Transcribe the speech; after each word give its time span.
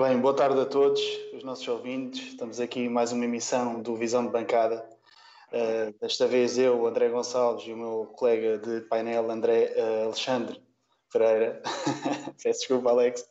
Bem, 0.00 0.18
boa 0.18 0.32
tarde 0.32 0.58
a 0.58 0.64
todos, 0.64 0.98
os 1.34 1.44
nossos 1.44 1.68
ouvintes. 1.68 2.28
Estamos 2.28 2.58
aqui 2.58 2.80
em 2.80 2.88
mais 2.88 3.12
uma 3.12 3.22
emissão 3.26 3.82
do 3.82 3.94
Visão 3.96 4.24
de 4.24 4.32
Bancada. 4.32 4.82
Uh, 5.52 5.94
desta 6.00 6.26
vez 6.26 6.56
eu, 6.56 6.86
André 6.86 7.10
Gonçalves, 7.10 7.66
e 7.66 7.72
o 7.74 7.76
meu 7.76 8.06
colega 8.16 8.56
de 8.56 8.80
painel, 8.88 9.30
André 9.30 9.74
uh, 9.76 10.04
Alexandre 10.06 10.58
Pereira. 11.12 11.60
Peço 12.42 12.60
desculpa, 12.60 12.88
Alex. 12.88 13.26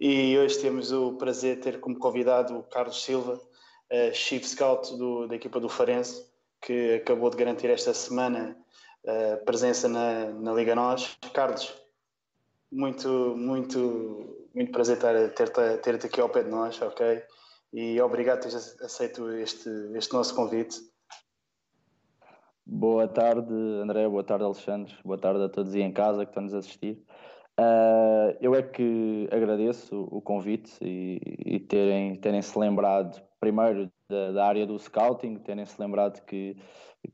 E 0.00 0.36
hoje 0.36 0.58
temos 0.58 0.90
o 0.90 1.12
prazer 1.12 1.54
de 1.54 1.62
ter 1.62 1.78
como 1.78 1.96
convidado 1.96 2.58
o 2.58 2.64
Carlos 2.64 3.04
Silva, 3.04 3.34
uh, 3.34 4.12
Chief 4.12 4.44
Scout 4.44 4.92
do, 4.98 5.28
da 5.28 5.36
equipa 5.36 5.60
do 5.60 5.68
Farense, 5.68 6.26
que 6.60 6.94
acabou 6.94 7.30
de 7.30 7.36
garantir 7.36 7.70
esta 7.70 7.94
semana 7.94 8.56
uh, 9.04 9.44
presença 9.44 9.88
na, 9.88 10.24
na 10.24 10.52
Liga 10.54 10.74
Nós. 10.74 11.16
Carlos, 11.32 11.72
muito, 12.68 13.08
muito, 13.36 14.39
muito 14.54 14.72
prazer 14.72 14.98
ter-te 15.34 15.78
ter 15.78 15.94
aqui 15.94 16.20
ao 16.20 16.28
pé 16.28 16.42
de 16.42 16.50
nós, 16.50 16.80
ok? 16.82 17.22
E 17.72 18.00
obrigado 18.00 18.40
por 18.40 18.48
teres 18.48 18.80
aceito 18.80 19.30
este, 19.32 19.68
este 19.94 20.12
nosso 20.12 20.34
convite. 20.34 20.76
Boa 22.66 23.08
tarde, 23.08 23.52
André. 23.82 24.08
Boa 24.08 24.24
tarde, 24.24 24.44
Alexandre. 24.44 24.94
Boa 25.04 25.18
tarde 25.18 25.42
a 25.42 25.48
todos 25.48 25.74
aí 25.74 25.82
em 25.82 25.92
casa 25.92 26.24
que 26.24 26.30
estão-nos 26.30 26.54
a 26.54 26.58
assistir. 26.58 27.02
Uh, 27.58 28.36
eu 28.40 28.54
é 28.54 28.62
que 28.62 29.28
agradeço 29.30 30.08
o 30.10 30.20
convite 30.22 30.72
e, 30.80 31.20
e 31.44 31.60
terem, 31.60 32.14
terem 32.16 32.40
se 32.40 32.58
lembrado, 32.58 33.20
primeiro, 33.38 33.90
da, 34.08 34.32
da, 34.32 34.46
área 34.46 34.66
do 34.66 34.78
scouting, 34.78 35.36
terem 35.36 35.66
se 35.66 35.80
lembrado 35.80 36.24
que, 36.24 36.56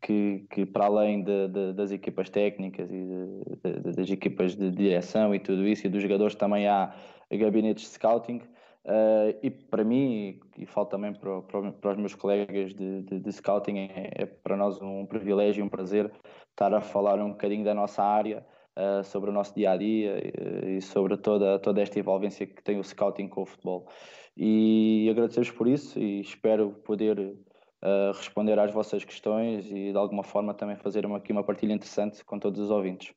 que, 0.01 0.47
que 0.51 0.65
para 0.65 0.87
além 0.87 1.25
de, 1.25 1.49
de, 1.49 1.73
das 1.73 1.91
equipas 1.91 2.31
técnicas 2.31 2.89
e 2.91 3.05
de, 3.05 3.93
das 3.97 4.11
equipas 4.11 4.55
de 4.55 4.71
direção 4.71 5.35
e 5.35 5.41
tudo 5.41 5.67
isso, 5.67 5.87
e 5.87 5.91
dos 5.91 6.03
jogadores 6.03 6.37
também 6.37 6.69
há 6.69 6.95
gabinetes 7.31 7.85
de 7.85 7.91
scouting. 7.91 8.43
Uh, 8.85 9.35
e 9.43 9.51
para 9.51 9.83
mim, 9.83 10.39
e, 10.57 10.65
falo 10.65 10.87
também 10.87 11.13
para, 11.13 11.43
para, 11.43 11.73
para, 11.73 11.91
os 11.91 11.97
meus 11.97 12.15
colegas 12.15 12.73
de, 12.73 13.03
de, 13.03 13.19
de 13.19 13.33
scouting, 13.33 13.79
é, 13.79 14.11
é, 14.15 14.27
para 14.27 14.57
nós 14.57 14.81
um 14.81 15.05
privilégio 15.05 15.61
e 15.61 15.63
um 15.65 15.69
prazer 15.69 16.13
estar 16.51 16.73
a 16.73 16.81
falar 16.81 17.19
um 17.19 17.31
bocadinho 17.31 17.65
da 17.65 17.75
nossa 17.75 18.05
área, 18.05 18.47
uh, 18.77 19.03
sobre 19.05 19.31
o 19.31 19.33
nosso 19.33 19.55
dia 19.55 19.73
a 19.73 19.77
dia 19.77 20.19
e, 20.19 20.77
e, 20.77 20.83
sobre 20.83 21.17
toda, 21.17 21.59
toda 21.59 21.81
esta 21.81 21.99
envolvência 21.99 22.47
que 22.47 22.63
tem 22.63 22.79
o 22.79 22.85
scouting 22.85 23.29
com 23.29 23.43
o 23.43 23.47
futebol. 23.47 23.89
E 24.37 25.09
agradecer-vos 25.11 25.51
por 25.51 25.67
isso 25.67 25.99
e 25.99 26.21
espero 26.21 26.71
poder 26.85 27.19
uh, 27.19 28.13
responder 28.15 28.59
às 28.59 28.73
vossas 28.73 29.05
questões 29.05 29.67
e 29.71 29.93
de 29.93 29.97
alguma 29.97 30.23
forma 30.23 30.53
também 30.55 30.77
fazer 30.77 31.07
uma, 31.07 31.17
aqui 31.19 31.33
uma 31.33 31.45
partilha 31.45 31.73
interessante 31.73 32.25
com 32.25 32.39
todos 32.39 32.61
os 32.61 32.71
ouvintes. 32.71 33.15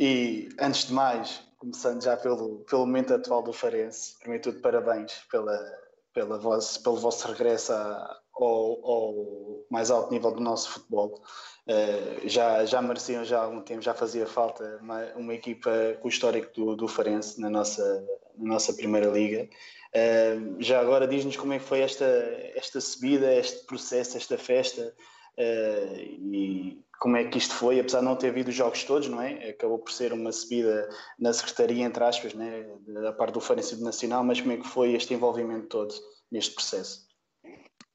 E 0.00 0.48
antes 0.60 0.86
de 0.86 0.92
mais, 0.92 1.42
começando 1.58 2.04
já 2.04 2.16
pelo, 2.16 2.60
pelo 2.60 2.86
momento 2.86 3.12
atual 3.12 3.42
do 3.42 3.52
Farense, 3.52 4.16
primeiro 4.20 4.44
tudo, 4.44 4.60
parabéns 4.60 5.12
pela, 5.28 5.58
pela 6.14 6.38
vosso, 6.38 6.80
pelo 6.84 6.98
vosso 6.98 7.26
regresso 7.26 7.72
ao, 7.72 8.06
ao, 8.36 9.64
mais 9.68 9.90
alto 9.90 10.12
nível 10.12 10.30
do 10.30 10.40
nosso 10.40 10.70
futebol. 10.70 11.20
Uh, 11.66 12.28
já, 12.28 12.64
já 12.64 12.80
mereciam 12.80 13.24
já 13.24 13.40
há 13.40 13.42
algum 13.42 13.60
tempo, 13.60 13.82
já 13.82 13.92
fazia 13.92 14.24
falta 14.24 14.78
uma, 14.80 15.04
uma 15.16 15.34
equipa 15.34 15.70
com 16.00 16.06
o 16.06 16.10
histórico 16.10 16.52
do, 16.54 16.76
do 16.76 16.86
Farense 16.86 17.40
na 17.40 17.50
nossa, 17.50 18.06
na 18.36 18.52
nossa 18.52 18.72
primeira 18.72 19.08
liga. 19.08 19.48
Uh, 19.88 20.62
já 20.62 20.80
agora 20.80 21.08
diz-nos 21.08 21.36
como 21.36 21.54
é 21.54 21.58
que 21.58 21.64
foi 21.64 21.80
esta, 21.80 22.06
esta 22.54 22.80
subida, 22.80 23.34
este 23.34 23.66
processo, 23.66 24.16
esta 24.16 24.38
festa 24.38 24.94
uh, 25.38 25.98
e 25.98 26.82
como 27.00 27.16
é 27.16 27.24
que 27.24 27.38
isto 27.38 27.54
foi, 27.54 27.78
apesar 27.78 28.00
de 28.00 28.04
não 28.06 28.16
ter 28.16 28.28
havido 28.28 28.50
os 28.50 28.54
jogos 28.54 28.82
todos, 28.84 29.08
não 29.08 29.22
é? 29.22 29.50
Acabou 29.50 29.78
por 29.78 29.92
ser 29.92 30.12
uma 30.12 30.32
subida 30.32 30.88
na 31.18 31.32
secretaria, 31.32 31.84
entre 31.84 32.02
aspas, 32.02 32.34
né? 32.34 32.66
da 32.88 33.12
parte 33.12 33.34
do 33.34 33.40
Farense 33.40 33.82
Nacional, 33.82 34.24
mas 34.24 34.40
como 34.40 34.52
é 34.52 34.56
que 34.56 34.66
foi 34.66 34.94
este 34.94 35.14
envolvimento 35.14 35.68
todo 35.68 35.94
neste 36.30 36.54
processo? 36.54 37.06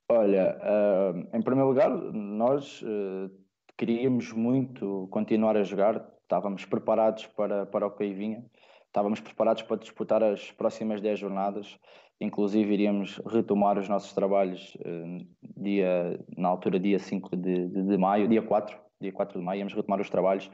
Olha, 0.10 0.58
uh, 0.62 1.36
em 1.36 1.42
primeiro 1.42 1.70
lugar, 1.70 1.90
nós 1.90 2.82
uh, 2.82 3.30
queríamos 3.78 4.32
muito 4.32 5.08
continuar 5.12 5.58
a 5.58 5.64
jogar, 5.64 6.08
estávamos 6.22 6.66
preparados 6.66 7.26
para, 7.28 7.66
para 7.66 7.88
o 7.88 7.92
que 7.92 8.04
aí 8.04 8.14
vinha, 8.14 8.46
estávamos 8.94 9.20
preparados 9.20 9.64
para 9.64 9.78
disputar 9.78 10.24
as 10.24 10.52
próximas 10.52 11.02
10 11.02 11.18
jornadas, 11.18 11.80
inclusive 12.22 12.72
iríamos 12.72 13.20
retomar 13.26 13.80
os 13.80 13.90
nossos 13.90 14.14
trabalhos 14.14 14.76
uh, 14.76 15.28
dia, 15.58 16.20
na 16.38 16.50
altura 16.50 16.80
dia 16.80 17.00
5 17.00 17.36
de, 17.36 17.68
de, 17.70 17.82
de 17.82 17.98
maio, 17.98 18.28
dia 18.28 18.44
4, 18.44 18.78
dia 19.02 19.12
4 19.12 19.40
de 19.40 19.44
maio, 19.44 19.60
íamos 19.62 19.74
retomar 19.74 20.00
os 20.00 20.12
trabalhos 20.12 20.50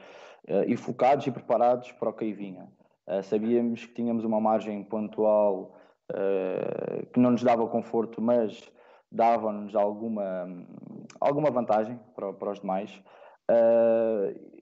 e 0.66 0.74
focados 0.74 1.26
e 1.26 1.30
preparados 1.30 1.92
para 1.92 2.08
o 2.08 2.12
que 2.14 2.24
aí 2.24 2.32
vinha. 2.32 2.66
Uh, 3.06 3.22
sabíamos 3.22 3.84
que 3.84 3.92
tínhamos 3.92 4.24
uma 4.24 4.40
margem 4.40 4.82
pontual 4.82 5.76
que 7.12 7.20
não 7.20 7.30
nos 7.30 7.44
dava 7.44 7.64
conforto, 7.68 8.20
mas 8.20 8.68
dava-nos 9.12 9.76
alguma, 9.76 10.48
alguma 11.20 11.52
vantagem 11.52 12.00
para, 12.16 12.32
para 12.32 12.50
os 12.50 12.58
demais. 12.58 12.90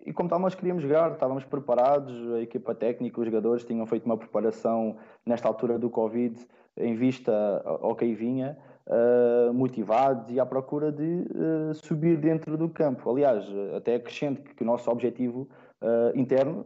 E 0.06 0.12
como 0.12 0.28
tal, 0.28 0.38
nós 0.38 0.54
queríamos 0.54 0.82
jogar, 0.82 1.12
estávamos 1.12 1.44
preparados, 1.44 2.32
a 2.32 2.40
equipa 2.40 2.74
técnica, 2.74 3.20
os 3.20 3.26
jogadores 3.26 3.64
tinham 3.64 3.84
feito 3.86 4.06
uma 4.06 4.16
preparação 4.16 4.96
nesta 5.26 5.46
altura 5.48 5.78
do 5.78 5.90
Covid 5.90 6.46
em 6.78 6.94
vista 6.94 7.62
ao 7.64 7.94
que 7.94 8.04
aí 8.04 8.14
vinha 8.14 8.56
uh, 8.88 9.52
motivados 9.52 10.30
e 10.30 10.40
à 10.40 10.46
procura 10.46 10.90
de 10.90 11.02
uh, 11.02 11.74
subir 11.74 12.16
dentro 12.16 12.56
do 12.56 12.68
campo. 12.68 13.10
Aliás, 13.10 13.44
até 13.76 13.96
acrescento 13.96 14.42
que, 14.42 14.54
que 14.54 14.62
o 14.62 14.66
nosso 14.66 14.90
objetivo 14.90 15.48
uh, 15.82 16.18
interno, 16.18 16.64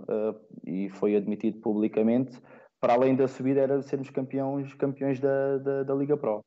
e 0.66 0.88
foi 0.91 1.16
admitido 1.16 1.59
publicamente, 1.61 2.41
para 2.81 2.94
além 2.94 3.15
da 3.15 3.28
subida, 3.28 3.61
era 3.61 3.82
sermos 3.82 4.11
campeões, 4.11 4.75
campeões 4.75 5.21
da, 5.21 5.59
da, 5.59 5.82
da 5.84 5.94
Liga 5.94 6.16
Pro. 6.16 6.44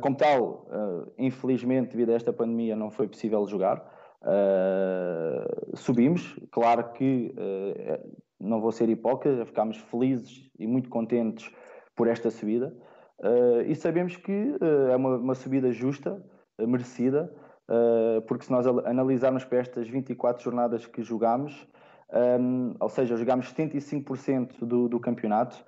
como 0.00 0.16
tal, 0.16 0.66
infelizmente, 1.16 1.90
devido 1.90 2.10
a 2.10 2.14
esta 2.14 2.32
pandemia, 2.32 2.74
não 2.74 2.90
foi 2.90 3.06
possível 3.06 3.46
jogar. 3.46 3.93
Subimos, 5.74 6.38
claro 6.50 6.92
que 6.92 7.34
não 8.40 8.60
vou 8.60 8.72
ser 8.72 8.88
hipócrita, 8.88 9.44
ficámos 9.44 9.78
felizes 9.78 10.50
e 10.58 10.66
muito 10.66 10.88
contentes 10.88 11.50
por 11.96 12.08
esta 12.08 12.30
subida. 12.30 12.74
Uh, 13.18 13.62
e 13.66 13.74
sabemos 13.74 14.16
que 14.16 14.32
uh, 14.32 14.90
é 14.90 14.96
uma, 14.96 15.16
uma, 15.16 15.34
subida 15.34 15.72
justa, 15.72 16.22
uh, 16.58 16.66
merecida, 16.66 17.32
porque 18.28 18.44
se 18.44 18.52
nós 18.52 18.66
analisarmos 18.66 19.42
para 19.42 19.56
estas 19.56 19.88
24 19.88 20.44
jornadas 20.44 20.84
que 20.84 21.02
jogámos, 21.02 21.66
um, 22.38 22.74
ou 22.78 22.90
seja, 22.90 23.16
jogámos 23.16 23.50
75% 23.54 24.66
do, 24.66 24.86
do 24.86 25.00
campeonato, 25.00 25.64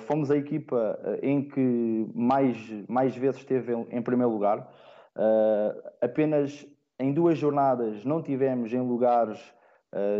fomos 0.00 0.30
a 0.30 0.36
equipa 0.36 0.98
em 1.22 1.48
que 1.48 2.06
mais, 2.14 2.58
mais 2.86 3.16
vezes 3.16 3.40
esteve 3.40 3.72
em, 3.72 3.86
em 3.92 4.02
primeiro 4.02 4.30
lugar. 4.30 4.70
apenas 6.02 6.66
em 7.00 7.12
duas 7.12 7.38
jornadas 7.38 8.04
não 8.04 8.22
tivemos 8.22 8.72
em 8.72 8.80
lugares 8.80 9.40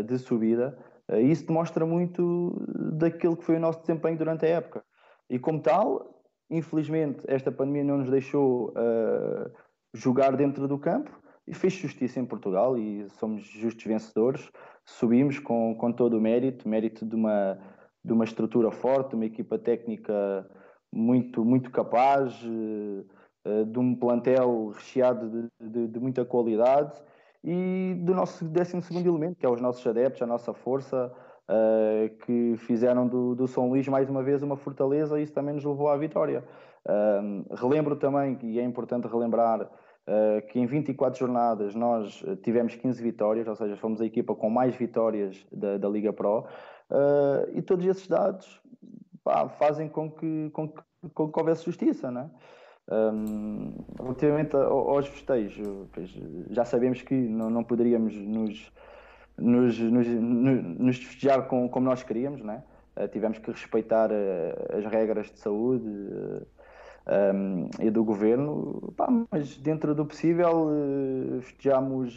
de 0.05 0.17
subida. 0.17 0.77
isso 1.23 1.47
demonstra 1.47 1.85
muito 1.85 2.61
daquilo 2.99 3.37
que 3.37 3.45
foi 3.45 3.55
o 3.55 3.59
nosso 3.59 3.79
desempenho 3.79 4.17
durante 4.17 4.45
a 4.45 4.49
época. 4.49 4.83
E 5.29 5.39
como 5.39 5.61
tal, 5.61 6.21
Infelizmente, 6.51 7.23
esta 7.27 7.49
pandemia 7.49 7.85
não 7.85 7.99
nos 7.99 8.09
deixou 8.09 8.71
uh, 8.71 9.49
jogar 9.93 10.35
dentro 10.35 10.67
do 10.67 10.77
campo 10.77 11.09
e 11.47 11.53
fez 11.53 11.71
justiça 11.71 12.19
em 12.19 12.25
Portugal 12.25 12.77
e 12.77 13.09
somos 13.11 13.43
justos 13.43 13.85
vencedores. 13.85 14.51
Subimos 14.83 15.39
com, 15.39 15.73
com 15.75 15.93
todo 15.93 16.17
o 16.17 16.21
mérito, 16.21 16.67
mérito 16.67 17.05
de 17.05 17.15
uma, 17.15 17.57
de 18.03 18.11
uma 18.11 18.25
estrutura 18.25 18.69
forte, 18.69 19.15
uma 19.15 19.25
equipa 19.25 19.57
técnica 19.57 20.45
muito, 20.91 21.45
muito 21.45 21.71
capaz, 21.71 22.33
uh, 22.43 23.05
de 23.67 23.79
um 23.79 23.95
plantel 23.95 24.69
recheado 24.75 25.29
de, 25.59 25.69
de, 25.69 25.87
de, 25.87 25.99
muita 25.99 26.23
qualidade 26.23 27.01
e 27.43 27.95
do 27.99 28.13
nosso 28.13 28.45
12 28.45 28.77
elemento, 29.07 29.39
que 29.39 29.45
é 29.45 29.49
os 29.49 29.59
nossos 29.59 29.85
adeptos, 29.85 30.21
a 30.21 30.27
nossa 30.27 30.53
força, 30.53 31.11
uh, 31.49 32.09
que 32.25 32.55
fizeram 32.57 33.07
do, 33.07 33.35
do 33.35 33.47
São 33.47 33.69
Luís 33.69 33.87
mais 33.87 34.09
uma 34.09 34.23
vez 34.23 34.43
uma 34.43 34.55
fortaleza 34.55 35.19
e 35.19 35.23
isso 35.23 35.33
também 35.33 35.55
nos 35.55 35.65
levou 35.65 35.89
à 35.89 35.97
vitória. 35.97 36.43
Uh, 36.85 37.53
relembro 37.55 37.95
também, 37.95 38.37
e 38.43 38.59
é 38.59 38.63
importante 38.63 39.07
relembrar, 39.07 39.61
uh, 39.61 40.47
que 40.47 40.59
em 40.59 40.65
24 40.65 41.19
jornadas 41.19 41.75
nós 41.75 42.23
tivemos 42.43 42.75
15 42.75 43.01
vitórias, 43.01 43.47
ou 43.47 43.55
seja, 43.55 43.75
fomos 43.75 44.01
a 44.01 44.05
equipa 44.05 44.35
com 44.35 44.49
mais 44.49 44.75
vitórias 44.75 45.45
da, 45.51 45.77
da 45.77 45.89
Liga 45.89 46.13
Pro, 46.13 46.45
e 47.53 47.61
todos 47.61 47.85
esses 47.85 48.05
dados 48.05 48.61
pá, 49.23 49.47
fazem 49.47 49.87
com 49.87 50.11
que, 50.11 50.49
com, 50.51 50.67
que, 50.67 50.81
com 51.13 51.31
que 51.31 51.39
houvesse 51.39 51.63
justiça, 51.63 52.11
não 52.11 52.21
é? 52.21 52.29
Um, 52.89 53.73
relativamente 53.97 54.55
aos 54.55 55.07
festejos, 55.07 55.87
já 56.49 56.65
sabemos 56.65 57.01
que 57.01 57.13
não, 57.13 57.49
não 57.49 57.63
poderíamos 57.63 58.13
nos 58.15 58.71
nos, 59.41 59.79
nos, 59.79 60.07
nos 60.07 60.97
festejar 60.97 61.47
com, 61.47 61.67
como 61.67 61.85
nós 61.85 62.03
queríamos, 62.03 62.41
né? 62.41 62.63
Uh, 62.95 63.07
tivemos 63.07 63.37
que 63.37 63.51
respeitar 63.51 64.11
uh, 64.11 64.77
as 64.77 64.85
regras 64.85 65.31
de 65.31 65.39
saúde 65.39 65.87
uh, 65.87 66.45
eh, 67.07 67.31
um, 67.33 67.69
e 67.79 67.89
do 67.89 68.03
governo, 68.03 68.93
pá, 68.95 69.07
mas 69.31 69.57
dentro 69.57 69.95
do 69.95 70.05
possível 70.05 70.69
festejamos 71.41 72.15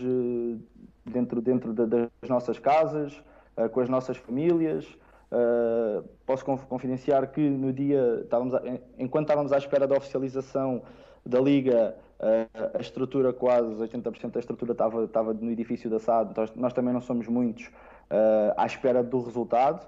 dentro, 1.06 1.40
dentro 1.40 1.72
de, 1.72 1.86
das 1.86 2.28
nossas 2.28 2.58
casas, 2.58 3.22
com 3.72 3.80
as 3.80 3.88
nossas 3.88 4.18
famílias, 4.18 4.86
Uh, 5.32 6.06
posso 6.26 6.44
confidenciar 6.44 7.26
que 7.32 7.40
no 7.40 7.72
dia, 7.72 8.20
estávamos 8.22 8.54
a, 8.54 8.62
enquanto 8.98 9.24
estávamos 9.24 9.52
à 9.52 9.58
espera 9.58 9.86
da 9.86 9.96
oficialização 9.96 10.82
da 11.24 11.40
Liga, 11.40 11.96
uh, 12.20 12.76
a 12.76 12.80
estrutura, 12.80 13.32
quase 13.32 13.74
80% 13.74 14.30
da 14.30 14.40
estrutura 14.40 14.72
estava, 14.72 15.04
estava 15.04 15.34
no 15.34 15.50
edifício 15.50 15.90
da 15.90 15.98
SAD, 15.98 16.34
nós, 16.36 16.54
nós 16.54 16.72
também 16.72 16.92
não 16.92 17.00
somos 17.00 17.26
muitos 17.26 17.66
uh, 17.66 18.54
à 18.56 18.66
espera 18.66 19.02
do 19.02 19.22
resultado. 19.22 19.86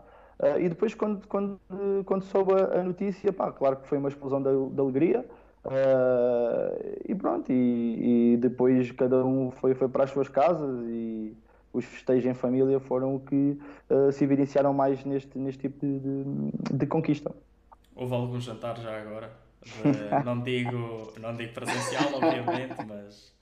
e 0.58 0.68
depois, 0.68 0.94
quando, 0.94 1.26
quando, 1.28 1.60
quando 2.04 2.22
soube 2.24 2.52
a 2.52 2.82
notícia, 2.82 3.32
pá, 3.32 3.52
claro 3.52 3.76
que 3.76 3.86
foi 3.86 3.98
uma 3.98 4.08
explosão 4.08 4.42
de, 4.42 4.74
de 4.74 4.80
alegria. 4.80 5.24
e 7.08 7.14
pronto, 7.14 7.52
e, 7.52 8.32
e, 8.32 8.36
depois 8.36 8.90
cada 8.92 9.24
um 9.24 9.50
foi, 9.50 9.74
foi 9.74 9.88
para 9.88 10.04
as 10.04 10.10
suas 10.10 10.28
casas 10.28 10.84
e, 10.86 11.36
os 11.76 11.84
festejos 11.84 12.25
em 12.25 12.34
família 12.34 12.81
foram 12.81 13.14
o 13.14 13.20
que 13.20 13.58
uh, 13.90 14.11
se 14.11 14.25
evidenciaram 14.25 14.73
mais 14.73 15.05
neste, 15.05 15.38
neste 15.38 15.69
tipo 15.69 15.84
de, 15.84 15.99
de, 15.99 16.78
de 16.78 16.87
conquista. 16.87 17.34
Houve 17.94 18.14
algum 18.14 18.40
jantar 18.40 18.78
já 18.78 19.00
agora? 19.00 19.31
De, 19.62 20.25
não, 20.25 20.40
digo, 20.40 21.12
não 21.20 21.37
digo 21.37 21.52
presencial, 21.52 22.14
obviamente, 22.14 22.84
mas 22.87 23.34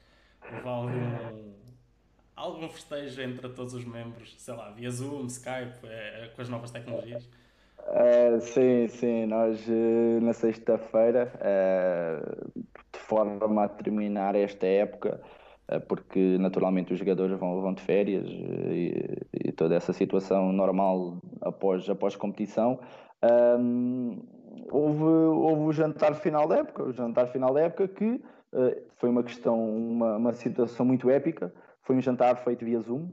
houve 0.52 0.68
algum, 0.68 1.52
algum 2.34 2.68
festejo 2.68 3.22
entre 3.22 3.48
todos 3.50 3.74
os 3.74 3.84
membros, 3.84 4.34
sei 4.38 4.54
lá, 4.54 4.70
via 4.70 4.90
Zoom, 4.90 5.26
Skype, 5.26 5.84
é, 5.84 6.30
com 6.34 6.42
as 6.42 6.48
novas 6.48 6.70
tecnologias? 6.70 7.28
Uh, 7.86 8.40
sim, 8.40 8.88
sim, 8.88 9.26
nós 9.26 9.60
uh, 9.68 10.20
na 10.22 10.32
sexta-feira, 10.32 11.30
uh, 11.36 12.62
de 12.92 12.98
forma 12.98 13.64
a 13.64 13.68
terminar 13.68 14.34
esta 14.34 14.66
época, 14.66 15.20
porque 15.88 16.36
naturalmente 16.38 16.92
os 16.92 16.98
jogadores 16.98 17.38
vão, 17.38 17.60
vão 17.60 17.72
de 17.72 17.82
férias 17.82 18.26
eh, 18.28 18.72
e, 18.72 19.48
e, 19.48 19.52
toda 19.52 19.74
essa 19.74 19.92
situação 19.92 20.52
normal 20.52 21.16
após, 21.40 21.88
após 21.88 22.14
competição. 22.16 22.78
Um, 23.58 24.18
houve, 24.70 25.02
houve 25.02 25.62
o 25.62 25.72
jantar 25.72 26.14
final 26.14 26.46
da 26.46 26.58
época, 26.58 26.82
o 26.82 26.92
jantar 26.92 27.28
final 27.28 27.54
da 27.54 27.62
época 27.62 27.88
que 27.88 28.04
uh, 28.04 28.82
foi 28.96 29.08
uma 29.08 29.22
questão, 29.22 29.58
uma, 29.58 30.16
uma 30.16 30.32
situação 30.34 30.84
muito 30.84 31.08
épica. 31.08 31.52
Foi 31.82 31.96
um 31.96 32.00
jantar 32.00 32.36
feito 32.36 32.64
via 32.64 32.80
Zoom, 32.80 33.04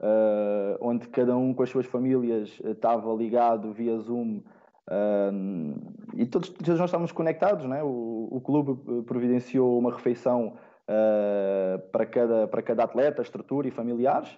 uh, 0.00 0.78
onde 0.80 1.08
cada 1.08 1.36
um 1.36 1.52
com 1.52 1.64
as 1.64 1.70
suas 1.70 1.86
famílias 1.86 2.60
estava 2.64 3.12
ligado 3.12 3.72
via 3.72 3.98
Zoom 3.98 4.40
uh, 4.88 5.94
e 6.14 6.26
todos, 6.26 6.50
todos 6.50 6.78
nós 6.78 6.90
estávamos 6.90 7.10
conectados. 7.10 7.66
Né? 7.66 7.82
O, 7.82 8.28
o 8.30 8.40
clube 8.40 9.02
providenciou 9.02 9.76
uma 9.76 9.92
refeição 9.92 10.54
uh, 10.88 11.78
para, 11.90 12.06
cada, 12.06 12.48
para 12.48 12.62
cada 12.62 12.84
atleta, 12.84 13.22
estrutura 13.22 13.68
e 13.68 13.70
familiares. 13.70 14.28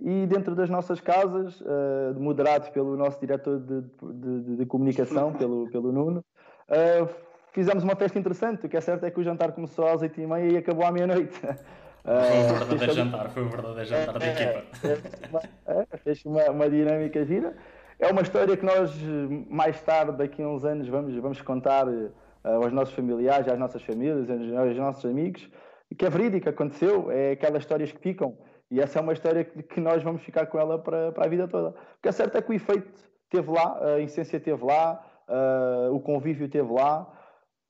E 0.00 0.26
dentro 0.26 0.54
das 0.54 0.68
nossas 0.68 1.00
casas, 1.00 1.60
uh, 1.60 2.18
moderados 2.18 2.68
pelo 2.70 2.96
nosso 2.96 3.20
diretor 3.20 3.60
de, 3.60 3.82
de, 3.82 4.56
de 4.56 4.66
comunicação, 4.66 5.32
pelo, 5.34 5.70
pelo 5.70 5.92
Nuno, 5.92 6.24
uh, 6.68 7.08
fizemos 7.52 7.84
uma 7.84 7.94
festa 7.94 8.18
interessante. 8.18 8.66
O 8.66 8.68
que 8.68 8.76
é 8.76 8.80
certo 8.80 9.04
é 9.04 9.10
que 9.10 9.20
o 9.20 9.22
jantar 9.22 9.52
começou 9.52 9.86
às 9.86 10.02
8h30 10.02 10.52
e 10.52 10.56
acabou 10.56 10.84
à 10.84 10.90
meia-noite. 10.90 11.40
Foi 12.02 12.12
um 12.12 12.58
verdadeiro 12.58 12.92
jantar, 12.94 13.30
foi 13.30 13.44
um 13.44 13.48
verdadeiro 13.48 13.88
jantar 13.88 14.18
da 14.18 14.26
equipa. 14.26 15.48
É, 15.68 15.96
fez 15.98 16.24
uma, 16.24 16.50
uma 16.50 16.68
dinâmica 16.68 17.24
gira. 17.24 17.54
É 18.00 18.10
uma 18.10 18.22
história 18.22 18.56
que 18.56 18.66
nós, 18.66 18.92
mais 19.48 19.80
tarde, 19.82 20.18
daqui 20.18 20.42
a 20.42 20.48
uns 20.48 20.64
anos, 20.64 20.88
vamos, 20.88 21.14
vamos 21.14 21.40
contar 21.42 21.86
aos 22.42 22.72
nossos 22.72 22.92
familiares, 22.92 23.46
às 23.46 23.56
nossas 23.56 23.82
famílias, 23.82 24.28
aos 24.28 24.76
nossos 24.76 25.04
amigos, 25.08 25.48
que 25.94 26.04
é 26.04 26.10
verídica, 26.10 26.50
aconteceu, 26.50 27.10
é 27.10 27.32
aquelas 27.32 27.62
histórias 27.62 27.92
que 27.92 27.98
ficam. 27.98 28.36
E 28.70 28.80
essa 28.80 28.98
é 28.98 29.02
uma 29.02 29.12
história 29.12 29.44
que, 29.44 29.62
que 29.62 29.80
nós 29.80 30.02
vamos 30.02 30.22
ficar 30.22 30.46
com 30.46 30.58
ela 30.58 30.78
para, 30.78 31.12
para 31.12 31.26
a 31.26 31.28
vida 31.28 31.46
toda. 31.46 31.70
O 31.70 31.74
que 32.02 32.08
é 32.08 32.12
certo 32.12 32.36
é 32.36 32.42
que 32.42 32.50
o 32.50 32.54
efeito 32.54 32.90
esteve 33.24 33.50
lá, 33.50 33.78
a 33.84 34.00
essência 34.00 34.36
esteve 34.36 34.64
lá, 34.64 35.04
uh, 35.28 35.94
o 35.94 36.00
convívio 36.00 36.46
esteve 36.46 36.72
lá. 36.72 37.10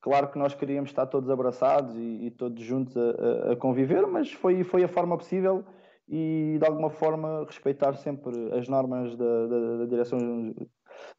Claro 0.00 0.28
que 0.28 0.38
nós 0.38 0.54
queríamos 0.54 0.90
estar 0.90 1.06
todos 1.06 1.30
abraçados 1.30 1.96
e, 1.96 2.26
e 2.26 2.30
todos 2.30 2.62
juntos 2.62 2.96
a, 2.96 3.52
a, 3.52 3.56
conviver, 3.56 4.06
mas 4.06 4.32
foi, 4.32 4.64
foi 4.64 4.84
a 4.84 4.88
forma 4.88 5.16
possível 5.16 5.64
e 6.08 6.56
de 6.58 6.66
alguma 6.66 6.90
forma 6.90 7.44
respeitar 7.46 7.94
sempre 7.94 8.32
as 8.52 8.68
normas 8.68 9.16
da, 9.16 9.46
da, 9.46 9.76
da 9.78 9.86
direção 9.86 10.54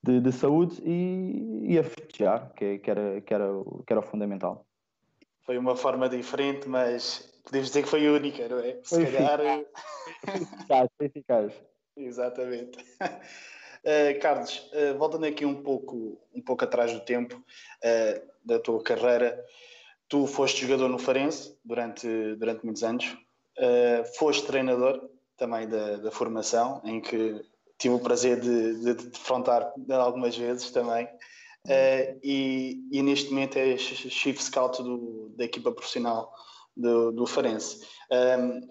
de, 0.04 0.20
de, 0.20 0.32
saúde 0.32 0.82
e, 0.86 1.74
e 1.74 1.80
a 1.80 1.84
festejar, 1.84 2.52
que, 2.54 2.80
que, 2.80 2.92
era, 2.92 3.22
que, 3.22 3.34
era, 3.34 3.48
que 3.86 3.94
era 3.94 4.00
o 4.00 4.04
fundamental 4.04 4.66
foi 5.46 5.58
uma 5.58 5.76
forma 5.76 6.10
diferente, 6.10 6.68
mas 6.68 7.30
podemos 7.44 7.68
dizer 7.68 7.84
que 7.84 7.90
foi 7.90 8.08
única, 8.08 8.48
não 8.48 8.60
é? 8.60 8.80
Se 8.84 8.96
foi 8.96 9.06
calhar. 9.06 9.40
Eficaz, 10.28 10.90
foi 10.98 11.06
eficaz. 11.08 11.54
Exatamente. 11.96 12.80
Uh, 13.02 14.18
Carlos, 14.22 14.70
uh, 14.74 14.98
voltando 14.98 15.26
aqui 15.26 15.46
um 15.46 15.62
pouco, 15.62 16.20
um 16.34 16.42
pouco 16.42 16.64
atrás 16.64 16.92
do 16.94 17.02
tempo 17.02 17.36
uh, 17.36 18.28
da 18.44 18.60
tua 18.60 18.82
carreira, 18.82 19.44
tu 20.08 20.26
foste 20.28 20.62
jogador 20.62 20.90
no 20.90 21.00
Farense 21.00 21.58
durante, 21.64 22.08
durante 22.36 22.66
muitos 22.66 22.84
anos, 22.84 23.18
foste 24.18 24.46
treinador 24.46 25.10
também 25.38 25.68
da, 25.68 25.98
da 25.98 26.12
formação, 26.12 26.82
em 26.84 27.00
que 27.00 27.42
tive 27.78 27.96
o 27.96 28.00
prazer 28.00 28.40
de, 28.40 28.80
de, 28.80 28.94
de 28.96 29.10
defrontar 29.10 29.72
algumas 29.92 30.38
vezes 30.38 30.72
também. 30.72 31.08
Uh, 31.66 32.20
e, 32.22 32.86
e, 32.92 33.02
neste 33.02 33.30
momento 33.30 33.58
é 33.58 33.78
chief 33.78 34.42
scout 34.42 34.84
do, 34.84 35.34
da 35.38 35.46
equipa 35.46 35.72
profissional 35.72 36.34
do, 36.76 37.12
do 37.12 37.26
Farense. 37.26 37.80
Um, 38.12 38.16
ehm, 38.16 38.62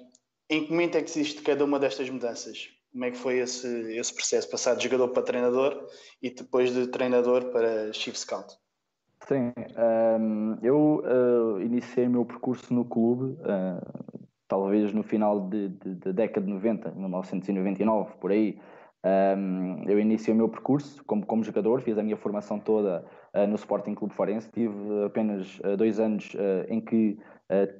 em 0.50 0.64
que 0.66 0.70
momento 0.70 0.96
é 0.96 1.02
que 1.02 1.10
existe 1.10 1.40
cada 1.40 1.64
uma 1.64 1.78
destas 1.78 2.10
mudanças? 2.10 2.68
Como 2.92 3.04
é 3.06 3.10
que 3.10 3.16
foi 3.16 3.38
esse, 3.38 3.66
esse 3.96 4.12
processo, 4.12 4.50
passar 4.50 4.74
de 4.76 4.84
jogador 4.84 5.08
para 5.08 5.22
treinador 5.22 5.88
e 6.20 6.28
depois 6.28 6.74
de 6.74 6.86
treinador 6.88 7.46
para 7.46 7.90
chief 7.94 8.18
scout? 8.18 8.54
Sim, 9.26 9.52
um, 9.56 10.52
ehm, 10.52 10.58
eu 10.62 11.02
uh, 11.04 11.62
iniciei 11.62 12.06
meu 12.08 12.26
percurso 12.26 12.74
no 12.74 12.84
clube, 12.84 13.38
uh, 13.40 14.22
talvez 14.46 14.92
no 14.92 15.02
final 15.02 15.48
da 15.48 16.12
década 16.12 16.44
de 16.44 16.52
90, 16.52 16.90
1999, 16.90 18.12
por 18.20 18.32
aí, 18.32 18.60
um, 19.04 19.82
eu 19.88 19.98
iniciei 19.98 20.32
o 20.32 20.36
meu 20.36 20.48
percurso 20.48 21.02
como, 21.04 21.26
como 21.26 21.42
jogador, 21.42 21.80
fiz 21.82 21.98
a 21.98 22.02
minha 22.04 22.16
formação 22.16 22.60
toda 22.60 23.04
uh, 23.34 23.46
no 23.48 23.56
Sporting 23.56 23.94
Clube 23.94 24.14
Forense. 24.14 24.48
Tive 24.52 25.04
apenas 25.04 25.58
uh, 25.60 25.76
dois 25.76 25.98
anos 25.98 26.32
uh, 26.34 26.64
em 26.68 26.80
que 26.80 27.18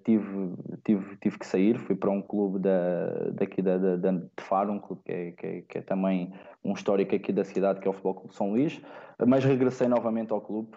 tive, 0.05 0.53
tive, 0.85 1.17
tive 1.17 1.39
que 1.39 1.47
sair. 1.47 1.79
Fui 1.79 1.95
para 1.95 2.11
um 2.11 2.21
clube 2.21 2.59
da, 2.59 3.31
daqui 3.33 3.63
da, 3.63 3.79
da, 3.79 4.11
de 4.11 4.29
Faro, 4.41 4.71
um 4.71 4.79
clube 4.79 5.01
que 5.03 5.13
é, 5.13 5.31
que, 5.31 5.47
é, 5.47 5.63
que 5.63 5.79
é 5.79 5.81
também 5.81 6.31
um 6.63 6.75
histórico 6.75 7.15
aqui 7.15 7.33
da 7.33 7.43
cidade, 7.43 7.81
que 7.81 7.89
é 7.89 7.91
o 7.91 7.95
Futebol 7.95 8.15
Clube 8.17 8.35
São 8.35 8.51
Luís. 8.51 8.83
Mas 9.27 9.45
regressei 9.45 9.89
novamente 9.89 10.31
ao 10.31 10.43
clube, 10.43 10.77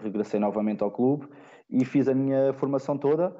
regressei 0.00 0.38
novamente 0.38 0.80
ao 0.80 0.92
clube 0.92 1.26
e 1.68 1.84
fiz 1.84 2.06
a 2.06 2.14
minha 2.14 2.52
formação 2.52 2.96
toda 2.96 3.34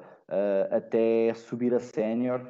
até 0.69 1.33
subir 1.33 1.73
a 1.73 1.79
sénior, 1.79 2.41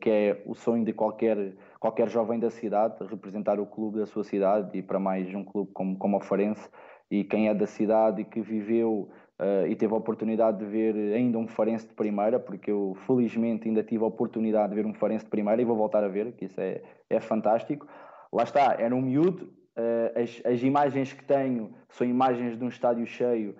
que 0.00 0.10
é 0.10 0.42
o 0.46 0.54
sonho 0.54 0.84
de 0.84 0.92
qualquer 0.92 1.54
qualquer 1.86 2.08
jovem 2.08 2.38
da 2.38 2.50
cidade, 2.50 2.96
representar 3.08 3.60
o 3.60 3.66
clube 3.66 3.98
da 3.98 4.06
sua 4.06 4.24
cidade 4.24 4.76
e 4.76 4.82
para 4.82 4.98
mais 4.98 5.32
um 5.34 5.44
clube 5.44 5.70
como, 5.72 5.96
como 5.96 6.16
o 6.16 6.20
Farense. 6.20 6.68
E 7.08 7.22
quem 7.22 7.48
é 7.48 7.54
da 7.54 7.66
cidade 7.66 8.22
e 8.22 8.24
que 8.24 8.40
viveu 8.40 9.08
uh, 9.38 9.66
e 9.68 9.76
teve 9.76 9.94
a 9.94 9.96
oportunidade 9.96 10.58
de 10.58 10.64
ver 10.64 10.94
ainda 11.14 11.38
um 11.38 11.46
Farense 11.46 11.86
de 11.86 11.94
primeira, 11.94 12.40
porque 12.40 12.70
eu 12.70 12.96
felizmente 13.06 13.68
ainda 13.68 13.82
tive 13.84 14.02
a 14.02 14.06
oportunidade 14.08 14.70
de 14.70 14.74
ver 14.74 14.86
um 14.86 14.94
Farense 14.94 15.24
de 15.24 15.30
primeira 15.30 15.62
e 15.62 15.64
vou 15.64 15.76
voltar 15.76 16.02
a 16.02 16.08
ver, 16.08 16.32
que 16.32 16.46
isso 16.46 16.60
é, 16.60 16.82
é 17.08 17.20
fantástico. 17.20 17.86
Lá 18.32 18.42
está, 18.42 18.76
era 18.78 18.94
um 18.94 19.00
miúdo, 19.00 19.44
uh, 19.76 20.20
as, 20.20 20.42
as 20.44 20.62
imagens 20.62 21.12
que 21.12 21.24
tenho 21.24 21.72
são 21.88 22.06
imagens 22.06 22.58
de 22.58 22.64
um 22.64 22.68
estádio 22.68 23.06
cheio, 23.06 23.54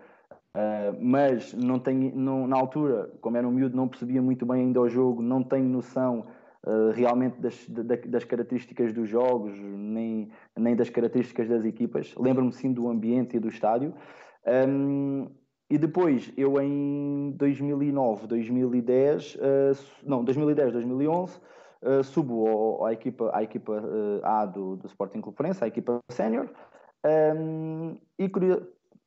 Uh, 0.57 0.97
mas 0.99 1.53
não 1.53 1.79
tenho, 1.79 2.17
não, 2.17 2.47
na 2.47 2.57
altura, 2.57 3.11
como 3.21 3.37
era 3.37 3.47
um 3.47 3.51
miúdo, 3.51 3.77
não 3.77 3.87
percebia 3.87 4.23
muito 4.23 4.47
bem 4.47 4.63
ainda 4.63 4.81
o 4.81 4.89
jogo, 4.89 5.21
não 5.21 5.43
tenho 5.43 5.69
noção 5.69 6.25
uh, 6.65 6.93
realmente 6.95 7.39
das, 7.39 7.69
das, 7.69 8.25
características 8.25 8.95
dos 8.95 9.07
jogos, 9.07 9.53
nem, 9.61 10.31
nem 10.57 10.75
das 10.75 10.89
características 10.89 11.47
das 11.47 11.63
equipas. 11.63 12.15
Lembro-me 12.17 12.53
sim 12.53 12.73
do 12.73 12.89
ambiente 12.89 13.37
e 13.37 13.41
do 13.41 13.49
estádio. 13.51 13.93
Um, 14.67 15.29
e 15.69 15.77
depois, 15.77 16.33
eu 16.39 16.59
em 16.59 17.35
2009, 17.37 18.27
2010, 18.27 19.35
uh, 19.35 19.39
não, 20.05 20.25
2010, 20.25 20.73
2011, 20.73 21.39
uh, 21.83 22.03
subo 22.03 22.49
ao, 22.49 22.87
à 22.87 22.95
equipa, 22.95 23.31
à 23.35 23.43
equipa 23.43 23.73
uh, 23.73 24.25
A 24.25 24.47
do, 24.47 24.77
do 24.77 24.87
Sporting 24.87 25.21
Clube 25.21 25.37
Farense, 25.37 25.63
à 25.63 25.67
equipa 25.67 26.01
sénior, 26.09 26.49
um, 27.05 27.99
e 28.19 28.27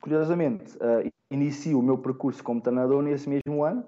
curiosamente, 0.00 0.76
uh, 0.76 1.10
inicio 1.30 1.78
o 1.78 1.82
meu 1.82 1.96
percurso 1.98 2.42
como 2.42 2.60
treinador 2.60 3.02
nesse 3.02 3.28
mesmo 3.28 3.64
ano, 3.64 3.84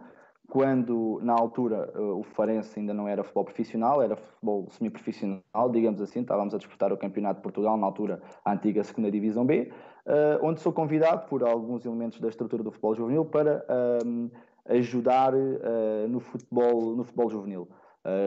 quando 0.53 1.19
na 1.23 1.33
altura 1.33 1.91
eh, 1.95 1.99
o 1.99 2.23
Farense 2.23 2.79
ainda 2.79 2.93
não 2.93 3.09
era 3.09 3.25
futebol 3.25 3.45
profissional, 3.45 4.03
era 4.03 4.17
futebol 4.17 4.69
semi-profissional, 4.69 5.71
digamos 5.73 6.01
assim, 6.03 6.21
estávamos 6.21 6.55
a 6.55 6.59
disputar 6.59 6.93
o 6.93 6.97
Campeonato 6.99 7.37
de 7.37 7.43
Portugal, 7.43 7.77
na 7.79 7.87
altura 7.87 8.21
a 8.45 8.53
antiga 8.53 8.85
segunda 8.85 9.11
Divisão 9.11 9.47
B, 9.47 9.73
uh, 10.07 10.45
onde 10.47 10.61
sou 10.61 10.71
convidado 10.71 11.27
por 11.27 11.43
alguns 11.43 11.87
elementos 11.87 12.21
da 12.21 12.29
estrutura 12.29 12.63
do 12.63 12.71
futebol 12.71 12.95
juvenil 12.95 13.25
para 13.25 13.65
uh, 14.05 14.31
ajudar 14.69 15.33
uh, 15.35 16.09
no, 16.09 16.21
futebol, 16.21 16.95
no 16.95 17.03
futebol 17.03 17.31
juvenil. 17.31 17.69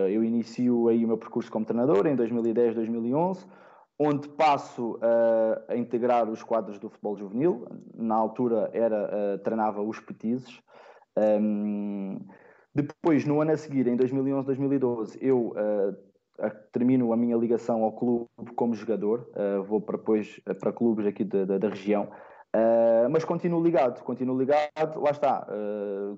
eu 0.09 0.23
inicio 0.23 0.87
aí 0.87 1.05
o 1.05 1.07
meu 1.07 1.17
percurso 1.17 1.51
como 1.51 1.63
treinador 1.63 2.07
em 2.07 2.15
2010, 2.15 2.73
2011, 2.73 3.45
onde 3.97 4.27
passo 4.29 4.99
a, 5.01 5.73
a 5.73 5.77
integrar 5.77 6.29
os 6.29 6.43
quadros 6.43 6.79
do 6.79 6.89
futebol 6.89 7.17
juvenil. 7.17 7.65
Na 7.93 8.15
altura 8.15 8.69
era, 8.73 9.39
treinava 9.39 9.81
os 9.81 9.99
petizes. 9.99 10.61
Um, 11.17 12.19
depois, 12.75 13.25
no 13.25 13.39
ano 13.39 13.51
a 13.51 13.57
seguir, 13.57 13.87
em 13.87 13.95
2011, 13.95 14.45
2012, 14.47 15.17
eu 15.21 15.53
uh, 15.53 16.51
termino 16.73 17.13
a 17.13 17.17
minha 17.17 17.37
ligação 17.37 17.83
ao 17.83 17.93
clube 17.93 18.27
como 18.55 18.75
jogador. 18.75 19.29
Uh, 19.33 19.63
vou 19.63 19.79
para, 19.79 19.97
depois 19.97 20.41
para 20.59 20.73
clubes 20.73 21.05
aqui 21.05 21.23
da, 21.23 21.45
da, 21.45 21.57
da 21.57 21.69
região. 21.69 22.09
Uh, 22.53 23.09
mas 23.09 23.23
continuo 23.23 23.63
ligado, 23.63 24.03
continuo 24.03 24.37
ligado, 24.37 25.01
lá 25.01 25.11
está, 25.11 25.47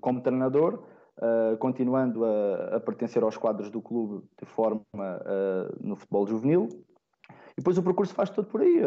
como 0.02 0.22
treinador, 0.22 0.84
continuando 1.60 2.24
a, 2.24 2.76
a, 2.76 2.80
pertencer 2.80 3.24
aos 3.24 3.36
quadros 3.36 3.72
do 3.72 3.82
clube 3.82 4.24
de 4.40 4.46
forma 4.46 4.84
no 5.82 5.96
futebol 5.96 6.28
juvenil. 6.28 6.70
E 7.58 7.62
depois 7.62 7.78
o 7.78 7.84
percurso 7.84 8.14
faz 8.14 8.30
todo 8.30 8.48
por 8.48 8.62
aí. 8.62 8.80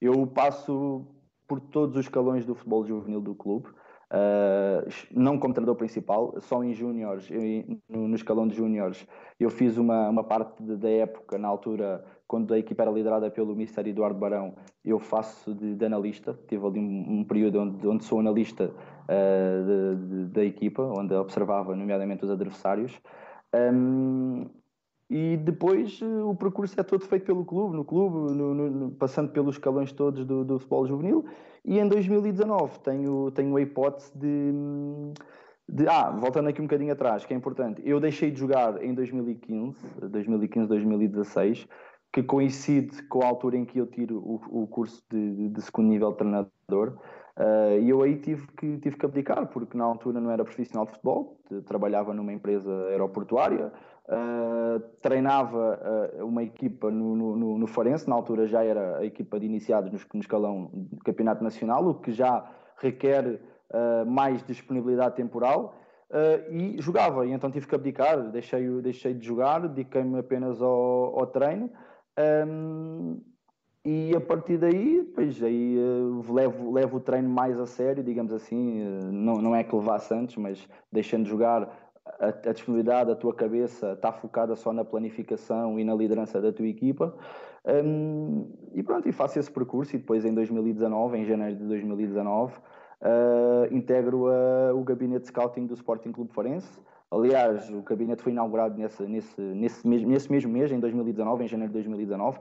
eu 0.00 0.26
passo 0.26 1.06
por 1.46 1.60
todos 1.60 1.96
os 1.96 2.04
escalões 2.04 2.44
do 2.44 2.54
futebol 2.54 2.84
juvenil 2.84 3.20
do 3.20 3.34
clube. 3.34 3.68
Uh, 4.12 4.84
não 5.10 5.38
como 5.38 5.54
treinador 5.54 5.74
principal, 5.74 6.34
só 6.38 6.62
em 6.62 6.74
júniores, 6.74 7.30
no, 7.88 8.14
escalão 8.14 8.46
de 8.46 8.54
júniores, 8.54 9.06
eu 9.40 9.48
fiz 9.48 9.78
uma, 9.78 10.10
uma 10.10 10.22
parte 10.22 10.62
da 10.62 10.90
época, 10.90 11.38
na 11.38 11.48
altura, 11.48 12.04
quando 12.28 12.52
a 12.52 12.58
equipa 12.58 12.82
era 12.82 12.90
liderada 12.90 13.30
pelo 13.30 13.54
Mr. 13.54 13.88
Eduardo 13.88 14.18
Barão, 14.18 14.54
eu 14.84 14.98
faço 14.98 15.54
de, 15.54 15.74
de 15.74 15.84
analista, 15.86 16.38
tive 16.46 16.66
ali 16.66 16.78
um, 16.78 17.20
um 17.20 17.24
período 17.24 17.60
onde, 17.60 17.88
onde, 17.88 18.04
sou 18.04 18.20
analista 18.20 18.70
uh, 19.08 20.26
da 20.26 20.44
equipa, 20.44 20.82
onde 20.82 21.14
observava, 21.14 21.74
nomeadamente, 21.74 22.22
os 22.22 22.30
adversários. 22.30 23.00
Um, 23.54 24.44
e 25.12 25.36
depois 25.36 26.00
uh, 26.00 26.26
o 26.26 26.34
percurso 26.34 26.74
é 26.80 26.82
todo 26.82 27.04
feito 27.04 27.26
pelo 27.26 27.44
clube, 27.44 27.76
no 27.76 27.84
clube, 27.84 28.32
no, 28.32 28.54
no, 28.54 28.90
passando 28.92 29.30
pelos 29.30 29.56
escalões 29.56 29.92
todos 29.92 30.24
do, 30.24 30.42
do, 30.42 30.58
futebol 30.58 30.86
juvenil. 30.86 31.26
E 31.62 31.78
em 31.78 31.86
2019 31.86 32.80
tenho, 32.80 33.30
tenho 33.32 33.54
a 33.54 33.60
hipótese 33.60 34.10
de, 34.16 34.52
de. 35.68 35.86
Ah, 35.86 36.08
voltando 36.10 36.48
aqui 36.48 36.62
um 36.62 36.64
bocadinho 36.64 36.94
atrás, 36.94 37.26
que 37.26 37.34
é 37.34 37.36
importante. 37.36 37.82
Eu 37.84 38.00
deixei 38.00 38.30
de 38.30 38.40
jogar 38.40 38.82
em 38.82 38.94
2015, 38.94 39.76
2015, 40.08 40.66
2016, 40.66 41.68
que 42.10 42.22
coincide 42.22 43.02
com 43.02 43.22
a 43.22 43.26
altura 43.26 43.58
em 43.58 43.66
que 43.66 43.78
eu 43.78 43.86
tiro 43.86 44.16
o, 44.16 44.62
o 44.62 44.66
curso 44.66 45.02
de, 45.10 45.50
de, 45.50 45.60
segundo 45.60 45.88
nível 45.88 46.12
de 46.12 46.16
treinador. 46.16 46.96
Uh, 47.38 47.80
e 47.80 47.88
eu 47.88 48.02
aí 48.02 48.16
tive 48.16 48.46
que, 48.48 48.78
tive 48.78 48.96
que 48.96 49.06
abdicar, 49.06 49.46
porque 49.46 49.76
na 49.76 49.84
altura 49.84 50.20
não 50.20 50.30
era 50.30 50.44
profissional 50.44 50.84
de 50.84 50.92
futebol, 50.92 51.40
trabalhava 51.66 52.12
numa 52.12 52.32
empresa 52.32 52.70
aeroportuária, 52.88 53.72
uh, 54.06 54.80
treinava 55.00 56.12
uh, 56.20 56.26
uma 56.26 56.42
equipa 56.42 56.90
no, 56.90 57.16
no, 57.16 57.58
no, 57.58 57.66
Farense, 57.66 58.08
na 58.08 58.14
altura 58.14 58.46
já 58.46 58.62
era 58.62 58.98
a 58.98 59.04
equipa 59.06 59.40
de 59.40 59.46
iniciados 59.46 59.90
no, 59.90 60.20
escalão 60.20 60.70
do 60.74 61.02
Campeonato 61.02 61.42
Nacional, 61.42 61.86
o 61.88 61.94
que 61.94 62.12
já 62.12 62.44
requer 62.76 63.40
mais 64.06 64.44
disponibilidade 64.44 65.16
temporal. 65.16 65.74
e 66.50 66.76
jogava, 66.82 67.24
e 67.24 67.32
então 67.32 67.50
tive 67.50 67.66
que 67.66 67.74
abdicar, 67.74 68.30
deixei, 68.30 68.68
deixei 68.82 69.14
de 69.14 69.26
jogar, 69.26 69.60
dediquei-me 69.60 70.18
apenas 70.18 70.60
ao, 70.60 71.18
ao 71.18 71.26
treino. 71.28 71.70
Um, 72.46 73.22
e 73.84 74.14
a 74.14 74.20
partir 74.20 74.58
daí, 74.58 75.02
pois 75.12 75.42
aí 75.42 75.76
uh, 75.76 76.32
levo, 76.32 76.72
levo 76.72 76.96
o 76.98 77.00
treino 77.00 77.28
mais 77.28 77.58
a 77.58 77.66
sério, 77.66 78.02
digamos 78.02 78.32
assim. 78.32 78.80
Uh, 78.80 79.10
não, 79.10 79.42
não 79.42 79.56
é 79.56 79.64
que 79.64 79.74
levasse 79.74 80.14
antes, 80.14 80.36
mas 80.36 80.68
deixando 80.92 81.24
de 81.24 81.30
jogar, 81.30 81.68
a, 82.20 82.28
a, 82.28 82.52
disponibilidade 82.52 83.10
da 83.10 83.16
tua 83.16 83.34
cabeça 83.34 83.92
está 83.92 84.12
focada 84.12 84.54
só 84.54 84.72
na 84.72 84.84
planificação 84.84 85.80
e 85.80 85.84
na 85.84 85.94
liderança 85.94 86.40
da 86.40 86.52
tua 86.52 86.68
equipa. 86.68 87.12
Um, 87.64 88.52
e 88.72 88.84
pronto, 88.84 89.08
e 89.08 89.12
faço 89.12 89.40
esse 89.40 89.50
percurso. 89.50 89.96
E 89.96 89.98
depois 89.98 90.24
em 90.24 90.32
2019, 90.32 91.18
em 91.18 91.24
janeiro 91.24 91.56
de 91.56 91.64
2019, 91.64 92.54
uh, 92.54 92.58
eh, 93.00 93.68
integro 93.72 94.26
o 94.76 94.84
gabinete 94.84 95.22
de 95.22 95.28
scouting 95.28 95.66
do 95.66 95.74
Sporting 95.74 96.12
Clube 96.12 96.32
Forense. 96.32 96.80
Aliás, 97.10 97.68
o 97.68 97.82
gabinete 97.82 98.22
foi 98.22 98.30
inaugurado 98.30 98.78
nesse, 98.78 99.02
nesse, 99.02 99.40
nesse, 99.40 99.86
mesmo, 99.86 100.08
nesse 100.08 100.30
mesmo 100.30 100.52
mês, 100.52 100.70
em 100.70 100.78
2019, 100.78 101.44
em 101.44 101.48
janeiro 101.48 101.70
de 101.72 101.74
2019. 101.74 102.38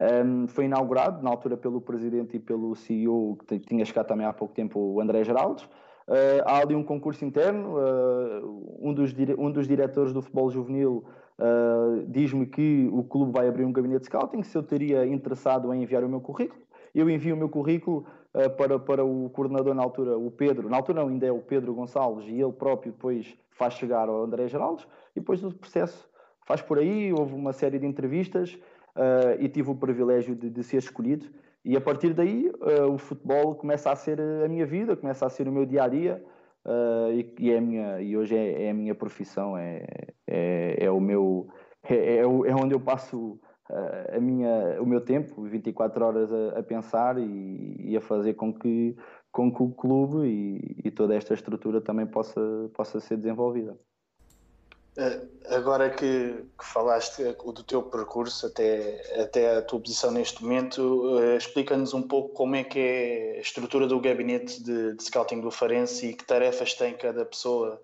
Um, 0.00 0.48
foi 0.48 0.64
inaugurado, 0.64 1.22
na 1.22 1.30
altura, 1.30 1.56
pelo 1.56 1.80
presidente 1.80 2.36
e 2.36 2.40
pelo 2.40 2.74
CEO, 2.74 3.38
que 3.46 3.58
tinha 3.60 3.84
chegado 3.84 4.06
também 4.06 4.26
há 4.26 4.32
pouco 4.32 4.54
tempo, 4.54 4.78
o 4.78 5.00
André 5.00 5.22
Geraldes. 5.24 5.64
Uh, 6.06 6.42
há 6.44 6.58
ali 6.58 6.74
um 6.74 6.82
concurso 6.82 7.24
interno, 7.24 7.78
uh, 7.78 8.78
um, 8.80 8.92
dos 8.92 9.14
um 9.38 9.50
dos 9.50 9.66
diretores 9.66 10.12
do 10.12 10.20
futebol 10.20 10.50
juvenil 10.50 11.02
uh, 11.38 12.04
diz-me 12.06 12.44
que 12.44 12.90
o 12.92 13.02
clube 13.04 13.32
vai 13.32 13.48
abrir 13.48 13.64
um 13.64 13.72
gabinete 13.72 14.00
de 14.00 14.06
scouting, 14.06 14.42
se 14.42 14.56
eu 14.56 14.62
teria 14.62 15.06
interessado 15.06 15.72
em 15.72 15.82
enviar 15.82 16.04
o 16.04 16.08
meu 16.08 16.20
currículo. 16.20 16.60
Eu 16.94 17.08
envio 17.08 17.34
o 17.34 17.38
meu 17.38 17.48
currículo 17.48 18.04
para, 18.56 18.78
para 18.78 19.04
o 19.04 19.28
coordenador 19.30 19.74
na 19.74 19.82
altura, 19.82 20.16
o 20.16 20.30
Pedro, 20.30 20.68
na 20.68 20.76
altura 20.76 21.00
não, 21.00 21.08
ainda 21.08 21.26
é 21.26 21.32
o 21.32 21.40
Pedro 21.40 21.74
Gonçalves, 21.74 22.28
e 22.28 22.40
ele 22.40 22.52
próprio 22.52 22.92
depois 22.92 23.36
faz 23.50 23.74
chegar 23.74 24.08
ao 24.08 24.22
André 24.22 24.46
Geraldes, 24.46 24.86
e 25.16 25.18
depois 25.18 25.42
o 25.42 25.52
processo 25.52 26.08
faz 26.46 26.62
por 26.62 26.78
aí, 26.78 27.12
houve 27.12 27.34
uma 27.34 27.52
série 27.52 27.80
de 27.80 27.86
entrevistas, 27.86 28.56
uh, 28.96 29.40
e 29.40 29.48
tive 29.48 29.70
o 29.70 29.74
privilégio 29.74 30.34
de, 30.34 30.50
de, 30.50 30.62
ser 30.62 30.78
escolhido. 30.78 31.26
E 31.64 31.76
a 31.76 31.80
partir 31.80 32.12
daí 32.12 32.48
uh, 32.48 32.92
o 32.92 32.98
futebol 32.98 33.54
começa 33.54 33.90
a 33.90 33.96
ser 33.96 34.20
a 34.20 34.48
minha 34.48 34.66
vida, 34.66 34.96
começa 34.96 35.26
a 35.26 35.30
ser 35.30 35.48
o 35.48 35.52
meu 35.52 35.66
dia 35.66 35.84
a 35.84 35.88
dia 35.88 36.24
uh, 36.64 37.12
e, 37.12 37.34
e, 37.38 37.50
é 37.50 37.60
minha, 37.60 38.00
e 38.00 38.16
hoje 38.16 38.36
é, 38.36 38.64
é, 38.64 38.70
a 38.70 38.74
minha 38.74 38.94
profissão, 38.94 39.56
é, 39.56 39.84
é, 40.26 40.84
é 40.84 40.90
o 40.90 41.00
meu 41.00 41.48
é, 41.82 42.16
é, 42.16 42.18
é 42.18 42.54
onde 42.54 42.74
eu 42.74 42.80
passo 42.80 43.38
a 44.12 44.20
minha, 44.20 44.80
o 44.80 44.84
meu 44.84 45.00
tempo, 45.00 45.42
24 45.42 46.04
horas 46.04 46.30
a, 46.30 46.58
a 46.58 46.62
pensar 46.62 47.18
e, 47.18 47.76
e, 47.80 47.96
a 47.96 48.00
fazer 48.00 48.34
com 48.34 48.52
que, 48.52 48.94
com 49.32 49.50
que 49.52 49.62
o 49.62 49.70
clube 49.70 50.26
e, 50.28 50.82
e 50.84 50.90
toda 50.90 51.14
esta 51.14 51.32
estrutura 51.32 51.80
também 51.80 52.06
possa, 52.06 52.40
possa 52.74 53.00
ser 53.00 53.16
desenvolvida. 53.16 53.74
Eh, 54.96 55.20
agora 55.56 55.90
que, 55.90 56.44
que, 56.56 56.64
falaste 56.64 57.24
do 57.24 57.64
teu 57.64 57.82
percurso 57.82 58.46
até, 58.46 59.20
até 59.20 59.56
a 59.56 59.62
tua 59.62 59.80
posição 59.80 60.12
neste 60.12 60.42
momento, 60.42 60.80
uh, 60.80 61.36
explica-nos 61.36 61.92
um 61.94 62.02
pouco 62.02 62.32
como 62.32 62.54
é 62.54 62.62
que 62.62 62.78
é 62.78 63.38
a 63.38 63.40
estrutura 63.40 63.88
do 63.88 64.00
gabinete 64.00 64.62
de, 64.62 64.94
de 64.94 65.02
scouting 65.02 65.40
do 65.40 65.50
Farense 65.50 66.06
e 66.06 66.14
que 66.14 66.24
tarefas 66.24 66.74
tem 66.74 66.94
cada 66.94 67.24
pessoa. 67.24 67.82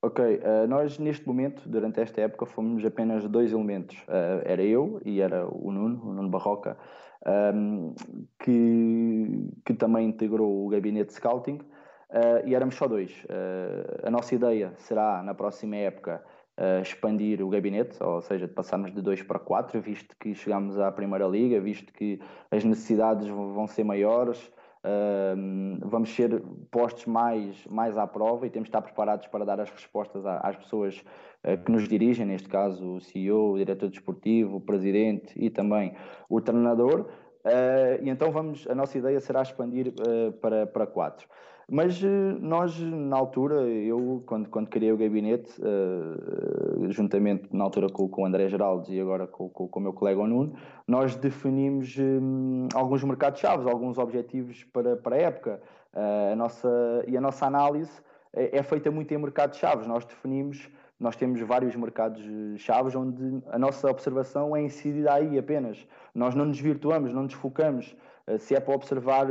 Ok, 0.00 0.24
uh, 0.24 0.66
nós 0.68 0.98
neste 0.98 1.26
momento, 1.26 1.68
durante 1.68 2.00
esta 2.00 2.20
época, 2.20 2.46
fomos 2.46 2.84
apenas 2.84 3.26
dois 3.26 3.50
elementos. 3.50 3.96
Uh, 4.02 4.42
era 4.44 4.62
eu 4.62 5.00
e 5.04 5.20
era 5.20 5.44
o 5.46 5.72
Nuno, 5.72 6.08
o 6.08 6.12
Nuno 6.12 6.28
Barroca, 6.28 6.78
um, 7.26 7.30
ehm, 7.30 7.94
que, 8.38 9.50
que 9.64 9.74
também 9.74 10.08
integrou 10.08 10.64
o 10.64 10.68
gabinete 10.68 11.08
de 11.08 11.14
scouting. 11.14 11.60
Uh, 12.12 12.46
e 12.46 12.54
éramos 12.54 12.74
só 12.74 12.86
dois. 12.86 13.10
Uh, 13.24 14.06
a 14.06 14.10
nossa 14.10 14.34
ideia 14.34 14.74
será, 14.76 15.22
na 15.22 15.32
próxima 15.32 15.76
época, 15.76 16.22
uh, 16.58 16.82
expandir 16.82 17.42
o 17.42 17.48
gabinete, 17.48 17.96
ou 18.02 18.20
seja, 18.20 18.46
de 18.46 18.52
passarmos 18.52 18.92
de 18.92 19.00
dois 19.00 19.22
para 19.22 19.38
quatro, 19.38 19.80
visto 19.80 20.14
que 20.20 20.34
chegamos 20.34 20.78
à 20.78 20.92
Primeira 20.92 21.26
Liga, 21.26 21.58
visto 21.58 21.90
que 21.90 22.20
as 22.50 22.64
necessidades 22.64 23.26
vão 23.26 23.66
ser 23.66 23.84
maiores, 23.84 24.52
vamos 25.84 26.12
ser 26.12 26.42
postos 26.68 27.06
mais, 27.06 27.64
mais 27.68 27.96
à 27.96 28.04
prova 28.04 28.48
e 28.48 28.50
temos 28.50 28.66
de 28.66 28.70
estar 28.70 28.82
preparados 28.82 29.28
para 29.28 29.44
dar 29.44 29.60
as 29.60 29.70
respostas 29.70 30.26
às 30.26 30.56
pessoas 30.56 31.04
que 31.64 31.70
nos 31.70 31.86
dirigem, 31.86 32.26
neste 32.26 32.48
caso 32.48 32.96
o 32.96 33.00
CEO, 33.00 33.52
o 33.52 33.58
diretor 33.58 33.88
desportivo, 33.88 34.56
o 34.56 34.60
presidente 34.60 35.32
e 35.36 35.48
também 35.50 35.94
o 36.28 36.40
treinador. 36.40 37.08
E 38.02 38.08
então 38.08 38.30
vamos, 38.30 38.66
a 38.68 38.74
nossa 38.74 38.96
ideia 38.98 39.18
será 39.20 39.42
expandir 39.42 39.92
para, 40.40 40.66
para 40.66 40.86
quatro. 40.86 41.26
Mas 41.70 42.02
eh, 42.02 42.06
nós, 42.38 42.78
na 42.78 43.16
altura, 43.16 43.62
eu, 43.62 44.22
quando, 44.26 44.48
quando 44.48 44.68
criei 44.68 44.92
o 44.92 44.96
gabinete, 44.96 45.50
uh, 45.60 46.90
juntamente 46.90 47.48
na 47.50 47.64
altura 47.64 47.88
com, 47.88 48.06
com 48.08 48.22
o 48.22 48.26
André 48.26 48.46
Geraldes 48.48 48.90
e 48.90 49.00
agora 49.00 49.26
com, 49.26 49.48
com, 49.48 49.68
com 49.68 49.80
o 49.80 49.82
meu 49.82 49.92
colega 49.94 50.22
Nuno, 50.26 50.54
nós 50.86 51.16
definimos 51.16 51.96
um, 51.98 52.68
alguns 52.74 53.02
mercados-chave, 53.04 53.70
alguns 53.70 53.96
objetivos 53.96 54.64
para, 54.64 54.96
para 54.96 55.16
a 55.16 55.18
época. 55.20 55.62
Uh, 55.94 56.32
a 56.32 56.36
nossa, 56.36 57.04
e 57.06 57.16
a 57.16 57.20
nossa 57.22 57.46
análise 57.46 58.02
é, 58.34 58.58
é 58.58 58.62
feita 58.62 58.90
muito 58.90 59.12
em 59.14 59.16
mercados-chave. 59.18 59.88
Nós 59.88 60.04
definimos, 60.04 60.68
nós 61.02 61.16
temos 61.16 61.40
vários 61.40 61.74
mercados-chave 61.74 62.96
onde 62.96 63.42
a 63.50 63.58
nossa 63.58 63.90
observação 63.90 64.54
é 64.54 64.62
incidida 64.62 65.12
aí 65.12 65.36
apenas. 65.36 65.84
Nós 66.14 66.32
não 66.36 66.44
nos 66.44 66.60
virtuamos, 66.60 67.12
não 67.12 67.24
nos 67.24 67.34
focamos. 67.34 67.96
Uh, 68.26 68.38
se 68.38 68.54
é 68.54 68.60
para 68.60 68.74
observar 68.74 69.26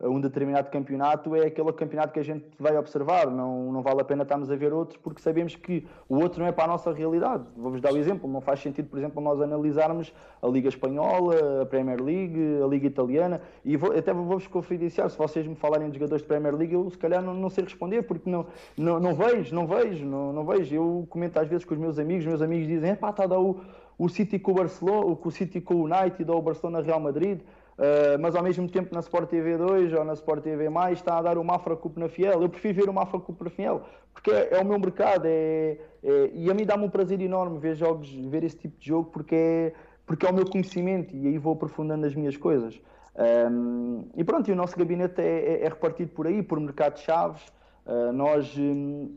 um 0.00 0.20
determinado 0.20 0.70
campeonato 0.70 1.34
é 1.34 1.46
aquele 1.46 1.72
campeonato 1.72 2.12
que 2.12 2.20
a 2.20 2.22
gente 2.22 2.44
vai 2.58 2.76
observar, 2.76 3.30
não, 3.30 3.72
não 3.72 3.82
vale 3.82 4.00
a 4.02 4.04
pena 4.04 4.22
estarmos 4.22 4.50
a 4.50 4.56
ver 4.56 4.72
outros 4.72 4.98
porque 4.98 5.22
sabemos 5.22 5.56
que 5.56 5.86
o 6.08 6.16
outro 6.16 6.40
não 6.40 6.46
é 6.46 6.52
para 6.52 6.64
a 6.64 6.68
nossa 6.68 6.92
realidade. 6.92 7.44
Vou-vos 7.56 7.80
dar 7.80 7.92
o 7.92 7.94
um 7.94 7.98
exemplo, 7.98 8.30
não 8.30 8.40
faz 8.40 8.60
sentido, 8.60 8.88
por 8.88 8.98
exemplo, 8.98 9.22
nós 9.22 9.40
analisarmos 9.40 10.12
a 10.42 10.46
Liga 10.46 10.68
Espanhola, 10.68 11.62
a 11.62 11.66
Premier 11.66 12.02
League, 12.02 12.38
a 12.62 12.66
Liga 12.66 12.86
Italiana, 12.86 13.40
e 13.64 13.76
vou, 13.76 13.96
até 13.96 14.12
vou-vos 14.12 14.46
confidenciar, 14.46 15.08
se 15.08 15.16
vocês 15.16 15.46
me 15.46 15.54
falarem 15.54 15.88
de 15.88 15.94
jogadores 15.94 16.22
de 16.22 16.28
Premier 16.28 16.54
League, 16.54 16.74
eu 16.74 16.90
se 16.90 16.98
calhar 16.98 17.22
não, 17.22 17.32
não 17.32 17.48
sei 17.48 17.64
responder, 17.64 18.02
porque 18.02 18.28
não, 18.28 18.46
não, 18.76 19.00
não 19.00 19.14
vejo, 19.14 19.54
não 19.54 19.66
vejo, 19.66 20.04
não, 20.04 20.32
não 20.32 20.44
vejo. 20.44 20.74
Eu 20.74 21.06
comento 21.08 21.38
às 21.38 21.48
vezes 21.48 21.64
com 21.64 21.72
os 21.72 21.80
meus 21.80 21.98
amigos, 21.98 22.26
meus 22.26 22.42
amigos 22.42 22.66
dizem, 22.66 22.90
é 22.90 22.94
pá, 22.94 23.10
está 23.10 23.24
a 23.24 23.26
dar 23.26 23.40
o 23.40 23.60
o 23.98 24.08
City 24.08 24.38
com 24.38 24.52
o 24.52 24.54
Barcelona, 24.54 25.18
o 25.22 25.30
City 25.30 25.60
com 25.60 25.74
o 25.74 25.84
United 25.84 26.28
ou 26.30 26.38
o 26.38 26.42
Barcelona 26.42 26.82
Real 26.82 27.00
Madrid, 27.00 27.40
uh, 27.78 28.18
mas 28.20 28.34
ao 28.36 28.42
mesmo 28.42 28.68
tempo 28.68 28.94
na 28.94 29.00
Sport 29.00 29.28
TV 29.28 29.56
2 29.56 29.92
ou 29.92 30.04
na 30.04 30.14
Sport 30.14 30.42
TV+, 30.42 30.68
está 30.92 31.18
a 31.18 31.22
dar 31.22 31.38
o 31.38 31.44
Mafra 31.44 31.76
Cup 31.76 31.96
na 31.96 32.08
Fiel. 32.08 32.42
Eu 32.42 32.48
prefiro 32.48 32.74
ver 32.74 32.88
o 32.88 32.92
Mafra 32.92 33.20
Cup 33.20 33.40
na 33.42 33.50
Fiel, 33.50 33.82
porque 34.12 34.30
é, 34.30 34.54
é 34.54 34.60
o 34.60 34.64
meu 34.64 34.78
mercado, 34.78 35.26
é, 35.26 35.78
é 36.02 36.30
e 36.32 36.50
a 36.50 36.54
mim 36.54 36.64
dá-me 36.64 36.84
um 36.84 36.90
prazer 36.90 37.20
enorme 37.20 37.58
ver 37.58 37.74
jogos, 37.74 38.08
ver 38.12 38.44
esse 38.44 38.56
tipo 38.56 38.78
de 38.78 38.88
jogo, 38.88 39.10
porque 39.10 39.34
é, 39.34 39.72
porque 40.06 40.26
é 40.26 40.30
o 40.30 40.34
meu 40.34 40.48
conhecimento 40.48 41.16
e 41.16 41.26
aí 41.28 41.38
vou 41.38 41.54
aprofundando 41.54 42.06
as 42.06 42.14
minhas 42.14 42.36
coisas. 42.36 42.80
Um, 43.16 44.08
e 44.16 44.24
pronto, 44.24 44.48
e 44.48 44.52
o 44.52 44.56
nosso 44.56 44.76
gabinete 44.76 45.20
é, 45.20 45.24
é, 45.24 45.64
é 45.64 45.68
repartido 45.68 46.10
por 46.10 46.26
aí, 46.26 46.42
por 46.42 46.58
mercados-chaves. 46.58 47.42
Uh, 47.86 48.12
nós, 48.12 48.56
um, 48.58 49.14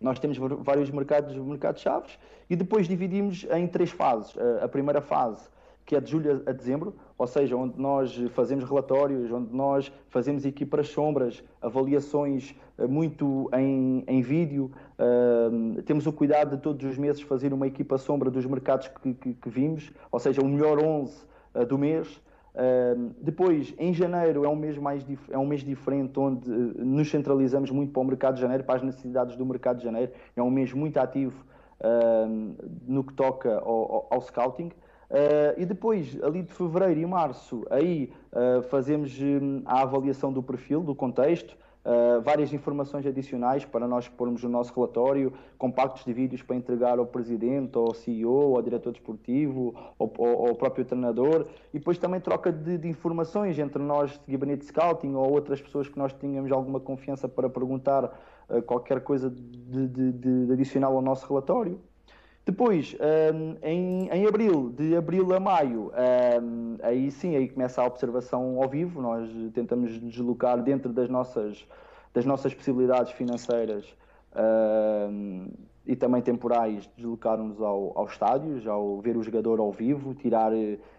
nós 0.00 0.18
temos 0.18 0.36
vários 0.36 0.90
mercados, 0.90 1.36
mercados 1.36 1.82
chaves 1.82 2.18
e 2.50 2.56
depois 2.56 2.88
dividimos 2.88 3.46
em 3.52 3.66
três 3.66 3.90
fases. 3.90 4.34
Uh, 4.34 4.64
a 4.64 4.68
primeira 4.68 5.00
fase, 5.00 5.48
que 5.88 5.96
é 5.96 6.00
de 6.00 6.10
julho 6.10 6.42
a 6.44 6.52
dezembro, 6.52 6.94
ou 7.16 7.26
seja, 7.26 7.56
onde 7.56 7.80
nós 7.80 8.14
fazemos 8.34 8.62
relatórios, 8.62 9.32
onde 9.32 9.56
nós 9.56 9.90
fazemos 10.10 10.44
equipas 10.44 10.88
sombras, 10.88 11.42
avaliações 11.62 12.54
uh, 12.76 12.86
muito 12.86 13.48
em, 13.54 14.04
em 14.06 14.20
vídeo. 14.20 14.70
temos 15.86 16.06
o 16.06 16.12
cuidado 16.12 16.56
de 16.56 16.62
todos 16.62 16.84
os 16.84 16.98
meses 16.98 17.22
fazer 17.22 17.54
uma 17.54 17.66
equipa 17.66 17.96
sombra 17.96 18.30
dos 18.30 18.44
mercados 18.44 18.88
que, 18.88 19.14
que, 19.14 19.32
que 19.32 19.48
vimos, 19.48 19.90
ou 20.12 20.18
seja, 20.18 20.42
o 20.42 20.46
melhor 20.46 20.78
11 20.78 21.26
do 21.66 21.78
mês. 21.78 22.20
Uh, 22.54 23.14
depois, 23.22 23.72
em 23.78 23.94
janeiro 23.94 24.44
é 24.44 24.48
um 24.48 24.56
mês 24.56 24.76
mais 24.76 25.06
é 25.30 25.38
um 25.38 25.46
mês 25.46 25.62
diferente 25.62 26.18
onde 26.18 26.50
uh, 26.50 26.84
nos 26.84 27.08
centralizamos 27.08 27.70
muito 27.70 27.92
para 27.92 28.02
o 28.02 28.04
mercado 28.04 28.34
de 28.34 28.40
janeiro, 28.40 28.64
para 28.64 28.76
as 28.76 28.82
necessidades 28.82 29.36
do 29.36 29.46
mercado 29.46 29.78
de 29.78 29.84
janeiro. 29.84 30.12
É 30.36 30.42
um 30.42 30.50
mês 30.50 30.72
muito 30.72 30.98
ativo 30.98 31.44
uh, 31.80 32.56
no 32.86 33.04
que 33.04 33.14
toca 33.14 33.58
ao, 33.58 33.92
ao, 33.92 34.08
ao 34.10 34.20
scouting. 34.20 34.70
Ah, 35.10 35.54
e 35.56 35.64
depois, 35.64 36.18
ali 36.22 36.42
de 36.42 36.52
fevereiro 36.52 37.00
e 37.00 37.06
março, 37.06 37.64
aí 37.70 38.12
ah, 38.32 38.62
fazemos 38.62 39.18
hum, 39.20 39.62
a 39.64 39.82
avaliação 39.82 40.32
do 40.32 40.42
perfil, 40.42 40.80
do 40.82 40.94
contexto, 40.94 41.56
uh, 41.84 42.20
várias 42.20 42.52
informações 42.52 43.06
adicionais 43.06 43.64
para 43.64 43.88
nós 43.88 44.08
pormos 44.08 44.42
no 44.42 44.48
nosso 44.48 44.74
relatório, 44.74 45.32
compactos 45.56 46.04
de 46.04 46.12
vídeos 46.12 46.42
para 46.42 46.56
entregar 46.56 46.98
ao 46.98 47.06
presidente, 47.06 47.76
ao 47.76 47.94
CEO, 47.94 48.56
ao 48.56 48.62
diretor 48.62 48.92
desportivo, 48.92 49.74
ao, 49.98 50.12
ao, 50.18 50.48
ao 50.48 50.54
próprio 50.54 50.84
treinador, 50.84 51.46
e 51.72 51.78
depois 51.78 51.98
também 51.98 52.20
troca 52.20 52.52
de, 52.52 52.78
de, 52.78 52.88
informações 52.88 53.58
entre 53.58 53.82
nós 53.82 54.20
de 54.26 54.32
gabinete 54.32 54.60
de 54.60 54.66
scouting 54.66 55.14
ou 55.14 55.30
outras 55.30 55.60
pessoas 55.60 55.88
que 55.88 55.98
nós 55.98 56.12
tínhamos 56.12 56.52
alguma 56.52 56.80
confiança 56.80 57.28
para 57.28 57.48
perguntar 57.48 58.04
uh, 58.48 58.62
qualquer 58.62 59.00
coisa 59.00 59.30
de, 59.30 59.88
de, 59.88 60.12
de 60.12 60.52
adicional 60.52 60.94
ao 60.94 61.02
nosso 61.02 61.26
relatório. 61.26 61.80
Depois, 62.48 62.96
um, 63.34 63.56
em, 63.62 64.08
em, 64.08 64.26
abril, 64.26 64.72
de 64.74 64.96
abril 64.96 65.34
a 65.34 65.38
maio, 65.38 65.92
um, 66.42 66.78
aí 66.82 67.10
sim, 67.10 67.36
aí 67.36 67.46
começa 67.46 67.82
a 67.82 67.84
observação 67.84 68.56
ao 68.62 68.66
vivo. 68.66 69.02
Nós 69.02 69.28
tentamos 69.52 70.00
deslocar 70.00 70.62
dentro 70.62 70.90
das 70.90 71.10
nossas, 71.10 71.68
das 72.14 72.24
nossas 72.24 72.54
possibilidades 72.54 73.12
financeiras 73.12 73.94
um, 74.34 75.48
e 75.86 75.94
também 75.94 76.22
temporais, 76.22 76.88
deslocarmos 76.96 77.60
ao, 77.60 77.92
aos 77.94 78.12
estádios, 78.12 78.66
ao 78.66 78.98
ver 78.98 79.18
o 79.18 79.22
jogador 79.22 79.60
ao 79.60 79.70
vivo, 79.70 80.14
tirar, 80.14 80.52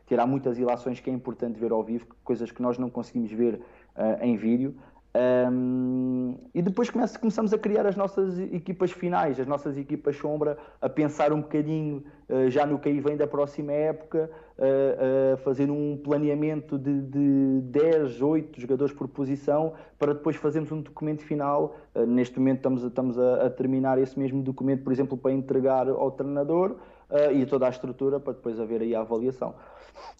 tirar 0.06 0.28
muitas 0.28 0.60
ilações 0.60 1.00
que 1.00 1.10
é 1.10 1.14
importante 1.14 1.60
ver 1.60 1.72
ao 1.72 1.84
vivo, 1.84 2.06
coisas 2.24 2.52
que 2.52 2.62
nós 2.62 2.78
não 2.78 2.92
conseguimos 2.92 3.32
ver 3.32 3.56
uh, 3.56 4.24
em 4.24 4.38
vídeo. 4.38 4.76
Um, 5.12 6.38
e 6.54 6.62
depois 6.62 6.90
começamos 6.90 7.52
a 7.52 7.58
criar 7.58 7.88
as 7.88 7.96
nossas 7.96 8.38
equipas 8.38 8.92
finais, 8.92 9.40
as 9.40 9.48
nossas 9.48 9.76
equipas 9.76 10.16
sombra, 10.16 10.56
a 10.80 10.88
pensar 10.88 11.34
um 11.34 11.42
bocadinho 11.42 12.04
uh, 12.30 12.48
já 12.50 12.64
no 12.66 12.78
que 12.78 12.90
aí 12.90 13.00
vem 13.00 13.18
da 13.18 13.26
próxima 13.26 13.72
época, 13.72 14.30
uh, 14.58 15.34
uh, 15.34 15.38
fazer 15.38 15.72
um 15.72 15.98
planeamento 15.98 16.78
de, 16.78 17.02
de 17.02 17.62
10, 17.64 18.22
8 18.22 18.62
jogadores 18.62 18.94
por 18.94 19.08
posição, 19.08 19.74
para 19.98 20.14
depois 20.14 20.36
fazermos 20.36 20.72
um 20.72 20.82
documento 20.82 21.24
final. 21.24 21.76
neste 22.08 22.38
momento 22.38 22.58
estamos, 22.58 22.84
a, 22.84 22.88
estamos 22.88 23.20
a, 23.20 23.48
a, 23.48 23.50
terminar 23.50 23.98
esse 23.98 24.18
mesmo 24.18 24.44
documento, 24.44 24.84
por 24.84 24.94
exemplo, 24.94 25.18
para 25.18 25.32
entregar 25.32 25.90
ao 25.90 26.12
treinador 26.12 26.76
e 27.34 27.44
toda 27.48 27.66
a 27.66 27.70
estrutura 27.70 28.20
para 28.20 28.34
depois 28.34 28.60
haver 28.60 28.82
aí 28.82 28.94
a 28.94 29.02
avaliação. 29.02 29.56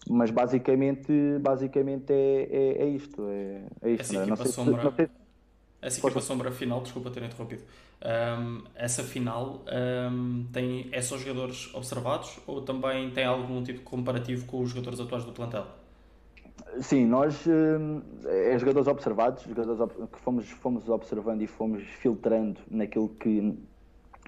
Mas 0.08 0.30
basicamente, 0.30 1.12
basicamente 1.40 2.12
é, 2.12 2.48
é, 2.50 2.82
é 2.82 2.88
isto. 2.88 3.22
É, 3.28 3.62
é 3.82 3.90
isto 3.92 4.02
essa 4.02 4.22
equipa, 4.24 4.46
sombra, 4.46 4.90
se, 4.90 4.96
sei... 4.96 5.08
essa 5.82 5.98
equipa 6.00 6.20
sombra 6.20 6.50
final, 6.50 6.80
desculpa 6.80 7.10
ter 7.10 7.22
interrompido, 7.22 7.62
um, 8.02 8.62
essa 8.74 9.02
final 9.02 9.62
um, 10.10 10.46
tem, 10.52 10.88
é 10.90 11.02
só 11.02 11.18
jogadores 11.18 11.72
observados 11.74 12.40
ou 12.46 12.62
também 12.62 13.10
tem 13.10 13.24
algum 13.24 13.62
tipo 13.62 13.80
de 13.80 13.84
comparativo 13.84 14.46
com 14.46 14.62
os 14.62 14.70
jogadores 14.70 15.00
atuais 15.00 15.24
do 15.24 15.32
plantel? 15.32 15.66
Sim, 16.80 17.06
nós 17.06 17.46
é 18.26 18.58
jogadores 18.58 18.86
observados, 18.86 19.42
jogadores 19.42 20.08
que 20.12 20.20
fomos, 20.20 20.48
fomos 20.48 20.88
observando 20.88 21.42
e 21.42 21.46
fomos 21.46 21.82
filtrando 22.00 22.60
naquilo 22.70 23.08
que 23.08 23.58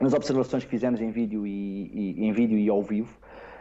nas 0.01 0.13
observações 0.13 0.65
que 0.65 0.71
fizemos 0.71 1.01
em 1.01 1.11
vídeo 1.11 1.47
e, 1.47 2.17
e 2.17 2.25
em 2.25 2.33
vídeo 2.33 2.59
e 2.59 2.69
ao 2.69 2.83
vivo 2.83 3.17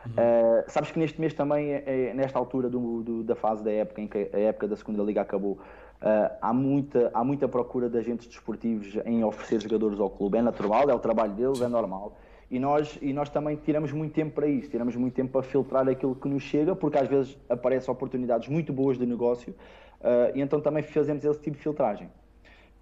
Uh, 0.08 0.64
sabes 0.68 0.92
que 0.92 1.00
neste 1.00 1.22
mês 1.22 1.34
também, 1.34 1.74
é, 1.74 1.84
é, 1.86 2.14
nesta 2.14 2.40
altura 2.40 2.70
do, 2.70 3.04
do, 3.04 3.24
da 3.24 3.36
fase 3.36 3.64
da 3.64 3.72
época, 3.72 4.02
em 4.02 4.08
que 4.08 4.30
a 4.34 4.40
época 4.40 4.68
da 4.68 4.76
segunda 4.76 5.04
liga 5.04 5.22
acabou, 5.22 5.54
uh, 5.54 6.38
há, 6.42 6.54
muita, 6.54 7.12
há 7.14 7.24
muita 7.24 7.48
procura 7.48 7.90
de 7.90 7.98
agentes 7.98 8.28
desportivos 8.28 8.98
em 9.06 9.24
oferecer 9.24 9.62
jogadores 9.62 10.00
ao 10.00 10.10
clube. 10.10 10.38
É 10.38 10.42
natural, 10.42 10.90
é 10.90 10.94
o 10.94 11.00
trabalho 11.00 11.34
deles, 11.34 11.62
é 11.62 11.68
normal. 11.68 12.18
E 12.50 12.60
nós, 12.60 12.98
e 13.02 13.14
nós 13.14 13.30
também 13.30 13.56
tiramos 13.56 13.92
muito 13.94 14.14
tempo 14.14 14.36
para 14.36 14.48
isso, 14.48 14.70
tiramos 14.70 14.96
muito 14.96 15.14
tempo 15.14 15.32
para 15.32 15.44
filtrar 15.44 15.88
aquilo 15.88 16.16
que 16.16 16.28
nos 16.28 16.44
chega, 16.44 16.76
porque 16.76 16.98
às 16.98 17.08
vezes 17.08 17.38
aparecem 17.48 17.90
oportunidades 17.92 18.50
muito 18.50 18.74
boas 18.74 18.98
de 18.98 19.06
negócio, 19.06 19.54
uh, 20.02 20.36
e 20.36 20.42
então 20.42 20.60
também 20.60 20.84
fazemos 20.84 21.24
esse 21.24 21.40
tipo 21.40 21.56
de 21.56 21.64
filtragem. 21.64 22.10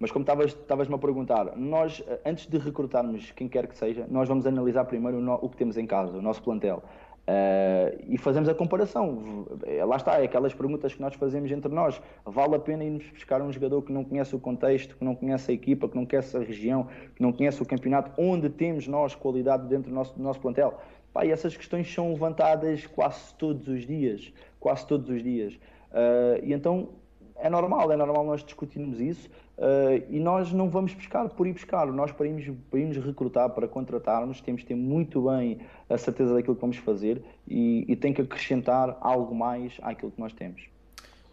Mas 0.00 0.10
como 0.10 0.24
estavas-me 0.24 0.94
a 0.94 0.98
perguntar, 0.98 1.54
nós, 1.56 2.02
antes 2.24 2.46
de 2.46 2.56
recrutarmos 2.56 3.32
quem 3.32 3.46
quer 3.46 3.66
que 3.66 3.76
seja, 3.76 4.06
nós 4.10 4.26
vamos 4.26 4.46
analisar 4.46 4.86
primeiro 4.86 5.18
o, 5.18 5.20
no, 5.20 5.34
o 5.34 5.48
que 5.50 5.58
temos 5.58 5.76
em 5.76 5.86
casa, 5.86 6.16
o 6.16 6.22
nosso 6.22 6.42
plantel. 6.42 6.82
Uh, 7.28 7.96
e 8.08 8.18
fazemos 8.18 8.48
a 8.48 8.54
comparação. 8.54 9.46
Eh, 9.64 9.84
lá 9.84 9.96
está, 9.96 10.18
é 10.18 10.24
aquelas 10.24 10.52
perguntas 10.52 10.94
que 10.94 11.00
nós 11.00 11.14
fazemos 11.14 11.50
entre 11.52 11.72
nós. 11.72 12.00
Vale 12.24 12.56
a 12.56 12.58
pena 12.58 12.82
irmos 12.82 13.08
buscar 13.10 13.40
um 13.40 13.52
jogador 13.52 13.82
que 13.82 13.92
não 13.92 14.02
conhece 14.02 14.34
o 14.34 14.38
contexto, 14.38 14.96
que 14.96 15.04
não 15.04 15.14
conhece 15.14 15.50
a 15.50 15.54
equipa, 15.54 15.88
que 15.88 15.94
não 15.94 16.04
conhece 16.04 16.36
a 16.36 16.40
região, 16.40 16.88
que 17.14 17.22
não 17.22 17.32
conhece 17.32 17.62
o 17.62 17.66
campeonato, 17.66 18.10
onde 18.18 18.48
temos 18.48 18.88
nós 18.88 19.14
qualidade 19.14 19.68
dentro 19.68 19.90
do 19.90 19.94
nosso, 19.94 20.16
do 20.16 20.22
nosso 20.22 20.40
plantel? 20.40 20.80
Pá, 21.12 21.24
e 21.24 21.30
essas 21.30 21.56
questões 21.56 21.92
são 21.92 22.10
levantadas 22.10 22.86
quase 22.86 23.34
todos 23.34 23.68
os 23.68 23.86
dias. 23.86 24.32
Quase 24.58 24.86
todos 24.86 25.08
os 25.08 25.22
dias. 25.22 25.54
Uh, 25.54 26.42
e 26.42 26.52
então 26.52 26.88
é 27.36 27.48
normal, 27.48 27.90
é 27.92 27.96
normal 27.96 28.24
nós 28.24 28.44
discutirmos 28.44 29.00
isso 29.00 29.30
uh, 29.60 30.04
e 30.08 30.18
nós 30.18 30.52
não 30.52 30.68
vamos 30.68 30.94
buscar 30.94 31.28
por 31.28 31.46
ir 31.46 31.52
buscar. 31.52 31.86
Nós, 31.86 32.10
para 32.10 32.26
irmos, 32.26 32.50
para 32.70 32.80
irmos 32.80 32.96
recrutar, 32.96 33.50
para 33.50 33.68
contratarmos, 33.68 34.40
temos 34.40 34.62
que 34.62 34.68
ter 34.68 34.74
muito 34.74 35.28
bem 35.28 35.60
a 35.88 35.96
certeza 35.96 36.34
daquilo 36.34 36.56
que 36.56 36.60
vamos 36.60 36.78
fazer 36.78 37.22
e, 37.46 37.84
e 37.86 37.94
tem 37.94 38.12
que 38.12 38.22
acrescentar 38.22 38.96
algo 39.00 39.34
mais 39.34 39.74
àquilo 39.82 40.10
que 40.10 40.20
nós 40.20 40.32
temos. 40.32 40.62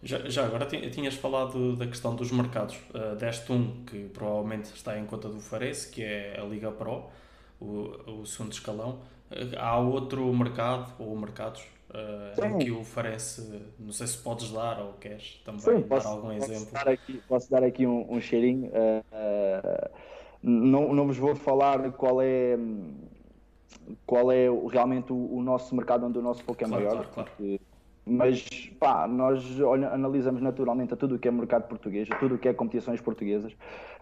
Já, 0.03 0.19
já 0.29 0.45
agora 0.45 0.65
tinhas 0.65 1.15
falado 1.15 1.75
da 1.75 1.87
questão 1.87 2.15
dos 2.15 2.31
mercados. 2.31 2.77
Uh, 2.93 3.15
deste 3.15 3.51
um 3.51 3.83
que 3.85 4.09
provavelmente 4.13 4.65
está 4.65 4.99
em 4.99 5.05
conta 5.05 5.27
do 5.27 5.39
Fares, 5.39 5.85
que 5.85 6.03
é 6.03 6.39
a 6.39 6.43
Liga 6.43 6.71
Pro, 6.71 7.05
o, 7.59 8.21
o 8.21 8.25
segundo 8.25 8.51
escalão. 8.51 8.99
Uh, 9.31 9.57
há 9.57 9.79
outro 9.79 10.31
mercado 10.33 10.93
ou 10.99 11.17
mercados 11.17 11.63
uh, 11.97 12.57
que 12.60 12.71
o 12.71 12.79
oferece, 12.79 13.62
não 13.79 13.91
sei 13.91 14.07
se 14.07 14.17
podes 14.17 14.51
dar 14.51 14.79
ou 14.79 14.93
queres 14.93 15.41
também 15.43 15.62
Sim, 15.62 15.81
dar 15.81 15.88
posso, 15.88 16.07
algum 16.07 16.38
posso 16.38 16.51
exemplo. 16.51 16.73
Dar 16.73 16.88
aqui, 16.89 17.21
posso 17.27 17.51
dar 17.51 17.63
aqui 17.63 17.86
um, 17.86 18.13
um 18.13 18.21
cheirinho. 18.21 18.67
Uh, 18.67 19.89
não, 20.41 20.93
não 20.93 21.07
vos 21.07 21.17
vou 21.17 21.36
falar 21.36 21.91
qual 21.93 22.21
é 22.21 22.57
qual 24.05 24.31
é 24.31 24.47
realmente 24.69 25.12
o, 25.12 25.38
o 25.38 25.41
nosso 25.41 25.75
mercado 25.75 26.05
onde 26.05 26.17
o 26.17 26.21
nosso 26.21 26.43
foco 26.43 26.63
é 26.63 26.67
claro, 26.67 26.83
maior. 26.83 26.95
Claro, 26.95 27.10
claro. 27.13 27.29
Porque, 27.36 27.62
mas 28.05 28.71
pá, 28.79 29.07
nós 29.07 29.60
olha, 29.60 29.89
analisamos 29.89 30.41
naturalmente 30.41 30.93
a 30.93 30.97
tudo 30.97 31.15
o 31.15 31.19
que 31.19 31.27
é 31.27 31.31
mercado 31.31 31.67
português, 31.67 32.07
a 32.10 32.15
tudo 32.15 32.36
o 32.36 32.38
que 32.38 32.47
é 32.47 32.53
competições 32.53 33.01
portuguesas, 33.01 33.53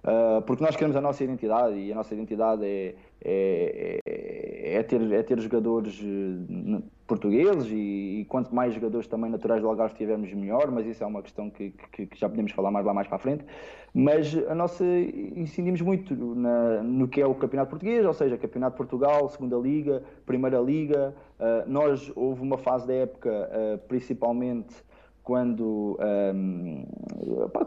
uh, 0.06 0.42
porque 0.44 0.64
nós 0.64 0.76
queremos 0.76 0.96
a 0.96 1.02
nossa 1.02 1.24
identidade 1.24 1.78
e 1.78 1.92
a 1.92 1.96
nossa 1.96 2.14
identidade 2.14 2.64
é, 2.64 2.96
é, 3.24 4.00
é, 4.06 4.76
é 4.76 4.84
ter, 4.84 5.12
é 5.12 5.24
ter 5.24 5.40
jogadores 5.40 6.02
portugueses 7.08 7.68
e, 7.72 8.22
e, 8.22 8.26
quanto 8.26 8.54
mais 8.54 8.74
jogadores 8.74 9.08
também 9.08 9.30
naturais 9.30 9.62
do 9.62 9.68
Algarve 9.68 9.96
tivermos 9.96 10.32
melhor, 10.34 10.72
mas 10.72 10.86
isso 10.88 11.04
é 11.04 11.08
uma 11.08 11.22
questão 11.22 11.50
que, 11.50 11.72
que, 11.92 12.08
que 12.08 12.20
já 12.20 12.28
podemos 12.28 12.52
falar 12.52 12.72
mais 12.72 12.86
lá 12.86 12.94
mais 12.94 13.08
para 13.08 13.18
a 13.18 13.20
frente. 13.20 13.46
Mas 13.94 14.36
a 14.50 14.56
nossa 14.56 14.84
incidimos 15.36 15.82
muito 15.82 16.16
na, 16.16 16.84
no 16.84 17.08
que 17.08 17.22
é 17.22 17.26
o 17.26 17.34
Campeonato 17.36 17.70
Português, 17.70 18.06
ou 18.06 18.14
seja, 18.14 18.38
Campeonato 18.38 18.74
de 18.74 18.78
Portugal, 18.78 19.30
Segunda 19.30 19.56
Liga, 19.56 20.04
Primeira 20.26 20.60
Liga. 20.60 21.16
Uh, 21.40 21.70
nós 21.70 22.12
houve 22.16 22.42
uma 22.42 22.58
fase 22.58 22.88
da 22.88 22.94
época, 22.94 23.30
uh, 23.30 23.78
principalmente 23.88 24.76
quando, 25.26 25.98
um, 26.36 26.86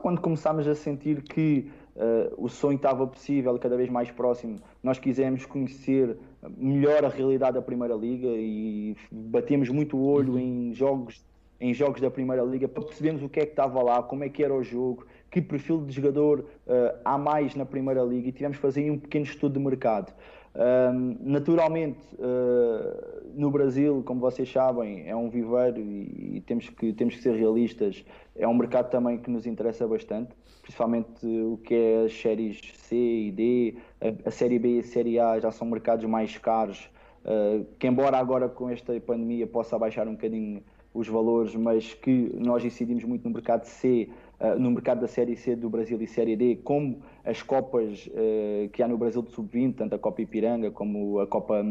quando 0.01 0.21
começámos 0.21 0.69
a 0.69 0.77
sentir 0.77 1.23
que 1.23 1.69
uh, 1.99 2.35
o 2.37 2.49
sonho 2.49 2.77
estava 2.77 3.07
possível, 3.07 3.59
cada 3.59 3.77
vez 3.77 3.91
mais 3.91 4.11
próximo, 4.11 4.57
nós 4.83 4.99
quisemos 4.99 5.45
conhecer 5.45 6.17
melhor 6.57 7.05
a 7.05 7.09
realidade 7.09 7.55
da 7.55 7.63
Primeira 7.63 7.95
Liga 7.95 8.29
e 8.29 8.97
batemos 9.11 9.69
muito 9.69 9.97
o 9.97 10.07
olho 10.07 10.35
uhum. 10.35 10.39
em 10.39 10.75
jogos 10.75 11.27
em 11.61 11.75
jogos 11.75 12.01
da 12.01 12.11
Primeira 12.11 12.43
Liga 12.43 12.69
para 12.69 12.85
percebermos 12.85 13.23
o 13.23 13.29
que 13.29 13.41
é 13.41 13.45
que 13.45 13.51
estava 13.51 13.83
lá, 13.83 14.03
como 14.03 14.23
é 14.25 14.29
que 14.29 14.45
era 14.45 14.55
o 14.55 14.63
jogo, 14.63 15.05
que 15.31 15.43
perfil 15.43 15.85
de 15.85 15.93
jogador 15.93 16.41
uh, 16.41 16.99
há 17.05 17.19
mais 17.19 17.55
na 17.55 17.67
Primeira 17.67 18.03
Liga 18.03 18.29
e 18.29 18.33
tivemos 18.33 18.57
que 18.57 18.63
fazer 18.63 18.89
um 18.91 18.99
pequeno 18.99 19.25
estudo 19.25 19.59
de 19.59 19.65
mercado. 19.65 20.13
Uh, 20.55 21.17
naturalmente, 21.21 22.01
uh, 22.15 23.31
no 23.35 23.51
Brasil, 23.51 24.03
como 24.05 24.21
vocês 24.21 24.51
sabem, 24.51 25.09
é 25.09 25.15
um 25.15 25.29
viveiro 25.29 25.79
e, 25.79 26.37
e, 26.37 26.43
temos, 26.47 26.69
que, 26.69 26.93
temos 26.93 27.17
que 27.17 27.23
ser 27.23 27.35
realistas. 27.35 28.05
É 28.35 28.47
um 28.47 28.55
mercado 28.55 28.91
também 28.91 29.19
que 29.19 29.31
nos 29.31 29.47
interessa 29.47 29.87
bastante, 29.87 30.31
principalmente 30.69 31.27
o 31.27 31.59
que 31.65 31.75
é 31.75 32.05
as 32.05 32.13
séries 32.13 32.61
C 32.75 32.95
e 32.95 33.33
D, 33.33 33.75
a, 34.01 34.29
a 34.29 34.31
Série 34.31 34.59
B 34.59 34.77
e 34.77 34.79
a 34.81 34.83
Série 34.83 35.19
A 35.19 35.41
já 35.41 35.51
são 35.51 35.67
mercados 35.67 36.05
mais 36.05 36.37
caros, 36.37 36.91
uh, 37.25 37.65
que 37.79 37.87
embora 37.87 38.19
agora 38.19 38.51
com 38.51 38.69
esta 38.69 38.99
pandemia 39.01 39.47
possa 39.47 39.79
baixar 39.79 40.07
um 40.07 40.13
bocadinho 40.13 40.63
os 40.93 41.09
valores, 41.09 41.55
mas 41.55 41.95
que 41.95 42.33
nós 42.35 42.65
incidimos 42.65 43.05
muito 43.05 43.25
no 43.25 43.31
mercado 43.31 43.65
C, 43.65 44.11
uh, 44.39 44.59
no 44.59 44.71
mercado 44.71 45.01
da 45.01 45.09
Série 45.09 45.37
C 45.37 45.57
do 45.57 45.71
Brasil 45.71 46.01
e 46.03 46.07
Série 46.07 46.37
D, 46.37 46.57
como 46.57 47.01
as 47.25 47.43
Copas 47.43 48.07
uh, 48.07 48.69
que 48.69 48.83
há 48.83 48.89
no 48.89 48.99
Brasil 48.99 49.23
de 49.23 49.31
Sub-20, 49.31 49.75
tanto 49.75 49.95
a 49.95 49.99
Copa 49.99 50.21
Ipiranga 50.21 50.71
como 50.71 51.19
a 51.19 51.27
Copa, 51.27 51.65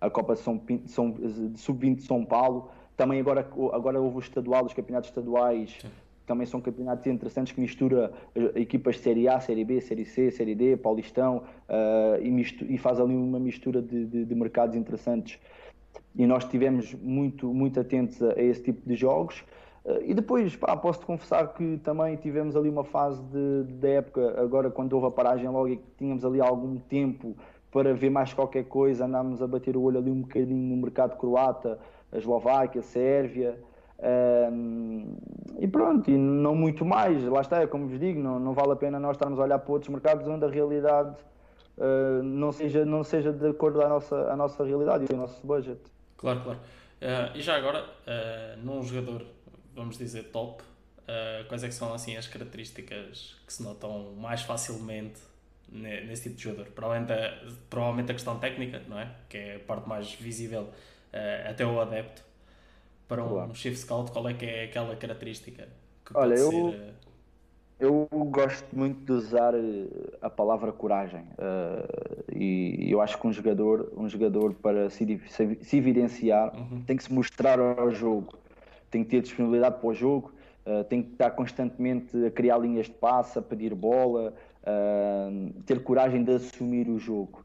a 0.00 0.08
Copa 0.08 0.34
São, 0.34 0.58
São, 0.86 1.10
de 1.10 1.60
Sub-20 1.60 1.96
de 1.96 2.02
São 2.04 2.24
Paulo. 2.24 2.70
Também 2.96 3.20
agora, 3.20 3.46
agora 3.72 4.00
houve 4.00 4.16
o 4.16 4.20
estadual, 4.20 4.64
os 4.64 4.72
campeonatos 4.72 5.10
estaduais. 5.10 5.78
Também 6.30 6.46
são 6.46 6.60
campeonatos 6.60 7.04
interessantes 7.08 7.52
que 7.52 7.60
mistura 7.60 8.12
uh, 8.36 8.56
equipas 8.56 8.94
de 8.94 9.02
Série 9.02 9.26
A, 9.26 9.40
Série 9.40 9.64
B, 9.64 9.80
Série 9.80 10.04
C, 10.04 10.30
Série 10.30 10.54
D, 10.54 10.76
Paulistão, 10.76 11.38
uh, 11.68 12.22
e, 12.22 12.30
mistura, 12.30 12.72
e, 12.72 12.78
faz 12.78 13.00
ali 13.00 13.16
uma 13.16 13.40
mistura 13.40 13.82
de, 13.82 14.06
de, 14.06 14.24
de 14.24 14.34
mercados 14.36 14.76
interessantes 14.76 15.40
e 16.14 16.24
nós 16.28 16.44
estivemos 16.44 16.94
muito, 16.94 17.52
muito 17.52 17.80
atentos 17.80 18.22
a, 18.22 18.34
a 18.34 18.42
esse 18.42 18.62
tipo 18.62 18.88
de 18.88 18.94
jogos. 18.94 19.40
Uh, 19.84 19.98
e 20.04 20.14
depois, 20.14 20.54
pá, 20.54 20.76
posso-te 20.76 21.04
confessar 21.04 21.52
que 21.52 21.78
também 21.78 22.14
tivemos 22.14 22.54
ali 22.54 22.68
uma 22.68 22.84
fase 22.84 23.20
de 23.80 23.88
época, 23.88 24.40
agora 24.40 24.70
quando 24.70 24.92
houve 24.92 25.08
a 25.08 25.10
paragem 25.10 25.48
logo 25.48 25.66
e 25.66 25.78
que 25.78 25.90
tínhamos 25.98 26.24
ali 26.24 26.40
algum 26.40 26.78
tempo 26.78 27.36
para 27.72 27.92
ver 27.92 28.10
mais 28.10 28.32
qualquer 28.32 28.66
coisa, 28.66 29.04
andámos 29.04 29.42
a 29.42 29.48
bater 29.48 29.76
o 29.76 29.82
olho 29.82 29.98
ali 29.98 30.12
um 30.12 30.20
bocadinho 30.20 30.76
no 30.76 30.76
mercado 30.80 31.16
croata, 31.16 31.76
a 32.12 32.18
Eslováquia, 32.18 32.80
a 32.80 32.84
Sérvia, 32.84 33.58
e 35.58 35.68
pronto, 35.68 36.10
e 36.10 36.16
não 36.16 36.54
muito 36.54 36.84
mais, 36.84 37.22
lá 37.24 37.40
está, 37.40 37.60
é 37.62 37.66
como 37.66 37.86
vos 37.86 37.98
digo, 37.98 38.20
não, 38.20 38.40
não 38.40 38.54
vale 38.54 38.72
a 38.72 38.76
pena 38.76 38.98
nós 38.98 39.16
estarmos 39.16 39.38
a 39.38 39.42
olhar 39.42 39.58
para 39.58 39.72
outros 39.72 39.90
mercados 39.90 40.26
onde 40.26 40.44
a 40.44 40.48
realidade 40.48 41.14
uh, 41.76 42.22
não, 42.22 42.52
seja, 42.52 42.84
não 42.84 43.02
seja 43.02 43.32
de 43.32 43.48
acordo 43.48 43.82
a 43.82 43.88
nossa, 43.88 44.16
a 44.30 44.36
nossa 44.36 44.64
realidade 44.64 45.06
e 45.10 45.14
o 45.14 45.16
nosso 45.16 45.46
budget. 45.46 45.80
Claro, 46.16 46.40
claro. 46.42 46.58
Uh, 46.58 47.36
e 47.36 47.40
já 47.40 47.56
agora, 47.56 47.82
uh, 47.82 48.58
num 48.62 48.82
jogador, 48.82 49.24
vamos 49.74 49.96
dizer, 49.96 50.24
top, 50.24 50.62
quais 51.48 51.64
é 51.64 51.66
que 51.66 51.74
são 51.74 51.92
assim 51.92 52.16
as 52.16 52.28
características 52.28 53.36
que 53.44 53.52
se 53.52 53.64
notam 53.64 54.12
mais 54.12 54.42
facilmente 54.42 55.20
nesse 55.68 56.22
tipo 56.22 56.36
de 56.36 56.42
jogador? 56.44 56.68
Além 56.82 57.04
da, 57.04 57.36
provavelmente 57.68 58.12
a 58.12 58.14
questão 58.14 58.38
técnica, 58.38 58.80
não 58.86 58.96
é? 58.96 59.10
Que 59.28 59.36
é 59.36 59.56
a 59.56 59.58
parte 59.58 59.88
mais 59.88 60.12
visível 60.12 60.68
até 61.48 61.66
o 61.66 61.80
adepto. 61.80 62.22
Para 63.10 63.24
um 63.24 63.28
claro. 63.28 63.54
chief 63.56 63.76
scout, 63.76 64.12
qual 64.12 64.28
é 64.28 64.34
que 64.34 64.46
é 64.46 64.64
aquela 64.66 64.94
característica 64.94 65.66
que 66.06 66.12
Olha, 66.14 66.36
eu... 66.36 66.70
Ser, 66.70 66.94
eu 67.80 68.06
gosto 68.12 68.66
muito 68.76 69.04
de 69.04 69.10
usar 69.10 69.54
eh, 69.54 69.88
a 70.20 70.28
palavra 70.28 70.70
coragem 70.70 71.22
uh, 71.22 72.30
e 72.30 72.86
eu 72.90 73.00
acho 73.00 73.18
que 73.18 73.26
um 73.26 73.32
jogador, 73.32 73.90
um 73.96 74.06
jogador 74.06 74.52
para 74.52 74.90
se, 74.90 75.18
se 75.62 75.76
evidenciar 75.78 76.54
uhum. 76.54 76.82
tem 76.82 76.94
que 76.94 77.02
se 77.02 77.12
mostrar 77.12 77.58
ao 77.58 77.90
jogo, 77.90 78.38
tem 78.90 79.02
que 79.02 79.08
ter 79.08 79.22
disponibilidade 79.22 79.80
para 79.80 79.88
o 79.88 79.94
jogo, 79.94 80.30
uh, 80.66 80.84
tem 80.84 81.02
que 81.02 81.12
estar 81.12 81.30
constantemente 81.30 82.14
a 82.26 82.30
criar 82.30 82.58
linhas 82.58 82.86
de 82.86 82.92
passe, 82.92 83.38
a 83.38 83.42
pedir 83.42 83.74
bola, 83.74 84.34
uh, 84.62 85.62
ter 85.62 85.82
coragem 85.82 86.22
de 86.22 86.34
assumir 86.34 86.86
o 86.86 86.98
jogo. 86.98 87.44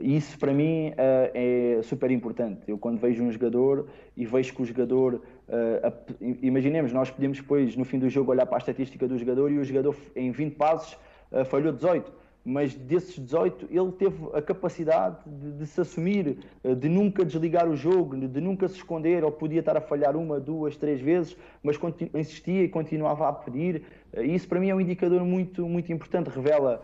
Isso 0.00 0.36
para 0.38 0.52
mim 0.52 0.92
é 0.96 1.80
super 1.84 2.10
importante. 2.10 2.62
Eu 2.66 2.76
quando 2.76 2.98
vejo 2.98 3.22
um 3.22 3.30
jogador 3.30 3.86
e 4.16 4.26
vejo 4.26 4.52
que 4.52 4.62
o 4.62 4.64
jogador 4.64 5.22
Uh, 5.46 6.26
imaginemos, 6.42 6.92
nós 6.92 7.08
podemos 7.08 7.38
depois, 7.38 7.76
no 7.76 7.84
fim 7.84 8.00
do 8.00 8.08
jogo, 8.08 8.32
olhar 8.32 8.46
para 8.46 8.56
a 8.56 8.58
estatística 8.58 9.06
do 9.06 9.16
jogador 9.16 9.50
e 9.52 9.58
o 9.58 9.64
jogador 9.64 9.94
em 10.16 10.32
20 10.32 10.54
passos 10.56 10.98
uh, 11.30 11.44
falhou 11.44 11.72
18, 11.72 12.12
mas 12.44 12.74
desses 12.74 13.16
18 13.16 13.68
ele 13.70 13.92
teve 13.92 14.16
a 14.34 14.42
capacidade 14.42 15.18
de, 15.24 15.52
de 15.52 15.66
se 15.66 15.80
assumir, 15.80 16.38
uh, 16.64 16.74
de 16.74 16.88
nunca 16.88 17.24
desligar 17.24 17.68
o 17.68 17.76
jogo, 17.76 18.16
de, 18.16 18.40
nunca 18.40 18.66
se 18.66 18.74
esconder, 18.74 19.22
ou 19.22 19.30
podia 19.30 19.60
estar 19.60 19.76
a 19.76 19.80
falhar 19.80 20.16
uma, 20.16 20.40
duas, 20.40 20.76
três 20.76 21.00
vezes, 21.00 21.36
mas 21.62 21.78
insistia 22.12 22.64
e 22.64 22.68
continuava 22.68 23.28
a 23.28 23.32
pedir. 23.32 23.82
isso 24.16 24.48
para 24.48 24.58
mim 24.58 24.70
é 24.70 24.74
um 24.74 24.80
indicador 24.80 25.24
muito, 25.24 25.68
muito 25.68 25.92
importante, 25.92 26.28
revela 26.28 26.82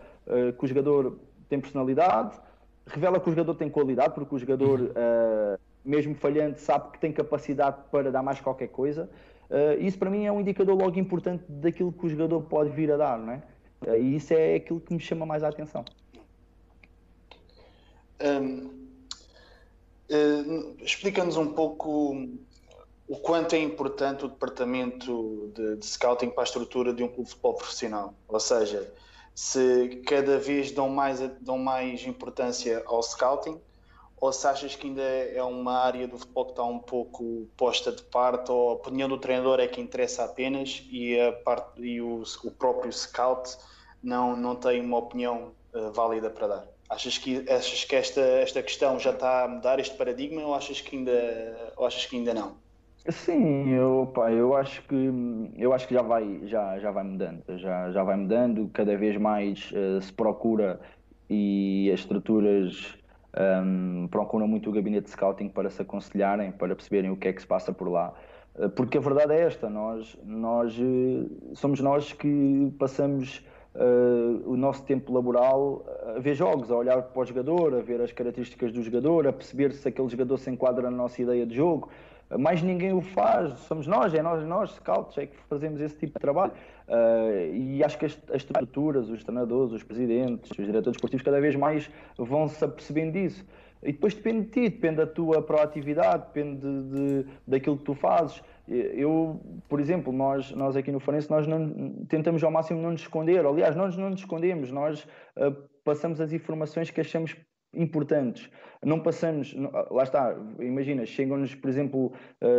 que 0.57 0.63
o 0.63 0.67
jogador 0.67 1.19
tem 1.49 1.59
personalidade, 1.59 2.39
revela 2.87 3.19
que 3.19 3.29
o 3.29 3.31
jogador 3.31 3.55
tem 3.55 3.69
qualidade, 3.69 4.13
porque 4.13 4.35
o 4.35 4.39
jogador 4.39 4.79
uhum 4.79 5.57
mesmo 5.83 6.15
falhando, 6.15 6.57
sabe 6.59 6.91
que 6.91 6.99
tem 6.99 7.11
capacidade 7.11 7.77
para 7.91 8.11
dar 8.11 8.23
mais 8.23 8.39
qualquer 8.39 8.69
coisa. 8.69 9.09
Uh, 9.49 9.79
isso 9.81 9.97
para 9.97 10.09
mim 10.09 10.25
é 10.25 10.31
um 10.31 10.39
indicador 10.39 10.75
logo 10.75 10.97
importante 10.97 11.43
daquilo 11.47 11.91
que 11.91 12.05
o 12.05 12.09
jogador 12.09 12.41
pode 12.43 12.69
vir 12.69 12.91
a 12.91 12.97
dar, 12.97 13.19
não 13.19 13.33
é? 13.33 13.43
Uh, 13.85 13.95
e 13.95 14.15
isso 14.15 14.33
é 14.33 14.55
aquilo 14.55 14.79
que 14.79 14.93
me 14.93 14.99
chama 14.99 15.25
mais 15.25 15.43
a 15.43 15.49
atenção. 15.49 15.83
Um, 18.21 18.87
uh, 20.09 20.75
Explica-nos 20.81 21.35
um 21.35 21.53
pouco 21.53 22.15
o 23.07 23.17
quanto 23.17 23.53
é 23.53 23.59
importante 23.59 24.23
o 24.23 24.29
departamento 24.29 25.51
de, 25.53 25.75
de, 25.75 25.85
scouting 25.85 26.29
para 26.29 26.43
a 26.43 26.45
estrutura 26.45 26.93
de 26.93 27.03
um 27.03 27.07
clube 27.09 27.25
de 27.25 27.31
futebol 27.31 27.55
profissional. 27.55 28.13
Ou 28.29 28.39
seja, 28.39 28.91
se 29.35 30.01
cada 30.07 30.37
vez 30.37 30.71
dão 30.71 30.89
mais, 30.89 31.19
dão 31.41 31.57
mais 31.57 32.05
importância 32.05 32.83
ao 32.85 33.01
scouting 33.01 33.59
ou 34.23 34.31
se 34.31 34.47
achas 34.47 34.73
que 34.73 34.87
ainda 34.87 35.01
é 35.01 35.43
uma 35.43 35.79
área 35.79 36.07
do 36.07 36.17
futebol 36.17 36.45
que 36.45 36.51
está 36.51 36.63
um 36.63 36.79
pouco 36.79 37.45
posta 37.57 37.91
de 37.91 38.03
parte, 38.03 38.49
ou 38.53 38.69
a 38.69 38.73
opinião 38.75 39.09
do 39.09 39.17
treinador 39.17 39.59
é 39.59 39.67
que 39.67 39.81
interessa 39.81 40.23
apenas 40.23 40.81
e, 40.89 41.19
a 41.19 41.33
parte, 41.33 41.81
e 41.81 41.99
o, 41.99 42.23
o 42.45 42.51
próprio 42.51 42.89
scout 42.93 43.57
não, 44.01 44.33
não 44.33 44.55
tem 44.55 44.79
uma 44.79 44.97
opinião 44.97 45.51
uh, 45.73 45.91
válida 45.91 46.29
para 46.29 46.47
dar? 46.47 46.67
Achas 46.87 47.17
que, 47.17 47.43
achas 47.51 47.83
que 47.83 47.95
esta, 47.97 48.21
esta 48.21 48.63
questão 48.63 48.97
já 48.97 49.11
está 49.11 49.43
a 49.43 49.47
mudar 49.49 49.77
este 49.81 49.97
paradigma 49.97 50.41
ou 50.41 50.55
achas 50.55 50.79
que 50.79 50.95
ainda, 50.95 51.73
ou 51.75 51.85
achas 51.85 52.05
que 52.05 52.15
ainda 52.15 52.33
não? 52.33 52.62
Sim, 53.09 53.69
eu, 53.69 54.09
pá, 54.15 54.31
eu 54.31 54.55
acho 54.55 54.81
que 54.87 54.95
eu 55.57 55.73
acho 55.73 55.87
que 55.89 55.93
já 55.93 56.01
vai 56.01 56.39
já, 56.47 56.79
já 56.79 56.89
vai 56.89 57.03
mudando, 57.03 57.43
já, 57.57 57.91
já 57.91 58.01
vai 58.01 58.15
mudando, 58.15 58.69
cada 58.69 58.95
vez 58.95 59.17
mais 59.17 59.73
uh, 59.73 60.01
se 60.01 60.11
procura 60.13 60.79
e 61.29 61.91
as 61.93 61.99
estruturas 61.99 62.97
um, 63.37 64.07
procuram 64.07 64.47
muito 64.47 64.69
o 64.69 64.73
gabinete 64.73 65.05
de 65.05 65.09
scouting 65.09 65.49
para 65.49 65.69
se 65.69 65.81
aconselharem, 65.81 66.53
para 66.53 66.73
perceberem 66.75 67.11
o 67.11 67.17
que 67.17 67.27
é 67.27 67.33
que 67.33 67.41
se 67.41 67.47
passa 67.47 67.73
por 67.73 67.89
lá. 67.89 68.13
Uh, 68.55 68.69
porque 68.69 68.97
a 68.97 69.01
verdade 69.01 69.33
é 69.33 69.41
esta, 69.41 69.69
nós, 69.69 70.17
nós 70.23 70.79
uh, 70.79 71.55
somos 71.55 71.81
nós 71.81 72.13
que 72.13 72.73
passamos 72.79 73.45
o 74.45 74.55
nosso 74.55 74.83
tempo 74.85 75.11
laboral 75.11 75.83
a 76.15 76.19
ver 76.19 76.35
jogos, 76.35 76.69
a 76.69 76.75
olhar 76.75 77.01
para 77.01 77.19
o 77.19 77.25
jogador, 77.25 77.73
a 77.73 77.81
ver 77.81 77.99
as 78.01 78.11
características 78.11 78.71
do 78.71 78.83
jogador, 78.83 79.25
a 79.25 79.33
perceber 79.33 79.71
se 79.73 79.87
aquele 79.87 80.07
jogador 80.09 80.37
se 80.37 80.51
enquadra 80.51 80.91
na 80.91 80.95
nossa 80.95 81.19
ideia 81.19 81.43
de 81.43 81.55
jogo. 81.55 81.89
Mais 82.37 82.61
ninguém 82.61 82.93
o 82.93 83.01
faz, 83.01 83.53
somos 83.59 83.87
nós, 83.87 84.13
é 84.13 84.21
nós, 84.21 84.43
nós, 84.45 84.71
scouts, 84.71 85.17
é 85.17 85.27
que 85.27 85.37
fazemos 85.49 85.81
esse 85.81 85.97
tipo 85.97 86.13
de 86.13 86.19
trabalho. 86.19 86.51
Uh, 86.87 87.53
e 87.53 87.83
acho 87.83 87.97
que 87.97 88.05
as, 88.05 88.19
as, 88.29 88.37
estruturas, 88.37 89.09
os 89.09 89.23
treinadores, 89.23 89.73
os 89.73 89.83
presidentes, 89.83 90.51
os 90.51 90.65
diretores 90.65 90.97
esportivos, 90.97 91.23
cada 91.23 91.39
vez 91.39 91.55
mais 91.55 91.89
vão 92.17 92.47
se 92.47 92.63
apercebendo 92.63 93.13
disso. 93.13 93.45
E 93.81 93.91
depois 93.91 94.13
depende 94.13 94.45
de 94.45 94.51
ti, 94.51 94.69
depende 94.69 94.97
da 94.97 95.07
tua 95.07 95.41
proatividade, 95.41 96.27
depende 96.27 96.61
de, 96.61 96.83
de, 96.83 97.25
daquilo 97.45 97.77
que 97.77 97.83
tu 97.83 97.93
fazes. 97.93 98.41
Eu, 98.67 99.41
por 99.67 99.79
exemplo, 99.79 100.13
nós, 100.13 100.51
nós 100.51 100.77
aqui 100.77 100.91
no 100.91 100.99
Forense, 100.99 101.29
nós 101.29 101.45
não, 101.45 102.05
tentamos 102.07 102.41
ao 102.43 102.51
máximo 102.51 102.81
não 102.81 102.91
nos 102.91 103.01
esconder. 103.01 103.45
Aliás, 103.45 103.75
nós 103.75 103.97
não 103.97 104.09
nos 104.09 104.21
escondemos, 104.21 104.71
nós 104.71 105.03
uh, 105.35 105.51
passamos 105.83 106.21
as 106.21 106.31
informações 106.31 106.89
que 106.89 107.01
achamos 107.01 107.35
importantes. 107.73 108.49
Não 108.83 108.99
passamos, 108.99 109.55
lá 109.89 110.03
está, 110.03 110.35
imagina, 110.59 111.05
chegam-nos, 111.05 111.55
por 111.55 111.69
exemplo, 111.69 112.11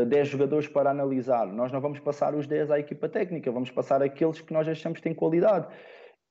10 0.09 0.12
eh, 0.12 0.24
jogadores 0.24 0.66
para 0.66 0.90
analisar. 0.90 1.46
Nós 1.46 1.70
não 1.70 1.81
vamos 1.81 2.00
passar 2.00 2.35
os 2.35 2.46
10 2.46 2.70
à 2.70 2.79
equipa 2.79 3.09
técnica, 3.09 3.50
vamos 3.53 3.70
passar 3.70 4.03
aqueles 4.03 4.40
que 4.40 4.53
nós 4.53 4.66
achamos 4.66 4.98
que 4.98 5.03
têm 5.03 5.14
qualidade. 5.14 5.68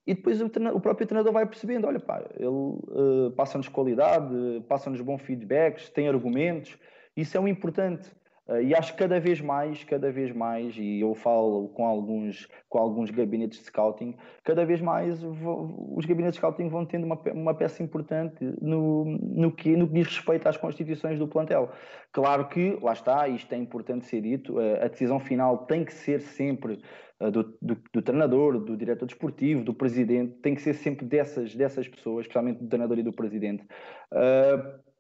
E 0.06 0.14
depois 0.14 0.42
o, 0.42 0.48
o 0.74 0.82
próprio 0.82 1.08
treinador 1.08 1.32
vai 1.32 1.46
percebendo: 1.46 1.88
olha, 1.88 2.00
pá, 2.00 2.24
ele 2.38 2.48
uh, 2.48 3.32
passa-nos 3.36 3.70
qualidade, 3.70 4.64
passa-nos 4.68 5.00
bons 5.02 5.22
feedbacks, 5.22 5.90
tem 5.90 6.08
argumentos. 6.10 6.78
Isso 7.16 7.38
é 7.38 7.40
o 7.40 7.48
importante. 7.48 8.12
Uh, 8.46 8.62
e 8.62 8.76
acho 8.76 8.92
que 8.92 9.00
cada 9.00 9.22
vez 9.22 9.40
mais, 9.40 9.84
cada 9.86 10.12
vez 10.12 10.34
mais, 10.34 10.76
e 10.78 11.00
eu 11.00 11.16
falo 11.16 11.70
com 11.70 11.86
alguns, 11.86 12.46
com 12.68 12.78
alguns 12.78 13.10
gabinetes 13.10 13.60
de 13.60 13.66
scouting, 13.66 14.16
cada 14.44 14.66
vez 14.66 14.82
mais 14.82 15.24
os 15.24 16.06
gabinetes 16.06 16.34
de 16.34 16.40
scouting 16.40 16.68
vão 16.68 16.86
tendo 16.86 17.06
uma, 17.06 17.18
uma 17.32 17.54
peça 17.54 17.82
importante 17.82 18.44
no, 18.62 19.06
no, 19.06 19.50
que, 19.50 19.78
no 19.78 19.88
que 19.88 19.94
diz 19.94 20.08
respeito 20.08 20.48
às 20.50 20.58
constituições 20.58 21.18
do 21.18 21.26
plantel. 21.26 21.72
Claro 22.12 22.50
que, 22.50 22.78
lá 22.82 22.92
está, 22.92 23.30
isto 23.30 23.54
é 23.54 23.58
importante 23.58 24.06
ser 24.06 24.22
dito, 24.22 24.58
uh, 24.58 24.84
a 24.84 24.88
decisão 24.90 25.22
final 25.22 25.60
tem 25.60 25.86
que 25.86 25.94
ser 25.94 26.20
sempre 26.20 26.80
uh, 27.22 27.32
do, 27.32 27.44
do, 27.62 27.78
do, 27.94 28.02
treinador, 28.02 28.60
do 28.60 28.76
diretor 28.76 29.06
desportivo, 29.06 29.64
do 29.64 29.74
presidente, 29.74 30.34
tem 30.42 30.54
que 30.54 30.62
ser 30.62 30.74
sempre 30.74 31.06
dessas, 31.06 31.56
dessas 31.56 31.88
pessoas, 31.88 32.26
especialmente 32.26 32.60
do 32.60 32.68
treinador 32.68 33.00
e 33.00 33.04
do 33.04 33.14
presidente 33.14 33.66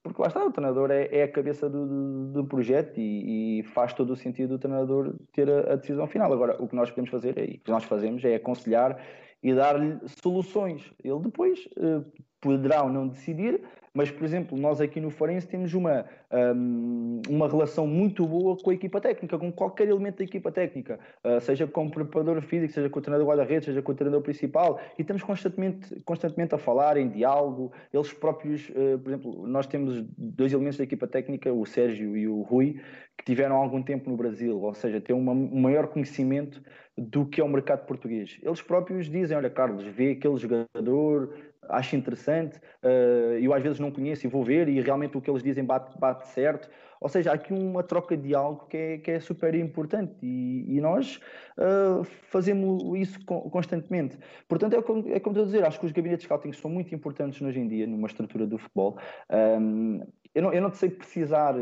porque 0.03 0.21
lá 0.21 0.27
está, 0.27 0.45
o 0.45 0.51
treinador 0.51 0.91
é, 0.91 1.07
é 1.11 1.23
a 1.23 1.31
cabeça 1.31 1.69
do, 1.69 1.87
do, 1.87 2.31
do 2.33 2.45
projeto 2.45 2.99
e, 2.99 3.59
e, 3.59 3.63
faz 3.63 3.93
todo 3.93 4.11
o 4.11 4.15
sentido 4.17 4.55
o 4.55 4.59
treinador 4.59 5.15
ter 5.31 5.49
a, 5.49 5.73
a, 5.73 5.75
decisão 5.77 6.05
final. 6.05 6.31
Agora, 6.31 6.61
o 6.61 6.67
que 6.67 6.75
nós 6.75 6.89
podemos 6.89 7.09
fazer 7.09 7.37
e 7.37 7.55
o 7.55 7.59
que 7.61 7.71
nós 7.71 7.85
fazemos 7.85 8.23
é 8.25 8.35
aconselhar 8.35 9.01
e 9.41 9.53
dar-lhe 9.53 9.97
soluções. 10.21 10.91
Ele 11.01 11.19
depois 11.19 11.65
uh, 11.77 12.03
poderá 12.43 12.83
ou 12.83 12.89
não 12.89 13.07
decidir, 13.07 13.61
mas, 13.93 14.09
por 14.09 14.25
exemplo, 14.25 14.57
nós 14.57 14.81
aqui 14.81 14.99
no 14.99 15.11
Farense 15.11 15.47
temos 15.47 15.73
uma, 15.75 16.05
um, 16.55 17.21
uma 17.29 17.47
relação 17.47 17.85
muito 17.85 18.25
boa 18.25 18.57
com 18.57 18.71
a 18.71 18.73
equipa 18.73 18.99
técnica, 18.99 19.37
com 19.37 19.51
qualquer 19.51 19.87
elemento 19.87 20.17
da 20.17 20.23
equipa 20.23 20.51
técnica, 20.51 20.99
uh, 21.23 21.39
seja 21.39 21.67
com 21.67 21.85
o 21.85 21.91
preparador 21.91 22.41
físico, 22.41 22.73
seja 22.73 22.89
com 22.89 22.97
o 22.97 23.01
treinador 23.01 23.27
guarda-redes, 23.27 23.65
seja 23.65 23.83
com 23.83 23.91
o 23.91 23.95
treinador 23.95 24.23
principal, 24.23 24.79
e 24.97 25.01
estamos 25.01 25.21
constantemente, 25.21 26.01
constantemente 26.03 26.55
a 26.55 26.57
falar 26.57 26.97
em 26.97 27.07
diálogo. 27.07 27.71
Eles 27.93 28.11
próprios, 28.11 28.67
uh, 28.69 28.97
por 28.97 29.09
exemplo, 29.09 29.47
nós 29.47 29.67
temos 29.67 30.03
dois 30.17 30.51
elementos 30.51 30.79
da 30.79 30.83
equipa 30.83 31.07
técnica, 31.07 31.53
o 31.53 31.63
Sérgio 31.63 32.17
e 32.17 32.27
o 32.27 32.41
Rui, 32.41 32.81
que 33.15 33.23
tiveram 33.23 33.57
algum 33.57 33.83
tempo 33.83 34.09
no 34.09 34.17
Brasil, 34.17 34.59
ou 34.59 34.73
seja, 34.73 34.99
têm 34.99 35.15
uma, 35.15 35.33
um 35.33 35.61
maior 35.61 35.85
conhecimento 35.85 36.63
do 36.97 37.25
que 37.25 37.41
é 37.41 37.43
o 37.43 37.47
mercado 37.47 37.85
português. 37.85 38.37
Eles 38.41 38.61
próprios 38.61 39.09
dizem: 39.09 39.35
Olha, 39.35 39.49
Carlos, 39.49 39.83
vê 39.83 40.11
aquele 40.11 40.37
jogador, 40.37 41.33
acho 41.69 41.95
interessante, 41.95 42.57
uh, 42.83 43.37
eu 43.39 43.53
às 43.53 43.63
vezes 43.63 43.79
não 43.79 43.91
conheço 43.91 44.25
e 44.25 44.29
vou 44.29 44.43
ver, 44.43 44.67
e 44.67 44.79
realmente 44.81 45.17
o 45.17 45.21
que 45.21 45.29
eles 45.29 45.43
dizem 45.43 45.63
bate, 45.63 45.97
bate 45.99 46.27
certo. 46.27 46.69
Ou 47.03 47.09
seja, 47.09 47.31
há 47.31 47.33
aqui 47.33 47.51
uma 47.51 47.83
troca 47.83 48.15
de 48.15 48.33
algo 48.33 48.65
que 48.67 48.77
é, 48.77 48.97
que 48.97 49.11
é 49.11 49.19
super 49.19 49.53
importante 49.55 50.15
e, 50.21 50.77
e 50.77 50.79
nós 50.79 51.19
uh, 51.57 52.01
fazemos 52.29 52.97
isso 52.97 53.19
constantemente. 53.25 54.17
Portanto, 54.47 54.77
é 54.77 54.81
como, 54.81 55.09
é 55.09 55.19
como 55.19 55.33
estou 55.33 55.43
a 55.43 55.45
dizer, 55.45 55.65
acho 55.65 55.81
que 55.81 55.85
os 55.85 55.91
gabinetes 55.91 56.21
de 56.21 56.27
scouting 56.27 56.53
são 56.53 56.71
muito 56.71 56.95
importantes 56.95 57.41
hoje 57.41 57.59
em 57.59 57.67
dia 57.67 57.85
numa 57.85 58.07
estrutura 58.07 58.47
do 58.47 58.57
futebol. 58.57 58.97
Um, 59.29 60.01
eu, 60.33 60.43
não, 60.43 60.53
eu 60.53 60.61
não 60.61 60.71
sei 60.71 60.89
precisar 60.89 61.55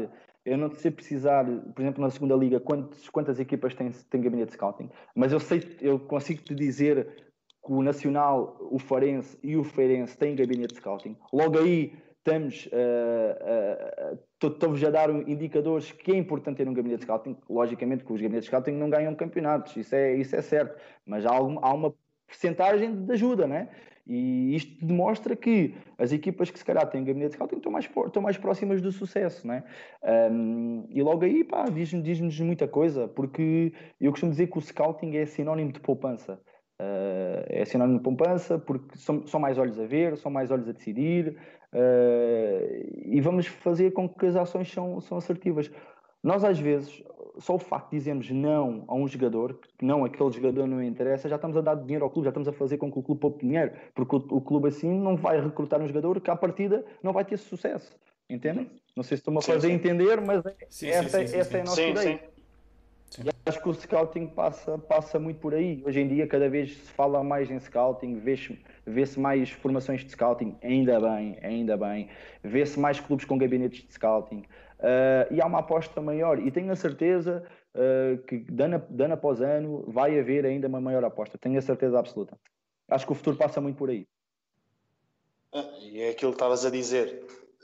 eu 0.45 0.57
não 0.57 0.71
sei 0.71 0.91
precisar, 0.91 1.45
por 1.45 1.81
exemplo, 1.81 2.01
na 2.01 2.09
segunda 2.09 2.35
liga, 2.35 2.59
quantas, 2.59 3.07
quantas 3.09 3.39
equipas 3.39 3.73
têm, 3.75 3.91
têm 3.91 4.21
gabinete 4.21 4.49
de 4.49 4.53
scouting, 4.53 4.89
mas 5.15 5.31
eu 5.31 5.39
sei, 5.39 5.61
eu 5.81 5.99
consigo 5.99 6.41
te 6.41 6.55
dizer 6.55 7.31
que 7.63 7.71
o 7.71 7.81
Nacional, 7.83 8.57
o 8.71 8.79
Farense 8.79 9.37
e 9.43 9.55
o 9.55 9.63
Feirense 9.63 10.17
têm 10.17 10.35
gabinete 10.35 10.73
de 10.73 10.79
scouting. 10.79 11.15
Logo 11.31 11.59
aí 11.59 11.93
estamos, 12.17 12.67
uh, 12.67 14.13
uh, 14.13 14.47
estou-vos 14.47 14.83
a 14.83 14.89
dar 14.89 15.09
indicadores 15.09 15.91
que 15.91 16.11
é 16.11 16.15
importante 16.15 16.57
ter 16.57 16.67
um 16.67 16.73
gabinete 16.73 16.99
de 16.99 17.05
scouting. 17.05 17.37
Logicamente 17.49 18.03
que 18.03 18.11
os 18.11 18.19
gabinetes 18.19 18.45
de 18.45 18.55
scouting 18.55 18.71
não 18.71 18.89
ganham 18.89 19.13
campeonatos, 19.13 19.75
isso 19.75 19.93
é, 19.93 20.15
isso 20.15 20.35
é 20.35 20.41
certo, 20.41 20.79
mas 21.05 21.25
há, 21.25 21.31
algum, 21.31 21.59
há 21.63 21.73
uma 21.73 21.93
percentagem 22.27 23.05
de 23.05 23.11
ajuda, 23.11 23.45
né? 23.45 23.69
E 24.05 24.55
isto 24.55 24.85
demonstra 24.85 25.35
que 25.35 25.75
as 25.97 26.11
equipas 26.11 26.49
que 26.49 26.57
se 26.57 26.65
calhar 26.65 26.89
têm 26.89 27.03
gabinete 27.03 27.31
de 27.31 27.35
scouting 27.35 27.57
estão 27.57 27.71
mais, 27.71 27.89
estão 28.05 28.21
mais 28.21 28.37
próximas 28.37 28.81
do 28.81 28.91
sucesso, 28.91 29.47
né? 29.47 29.63
Um, 30.31 30.85
e 30.89 31.01
logo 31.01 31.23
aí, 31.23 31.43
pá, 31.43 31.65
diz-nos 31.65 32.03
diz 32.03 32.39
muita 32.39 32.67
coisa, 32.67 33.07
porque 33.07 33.73
eu 33.99 34.11
costumo 34.11 34.31
dizer 34.31 34.47
que 34.47 34.57
o 34.57 34.61
scouting 34.61 35.15
é 35.15 35.25
sinónimo 35.25 35.71
de 35.71 35.79
poupança. 35.79 36.39
Uh, 36.81 37.45
é 37.47 37.63
sinónimo 37.63 37.99
de 37.99 38.03
poupança 38.03 38.57
porque 38.57 38.97
são, 38.97 39.27
são, 39.27 39.39
mais 39.39 39.59
olhos 39.59 39.79
a 39.79 39.85
ver, 39.85 40.17
são 40.17 40.31
mais 40.31 40.49
olhos 40.49 40.67
a 40.67 40.71
decidir 40.71 41.37
uh, 41.71 43.05
e 43.05 43.21
vamos 43.21 43.45
fazer 43.45 43.91
com 43.91 44.09
que 44.09 44.25
as 44.25 44.35
ações 44.35 44.71
são, 44.71 44.99
são 44.99 45.19
assertivas. 45.19 45.71
Nós, 46.23 46.43
às 46.43 46.59
vezes, 46.59 47.03
só 47.37 47.55
o 47.55 47.59
facto 47.59 47.91
de 47.91 47.97
dizermos 47.97 48.29
não 48.31 48.83
a 48.87 48.95
um 48.95 49.07
jogador, 49.07 49.59
que 49.77 49.85
não 49.85 50.03
aquele 50.05 50.31
jogador 50.31 50.67
não 50.67 50.83
interessa, 50.83 51.29
já 51.29 51.35
estamos 51.35 51.57
a 51.57 51.61
dar 51.61 51.75
dinheiro 51.75 52.03
ao 52.03 52.09
clube, 52.09 52.25
já 52.25 52.29
estamos 52.29 52.47
a 52.47 52.53
fazer 52.53 52.77
com 52.77 52.91
que 52.91 52.99
o 52.99 53.03
clube 53.03 53.21
poupe 53.21 53.45
dinheiro, 53.45 53.71
porque 53.93 54.15
o, 54.15 54.19
o 54.19 54.41
clube 54.41 54.67
assim 54.67 54.89
não 54.89 55.15
vai 55.15 55.41
recrutar 55.41 55.81
um 55.81 55.87
jogador 55.87 56.19
que 56.19 56.29
à 56.29 56.35
partida 56.35 56.85
não 57.01 57.13
vai 57.13 57.25
ter 57.25 57.37
sucesso. 57.37 57.97
Entendem? 58.29 58.69
Não 58.95 59.03
sei 59.03 59.17
se 59.17 59.21
estou-me 59.21 59.39
a 59.39 59.41
fazer 59.41 59.67
sim. 59.67 59.73
entender, 59.73 60.21
mas 60.21 60.45
é, 60.45 60.55
sim, 60.69 60.87
essa, 60.87 61.27
sim, 61.27 61.37
essa 61.37 61.57
é 61.57 61.61
a 61.61 61.63
nossa 61.65 61.81
ideia. 61.81 62.31
E 63.19 63.29
acho 63.45 63.61
que 63.61 63.67
o 63.67 63.73
scouting 63.73 64.27
passa, 64.27 64.77
passa 64.77 65.19
muito 65.19 65.39
por 65.41 65.53
aí. 65.53 65.83
Hoje 65.85 65.99
em 65.99 66.07
dia, 66.07 66.25
cada 66.25 66.49
vez 66.49 66.77
se 66.77 66.91
fala 66.93 67.21
mais 67.21 67.51
em 67.51 67.59
scouting, 67.59 68.19
vê-se 68.19 68.57
vê 68.85 69.03
mais 69.17 69.49
formações 69.49 70.05
de 70.05 70.11
scouting, 70.11 70.55
ainda 70.63 70.97
bem, 70.99 71.37
ainda 71.41 71.75
bem. 71.75 72.07
Vê-se 72.41 72.79
mais 72.79 73.01
clubes 73.01 73.25
com 73.25 73.37
gabinetes 73.37 73.85
de 73.85 73.93
scouting. 73.93 74.43
Uh, 74.81 75.31
e 75.31 75.39
há 75.39 75.45
uma 75.45 75.59
aposta 75.59 76.01
maior. 76.01 76.39
E 76.39 76.51
tenho 76.51 76.71
a 76.71 76.75
certeza 76.75 77.43
uh, 77.75 78.17
que, 78.23 78.45
ano, 78.59 78.83
ano 78.99 79.13
após 79.13 79.39
ano, 79.39 79.83
vai 79.87 80.19
haver 80.19 80.45
ainda 80.45 80.67
uma 80.67 80.81
maior 80.81 81.03
aposta. 81.03 81.37
Tenho 81.37 81.59
a 81.59 81.61
certeza 81.61 81.99
absoluta. 81.99 82.37
Acho 82.89 83.05
que 83.05 83.11
o 83.11 83.15
futuro 83.15 83.37
passa 83.37 83.61
muito 83.61 83.77
por 83.77 83.89
aí. 83.89 84.07
Ah, 85.53 85.69
e 85.79 86.01
é 86.01 86.09
aquilo 86.09 86.31
que 86.31 86.37
estavas 86.37 86.65
a 86.65 86.69
dizer. 86.69 87.23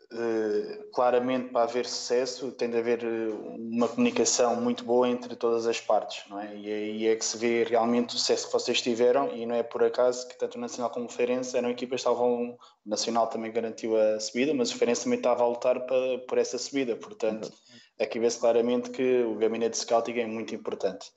Uh, 0.09 0.89
claramente, 0.93 1.49
para 1.49 1.63
haver 1.63 1.85
sucesso, 1.85 2.49
tem 2.53 2.69
de 2.69 2.77
haver 2.77 3.03
uma 3.03 3.89
comunicação 3.89 4.55
muito 4.55 4.85
boa 4.85 5.09
entre 5.09 5.35
todas 5.35 5.67
as 5.67 5.81
partes, 5.81 6.23
não 6.29 6.39
é? 6.39 6.55
E 6.55 6.71
aí 6.71 7.07
é 7.07 7.15
que 7.15 7.25
se 7.25 7.37
vê 7.37 7.65
realmente 7.65 8.15
o 8.15 8.17
sucesso 8.17 8.47
que 8.47 8.53
vocês 8.53 8.81
tiveram, 8.81 9.35
e 9.35 9.45
não 9.45 9.55
é 9.55 9.63
por 9.63 9.83
acaso 9.83 10.25
que 10.25 10.37
tanto 10.37 10.57
o 10.57 10.61
Nacional 10.61 10.91
como 10.91 11.07
o 11.07 11.09
Feirense 11.09 11.57
eram 11.57 11.69
equipas 11.69 12.01
que 12.01 12.09
estavam 12.09 12.51
o 12.51 12.57
Nacional 12.85 13.27
também 13.27 13.51
garantiu 13.51 13.97
a 13.97 14.17
subida, 14.17 14.53
mas 14.53 14.71
o 14.71 14.77
Feirense 14.77 15.03
também 15.03 15.19
estava 15.19 15.43
a 15.43 15.47
lutar 15.47 15.85
para, 15.85 16.19
por 16.19 16.37
essa 16.37 16.57
subida. 16.57 16.95
Portanto, 16.95 17.51
aqui 17.99 18.17
vê-se 18.17 18.39
claramente 18.39 18.89
que 18.89 19.23
o 19.23 19.35
gabinete 19.35 19.71
de 19.71 19.77
scouting 19.79 20.19
é 20.19 20.25
muito 20.25 20.55
importante. 20.55 21.11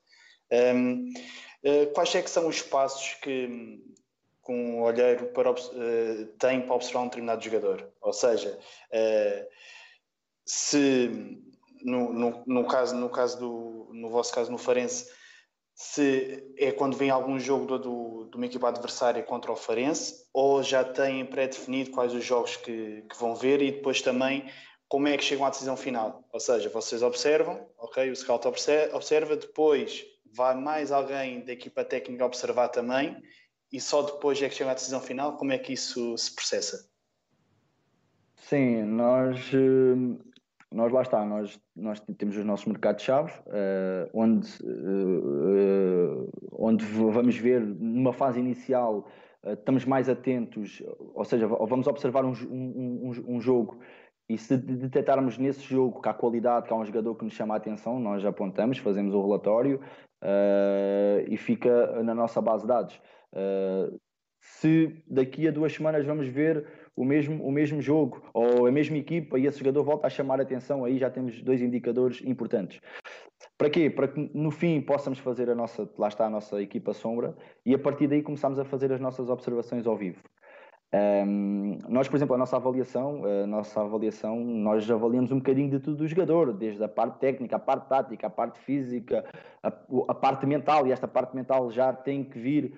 Um, 0.50 1.08
uh, 1.08 1.12
eh, 1.62 1.86
quais 1.86 2.12
é 2.16 2.22
que 2.22 2.30
são 2.30 2.48
os 2.48 2.60
passos 2.60 3.14
que, 3.22 3.78
um 4.52 4.82
olheiro 4.82 5.26
para, 5.28 5.50
uh, 5.50 6.26
tem 6.38 6.60
para 6.60 6.74
observar 6.74 7.00
um 7.00 7.04
determinado 7.04 7.42
jogador? 7.42 7.88
Ou 8.00 8.12
seja, 8.12 8.58
uh, 8.92 9.46
se 10.44 11.40
no, 11.82 12.12
no, 12.12 12.42
no, 12.46 12.66
caso, 12.66 12.94
no, 12.94 13.08
caso 13.08 13.38
do, 13.38 13.90
no 13.92 14.10
vosso 14.10 14.32
caso 14.32 14.50
no 14.50 14.58
Farense, 14.58 15.10
se 15.74 16.52
é 16.58 16.70
quando 16.72 16.96
vem 16.96 17.08
algum 17.08 17.38
jogo 17.38 17.64
do, 17.64 17.78
do, 17.78 18.28
de 18.30 18.36
uma 18.36 18.46
equipa 18.46 18.68
adversária 18.68 19.22
contra 19.22 19.50
o 19.50 19.56
Farense 19.56 20.26
ou 20.32 20.62
já 20.62 20.84
têm 20.84 21.24
pré-definido 21.24 21.90
quais 21.90 22.12
os 22.12 22.24
jogos 22.24 22.56
que, 22.56 23.02
que, 23.08 23.18
vão 23.18 23.34
ver 23.34 23.62
e 23.62 23.72
depois 23.72 24.02
também 24.02 24.50
como 24.88 25.08
é 25.08 25.16
que 25.16 25.24
chegam 25.24 25.46
à 25.46 25.50
decisão 25.50 25.76
final. 25.76 26.22
Ou 26.32 26.40
seja, 26.40 26.68
vocês 26.68 27.02
observam, 27.02 27.66
ok, 27.78 28.10
o 28.10 28.16
scout 28.16 28.46
observa, 28.46 29.36
depois 29.36 30.04
vai 30.32 30.54
mais 30.54 30.92
alguém 30.92 31.40
da 31.44 31.52
equipa 31.52 31.84
técnica 31.84 32.26
observar 32.26 32.68
também 32.68 33.16
e 33.72 33.80
só 33.80 34.02
depois 34.02 34.40
é 34.42 34.48
que 34.48 34.54
chega 34.54 34.70
à 34.70 34.74
decisão 34.74 35.00
final. 35.00 35.36
Como 35.36 35.52
é 35.52 35.58
que 35.58 35.72
isso 35.72 36.16
se 36.16 36.34
processa? 36.34 36.88
Sim, 38.36 38.82
nós 38.82 39.50
eh, 39.54 40.30
nós 40.72 40.92
lá 40.92 41.02
está, 41.02 41.24
nós, 41.24 41.60
nós 41.74 42.00
temos 42.16 42.36
os 42.36 42.44
nossos 42.44 42.64
mercados-chave, 42.66 43.32
uh, 43.46 44.08
onde, 44.14 44.48
uh, 44.62 46.30
onde 46.52 46.84
vamos 46.84 47.36
ver 47.36 47.60
numa 47.60 48.12
fase 48.12 48.38
inicial, 48.38 49.08
uh, 49.42 49.54
estamos 49.54 49.84
mais 49.84 50.08
atentos, 50.08 50.80
ou 51.12 51.24
seja, 51.24 51.48
vamos 51.48 51.88
observar 51.88 52.24
um, 52.24 52.32
um, 52.48 53.12
um, 53.26 53.40
jogo 53.40 53.80
e 54.28 54.38
se 54.38 54.56
detectarmos 54.56 55.38
nesse 55.38 55.62
jogo 55.62 56.00
que 56.00 56.08
há 56.08 56.14
qualidade, 56.14 56.68
que 56.68 56.72
há 56.72 56.76
um 56.76 56.84
jogador 56.84 57.16
que 57.16 57.24
nos 57.24 57.34
chama 57.34 57.54
a 57.54 57.56
atenção, 57.56 57.98
nós 57.98 58.24
apontamos, 58.24 58.78
fazemos 58.78 59.12
o 59.12 59.20
relatório 59.20 59.80
e 61.28 61.36
fica 61.36 62.00
na 62.04 62.14
nossa 62.14 62.40
base 62.40 62.62
de 62.62 62.68
dados. 62.68 63.00
Se 64.40 65.02
daqui 65.06 65.46
a 65.46 65.50
duas 65.50 65.72
semanas 65.72 66.04
vamos 66.04 66.26
ver 66.26 66.66
o 66.96 67.04
mesmo, 67.04 67.44
o 67.44 67.50
mesmo 67.50 67.80
jogo 67.80 68.22
ou 68.34 68.66
a 68.66 68.72
mesma 68.72 68.96
equipa 68.96 69.38
e 69.38 69.46
esse 69.46 69.58
jogador 69.58 69.84
volta 69.84 70.06
a 70.06 70.10
chamar 70.10 70.40
a 70.40 70.42
atenção, 70.42 70.84
aí 70.84 70.98
já 70.98 71.10
temos 71.10 71.40
dois 71.42 71.60
indicadores 71.60 72.20
importantes. 72.24 72.80
Para 73.56 73.70
quê? 73.70 73.88
Para 73.90 74.08
que 74.08 74.30
no 74.34 74.50
fim 74.50 74.80
possamos 74.80 75.18
fazer 75.18 75.48
a 75.50 75.54
nossa, 75.54 75.88
lá 75.98 76.08
está 76.08 76.26
a 76.26 76.30
nossa 76.30 76.60
equipa 76.60 76.92
sombra 76.92 77.34
e 77.64 77.74
a 77.74 77.78
partir 77.78 78.06
daí 78.06 78.22
começamos 78.22 78.58
a 78.58 78.64
fazer 78.64 78.92
as 78.92 79.00
nossas 79.00 79.28
observações 79.28 79.86
ao 79.86 79.96
vivo. 79.96 80.20
Um, 80.92 81.78
nós, 81.88 82.08
por 82.08 82.16
exemplo, 82.16 82.34
a 82.34 82.38
nossa 82.38 82.56
avaliação, 82.56 83.22
a 83.24 83.46
nossa 83.46 83.80
avaliação, 83.80 84.40
nós 84.40 84.90
avaliamos 84.90 85.30
um 85.30 85.36
bocadinho 85.36 85.70
de 85.70 85.78
tudo 85.78 85.98
do 85.98 86.08
jogador, 86.08 86.52
desde 86.52 86.82
a 86.82 86.88
parte 86.88 87.20
técnica, 87.20 87.56
a 87.56 87.60
parte 87.60 87.88
tática, 87.88 88.26
a 88.26 88.30
parte 88.30 88.58
física, 88.58 89.24
a, 89.62 89.68
a 90.08 90.14
parte 90.14 90.46
mental, 90.46 90.88
e 90.88 90.92
esta 90.92 91.06
parte 91.06 91.36
mental 91.36 91.70
já 91.70 91.92
tem 91.92 92.24
que 92.24 92.38
vir 92.40 92.76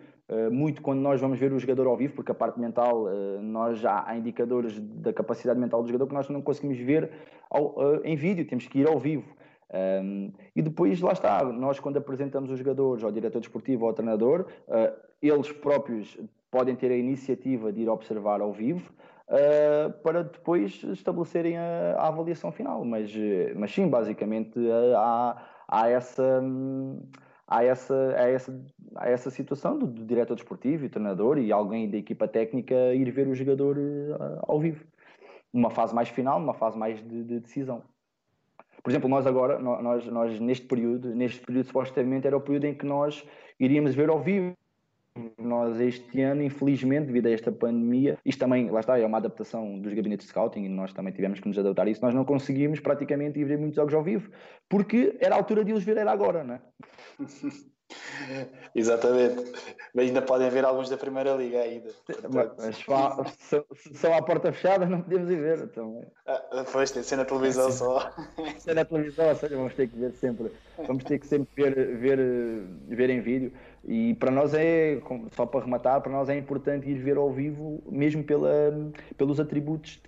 muito 0.50 0.82
quando 0.82 1.00
nós 1.00 1.20
vamos 1.20 1.38
ver 1.38 1.52
o 1.52 1.58
jogador 1.58 1.86
ao 1.86 1.96
vivo, 1.96 2.14
porque 2.14 2.32
a 2.32 2.34
parte 2.34 2.58
mental, 2.58 3.08
eh, 3.08 3.40
nós 3.40 3.78
já 3.78 4.04
há 4.06 4.16
indicadores 4.16 4.78
da 4.78 5.12
capacidade 5.12 5.58
mental 5.58 5.82
do 5.82 5.88
jogador 5.88 6.06
que 6.06 6.14
nós 6.14 6.28
não 6.28 6.40
conseguimos 6.40 6.78
ver 6.78 7.10
ao, 7.50 7.74
eh, 7.78 8.00
em 8.04 8.16
vídeo, 8.16 8.46
temos 8.46 8.66
que 8.66 8.78
ir 8.80 8.88
ao 8.88 8.98
vivo. 8.98 9.34
Um, 9.74 10.30
e 10.54 10.60
depois, 10.60 11.00
lá 11.00 11.12
está, 11.12 11.42
nós 11.44 11.80
quando 11.80 11.96
apresentamos 11.96 12.50
os 12.50 12.58
jogadores 12.58 13.02
ao 13.02 13.10
diretor 13.10 13.40
desportivo 13.40 13.84
ou 13.84 13.88
ao 13.88 13.94
treinador, 13.94 14.46
uh, 14.68 14.94
eles 15.22 15.50
próprios 15.50 16.18
podem 16.50 16.76
ter 16.76 16.90
a 16.90 16.96
iniciativa 16.96 17.72
de 17.72 17.80
ir 17.80 17.88
observar 17.88 18.42
ao 18.42 18.52
vivo 18.52 18.92
uh, 19.28 19.90
para 20.02 20.24
depois 20.24 20.82
estabelecerem 20.84 21.56
a, 21.56 21.94
a, 21.96 22.08
avaliação 22.08 22.52
final. 22.52 22.84
Mas, 22.84 23.10
mas 23.56 23.72
sim, 23.72 23.88
basicamente 23.88 24.58
há, 24.94 25.42
há 25.66 25.88
essa. 25.88 26.42
Há 27.52 27.62
essa, 27.64 27.94
essa, 28.16 28.64
essa 29.02 29.30
situação 29.30 29.78
do, 29.78 29.86
do 29.86 30.06
diretor 30.06 30.34
desportivo 30.34 30.86
e 30.86 30.88
treinador 30.88 31.36
e 31.36 31.52
alguém 31.52 31.90
da 31.90 31.98
equipa 31.98 32.26
técnica 32.26 32.74
ir 32.94 33.10
ver 33.10 33.28
o 33.28 33.34
jogador 33.34 33.76
ao 34.48 34.58
vivo. 34.58 34.82
Numa 35.52 35.68
fase 35.68 35.94
mais 35.94 36.08
final, 36.08 36.40
numa 36.40 36.54
fase 36.54 36.78
mais 36.78 37.06
de, 37.06 37.22
de 37.22 37.40
decisão. 37.40 37.82
Por 38.82 38.90
exemplo, 38.90 39.06
nós 39.06 39.26
agora, 39.26 39.58
nós, 39.58 40.06
nós 40.06 40.40
neste 40.40 40.66
período, 40.66 41.14
neste 41.14 41.44
período 41.44 41.66
supostamente 41.66 42.26
era 42.26 42.36
o 42.36 42.40
período 42.40 42.64
em 42.64 42.74
que 42.74 42.86
nós 42.86 43.22
iríamos 43.60 43.94
ver 43.94 44.08
ao 44.08 44.18
vivo. 44.18 44.56
Nós 45.38 45.78
este 45.78 46.22
ano, 46.22 46.42
infelizmente, 46.42 47.06
devido 47.06 47.26
a 47.26 47.30
esta 47.30 47.52
pandemia, 47.52 48.18
isto 48.24 48.38
também, 48.38 48.70
lá 48.70 48.80
está, 48.80 48.98
é 48.98 49.04
uma 49.04 49.18
adaptação 49.18 49.78
dos 49.78 49.92
gabinetes 49.92 50.26
de 50.26 50.30
scouting 50.30 50.64
e 50.64 50.68
nós 50.68 50.92
também 50.94 51.12
tivemos 51.12 51.38
que 51.38 51.46
nos 51.46 51.58
adaptar 51.58 51.86
a 51.86 51.90
isso, 51.90 52.02
nós 52.02 52.14
não 52.14 52.24
conseguimos 52.24 52.80
praticamente 52.80 53.38
ir 53.38 53.44
ver 53.44 53.58
muitos 53.58 53.76
jogos 53.76 53.92
ao 53.92 54.02
vivo, 54.02 54.30
porque 54.70 55.16
era 55.20 55.34
a 55.34 55.38
altura 55.38 55.64
de 55.64 55.72
os 55.74 55.84
ver, 55.84 55.98
era 55.98 56.10
agora, 56.10 56.42
não 56.42 56.54
é? 56.54 56.60
Exatamente. 58.74 59.52
Mas 59.94 60.06
ainda 60.06 60.22
podem 60.22 60.48
ver 60.50 60.64
alguns 60.64 60.88
da 60.88 60.96
Primeira 60.96 61.34
Liga 61.34 61.60
ainda. 61.60 61.90
Mas 62.56 62.76
se 63.36 63.94
são 63.94 64.14
à 64.14 64.22
porta 64.22 64.52
fechada 64.52 64.86
não 64.86 65.02
podemos 65.02 65.30
ir 65.30 65.36
ver. 65.36 65.58
Então... 65.64 66.02
Ah, 66.26 66.64
pois, 66.70 66.90
tem 66.90 67.02
ser 67.02 67.16
na 67.16 67.24
televisão 67.24 67.68
é, 67.68 67.72
só. 67.72 68.10
Ser 68.58 68.74
na 68.74 68.84
televisão, 68.84 69.28
ou 69.28 69.34
seja, 69.34 69.56
vamos 69.56 69.74
ter 69.74 69.88
que 69.88 69.98
ver 69.98 70.12
sempre. 70.12 70.50
Vamos 70.86 71.04
ter 71.04 71.18
que 71.18 71.26
sempre 71.26 71.48
ver, 71.54 71.96
ver, 71.98 72.18
ver 72.88 73.10
em 73.10 73.20
vídeo. 73.20 73.52
E 73.84 74.14
para 74.14 74.30
nós 74.30 74.54
é, 74.54 75.00
só 75.32 75.44
para 75.44 75.64
rematar, 75.64 76.00
para 76.00 76.12
nós 76.12 76.28
é 76.28 76.36
importante 76.36 76.88
ir 76.88 76.94
ver 76.94 77.16
ao 77.16 77.30
vivo, 77.32 77.82
mesmo 77.90 78.22
pela, 78.22 78.50
pelos 79.16 79.40
atributos 79.40 80.00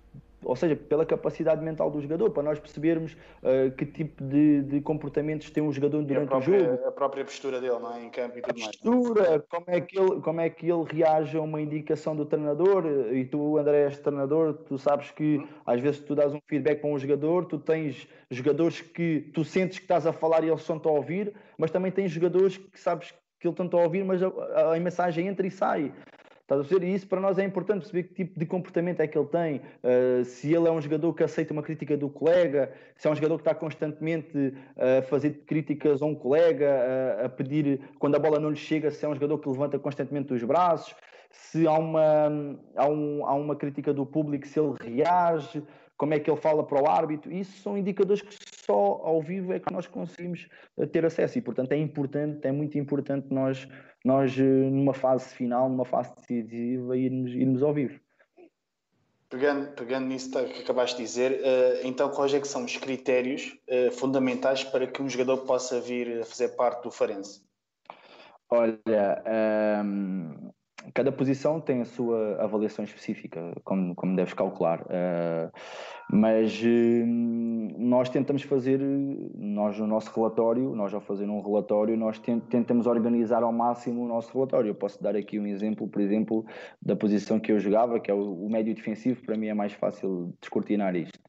ou 0.45 0.55
seja, 0.55 0.75
pela 0.75 1.05
capacidade 1.05 1.61
mental 1.63 1.89
do 1.89 1.99
jogador, 1.99 2.29
para 2.29 2.43
nós 2.43 2.59
percebermos 2.59 3.13
uh, 3.13 3.71
que 3.75 3.85
tipo 3.85 4.23
de, 4.23 4.61
de, 4.61 4.81
comportamentos 4.81 5.49
tem 5.49 5.61
um 5.61 5.71
jogador 5.71 6.03
durante 6.03 6.29
própria, 6.29 6.57
o 6.57 6.59
jogo. 6.59 6.87
A 6.87 6.91
própria 6.91 7.25
postura 7.25 7.59
dele, 7.59 7.79
não 7.79 7.95
é? 7.95 8.03
Em 8.03 8.09
campo 8.09 8.37
e 8.37 8.41
tudo 8.41 8.51
a 8.51 8.65
postura, 8.65 9.29
mais. 9.29 9.41
como 9.49 9.65
é, 9.67 9.81
que 9.81 9.99
ele, 9.99 10.21
como 10.21 10.41
é 10.41 10.49
que 10.49 10.69
ele 10.69 10.83
reage 10.83 11.35
a 11.35 11.41
uma 11.41 11.59
indicação 11.59 12.15
do 12.15 12.25
treinador, 12.25 12.85
e 13.11 13.25
tu, 13.25 13.57
André, 13.57 13.85
és 13.85 13.97
treinador, 13.97 14.53
tu 14.53 14.77
sabes 14.77 15.11
que 15.11 15.37
hum. 15.37 15.47
às 15.65 15.81
vezes 15.81 16.01
tu 16.01 16.13
dás 16.13 16.33
um 16.33 16.39
feedback 16.47 16.79
para 16.79 16.89
um 16.89 16.99
jogador, 16.99 17.45
tu 17.45 17.57
tens 17.57 18.07
jogadores 18.29 18.81
que 18.81 19.31
tu 19.33 19.43
sentes 19.43 19.79
que 19.79 19.85
estás 19.85 20.05
a 20.05 20.13
falar 20.13 20.43
e 20.43 20.47
eles 20.47 20.61
estão-te 20.61 20.87
a 20.87 20.91
ouvir, 20.91 21.33
mas 21.57 21.71
também 21.71 21.91
tens 21.91 22.11
jogadores 22.11 22.57
que 22.57 22.79
sabes 22.79 23.11
que 23.11 23.24
ele 23.47 23.55
está 23.67 23.77
a 23.77 23.81
ouvir, 23.81 24.03
mas 24.03 24.21
a, 24.21 24.27
a, 24.27 24.75
a 24.75 24.79
mensagem 24.79 25.27
entra 25.27 25.45
e 25.45 25.51
sai. 25.51 25.91
Estás 26.45 26.61
a 26.61 26.63
ver? 26.63 26.83
E 26.83 26.93
isso 26.93 27.07
para 27.07 27.19
nós 27.19 27.39
é 27.39 27.43
importante 27.43 27.79
perceber 27.79 28.03
que 28.03 28.13
tipo 28.13 28.39
de 28.39 28.45
comportamento 28.45 28.99
é 28.99 29.07
que 29.07 29.17
ele 29.17 29.27
tem. 29.27 29.61
Uh, 29.83 30.23
se 30.23 30.53
ele 30.53 30.67
é 30.67 30.71
um 30.71 30.79
jogador 30.79 31.11
que 31.13 31.23
aceita 31.23 31.51
uma 31.51 31.63
crítica 31.63 31.97
do 31.97 32.07
colega, 32.07 32.71
se 32.95 33.07
é 33.07 33.11
um 33.11 33.15
jogador 33.15 33.37
que 33.37 33.41
está 33.41 33.55
constantemente 33.55 34.53
a 34.77 35.01
fazer 35.01 35.41
críticas 35.47 36.03
a 36.03 36.05
um 36.05 36.13
colega, 36.13 36.69
a, 37.21 37.25
a 37.25 37.29
pedir 37.29 37.79
quando 37.97 38.13
a 38.13 38.19
bola 38.19 38.39
não 38.39 38.51
lhe 38.51 38.55
chega, 38.55 38.91
se 38.91 39.03
é 39.03 39.09
um 39.09 39.15
jogador 39.15 39.39
que 39.39 39.49
levanta 39.49 39.79
constantemente 39.79 40.33
os 40.35 40.43
braços, 40.43 40.95
se 41.31 41.65
há 41.65 41.73
uma, 41.73 42.57
há, 42.75 42.87
um, 42.87 43.25
há 43.25 43.33
uma 43.33 43.55
crítica 43.55 43.91
do 43.91 44.05
público, 44.05 44.45
se 44.45 44.59
ele 44.59 44.75
reage 44.79 45.63
como 45.97 46.13
é 46.13 46.19
que 46.19 46.29
ele 46.29 46.39
fala 46.39 46.63
para 46.63 46.81
o 46.81 46.87
árbitro, 46.89 47.31
isso 47.31 47.61
são 47.61 47.77
indicadores 47.77 48.21
que 48.21 48.35
só 48.65 49.01
ao 49.03 49.21
vivo 49.21 49.53
é 49.53 49.59
que 49.59 49.71
nós 49.71 49.87
conseguimos 49.87 50.47
eh, 50.77 50.85
ter 50.85 51.05
acesso 51.05 51.37
e, 51.37 51.41
portanto, 51.41 51.71
é 51.71 51.77
importante, 51.77 52.45
é 52.45 52.51
muito 52.51 52.77
importante 52.77 53.27
nós, 53.31 53.67
nós 54.03 54.37
eh, 54.37 54.43
numa 54.43 54.93
fase 54.93 55.33
final, 55.33 55.69
numa 55.69 55.85
fase 55.85 56.13
decisiva, 56.15 56.97
irmos, 56.97 57.31
irmos 57.31 57.63
ao 57.63 57.73
vivo. 57.73 57.99
Pegando, 59.29 59.71
pegando 59.73 60.07
nisso 60.07 60.31
que 60.31 60.61
acabaste 60.61 60.97
de 60.97 61.03
dizer, 61.03 61.31
uh, 61.31 61.87
então 61.87 62.09
quais 62.09 62.33
é 62.33 62.43
são 62.43 62.63
os 62.63 62.77
critérios 62.77 63.57
fundamentais 63.93 64.63
para 64.63 64.85
que 64.85 65.01
um 65.01 65.09
jogador 65.09 65.39
possa 65.39 65.81
vir 65.81 66.21
a 66.21 66.25
fazer 66.25 66.49
parte 66.49 66.83
do 66.83 66.91
Farense? 66.91 67.43
Olha, 68.49 69.23
ehm, 69.25 70.51
cada 70.93 71.11
posição 71.11 71.59
tem 71.59 71.81
a 71.81 71.85
sua 71.85 72.41
avaliação 72.41 72.85
específica, 72.85 73.53
como, 73.63 73.95
como 73.95 74.15
deves 74.15 74.33
calcular. 74.33 74.81
Uh, 74.81 75.51
mas 76.09 76.61
uh, 76.61 77.05
nós 77.77 78.09
tentamos 78.09 78.43
fazer, 78.43 78.79
nós 79.35 79.77
no 79.79 79.87
nosso 79.87 80.11
relatório, 80.13 80.75
nós 80.75 80.93
ao 80.93 81.01
fazer 81.01 81.25
um 81.25 81.41
relatório, 81.41 81.97
nós 81.97 82.19
tentamos 82.19 82.85
organizar 82.87 83.43
ao 83.43 83.51
máximo 83.51 84.03
o 84.03 84.07
nosso 84.07 84.31
relatório. 84.33 84.69
Eu 84.69 84.75
posso 84.75 85.01
dar 85.01 85.15
aqui 85.15 85.39
um 85.39 85.47
exemplo, 85.47 85.87
por 85.87 86.01
exemplo, 86.01 86.45
da 86.81 86.95
posição 86.95 87.39
que 87.39 87.51
eu 87.51 87.59
jogava, 87.59 87.99
que 87.99 88.11
é 88.11 88.13
o, 88.13 88.45
o 88.45 88.49
médio 88.49 88.73
defensivo, 88.75 89.21
para 89.23 89.37
mim 89.37 89.47
é 89.47 89.53
mais 89.53 89.73
fácil 89.73 90.33
descortinar 90.39 90.95
isto. 90.95 91.19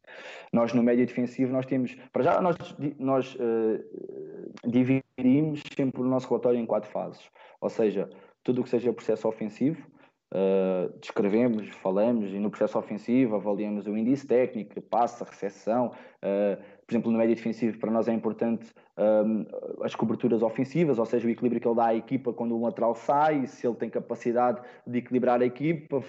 Nós 0.52 0.72
no 0.72 0.82
médio 0.82 1.06
defensivo 1.06 1.52
nós 1.52 1.66
temos, 1.66 1.96
para 2.12 2.22
já 2.22 2.40
nós, 2.40 2.56
nós 2.98 3.34
uh, 3.34 4.68
dividimos 4.68 5.62
sempre 5.76 6.00
o 6.00 6.04
nosso 6.04 6.28
relatório 6.28 6.58
em 6.58 6.66
quatro 6.66 6.90
fases, 6.90 7.30
ou 7.60 7.68
seja, 7.68 8.08
tudo 8.46 8.60
o 8.60 8.64
que 8.64 8.70
seja 8.70 8.92
processo 8.92 9.26
ofensivo, 9.26 9.84
uh, 10.32 10.96
descrevemos, 11.00 11.68
falamos, 11.82 12.32
e 12.32 12.38
no 12.38 12.48
processo 12.48 12.78
ofensivo 12.78 13.34
avaliamos 13.34 13.88
o 13.88 13.96
índice 13.96 14.24
técnico, 14.24 14.80
passa, 14.82 15.24
recepção, 15.24 15.88
uh, 16.22 16.62
por 16.86 16.92
exemplo, 16.92 17.10
no 17.10 17.18
médio 17.18 17.34
defensivo, 17.34 17.78
para 17.78 17.90
nós 17.90 18.06
é 18.06 18.12
importante 18.12 18.72
um, 18.96 19.44
as 19.82 19.96
coberturas 19.96 20.40
ofensivas, 20.40 21.00
ou 21.00 21.04
seja, 21.04 21.26
o 21.26 21.30
equilíbrio 21.30 21.60
que 21.60 21.66
ele 21.66 21.74
dá 21.74 21.86
à 21.86 21.94
equipa 21.96 22.32
quando 22.32 22.56
o 22.56 22.62
lateral 22.62 22.94
sai, 22.94 23.44
se 23.48 23.66
ele 23.66 23.74
tem 23.74 23.90
capacidade 23.90 24.60
de 24.86 24.98
equilibrar 24.98 25.42
a 25.42 25.44
equipa, 25.44 26.00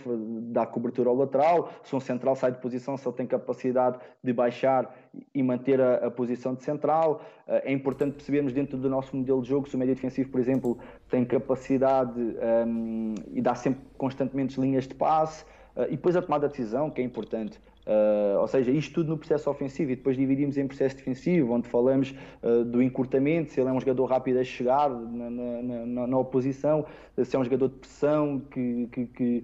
dar 0.52 0.68
cobertura 0.68 1.10
ao 1.10 1.16
lateral, 1.16 1.72
se 1.84 1.96
um 1.96 2.00
central 2.00 2.36
sai 2.36 2.52
de 2.52 2.60
posição, 2.60 2.96
se 2.96 3.08
ele 3.08 3.16
tem 3.16 3.26
capacidade 3.26 3.98
de 4.24 4.32
baixar 4.32 4.96
e 5.34 5.42
manter 5.42 5.82
a, 5.82 5.96
a 5.96 6.12
posição 6.12 6.54
de 6.54 6.64
central. 6.64 7.22
Uh, 7.48 7.54
é 7.64 7.72
importante 7.72 8.14
percebermos 8.14 8.54
dentro 8.54 8.78
do 8.78 8.88
nosso 8.88 9.18
modelo 9.18 9.42
de 9.42 9.50
jogo 9.50 9.68
se 9.68 9.76
o 9.76 9.80
médio 9.80 9.96
defensivo, 9.96 10.30
por 10.30 10.40
exemplo, 10.40 10.78
tem 11.10 11.26
capacidade 11.26 12.20
um, 12.20 13.16
e 13.34 13.42
dá 13.42 13.56
sempre 13.56 13.82
constantemente 13.98 14.62
linhas 14.62 14.88
de 14.88 14.94
passe. 14.94 15.44
Uh, 15.76 15.86
e 15.88 15.92
depois 15.92 16.16
a 16.16 16.22
tomada 16.22 16.48
de 16.48 16.56
decisão, 16.56 16.92
que 16.92 17.02
é 17.02 17.04
importante. 17.04 17.60
Uh, 17.88 18.42
ou 18.42 18.48
seja, 18.50 18.70
isto 18.70 18.96
tudo 18.96 19.12
no 19.12 19.18
processo 19.18 19.50
ofensivo 19.50 19.92
e 19.92 19.96
depois 19.96 20.18
dividimos 20.18 20.58
em 20.58 20.68
processo 20.68 20.98
defensivo, 20.98 21.54
onde 21.54 21.70
falamos 21.70 22.14
uh, 22.44 22.66
do 22.66 22.82
encurtamento, 22.84 23.54
se 23.54 23.62
ele 23.62 23.70
é 23.70 23.72
um 23.72 23.80
jogador 23.80 24.04
rápido 24.08 24.40
a 24.40 24.44
chegar 24.44 24.90
na, 24.90 25.30
na, 25.30 25.86
na, 25.86 26.08
na 26.08 26.18
oposição, 26.18 26.86
se 27.24 27.34
é 27.34 27.40
um 27.40 27.46
jogador 27.46 27.70
de 27.70 27.76
pressão, 27.76 28.42
que, 28.52 28.90
que, 28.92 29.06
que, 29.06 29.44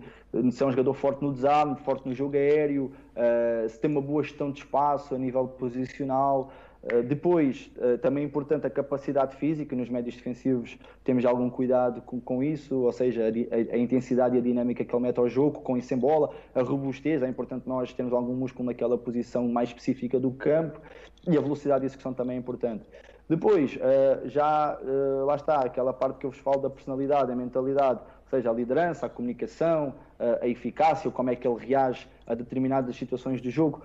se 0.51 0.61
é 0.61 0.65
um 0.65 0.71
jogador 0.71 0.93
forte 0.93 1.23
no 1.23 1.31
desarme, 1.31 1.77
forte 1.77 2.05
no 2.05 2.13
jogo 2.13 2.35
aéreo, 2.35 2.91
uh, 3.15 3.69
se 3.69 3.79
tem 3.79 3.89
uma 3.89 4.01
boa 4.01 4.21
gestão 4.21 4.51
de 4.51 4.59
espaço 4.59 5.15
a 5.15 5.17
nível 5.17 5.47
posicional. 5.47 6.51
Eh, 6.85 7.01
depois, 7.01 7.71
uh, 7.77 7.97
também 7.99 8.23
é 8.23 8.27
importante 8.27 8.67
a 8.67 8.69
capacidade 8.69 9.37
física, 9.37 9.73
nos 9.73 9.89
médios 9.89 10.15
defensivos 10.15 10.77
temos 11.03 11.23
algum 11.23 11.49
cuidado 11.49 12.01
com, 12.01 12.19
com 12.19 12.43
isso, 12.43 12.75
ou 12.75 12.91
seja, 12.91 13.23
a, 13.23 13.75
a, 13.75 13.77
intensidade 13.77 14.35
e 14.35 14.39
a 14.39 14.41
dinâmica 14.41 14.83
que 14.83 14.93
ele 14.93 15.01
mete 15.01 15.17
ao 15.17 15.29
jogo, 15.29 15.61
com 15.61 15.77
e 15.77 15.81
sem 15.81 15.97
bola, 15.97 16.31
a 16.53 16.61
robustez, 16.61 17.23
é 17.23 17.29
importante 17.29 17.69
nós 17.69 17.93
termos 17.93 18.13
algum 18.13 18.33
músculo 18.33 18.65
naquela 18.65 18.97
posição 18.97 19.47
mais 19.47 19.69
específica 19.69 20.19
do 20.19 20.31
campo 20.31 20.81
e 21.25 21.37
a 21.37 21.41
velocidade 21.41 21.81
de 21.81 21.85
execução 21.85 22.13
também 22.13 22.35
é 22.35 22.39
importante. 22.39 22.83
Depois, 23.29 23.77
uh, 23.77 24.27
já 24.27 24.77
lá 25.25 25.35
está, 25.35 25.61
aquela 25.61 25.93
parte 25.93 26.17
que 26.17 26.25
eu 26.25 26.31
vos 26.31 26.39
falo 26.39 26.57
da 26.57 26.69
personalidade, 26.69 27.31
a 27.31 27.35
mentalidade, 27.35 28.01
ou 28.01 28.29
seja, 28.29 28.49
a 28.49 28.53
liderança, 28.53 29.05
a 29.05 29.09
comunicação, 29.09 29.93
a 30.41 30.47
eficácia, 30.47 31.09
como 31.09 31.29
é 31.29 31.35
que 31.35 31.47
ele 31.47 31.57
reage 31.57 32.07
a 32.27 32.33
determinadas 32.33 32.95
situações 32.97 33.39
do 33.39 33.49
jogo. 33.49 33.81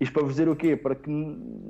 Isto 0.00 0.14
para 0.14 0.22
vos 0.22 0.32
dizer 0.32 0.48
o 0.48 0.56
quê? 0.56 0.76
Para 0.76 0.94
que 0.94 1.10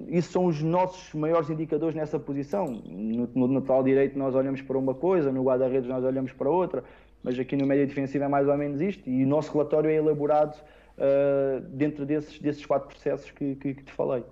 isso 0.08 0.30
são 0.30 0.46
os 0.46 0.62
nossos 0.62 1.12
maiores 1.14 1.50
indicadores 1.50 1.96
nessa 1.96 2.16
posição. 2.16 2.66
No, 2.66 3.48
no, 3.48 3.82
direito 3.82 4.16
nós 4.16 4.36
olhamos 4.36 4.62
para 4.62 4.78
uma 4.78 4.94
coisa, 4.94 5.32
no 5.32 5.42
guarda-redes 5.42 5.88
nós 5.88 6.04
olhamos 6.04 6.32
para 6.32 6.48
outra, 6.48 6.84
mas 7.24 7.36
aqui 7.36 7.56
no 7.56 7.66
médio 7.66 7.88
defensivo 7.88 8.22
é 8.22 8.28
mais 8.28 8.46
ou 8.46 8.56
menos 8.56 8.80
isto. 8.80 9.10
E 9.10 9.24
o 9.24 9.26
nosso 9.26 9.52
relatório 9.52 9.90
é 9.90 9.96
elaborado 9.96 10.56
uh, 10.96 11.60
dentro 11.70 12.06
desses, 12.06 12.38
desses 12.38 12.64
quatro 12.64 12.88
processos 12.88 13.32
que, 13.32 13.56
que, 13.56 13.74
que 13.74 13.82
te 13.82 13.92
falei. 13.92 14.22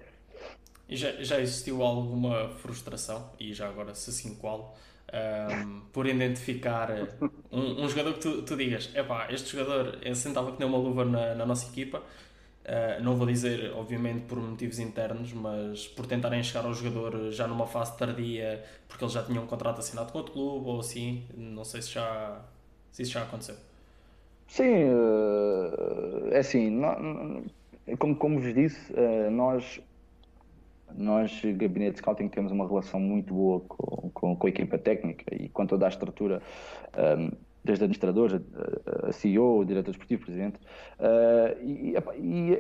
E 0.89 0.97
já, 0.97 1.11
já 1.21 1.41
existiu 1.41 1.83
alguma 1.83 2.51
frustração, 2.51 3.33
e 3.39 3.53
já 3.53 3.69
agora 3.69 3.95
se 3.95 4.11
sim 4.13 4.37
qual, 4.37 4.75
um, 5.13 5.17
ehm, 5.17 5.81
por 5.93 6.07
identificar 6.07 6.89
um, 7.53 7.85
um, 7.85 7.89
jogador 7.89 8.15
que 8.15 8.21
tu, 8.21 8.43
tu 8.43 8.57
digas, 8.57 8.91
epá, 8.95 9.27
este 9.31 9.55
jogador 9.55 9.99
sentava 10.15 10.53
que 10.53 10.59
nem 10.59 10.67
uma 10.67 10.79
luva 10.79 11.05
na, 11.05 11.35
na 11.35 11.45
nossa 11.45 11.71
equipa, 11.71 12.03
Uh, 12.69 13.03
não 13.03 13.17
vou 13.17 13.27
dizer, 13.27 13.73
obviamente, 13.75 14.27
por 14.27 14.39
motivos 14.39 14.79
internos, 14.79 15.33
mas 15.33 15.87
por 15.89 16.07
tentarem 16.07 16.43
chegar 16.43 16.67
ao 16.67 16.75
jogador 16.75 17.31
já 17.31 17.47
numa 17.47 17.67
fase 17.67 17.97
tardia, 17.97 18.63
porque 18.87 19.03
ele 19.03 19.11
já 19.11 19.23
tinha 19.23 19.41
um 19.41 19.47
contrato 19.47 19.79
assinado 19.79 20.13
com 20.13 20.19
outro 20.19 20.35
clube 20.35 20.69
ou 20.69 20.81
assim. 20.81 21.25
Não 21.35 21.65
sei 21.65 21.81
se, 21.81 21.93
já, 21.93 22.43
se 22.93 23.03
isso 23.03 23.13
já 23.13 23.23
aconteceu. 23.23 23.55
Sim, 24.47 24.85
uh, 24.85 26.29
é 26.31 26.39
assim, 26.41 26.79
como, 27.99 28.17
como 28.17 28.39
vos 28.39 28.55
disse, 28.55 28.93
uh, 28.93 29.31
nós 29.31 29.81
nós, 30.97 31.43
gabinete 31.57 31.93
de 31.93 31.99
scouting, 31.99 32.29
temos 32.29 32.51
uma 32.51 32.67
relação 32.67 32.99
muito 32.99 33.33
boa 33.33 33.61
com, 33.61 34.11
com, 34.11 34.37
com 34.37 34.47
a 34.47 34.51
equipa 34.51 34.79
técnica 34.79 35.35
e 35.35 35.49
com 35.49 35.67
toda 35.67 35.87
a 35.87 35.89
estrutura, 35.89 36.43
um, 36.97 37.31
desde 37.65 37.85
administradores, 37.85 38.41
a, 39.03 39.13
CEO, 39.13 39.59
o 39.59 39.65
diretor 39.65 39.91
desportivo, 39.91 40.23
presidente. 40.25 40.59
Uh, 40.99 41.63
e, 41.63 41.95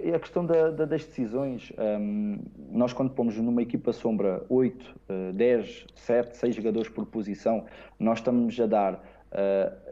e, 0.04 0.14
a 0.14 0.18
questão 0.18 0.44
da, 0.44 0.70
da, 0.70 0.84
das 0.84 1.04
decisões, 1.04 1.72
um, 1.78 2.38
nós 2.70 2.92
quando 2.92 3.10
pomos 3.10 3.36
numa 3.36 3.62
equipa 3.62 3.92
sombra 3.92 4.44
8, 4.48 4.82
uh, 4.82 5.32
10, 5.32 5.86
7, 5.94 6.36
6 6.36 6.54
jogadores 6.56 6.88
por 6.88 7.06
posição, 7.06 7.64
nós 7.98 8.18
estamos 8.18 8.58
a 8.60 8.66
dar 8.66 8.94
uh, 8.94 9.88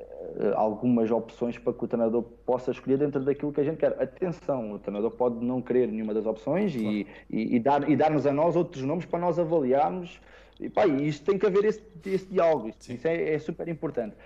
algumas 0.54 1.10
opções 1.10 1.56
para 1.58 1.72
que 1.72 1.84
o 1.84 1.88
treinador 1.88 2.22
possa 2.44 2.70
escolher 2.70 2.98
dentro 2.98 3.24
daquilo 3.24 3.52
que 3.52 3.60
a 3.60 3.64
gente 3.64 3.78
quer. 3.78 4.00
Atenção, 4.00 4.72
o 4.72 4.78
treinador 4.78 5.10
pode 5.12 5.44
não 5.44 5.62
querer 5.62 5.88
nenhuma 5.88 6.12
das 6.12 6.26
opções 6.26 6.74
claro. 6.74 6.88
e, 6.88 7.06
e, 7.30 7.56
e, 7.56 7.60
dar, 7.60 7.88
e 7.88 7.96
dar-nos 7.96 8.26
a 8.26 8.32
nós 8.32 8.56
outros 8.56 8.82
nomes 8.82 9.04
para 9.04 9.18
nós 9.18 9.38
avaliarmos. 9.38 10.20
E, 10.58 10.70
pá, 10.70 10.86
isto 10.86 11.24
tem 11.24 11.38
que 11.38 11.46
haver 11.46 11.64
esse, 11.66 11.82
esse 12.06 12.26
diálogo, 12.26 12.68
isso, 12.68 12.92
isso 12.92 13.06
é, 13.06 13.34
é, 13.34 13.38
super 13.38 13.68
importante. 13.68 14.16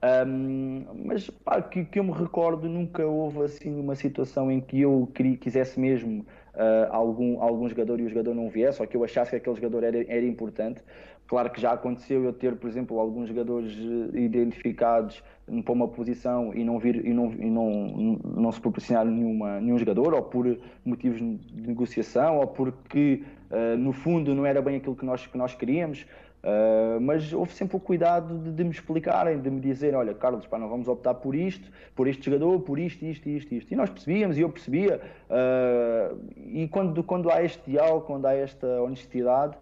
Um, 0.00 0.84
mas 1.06 1.28
pá, 1.28 1.60
que, 1.60 1.84
que 1.84 1.98
eu 1.98 2.04
me 2.04 2.12
recordo, 2.12 2.68
nunca 2.68 3.04
houve 3.04 3.42
assim 3.42 3.80
uma 3.80 3.96
situação 3.96 4.50
em 4.50 4.60
que 4.60 4.80
eu 4.80 5.10
queria, 5.12 5.36
quisesse 5.36 5.78
mesmo 5.80 6.24
uh, 6.54 6.92
algum, 6.92 7.42
algum 7.42 7.68
jogador 7.68 7.98
e 7.98 8.04
o 8.04 8.08
jogador 8.08 8.32
não 8.32 8.48
viesse, 8.48 8.80
ou 8.80 8.86
que 8.86 8.96
eu 8.96 9.02
achasse 9.02 9.30
que 9.30 9.36
aquele 9.36 9.56
jogador 9.56 9.82
era, 9.82 9.98
era 10.08 10.24
importante. 10.24 10.82
Claro 11.26 11.50
que 11.50 11.60
já 11.60 11.72
aconteceu 11.72 12.24
eu 12.24 12.32
ter, 12.32 12.56
por 12.56 12.70
exemplo, 12.70 12.98
alguns 12.98 13.28
jogadores 13.28 13.76
eh, 14.14 14.18
identificados 14.18 15.22
para 15.62 15.72
uma 15.74 15.86
posição 15.86 16.54
e 16.54 16.64
não 16.64 16.78
vir 16.78 17.04
e 17.04 17.12
não, 17.12 17.30
e 17.32 17.50
não, 17.50 18.18
não 18.24 18.50
se 18.50 18.58
proporcionar 18.58 19.04
nenhuma, 19.04 19.60
nenhum 19.60 19.76
jogador, 19.76 20.14
ou 20.14 20.22
por 20.22 20.58
motivos 20.82 21.18
de 21.18 21.68
negociação, 21.68 22.38
ou 22.38 22.46
porque 22.46 23.22
uh, 23.50 23.76
no 23.76 23.92
fundo 23.92 24.34
não 24.34 24.46
era 24.46 24.62
bem 24.62 24.76
aquilo 24.76 24.96
que 24.96 25.04
nós, 25.04 25.26
que 25.26 25.36
nós 25.36 25.54
queríamos. 25.54 26.06
Uh, 26.38 27.00
mas 27.00 27.32
houve 27.32 27.52
sempre 27.52 27.76
o 27.76 27.80
cuidado 27.80 28.38
de, 28.38 28.52
de, 28.52 28.64
me 28.64 28.70
explicarem, 28.70 29.40
de 29.40 29.50
me 29.50 29.60
dizer, 29.60 29.94
olha, 29.94 30.14
Carlos, 30.14 30.46
pá, 30.46 30.56
não 30.56 30.68
vamos 30.68 30.86
optar 30.86 31.14
por 31.14 31.34
isto, 31.34 31.68
por 31.96 32.06
este 32.06 32.26
jogador, 32.26 32.60
por 32.60 32.78
isto, 32.78 33.04
isto, 33.04 33.28
isto, 33.28 33.54
isto. 33.54 33.72
E 33.72 33.76
nós 33.76 33.90
percebíamos, 33.90 34.38
e 34.38 34.42
eu 34.42 34.48
percebia. 34.48 35.00
Uh, 35.28 36.16
e 36.46 36.68
quando, 36.68 37.02
quando 37.02 37.30
há 37.30 37.42
este 37.42 37.68
diálogo, 37.68 38.02
quando 38.02 38.26
há 38.26 38.34
esta 38.34 38.66
honestidade, 38.80 39.56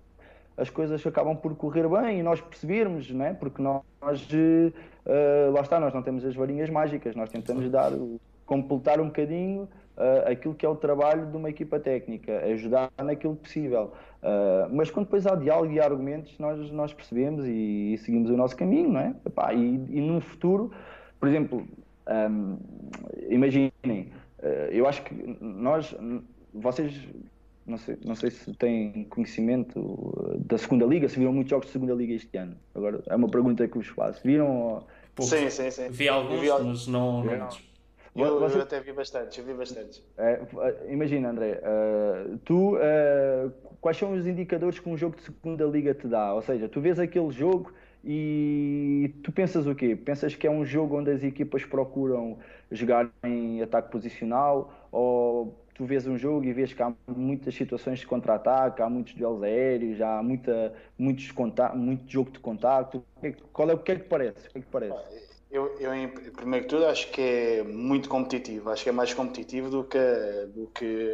as 0.56 0.68
coisas 0.70 1.06
acabam 1.06 1.36
por 1.36 1.54
correr 1.56 1.88
bem 1.88 2.20
e 2.20 2.22
nós 2.22 2.40
percebermos, 2.40 3.10
né? 3.10 3.34
porque 3.34 3.60
nós, 3.62 3.82
uh, 4.02 5.52
lá 5.52 5.60
está, 5.62 5.80
nós 5.80 5.94
não 5.94 6.02
temos 6.02 6.24
as 6.24 6.34
varinhas 6.34 6.68
mágicas, 6.68 7.16
nós 7.16 7.30
tentamos 7.30 7.70
dar, 7.70 7.92
completar 8.44 9.00
um 9.00 9.06
bocadinho 9.06 9.68
uh, 9.96 10.30
aquilo 10.30 10.54
que 10.54 10.64
é 10.64 10.68
o 10.68 10.76
trabalho 10.76 11.26
de 11.26 11.36
uma 11.36 11.50
equipa 11.50 11.80
técnica, 11.80 12.44
ajudar 12.44 12.90
naquilo 13.02 13.36
possível. 13.36 13.92
Uh, 14.22 14.68
mas 14.72 14.90
quando 14.90 15.06
depois 15.06 15.26
há 15.26 15.34
diálogo 15.34 15.72
e 15.72 15.80
argumentos, 15.80 16.38
nós, 16.38 16.70
nós 16.70 16.92
percebemos 16.92 17.44
e, 17.46 17.94
e 17.94 17.98
seguimos 17.98 18.30
o 18.30 18.36
nosso 18.36 18.56
caminho, 18.56 18.92
não 18.92 19.00
é? 19.00 19.14
Epá, 19.24 19.52
e, 19.54 19.64
e 19.90 20.00
no 20.00 20.20
futuro, 20.20 20.70
por 21.18 21.28
exemplo, 21.28 21.66
um, 22.30 22.58
imaginem, 23.28 23.72
uh, 23.84 24.46
eu 24.70 24.86
acho 24.86 25.02
que 25.02 25.36
nós, 25.40 25.94
vocês, 26.52 27.00
não 27.66 27.78
sei, 27.78 27.98
não 28.04 28.14
sei 28.14 28.30
se 28.30 28.52
têm 28.54 29.04
conhecimento 29.10 30.38
da 30.40 30.58
segunda 30.58 30.86
liga, 30.86 31.08
se 31.08 31.18
viram 31.18 31.32
muitos 31.32 31.50
jogos 31.50 31.66
de 31.66 31.72
segunda 31.72 31.94
liga 31.94 32.14
este 32.14 32.36
ano. 32.36 32.56
Agora 32.74 33.02
é 33.06 33.16
uma 33.16 33.28
pergunta 33.28 33.66
que 33.66 33.76
vos 33.76 33.88
faço. 33.88 34.20
Viram? 34.24 34.84
Sim, 35.20 35.48
sim, 35.50 35.70
sim. 35.70 35.88
Vi 35.88 36.08
alguns, 36.08 36.40
vi 36.40 36.48
mas 36.50 36.86
não, 36.86 37.24
não, 37.24 37.48
eu, 38.16 38.40
Você... 38.40 38.58
eu 38.58 38.62
até 38.62 38.80
vi 38.80 38.92
bastante, 38.92 39.38
eu 39.38 39.44
vi 39.44 39.54
bastante. 39.54 40.02
É, 40.16 40.40
imagina, 40.88 41.30
André, 41.30 41.60
uh, 41.62 42.38
tu, 42.38 42.76
uh, 42.76 43.52
quais 43.80 43.96
são 43.96 44.12
os 44.12 44.26
indicadores 44.26 44.78
que 44.78 44.88
um 44.88 44.96
jogo 44.96 45.16
de 45.16 45.22
segunda 45.22 45.64
liga 45.64 45.94
te 45.94 46.06
dá? 46.06 46.34
Ou 46.34 46.42
seja, 46.42 46.68
tu 46.68 46.80
vês 46.80 46.98
aquele 46.98 47.30
jogo 47.30 47.72
e 48.04 49.14
tu 49.22 49.32
pensas 49.32 49.66
o 49.66 49.74
quê? 49.74 49.96
Pensas 49.96 50.34
que 50.34 50.46
é 50.46 50.50
um 50.50 50.64
jogo 50.64 50.98
onde 50.98 51.10
as 51.10 51.24
equipas 51.24 51.64
procuram 51.64 52.38
jogar 52.70 53.10
em 53.24 53.62
ataque 53.62 53.90
posicional 53.90 54.72
ou 54.92 55.60
tu 55.74 55.84
vês 55.84 56.06
um 56.06 56.16
jogo 56.16 56.44
e 56.44 56.52
vês 56.52 56.72
que 56.72 56.82
há 56.82 56.92
muitas 57.06 57.54
situações 57.54 57.98
de 57.98 58.06
contra-ataque, 58.06 58.80
há 58.80 58.88
muitos 58.88 59.12
duelos 59.12 59.42
aéreos, 59.42 60.00
há 60.00 60.22
muita, 60.22 60.72
muitos 60.98 61.30
muito 61.74 62.10
jogo 62.10 62.30
de 62.30 62.38
contacto. 62.38 63.04
Qual 63.52 63.68
é, 63.68 63.74
o 63.74 63.78
que 63.78 63.92
é 63.92 63.96
que 63.96 64.04
parece? 64.04 64.48
O 64.48 64.52
que 64.52 64.58
é 64.58 64.60
que 64.62 64.68
parece? 64.68 65.35
Eu, 65.50 65.76
eu, 65.78 65.94
em 65.94 66.08
primeiro 66.08 66.64
que 66.64 66.70
tudo, 66.70 66.86
acho 66.86 67.08
que 67.10 67.20
é 67.20 67.62
muito 67.62 68.08
competitivo. 68.08 68.70
Acho 68.70 68.82
que 68.82 68.88
é 68.88 68.92
mais 68.92 69.14
competitivo 69.14 69.70
do 69.70 69.84
que, 69.84 69.98
do 70.54 70.66
que 70.68 71.10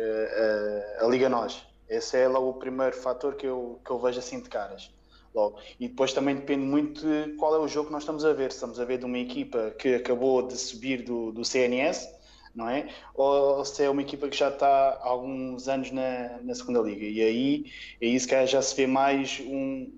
a, 1.01 1.03
a, 1.03 1.07
a 1.07 1.09
Liga 1.09 1.29
Nós. 1.29 1.63
Esse 1.89 2.17
é 2.17 2.27
logo 2.27 2.49
o 2.49 2.55
primeiro 2.55 2.97
fator 2.97 3.35
que 3.35 3.47
eu, 3.47 3.79
que 3.85 3.91
eu 3.91 4.01
vejo 4.01 4.19
assim 4.19 4.41
de 4.41 4.49
caras. 4.49 4.91
Logo. 5.35 5.59
E 5.79 5.89
depois 5.89 6.13
também 6.13 6.35
depende 6.35 6.65
muito 6.65 7.03
de 7.03 7.33
qual 7.35 7.55
é 7.55 7.59
o 7.59 7.69
jogo 7.69 7.87
que 7.87 7.93
nós 7.93 8.03
estamos 8.03 8.25
a 8.25 8.33
ver. 8.33 8.49
Estamos 8.49 8.81
a 8.81 8.85
ver 8.85 8.99
de 8.99 9.05
uma 9.05 9.19
equipa 9.19 9.71
que 9.79 9.95
acabou 9.95 10.47
de 10.47 10.57
subir 10.57 11.03
do, 11.03 11.33
do 11.33 11.45
CNS, 11.45 12.09
não 12.55 12.69
é? 12.69 12.89
Ou 13.15 13.65
se 13.65 13.83
é 13.83 13.91
uma 13.91 14.03
equipa 14.03 14.29
que 14.29 14.37
já 14.37 14.49
está 14.49 14.67
há 14.67 15.09
alguns 15.09 15.69
anos 15.69 15.91
na, 15.91 16.39
na 16.43 16.55
segunda 16.55 16.81
liga. 16.81 17.05
E 17.05 17.23
aí, 17.23 17.65
aí 18.01 18.19
se 18.19 18.27
calhar 18.27 18.47
já 18.47 18.63
se 18.63 18.75
vê 18.75 18.87
mais 18.87 19.41
um, 19.41 19.91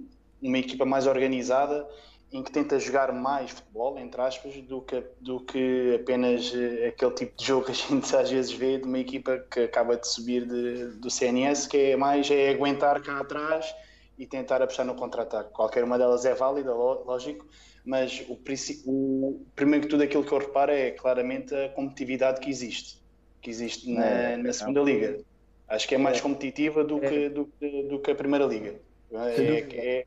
uma 0.43 0.59
equipa 0.59 0.85
mais 0.85 1.07
organizada 1.07 1.89
em 2.35 2.43
que 2.43 2.51
tenta 2.51 2.81
jogar 2.81 3.13
mais 3.13 3.53
futebol, 3.53 3.97
entre 3.97 4.21
aspas, 4.21 4.57
do 4.63 4.81
que, 4.81 5.05
do 5.21 5.39
que 5.39 6.01
apenas 6.03 6.53
eh, 6.53 6.89
aquele 6.89 7.13
tipo 7.13 7.37
de 7.37 7.47
jogo 7.47 7.67
que 7.67 7.71
a 7.71 7.75
gente 7.95 8.17
às 8.17 8.29
vezes 8.29 8.51
vê 8.51 8.77
de 8.77 8.85
uma 8.85 8.99
equipa 8.99 9.39
que 9.49 9.61
acaba 9.61 9.97
de 9.97 10.09
subir 10.09 10.45
de, 10.45 10.97
do 10.99 11.09
CNS, 11.09 11.69
que 11.69 11.93
é 11.93 11.97
mais 11.97 12.29
é 12.29 12.51
aguentar 12.51 13.01
cá 13.03 13.21
atrás 13.21 13.73
e 14.19 14.27
tentar 14.27 14.61
apostar 14.61 14.85
no 14.85 14.97
contra-ataque. 14.97 15.53
Qualquer 15.53 15.85
uma 15.85 15.97
delas 15.97 16.25
é 16.25 16.35
válida, 16.35 16.75
lógico, 16.75 17.47
mas 17.85 18.25
o, 18.29 18.37
o, 18.85 19.47
primeiro 19.55 19.85
que 19.85 19.91
tudo 19.91 20.03
aquilo 20.03 20.25
que 20.25 20.33
eu 20.33 20.39
reparo 20.39 20.73
é 20.73 20.91
claramente 20.91 21.55
a 21.55 21.69
competitividade 21.69 22.41
que 22.41 22.51
existe, 22.51 23.01
que 23.41 23.49
existe 23.49 23.89
na, 23.93 24.05
é, 24.05 24.37
na 24.37 24.53
segunda 24.53 24.81
liga. 24.81 25.21
Acho 25.69 25.87
que 25.87 25.95
é 25.95 25.99
mais 25.99 26.19
é. 26.19 26.21
competitiva 26.21 26.83
do 26.83 26.99
que, 26.99 27.07
é. 27.07 27.29
do, 27.29 27.49
do 27.89 28.01
que 28.01 28.11
a 28.11 28.15
primeira 28.17 28.45
liga. 28.45 28.75
É, 29.13 30.07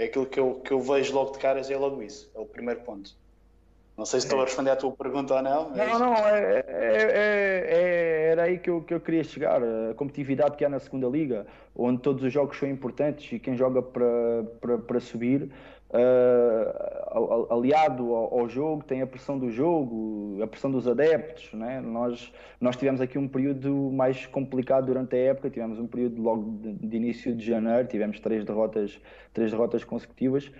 é, 0.00 0.04
é 0.04 0.06
aquilo 0.06 0.26
que 0.26 0.40
eu, 0.40 0.54
que 0.64 0.72
eu 0.72 0.80
vejo 0.80 1.14
logo 1.14 1.32
de 1.32 1.38
caras, 1.38 1.70
é 1.70 1.76
logo 1.76 2.02
isso. 2.02 2.30
É 2.34 2.40
o 2.40 2.46
primeiro 2.46 2.80
ponto. 2.80 3.14
Não 3.96 4.06
sei 4.06 4.18
se 4.20 4.26
estou 4.26 4.40
a 4.40 4.44
responder 4.44 4.70
à 4.70 4.76
tua 4.76 4.92
pergunta 4.92 5.34
ou 5.34 5.42
não. 5.42 5.70
Mas... 5.76 5.92
Não, 5.92 5.98
não, 5.98 6.14
é, 6.14 6.64
é, 6.66 7.66
é, 7.68 8.28
era 8.30 8.44
aí 8.44 8.58
que 8.58 8.70
eu, 8.70 8.80
que 8.80 8.94
eu 8.94 9.00
queria 9.00 9.22
chegar. 9.22 9.60
A 9.62 9.94
competitividade 9.94 10.56
que 10.56 10.64
há 10.64 10.70
na 10.70 10.78
segunda 10.78 11.06
liga, 11.06 11.46
onde 11.76 12.00
todos 12.00 12.24
os 12.24 12.32
jogos 12.32 12.58
são 12.58 12.68
importantes 12.68 13.30
e 13.30 13.38
quem 13.38 13.56
joga 13.56 13.82
para, 13.82 14.44
para, 14.58 14.78
para 14.78 15.00
subir 15.00 15.50
uh, 15.92 17.52
aliado 17.52 18.14
ao, 18.14 18.40
ao, 18.40 18.48
jogo, 18.48 18.84
tem 18.84 19.02
a 19.02 19.06
pressão 19.06 19.38
do 19.38 19.50
jogo, 19.50 20.38
a 20.42 20.46
pressão 20.46 20.70
dos 20.70 20.86
adeptos. 20.86 21.52
Né? 21.52 21.80
Nós, 21.80 22.32
nós 22.60 22.76
tivemos 22.76 23.00
aqui 23.00 23.18
um 23.18 23.28
período 23.28 23.90
mais 23.92 24.26
complicado 24.26 24.86
durante 24.86 25.16
a 25.16 25.18
época, 25.18 25.50
tivemos 25.50 25.78
um 25.78 25.86
período 25.86 26.22
logo 26.22 26.58
de, 26.62 26.72
de 26.72 26.96
início 26.96 27.34
de 27.34 27.44
janeiro, 27.44 27.88
tivemos 27.88 28.20
três 28.20 28.44
derrotas, 28.44 29.00
três 29.32 29.50
derrotas 29.50 29.84
consecutivas, 29.84 30.50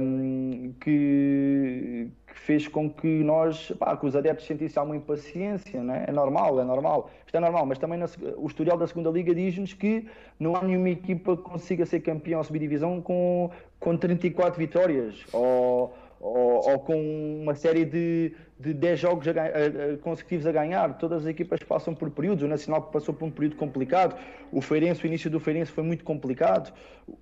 um, 0.00 0.74
que, 0.80 2.10
que, 2.26 2.38
fez 2.40 2.68
com 2.68 2.90
que 2.90 3.24
nós, 3.24 3.72
pá, 3.78 3.96
que 3.96 4.06
os 4.06 4.14
adeptos 4.14 4.46
sentissem 4.46 4.78
alguma 4.78 4.96
impaciência, 4.96 5.82
né? 5.82 6.04
é 6.06 6.12
normal, 6.12 6.60
é 6.60 6.64
normal, 6.64 7.10
isto 7.24 7.36
é 7.36 7.40
normal, 7.40 7.64
mas 7.64 7.78
também 7.78 7.98
na, 7.98 8.06
o 8.36 8.46
historial 8.46 8.76
da 8.76 8.86
segunda 8.86 9.10
Liga 9.10 9.34
diz-nos 9.34 9.72
que 9.72 10.06
não 10.38 10.54
há 10.54 10.62
nenhuma 10.62 10.90
equipa 10.90 11.36
que 11.36 11.42
consiga 11.42 11.86
ser 11.86 12.00
campeão 12.00 12.38
ou 12.38 12.44
subdivisão 12.44 13.00
com, 13.00 13.50
com 13.78 13.96
34 13.96 14.58
vitórias 14.58 15.24
ou, 15.32 15.94
ou, 16.20 16.70
ou, 16.70 16.78
com 16.80 17.42
uma 17.42 17.54
série 17.54 17.84
de, 17.84 18.32
de 18.58 18.72
10 18.72 18.98
jogos 18.98 19.28
a, 19.28 19.30
a, 19.30 19.96
consecutivos 19.98 20.46
a 20.46 20.52
ganhar. 20.52 20.96
Todas 20.98 21.22
as 21.22 21.26
equipas 21.26 21.60
passam 21.62 21.94
por 21.94 22.10
períodos. 22.10 22.42
O 22.42 22.48
Nacional 22.48 22.82
passou 22.82 23.14
por 23.14 23.26
um 23.26 23.30
período 23.30 23.56
complicado. 23.56 24.18
O 24.50 24.60
Feirense, 24.60 25.04
o 25.04 25.06
início 25.06 25.30
do 25.30 25.38
Feirense 25.38 25.70
foi 25.70 25.84
muito 25.84 26.04
complicado. 26.04 26.72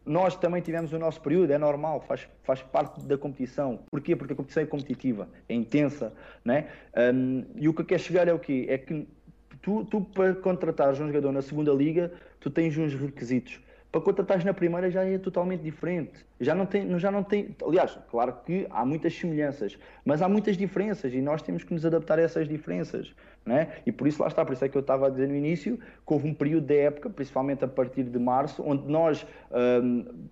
Nós 0.07 0.37
também 0.37 0.63
tivemos 0.63 0.93
o 0.93 0.99
nosso 0.99 1.21
período, 1.21 1.53
é 1.53 1.59
normal, 1.59 2.01
faz, 2.01 2.27
faz 2.43 2.63
parte 2.63 3.01
da 3.05 3.19
competição. 3.19 3.81
Porquê? 3.91 4.15
Porque 4.15 4.33
a 4.33 4.37
competição 4.37 4.63
é 4.63 4.67
competitiva, 4.67 5.29
é 5.49 5.55
intensa. 5.55 6.13
Né? 6.45 6.69
Um, 6.97 7.45
e 7.57 7.69
o 7.69 7.75
que 7.75 7.85
quer 7.85 7.99
chegar 7.99 8.29
é 8.29 8.33
o 8.33 8.39
quê? 8.39 8.67
É 8.69 8.79
que 8.79 9.07
tu, 9.61 9.85
tu 9.85 10.01
para 10.01 10.35
contratares 10.35 11.01
um 11.01 11.09
jogador 11.09 11.33
na 11.33 11.43
segunda 11.43 11.73
liga, 11.73 12.13
tu 12.39 12.51
tens 12.51 12.77
uns 12.79 12.95
requisitos 12.95 13.61
para 13.95 14.01
quando 14.01 14.23
estás 14.23 14.43
na 14.43 14.53
primeira 14.53 14.91
já 14.91 15.05
é 15.05 15.17
totalmente 15.19 15.61
diferente. 15.61 16.27
Já 16.41 16.53
não 16.53 16.67
tem, 16.67 16.99
já 16.99 17.13
não 17.13 17.23
tem. 17.23 17.55
Aliás, 17.65 17.97
claro 18.11 18.35
que 18.45 18.67
há 18.69 18.85
muitas 18.85 19.15
semelhanças, 19.15 19.79
mas 20.05 20.21
há 20.21 20.29
muitas 20.29 20.57
diferenças 20.57 21.15
e 21.15 21.21
nós 21.21 21.43
temos 21.43 21.63
que 21.63 21.73
nos 21.73 21.87
adaptar 21.87 22.19
a 22.19 22.23
essas 22.23 22.49
diferenças. 22.49 23.15
Né? 23.47 23.69
E 23.87 23.93
por 23.93 24.09
isso 24.09 24.21
lá 24.21 24.27
está, 24.27 24.45
por 24.45 24.53
isso 24.53 24.65
é 24.65 24.69
que 24.69 24.77
eu 24.77 24.81
estava 24.81 25.07
a 25.07 25.11
dizer 25.11 25.29
no 25.29 25.37
início 25.37 25.77
que 25.77 26.13
houve 26.13 26.27
um 26.27 26.35
período 26.35 26.67
da 26.67 26.75
época, 26.75 27.09
principalmente 27.09 27.65
a 27.65 27.69
partir 27.69 28.03
de 28.03 28.19
março, 28.19 28.65
onde 28.67 28.91
nós. 28.91 29.25
Hum, 29.53 30.27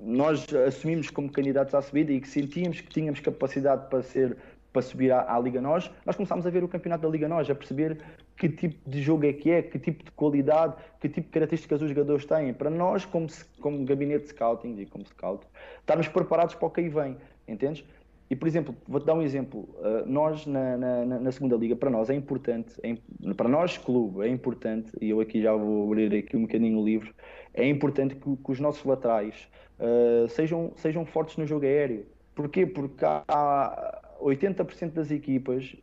nós 0.00 0.46
assumimos 0.54 1.10
como 1.10 1.28
candidatos 1.32 1.74
à 1.74 1.82
subida 1.82 2.12
e 2.12 2.20
que 2.20 2.28
sentíamos 2.28 2.80
que 2.80 2.88
tínhamos 2.88 3.18
capacidade 3.18 3.88
para 3.88 4.00
ser 4.00 4.36
para 4.72 4.82
subir 4.82 5.10
à, 5.10 5.34
à, 5.34 5.40
Liga 5.40 5.60
Nós, 5.60 5.90
nós 6.04 6.14
começámos 6.14 6.46
a 6.46 6.50
ver 6.50 6.62
o 6.62 6.68
campeonato 6.68 7.02
da 7.02 7.08
Liga 7.08 7.26
Nós, 7.26 7.48
a 7.48 7.54
perceber 7.54 7.98
que 8.38 8.48
tipo 8.48 8.88
de 8.88 9.02
jogo 9.02 9.26
é 9.26 9.32
que 9.32 9.50
é, 9.50 9.62
que 9.62 9.78
tipo 9.78 10.04
de 10.04 10.10
qualidade, 10.12 10.74
que 11.00 11.08
tipo 11.08 11.26
de 11.26 11.32
características 11.32 11.82
os 11.82 11.88
jogadores 11.88 12.24
têm, 12.24 12.54
para 12.54 12.70
nós, 12.70 13.04
como, 13.04 13.26
como 13.60 13.84
gabinete 13.84 14.24
de 14.24 14.28
scouting 14.30 14.76
e 14.78 14.86
como 14.86 15.04
scout, 15.06 15.44
estarmos 15.80 16.06
preparados 16.08 16.54
para 16.54 16.66
o 16.66 16.70
que 16.70 16.80
aí 16.80 16.88
vem, 16.88 17.16
entendes? 17.48 17.84
E, 18.30 18.36
por 18.36 18.46
exemplo, 18.46 18.76
vou-te 18.86 19.06
dar 19.06 19.14
um 19.14 19.22
exemplo. 19.22 19.60
Uh, 19.78 20.06
nós, 20.06 20.46
na, 20.46 20.76
na, 20.76 21.04
na, 21.04 21.32
segunda 21.32 21.56
liga, 21.56 21.74
para 21.74 21.88
nós 21.88 22.10
é 22.10 22.14
importante, 22.14 22.74
é, 22.82 22.94
para 23.34 23.48
nós, 23.48 23.78
clube, 23.78 24.20
é 24.20 24.28
importante, 24.28 24.92
e 25.00 25.08
eu 25.08 25.20
aqui 25.20 25.40
já 25.40 25.54
vou 25.54 25.86
abrir 25.86 26.14
aqui 26.14 26.36
um 26.36 26.42
bocadinho 26.42 26.78
o 26.78 26.84
livro, 26.84 27.12
é 27.54 27.66
importante 27.66 28.14
que, 28.14 28.36
que 28.36 28.52
os 28.52 28.60
nossos 28.60 28.84
laterais 28.84 29.48
uh, 29.80 30.28
sejam, 30.28 30.72
sejam 30.76 31.06
fortes 31.06 31.38
no 31.38 31.46
jogo 31.46 31.64
aéreo. 31.64 32.04
Porquê? 32.34 32.66
Porque 32.66 33.04
há 33.04 33.98
80% 34.20 34.92
das 34.92 35.10
equipas 35.10 35.76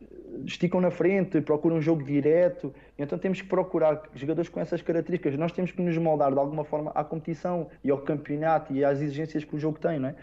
esticam 0.44 0.80
na 0.80 0.90
frente, 0.90 1.40
procuram 1.40 1.76
um 1.76 1.80
jogo 1.80 2.02
direto, 2.02 2.72
então 2.98 3.18
temos 3.18 3.40
que 3.40 3.48
procurar 3.48 4.02
jogadores 4.14 4.48
com 4.48 4.60
essas 4.60 4.82
características. 4.82 5.36
Nós 5.38 5.52
temos 5.52 5.70
que 5.72 5.80
nos 5.80 5.96
moldar 5.96 6.32
de 6.32 6.38
alguma 6.38 6.64
forma 6.64 6.90
à 6.94 7.02
competição 7.02 7.68
e 7.82 7.90
ao 7.90 7.98
campeonato 7.98 8.72
e 8.72 8.84
às 8.84 9.00
exigências 9.00 9.44
que 9.44 9.56
o 9.56 9.58
jogo 9.58 9.78
tem, 9.78 9.98
não 9.98 10.10
é? 10.10 10.14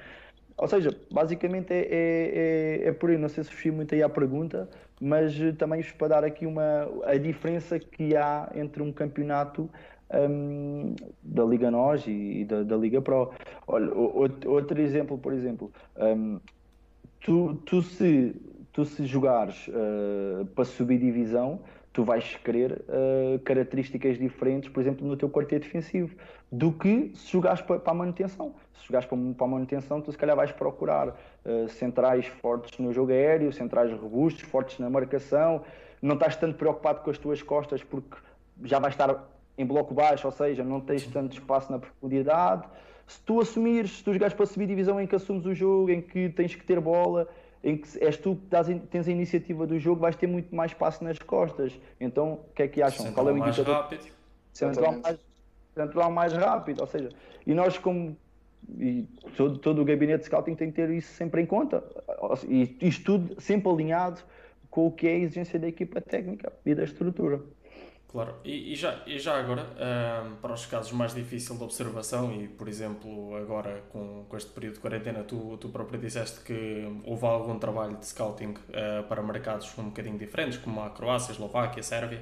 Ou 0.56 0.68
seja, 0.68 0.96
basicamente 1.12 1.74
é, 1.74 1.80
é, 1.80 2.82
é, 2.86 2.88
é 2.90 2.92
por 2.92 3.10
aí, 3.10 3.18
não 3.18 3.28
sei 3.28 3.44
se 3.44 3.52
fugi 3.52 3.72
muito 3.72 3.96
aí 3.96 4.04
à 4.04 4.10
pergunta, 4.10 4.70
mas 5.02 5.40
eh, 5.42 5.52
também 5.52 5.84
para 5.98 6.08
dar 6.10 6.24
aqui 6.24 6.46
uma, 6.46 6.88
a 7.06 7.18
diferença 7.18 7.80
que 7.80 8.16
há 8.16 8.52
entre 8.54 8.84
um 8.84 8.92
campeonato 8.92 9.68
um, 10.14 10.96
da 11.24 11.44
Liga 11.44 11.72
NOS 11.72 12.06
e 12.08 12.46
da, 12.46 12.62
da, 12.64 12.78
Liga 12.78 13.02
Pro. 13.02 13.32
Olha, 13.68 13.92
outro, 13.94 14.52
outro 14.52 14.80
exemplo, 14.80 15.18
por 15.18 15.34
exemplo, 15.34 15.72
um, 15.98 16.40
tu, 17.24 17.56
tu, 17.66 17.82
se, 17.82 18.36
tu 18.72 18.86
se 18.86 19.06
jogares 19.06 19.68
uh, 19.70 20.46
para 20.48 20.66
subir 20.66 21.00
divisão, 21.00 21.62
tu 21.92 22.04
vais 22.04 22.36
querer 22.44 22.74
uh, 22.74 23.40
características 23.40 24.18
diferentes, 24.18 24.70
por 24.70 24.82
exemplo, 24.82 25.08
no 25.08 25.16
teu 25.16 25.30
quarteto 25.30 25.66
defensivo, 25.66 26.16
do 26.52 26.72
que 26.72 27.12
se 27.16 27.32
jogares 27.32 27.62
para, 27.62 27.80
para 27.80 27.92
a 27.92 27.96
manutenção. 27.96 28.54
Se 28.74 28.88
jogares 28.88 29.08
para, 29.08 29.18
para 29.18 29.46
a 29.46 29.50
manutenção, 29.50 30.02
tu 30.02 30.12
se 30.12 30.18
calhar 30.18 30.36
vais 30.36 30.52
procurar 30.52 31.10
uh, 31.10 31.70
centrais 31.70 32.28
fortes 32.28 32.78
no 32.78 32.92
jogo 32.92 33.12
aéreo, 33.12 33.52
centrais 33.54 33.92
robustos, 33.94 34.44
fortes 34.44 34.78
na 34.80 34.90
marcação, 34.90 35.64
não 36.02 36.16
estás 36.16 36.36
tanto 36.36 36.58
preocupado 36.58 37.02
com 37.02 37.10
as 37.10 37.18
tuas 37.18 37.42
costas 37.42 37.82
porque 37.82 38.18
já 38.64 38.80
vais 38.80 38.94
estar 38.94 39.26
em 39.58 39.66
bloco 39.66 39.94
baixo, 39.94 40.28
ou 40.28 40.32
seja, 40.32 40.64
não 40.64 40.82
tens 40.82 41.08
tanto 41.08 41.34
espaço 41.34 41.72
na 41.72 41.80
profundidade. 41.80 42.68
Se 43.08 43.20
tu 43.22 43.40
assumires, 43.40 43.98
se 43.98 44.04
tu 44.04 44.14
jogares 44.14 44.34
para 44.34 44.46
subir 44.46 44.68
divisão 44.68 45.00
em 45.00 45.08
que 45.08 45.16
assumes 45.16 45.46
o 45.46 45.54
jogo, 45.54 45.90
em 45.90 46.02
que 46.02 46.30
tens 46.30 46.56
que 46.56 46.64
ter 46.64 46.80
bola, 46.80 47.28
em 47.64 47.78
que 47.78 48.04
és 48.04 48.18
tu 48.18 48.36
que 48.36 48.80
tens 48.90 49.08
a 49.08 49.12
iniciativa 49.12 49.66
do 49.66 49.80
jogo, 49.80 50.02
vais 50.02 50.16
ter 50.16 50.28
muito 50.28 50.54
mais 50.54 50.72
espaço 50.72 51.04
nas 51.04 51.18
costas. 51.20 51.80
Então, 52.00 52.34
o 52.34 52.54
que 52.54 52.64
é 52.64 52.68
que 52.68 52.82
acham? 52.82 53.06
Central 53.06 53.26
Qual 53.26 53.30
é 53.30 53.32
o 53.32 53.40
mais 53.40 53.58
indicador? 53.58 53.84
rápido. 53.84 54.08
Central 54.52 55.00
mais, 55.02 55.20
central 55.74 56.12
mais 56.12 56.34
rápido, 56.34 56.82
ou 56.82 56.88
seja, 56.88 57.10
e 57.46 57.54
nós 57.54 57.78
como 57.78 58.16
e 58.80 59.06
todo, 59.36 59.58
todo 59.58 59.82
o 59.82 59.86
gabinete 59.86 60.20
de 60.20 60.26
scouting 60.28 60.56
tem 60.56 60.70
que 60.70 60.76
ter 60.76 60.90
isso 60.90 61.14
sempre 61.14 61.42
em 61.42 61.46
conta 61.46 61.84
e 62.48 62.78
isto 62.82 63.04
tudo 63.04 63.42
sempre 63.42 63.70
alinhado 63.70 64.22
com 64.70 64.88
o 64.88 64.92
que 64.92 65.08
é 65.08 65.12
a 65.12 65.18
exigência 65.18 65.60
da 65.60 65.68
equipa 65.68 66.00
técnica 66.00 66.52
e 66.66 66.74
da 66.74 66.84
estrutura. 66.84 67.42
Claro, 68.14 68.36
e, 68.46 68.74
e, 68.74 68.76
já, 68.76 69.02
e 69.08 69.18
já 69.18 69.40
agora, 69.40 69.64
um, 69.64 70.36
para 70.36 70.54
os 70.54 70.68
casos 70.68 70.92
mais 70.92 71.16
difíceis 71.16 71.58
de 71.58 71.64
observação, 71.64 72.32
e 72.32 72.48
por 72.48 72.68
exemplo, 72.68 73.36
agora 73.36 73.82
com, 73.90 74.26
com 74.30 74.38
este 74.38 74.52
período 74.52 74.76
de 74.76 74.82
quarentena, 74.82 75.24
tu, 75.24 75.58
tu 75.58 75.70
próprio 75.70 76.00
disseste 76.00 76.42
que 76.42 77.02
houve 77.06 77.26
algum 77.26 77.58
trabalho 77.58 77.98
de 77.98 78.06
scouting 78.06 78.52
uh, 78.52 79.04
para 79.10 79.24
mercados 79.24 79.76
um 79.80 79.86
bocadinho 79.86 80.16
diferentes, 80.20 80.60
como 80.60 80.80
a 80.84 80.92
Croácia, 80.92 81.32
a 81.32 81.34
Eslováquia, 81.34 81.80
a 81.80 81.84
Sérvia, 81.84 82.22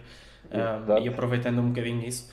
um, 0.50 0.98
e 0.98 1.10
aproveitando 1.10 1.60
um 1.60 1.68
bocadinho 1.68 2.08
isso, 2.08 2.32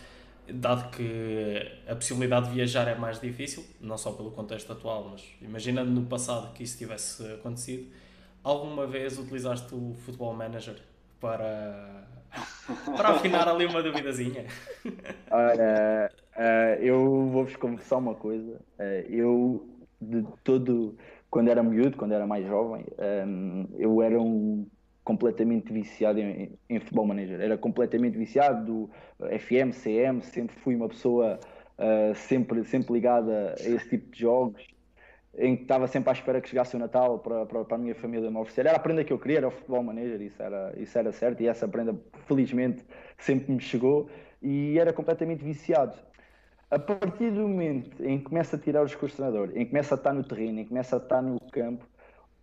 dado 0.49 0.89
que 0.93 1.81
a 1.89 1.97
possibilidade 1.97 2.47
de 2.47 2.55
viajar 2.55 2.87
é 2.87 2.95
mais 2.95 3.21
difícil, 3.21 3.67
não 3.81 3.99
só 3.99 4.13
pelo 4.13 4.31
contexto 4.31 4.73
atual, 4.73 5.09
mas 5.11 5.25
imaginando 5.43 5.91
no 5.91 6.07
passado 6.07 6.53
que 6.53 6.63
isso 6.63 6.79
tivesse 6.79 7.27
acontecido, 7.33 7.89
alguma 8.45 8.87
vez 8.87 9.19
utilizaste 9.19 9.75
o 9.75 9.97
Football 10.05 10.35
Manager 10.35 10.77
para 11.21 12.07
para 12.97 13.11
afinar 13.11 13.49
ali 13.49 13.66
uma 13.66 13.83
duvidazinha. 13.83 14.45
Ora, 15.31 16.11
uh, 16.37 16.83
eu 16.83 17.29
vou-vos 17.29 17.57
confessar 17.57 17.99
uma 17.99 18.14
coisa. 18.14 18.61
Uh, 18.79 19.11
eu, 19.11 19.68
de 20.01 20.24
todo, 20.45 20.97
quando 21.31 21.49
era 21.49 21.62
miúdo, 21.62 21.97
quando 21.97 22.12
era 22.12 22.26
mais 22.26 22.47
jovem, 22.47 22.85
um, 23.26 23.66
eu 23.79 24.03
era 24.03 24.20
um 24.20 24.66
completamente 25.05 25.72
viciado 25.72 26.18
em, 26.20 26.53
em, 26.68 26.81
futebol 26.81 27.07
manager. 27.07 27.41
Era 27.41 27.57
completamente 27.57 28.18
viciado 28.18 28.64
do 28.64 28.91
FM, 29.39 29.72
CM, 29.72 30.20
sempre 30.20 30.55
fui 30.57 30.76
uma 30.76 30.89
pessoa 30.89 31.41
uh, 31.79 32.14
sempre, 32.14 32.62
sempre 32.64 32.93
ligada 32.93 33.55
a 33.59 33.68
esse 33.68 33.89
tipo 33.89 34.11
de 34.12 34.20
jogos 34.20 34.78
em 35.39 35.55
que 35.57 35.62
estava 35.62 35.86
sempre 35.86 36.11
à 36.11 36.12
espera 36.12 36.41
que 36.41 36.49
chegasse 36.49 36.74
o 36.74 36.78
Natal 36.78 37.20
para, 37.20 37.47
para, 37.47 37.64
para 37.64 37.76
a 37.76 37.78
minha 37.78 37.95
família 37.95 38.28
me 38.28 38.36
oferecer. 38.36 38.66
Era 38.66 38.76
a 38.76 38.80
prenda 38.80 39.05
que 39.05 39.12
eu 39.12 39.18
queria, 39.18 39.39
era 39.39 39.49
o 39.49 39.51
futebol 39.53 39.82
manager, 39.82 40.20
isso 40.20 40.43
era, 40.43 40.74
isso 40.76 40.99
era 40.99 41.12
certo, 41.12 41.41
e 41.43 41.47
essa 41.47 41.68
prenda, 41.68 41.95
felizmente, 42.26 42.84
sempre 43.16 43.53
me 43.53 43.61
chegou 43.61 44.11
e 44.43 44.78
era 44.78 44.93
completamente 44.93 45.45
viciado. 45.45 45.97
A 46.70 46.78
partir 46.78 47.30
do 47.30 47.49
momento 47.49 48.05
em 48.05 48.18
que 48.18 48.24
começa 48.24 48.57
a 48.57 48.59
tirar 48.59 48.82
o 48.82 48.86
excursionador, 48.86 49.51
em 49.55 49.64
que 49.64 49.66
começa 49.66 49.95
a 49.95 49.97
estar 49.97 50.12
no 50.12 50.24
terreno, 50.24 50.59
em 50.59 50.64
que 50.64 50.70
começa 50.70 50.97
a 50.97 50.99
estar 50.99 51.22
no 51.22 51.39
campo, 51.53 51.86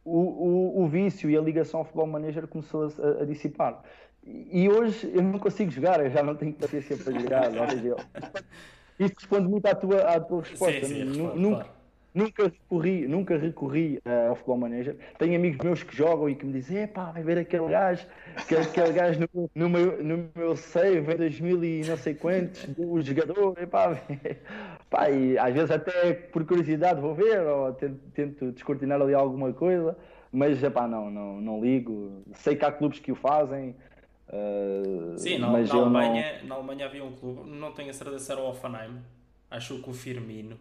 o, 0.03 0.19
o, 0.19 0.83
o 0.83 0.87
vício 0.87 1.29
e 1.29 1.37
a 1.37 1.41
ligação 1.41 1.81
ao 1.81 1.83
futebol 1.83 2.07
manager 2.07 2.47
começou 2.47 2.85
a, 2.85 3.21
a, 3.21 3.25
dissipar. 3.25 3.83
E 4.23 4.69
hoje 4.69 5.11
eu 5.13 5.21
não 5.21 5.37
consigo 5.37 5.69
jogar, 5.69 6.03
eu 6.03 6.09
já 6.09 6.23
não 6.23 6.35
tenho 6.35 6.53
paciência 6.53 6.95
para 6.95 7.19
jogar. 7.19 7.51
Isto 8.97 9.19
responde 9.19 9.47
muito 9.49 9.65
à 9.65 9.75
tua, 9.75 9.99
à 10.01 10.19
tua 10.19 10.41
resposta. 10.41 10.85
Sim, 10.85 10.93
sim, 10.93 11.07
responde, 11.07 11.47
claro. 11.49 11.74
Nunca 12.15 12.43
recorri, 12.43 13.05
nunca 13.09 13.37
recorri 13.37 14.01
uh, 14.05 14.29
ao 14.29 14.35
Futebol 14.35 14.57
Manager. 14.59 14.95
Tenho 15.19 15.35
amigos 15.35 15.57
meus 15.61 15.83
que 15.83 15.93
jogam 15.93 16.29
e 16.29 16.35
que 16.35 16.45
me 16.45 16.53
dizem: 16.53 16.83
epá, 16.83 17.11
vai 17.11 17.21
ver 17.21 17.37
aquele 17.39 17.67
gajo, 17.67 18.07
aquele, 18.37 18.61
aquele 18.61 18.93
gajo 18.93 19.19
no, 19.33 19.51
no, 19.53 19.69
meu, 19.69 20.01
no 20.01 20.29
meu 20.33 20.55
save 20.55 21.11
em 21.11 21.17
2000 21.17 21.63
e 21.65 21.81
não 21.85 21.97
sei 21.97 22.15
quantos, 22.15 22.69
o 22.77 23.01
jogador, 23.01 23.61
epá, 23.61 24.01
pá, 24.89 25.09
e 25.09 25.37
às 25.37 25.53
vezes 25.53 25.69
até 25.69 26.13
por 26.13 26.45
curiosidade 26.45 27.01
vou 27.01 27.13
ver 27.13 27.41
ou 27.41 27.73
tento, 27.73 27.99
tento 28.13 28.51
descortinar 28.53 29.01
ali 29.01 29.13
alguma 29.13 29.51
coisa, 29.51 29.97
mas 30.31 30.63
epá, 30.63 30.87
não, 30.87 31.11
não, 31.11 31.41
não 31.41 31.61
ligo. 31.61 32.23
Sei 32.35 32.55
que 32.55 32.63
há 32.63 32.71
clubes 32.71 32.99
que 32.99 33.11
o 33.11 33.15
fazem. 33.15 33.75
Uh, 34.29 35.17
Sim, 35.17 35.37
na, 35.39 35.51
na 35.51 35.73
Alemanha, 35.73 36.39
não... 36.43 36.47
na 36.47 36.55
Alemanha 36.55 36.85
havia 36.85 37.03
um 37.03 37.11
clube, 37.11 37.49
não 37.49 37.73
tenho 37.73 37.89
a 37.89 37.93
certeza 37.93 38.19
se 38.19 38.31
era 38.31 38.39
o 38.39 38.49
Offenheim, 38.49 39.01
acho 39.51 39.81
que 39.83 39.89
o 39.89 39.93
Firmino 39.93 40.57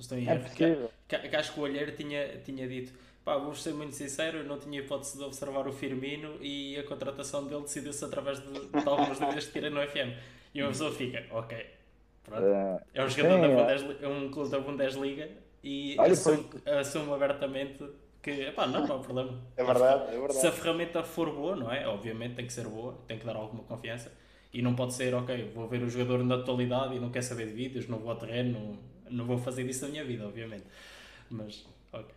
Estou 0.00 0.18
em 0.18 0.28
é. 0.28 0.38
Que, 0.38 1.28
que, 1.28 1.36
acho 1.36 1.52
que 1.52 1.60
o 1.60 1.62
Olheiro 1.62 1.92
tinha, 1.92 2.38
tinha 2.38 2.66
dito 2.66 2.92
pá, 3.24 3.36
vou 3.36 3.54
ser 3.54 3.74
muito 3.74 3.94
sincero, 3.94 4.38
eu 4.38 4.44
não 4.44 4.58
tinha 4.58 4.80
hipótese 4.80 5.16
de 5.16 5.24
observar 5.24 5.66
o 5.66 5.72
Firmino 5.72 6.36
e 6.40 6.78
a 6.78 6.84
contratação 6.84 7.46
dele 7.46 7.62
decidiu-se 7.62 8.04
através 8.04 8.40
de, 8.40 8.52
de 8.52 8.88
algumas 8.88 9.18
dúvidas 9.18 9.46
que 9.46 9.52
tirei 9.52 9.70
no 9.70 9.80
FM. 9.86 10.16
E 10.54 10.62
uma 10.62 10.70
pessoa 10.70 10.90
fica, 10.90 11.24
ok, 11.30 11.66
pronto. 12.24 12.44
É, 12.44 12.80
é 12.94 13.04
um 13.04 13.08
jogador 13.08 13.34
sim, 13.34 13.40
da 13.40 13.46
é. 13.46 13.56
Bundesliga, 13.56 14.06
é 14.06 14.08
um 14.08 14.30
clube 14.30 14.50
da 14.50 14.58
Bundesliga 14.58 15.28
e 15.62 15.96
Olha, 15.98 16.12
assume, 16.12 16.44
foi... 16.44 16.72
assume 16.78 17.12
abertamente 17.12 17.84
que, 18.22 18.30
epá, 18.30 18.66
não, 18.66 18.86
não 18.86 18.96
há 18.96 18.98
problema. 18.98 19.40
É 19.56 19.64
verdade, 19.64 20.08
é 20.08 20.18
verdade. 20.18 20.34
Se 20.34 20.46
a 20.46 20.52
ferramenta 20.52 21.02
for 21.02 21.30
boa, 21.30 21.56
não 21.56 21.72
é? 21.72 21.86
Obviamente 21.86 22.34
tem 22.34 22.46
que 22.46 22.52
ser 22.52 22.66
boa, 22.66 22.98
tem 23.06 23.18
que 23.18 23.24
dar 23.24 23.36
alguma 23.36 23.62
confiança. 23.62 24.12
E 24.52 24.60
não 24.60 24.74
pode 24.74 24.94
ser, 24.94 25.14
ok, 25.14 25.52
vou 25.54 25.68
ver 25.68 25.80
o 25.82 25.88
jogador 25.88 26.24
na 26.24 26.36
totalidade 26.38 26.96
e 26.96 26.98
não 26.98 27.10
quer 27.10 27.22
saber 27.22 27.46
de 27.46 27.52
vídeos, 27.52 27.86
não 27.86 27.98
vou 27.98 28.10
ao 28.10 28.16
terreno, 28.16 28.58
não 28.58 28.89
vou 29.26 29.38
fazer 29.38 29.64
isso 29.66 29.84
na 29.84 29.90
minha 29.90 30.04
vida, 30.04 30.26
obviamente. 30.26 30.64
Mas, 31.30 31.66
ok. 31.92 32.14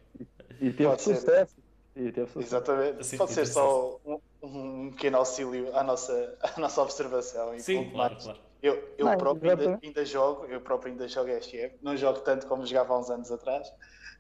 E 0.61 0.71
teve 0.71 0.85
Pode 0.85 1.01
sucesso. 1.01 1.55
E 1.95 2.11
teve 2.11 2.27
sucesso. 2.27 2.39
Exatamente. 2.39 3.01
Assim, 3.01 3.17
Pode 3.17 3.31
ser 3.31 3.45
só 3.45 3.99
um, 4.05 4.19
um, 4.41 4.91
pequeno 4.91 5.17
auxílio 5.17 5.75
à 5.75 5.83
nossa, 5.83 6.37
à 6.41 6.59
nossa 6.59 6.81
observação. 6.81 7.57
Sim, 7.59 7.89
claro, 7.91 8.17
claro. 8.17 8.39
Eu, 8.61 8.95
eu 8.97 9.05
não, 9.05 9.17
próprio 9.17 9.51
ainda, 9.51 9.79
ainda, 9.83 10.05
jogo, 10.05 10.45
eu 10.45 10.61
próprio 10.61 10.93
ainda 10.93 11.05
jogo 11.05 11.29
SGF, 11.29 11.75
não 11.81 11.97
jogo 11.97 12.21
tanto 12.21 12.47
como 12.47 12.65
jogava 12.65 12.93
há 12.93 12.99
uns 12.99 13.09
anos 13.09 13.29
atrás, 13.29 13.69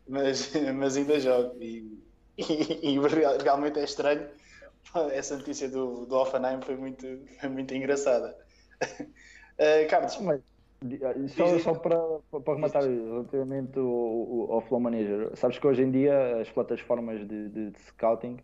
mas, 0.05 0.51
mas 0.75 0.97
ainda 0.97 1.17
jogo 1.17 1.55
e, 1.63 1.97
e, 2.37 2.89
e 2.93 2.99
realmente 3.41 3.79
é 3.79 3.83
estranho. 3.83 4.27
Essa 5.13 5.37
notícia 5.37 5.69
do, 5.69 6.05
do 6.05 6.15
Offenheim 6.15 6.61
foi 6.61 6.75
muito, 6.75 7.07
foi 7.39 7.49
muito 7.49 7.73
engraçada. 7.73 8.37
Uh, 8.83 9.89
Carlos, 9.89 10.17
mas, 10.17 10.41
ah, 11.01 11.27
só, 11.27 11.59
só 11.59 11.73
para, 11.73 11.97
para 12.41 12.55
rematar 12.55 12.83
relativamente 12.83 13.79
ao, 13.79 14.53
ao 14.53 14.61
Flow 14.61 14.79
Manager, 14.79 15.31
sabes 15.35 15.57
que 15.57 15.67
hoje 15.67 15.83
em 15.83 15.91
dia 15.91 16.41
as 16.41 16.49
plataformas 16.49 17.19
de, 17.27 17.49
de, 17.49 17.69
de 17.71 17.79
scouting 17.79 18.37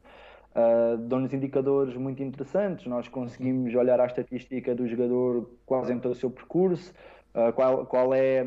uh, 0.56 0.98
dão-nos 0.98 1.34
indicadores 1.34 1.96
muito 1.96 2.24
interessantes. 2.24 2.86
Nós 2.86 3.08
conseguimos 3.08 3.74
olhar 3.76 4.00
a 4.00 4.06
estatística 4.06 4.74
do 4.74 4.88
jogador 4.88 5.50
quase 5.66 5.94
em 5.94 6.00
todo 6.00 6.12
o 6.14 6.16
seu 6.16 6.30
percurso, 6.30 6.94
uh, 7.34 7.52
qual, 7.54 7.86
qual 7.86 8.14
é 8.14 8.46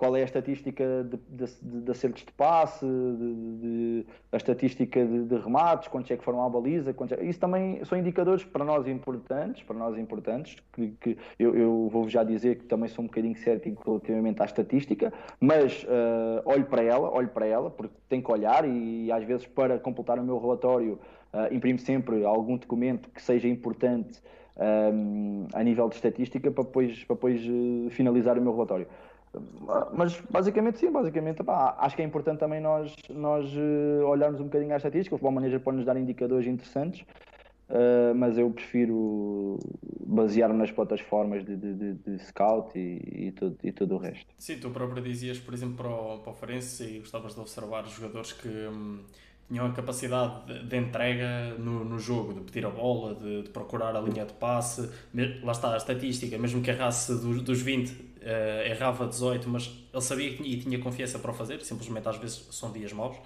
qual 0.00 0.16
é 0.16 0.22
a 0.22 0.24
estatística 0.24 0.82
de, 1.04 1.18
de, 1.44 1.82
de, 1.82 1.90
acertos 1.90 2.24
de 2.24 2.32
passe, 2.32 2.86
de, 2.86 4.06
a 4.32 4.36
estatística 4.38 5.04
de, 5.04 5.36
remates, 5.36 5.88
quantos 5.88 6.10
é 6.10 6.16
que 6.16 6.24
foram 6.24 6.42
à 6.42 6.48
baliza, 6.48 6.90
é... 6.90 7.24
isso 7.24 7.38
também 7.38 7.84
são 7.84 7.98
indicadores 7.98 8.42
para 8.42 8.64
nós 8.64 8.88
importantes, 8.88 9.62
para 9.62 9.76
nós 9.76 9.98
importantes, 9.98 10.56
que, 10.72 10.94
que 11.00 11.18
eu, 11.38 11.54
eu 11.54 11.88
vou 11.92 12.08
já 12.08 12.24
dizer 12.24 12.56
que 12.56 12.64
também 12.64 12.88
sou 12.88 13.04
um 13.04 13.08
bocadinho 13.08 13.36
cético 13.36 13.82
relativamente 13.84 14.40
à 14.40 14.46
estatística, 14.46 15.12
mas 15.38 15.84
uh, 15.84 16.40
olho 16.46 16.64
para 16.64 16.82
ela, 16.82 17.14
olho 17.14 17.28
para 17.28 17.46
ela, 17.46 17.70
porque 17.70 17.94
tenho 18.08 18.22
que 18.22 18.32
olhar 18.32 18.66
e 18.66 19.12
às 19.12 19.24
vezes 19.24 19.46
para 19.46 19.78
completar 19.78 20.18
o 20.18 20.22
meu 20.22 20.38
relatório 20.38 20.98
uh, 21.34 21.54
imprimo 21.54 21.78
sempre 21.78 22.24
algum 22.24 22.56
documento 22.56 23.10
que 23.10 23.20
seja 23.20 23.48
importante 23.48 24.18
um, 24.56 25.46
a 25.52 25.62
nível 25.62 25.88
de 25.88 25.96
estatística 25.96 26.50
para 26.50 26.64
depois, 26.64 27.04
para 27.04 27.16
depois 27.16 27.40
uh, 27.42 27.90
finalizar 27.90 28.38
o 28.38 28.42
meu 28.42 28.52
relatório. 28.52 28.86
Mas 29.92 30.20
basicamente 30.28 30.78
sim, 30.78 30.90
basicamente 30.90 31.44
pá, 31.44 31.76
acho 31.78 31.94
que 31.94 32.02
é 32.02 32.04
importante 32.04 32.40
também 32.40 32.60
nós, 32.60 32.94
nós 33.08 33.48
uh, 33.54 34.04
olharmos 34.06 34.40
um 34.40 34.44
bocadinho 34.44 34.72
à 34.72 34.76
estatística. 34.76 35.14
O 35.14 35.18
Futebol 35.18 35.32
Manager 35.32 35.60
pode 35.60 35.76
nos 35.76 35.86
dar 35.86 35.96
indicadores 35.96 36.48
interessantes, 36.48 37.02
uh, 37.68 38.14
mas 38.14 38.36
eu 38.36 38.50
prefiro 38.50 39.58
basear-me 40.04 40.58
nas 40.58 40.72
plataformas 40.72 41.44
de, 41.44 41.56
de, 41.56 41.74
de, 41.74 41.94
de 41.94 42.18
scout 42.24 42.76
e, 42.76 43.28
e, 43.28 43.32
tudo, 43.32 43.56
e 43.62 43.70
tudo 43.70 43.94
o 43.94 43.98
resto. 43.98 44.26
Sim, 44.36 44.58
tu 44.58 44.70
próprio 44.70 45.02
dizias, 45.02 45.38
por 45.38 45.54
exemplo, 45.54 45.76
para 45.76 45.88
o, 45.88 46.18
para 46.18 46.32
o 46.32 46.34
Farense 46.34 46.84
e 46.84 46.98
gostavas 46.98 47.34
de 47.34 47.40
observar 47.40 47.84
os 47.84 47.92
jogadores 47.92 48.32
que. 48.32 48.48
Hum 48.48 49.04
tinham 49.50 49.66
a 49.66 49.72
capacidade 49.72 50.46
de, 50.46 50.64
de 50.64 50.76
entrega 50.76 51.56
no, 51.58 51.84
no, 51.84 51.98
jogo, 51.98 52.32
de 52.32 52.40
pedir 52.40 52.64
a 52.64 52.70
bola, 52.70 53.16
de, 53.16 53.42
de, 53.42 53.48
procurar 53.50 53.96
a 53.96 54.00
linha 54.00 54.24
de 54.24 54.32
passe. 54.34 54.88
Lá 55.42 55.50
está 55.50 55.74
a 55.74 55.76
estatística, 55.76 56.38
mesmo 56.38 56.62
que 56.62 56.70
errasse 56.70 57.12
dos, 57.20 57.42
dos 57.42 57.60
20, 57.60 58.09
uh, 58.20 58.24
eh, 58.24 58.70
errava 58.70 59.06
18, 59.06 59.48
mas 59.48 59.70
ele 59.92 60.02
sabia 60.02 60.30
que 60.30 60.36
tinha, 60.42 60.48
e 60.48 60.60
tinha 60.60 60.78
confiança 60.78 61.18
para 61.18 61.30
o 61.30 61.34
fazer, 61.34 61.60
simplesmente 61.62 62.08
às 62.08 62.16
vezes 62.16 62.46
são 62.50 62.72
dias 62.72 62.92
maus. 62.92 63.16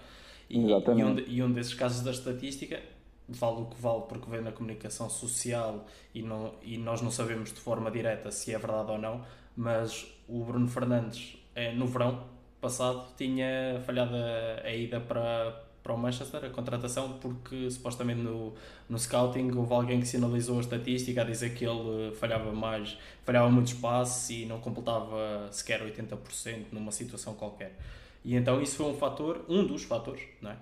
E, 0.49 0.59
e, 0.59 1.05
um, 1.05 1.19
e 1.27 1.43
um 1.43 1.53
desses 1.53 1.75
casos 1.75 2.03
da 2.03 2.11
estatística 2.11 2.81
vale 3.29 3.63
o 3.63 3.67
que 3.67 3.81
vale 3.81 4.03
porque 4.09 4.29
vem 4.29 4.43
na 4.43 4.53
comunicação 4.53 5.09
social 5.09 5.87
e, 6.15 6.23
não, 6.23 6.53
e 6.63 6.77
nós 6.77 7.01
não 7.01 7.11
sabemos 7.11 7.53
de 7.53 7.61
forma 7.61 7.91
direta 7.91 8.31
se 8.31 8.53
é 8.53 8.59
verdade 8.59 8.91
ou 8.91 8.99
não, 8.99 9.25
mas 9.57 10.07
o 10.29 10.45
Bruno 10.45 10.69
Fernandes, 10.69 11.39
é, 11.55 11.73
no 11.73 11.87
verão 11.87 12.25
passado, 12.61 13.07
tinha 13.17 13.81
falhado 13.85 14.15
a, 14.17 14.67
a 14.67 14.75
ida 14.75 15.01
para, 15.01 15.64
para 15.85 15.93
o 15.93 15.99
Manchester, 15.99 16.43
a 16.47 16.49
contratação, 16.49 17.19
porque 17.21 17.71
supostamente 17.71 18.21
no, 18.23 18.55
no 18.89 18.99
scouting 18.99 19.53
houve 19.55 19.75
alguém 19.75 20.01
que 20.01 20.07
sinalizou 20.07 20.57
a 20.57 20.61
estatística 20.61 21.21
a 21.21 21.25
dizer 21.25 21.55
que 21.55 21.65
ele 21.67 22.11
falhava 22.15 22.51
mais, 22.53 22.97
falhava 23.23 23.51
muito 23.51 23.67
espaço 23.67 24.33
e 24.33 24.47
não 24.47 24.59
completava 24.61 25.47
sequer 25.53 25.83
80% 25.83 26.69
numa 26.73 26.91
situação 26.91 27.35
qualquer. 27.35 27.79
E 28.25 28.35
então 28.35 28.63
isso 28.63 28.77
foi 28.77 28.87
um 28.87 28.95
fator, 28.95 29.45
um 29.47 29.67
dos 29.67 29.85
fatores, 29.85 30.23
não 30.41 30.53
é? 30.53 30.57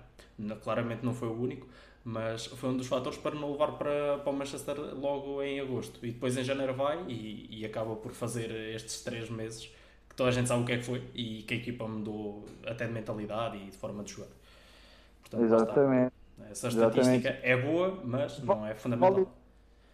claramente 0.61 1.05
não 1.05 1.13
foi 1.13 1.29
o 1.29 1.41
único, 1.41 1.67
mas 2.03 2.47
foi 2.47 2.69
um 2.71 2.75
dos 2.75 2.87
fatores 2.87 3.17
para 3.17 3.33
não 3.33 3.53
levar 3.53 3.77
para, 3.77 4.17
para 4.17 4.29
o 4.29 4.35
Manchester 4.35 4.75
logo 4.93 5.41
em 5.41 5.61
agosto. 5.61 6.05
E 6.05 6.11
depois 6.11 6.35
em 6.35 6.43
janeiro 6.43 6.73
vai 6.73 7.01
e, 7.07 7.47
e 7.49 7.65
acaba 7.65 7.95
por 7.95 8.11
fazer 8.11 8.51
estes 8.75 9.01
três 9.01 9.29
meses 9.29 9.69
que 10.09 10.15
toda 10.17 10.29
a 10.29 10.33
gente 10.33 10.49
sabe 10.49 10.63
o 10.63 10.65
que 10.65 10.73
é 10.73 10.77
que 10.77 10.83
foi 10.83 11.01
e 11.15 11.43
que 11.43 11.53
a 11.53 11.57
equipa 11.57 11.87
mudou 11.87 12.45
até 12.67 12.85
de 12.85 12.91
mentalidade 12.91 13.57
e 13.57 13.69
de 13.69 13.77
forma 13.77 14.03
de 14.03 14.11
jogar. 14.11 14.27
Portanto, 15.23 15.43
Exatamente. 15.43 16.13
Essa 16.49 16.67
estatística 16.67 17.29
Exatamente. 17.29 17.45
é 17.45 17.57
boa, 17.57 17.99
mas 18.03 18.43
não 18.43 18.65
é 18.65 18.75
fundamental. 18.75 19.27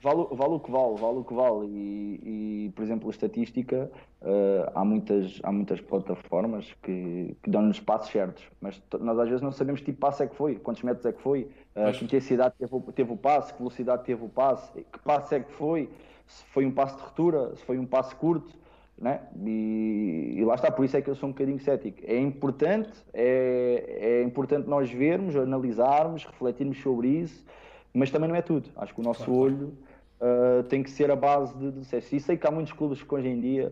Vale, 0.02 0.28
vale, 0.32 0.54
o 0.54 0.60
que 0.62 0.72
vale, 0.72 0.96
vale 0.96 1.18
o 1.18 1.24
que 1.26 1.34
vale. 1.34 1.68
E, 1.68 2.66
e 2.66 2.72
por 2.74 2.84
exemplo, 2.84 3.10
a 3.10 3.12
estatística, 3.12 3.92
uh, 4.22 4.72
há, 4.74 4.86
muitas, 4.86 5.40
há 5.44 5.52
muitas 5.52 5.82
plataformas 5.82 6.74
que, 6.82 7.36
que 7.44 7.50
dão-nos 7.50 7.82
passos 7.82 8.10
certos, 8.10 8.44
mas 8.62 8.82
nós 8.98 9.20
às 9.20 9.28
vezes 9.28 9.42
não 9.42 9.52
sabemos 9.52 9.82
que 9.82 9.88
tipo 9.88 9.98
de 9.98 10.02
passo 10.02 10.24
é 10.24 10.28
que 10.28 10.36
foi, 10.36 10.56
quantos 10.56 10.84
metros 10.84 11.06
é 11.06 11.12
que 11.12 11.22
foi, 11.22 11.52
uh, 11.76 11.92
que 11.92 12.06
intensidade 12.06 12.56
teve, 12.58 12.82
teve 12.94 13.12
o 13.12 13.18
passo, 13.18 13.54
que 13.54 13.60
velocidade 13.60 14.06
teve 14.06 14.24
o 14.24 14.30
passo, 14.30 14.72
que 14.72 15.00
passo 15.00 15.36
é 15.36 15.42
que 15.42 15.52
foi, 15.52 15.90
se 16.26 16.46
foi 16.46 16.66
um 16.66 16.72
passo 16.72 16.96
de 16.96 17.04
ruptura, 17.04 17.56
se 17.58 17.66
foi 17.66 17.78
um 17.78 17.86
passo 17.86 18.16
curto. 18.16 18.58
Né? 19.00 19.22
E, 19.46 20.36
e, 20.38 20.44
lá 20.44 20.56
está, 20.56 20.70
por 20.70 20.84
isso 20.84 20.98
é 20.98 21.02
que 21.02 21.10
eu 21.10 21.16
sou 21.16 21.30
um 21.30 21.32
bocadinho 21.32 21.60
cético. 21.60 22.00
É 22.06 22.20
importante, 22.20 22.92
é, 23.14 23.98
é 24.00 24.24
importante 24.24 24.68
nós 24.68 24.92
vermos, 24.92 25.38
analisarmos, 25.38 26.26
refletirmos 26.26 26.82
sobre 26.82 27.08
isso, 27.08 27.46
mas 27.94 28.12
também 28.12 28.28
não 28.28 28.36
é 28.36 28.42
tudo. 28.42 28.70
Acho 28.76 28.94
que 28.94 29.00
o 29.00 29.04
nosso 29.04 29.24
claro. 29.24 29.40
olho 29.40 29.74
uh, 30.20 30.64
tem 30.64 30.84
que 30.84 30.92
ser 30.92 31.10
a 31.12 31.16
base 31.16 31.56
de, 31.58 31.72
de 31.72 31.80
sucesso. 31.80 32.14
E 32.14 32.20
sei 32.20 32.36
que 32.36 32.46
há 32.46 32.52
muitos 32.52 32.74
clubes 32.74 33.02
que 33.02 33.16
hoje 33.16 33.30
em 33.30 33.40
dia, 33.40 33.72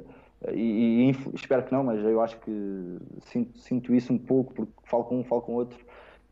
e, 0.53 1.11
e, 1.11 1.35
espero 1.35 1.63
que 1.63 1.73
não, 1.73 1.83
mas 1.83 2.01
eu 2.03 2.21
acho 2.21 2.39
que 2.39 2.97
sinto, 3.23 3.57
sinto 3.57 3.93
isso 3.93 4.13
um 4.13 4.17
pouco, 4.17 4.53
porque 4.53 4.71
falo 4.85 5.03
com 5.03 5.19
um, 5.19 5.23
falo 5.25 5.41
com 5.41 5.53
outro, 5.55 5.77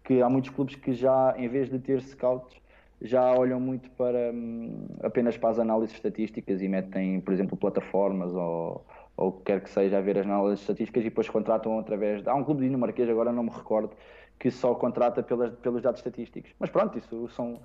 que 0.06 0.22
há 0.22 0.30
muitos 0.30 0.52
clubes 0.52 0.76
que 0.76 0.94
já, 0.94 1.36
em 1.38 1.50
vez 1.50 1.70
de 1.70 1.80
ter 1.80 2.02
scouts, 2.02 2.56
já 3.02 3.34
olham 3.34 3.60
muito 3.60 3.90
para 3.92 4.32
hum, 4.34 4.88
apenas 5.04 5.38
para 5.38 5.50
as 5.50 5.60
análises 5.60 5.96
estatísticas 5.96 6.62
e 6.62 6.68
metem, 6.68 7.20
por 7.22 7.34
exemplo, 7.34 7.58
plataformas 7.58 8.34
ou, 8.34 8.86
ou 9.18 9.30
o 9.30 9.32
que 9.32 9.44
quer 9.44 9.62
que 9.62 9.70
seja 9.70 9.98
a 9.98 10.02
ver 10.02 10.18
as 10.18 10.26
análises 10.26 10.62
estatísticas 10.62 11.02
e 11.02 11.10
depois 11.10 11.30
contratam 11.30 11.78
através 11.80 12.24
de... 12.24 12.30
Há 12.30 12.36
um 12.36 12.44
clube 12.44 12.62
de 12.62 12.68
dinamarquês, 12.68 13.10
agora 13.10 13.32
não 13.32 13.44
me 13.44 13.50
recordo, 13.50 13.92
que 14.40 14.50
só 14.50 14.74
contrata 14.76 15.22
pelas, 15.22 15.54
pelos 15.56 15.82
dados 15.82 16.00
estatísticos. 16.00 16.52
Mas 16.60 16.70
pronto, 16.70 16.98
isso 16.98 17.28
são, 17.30 17.60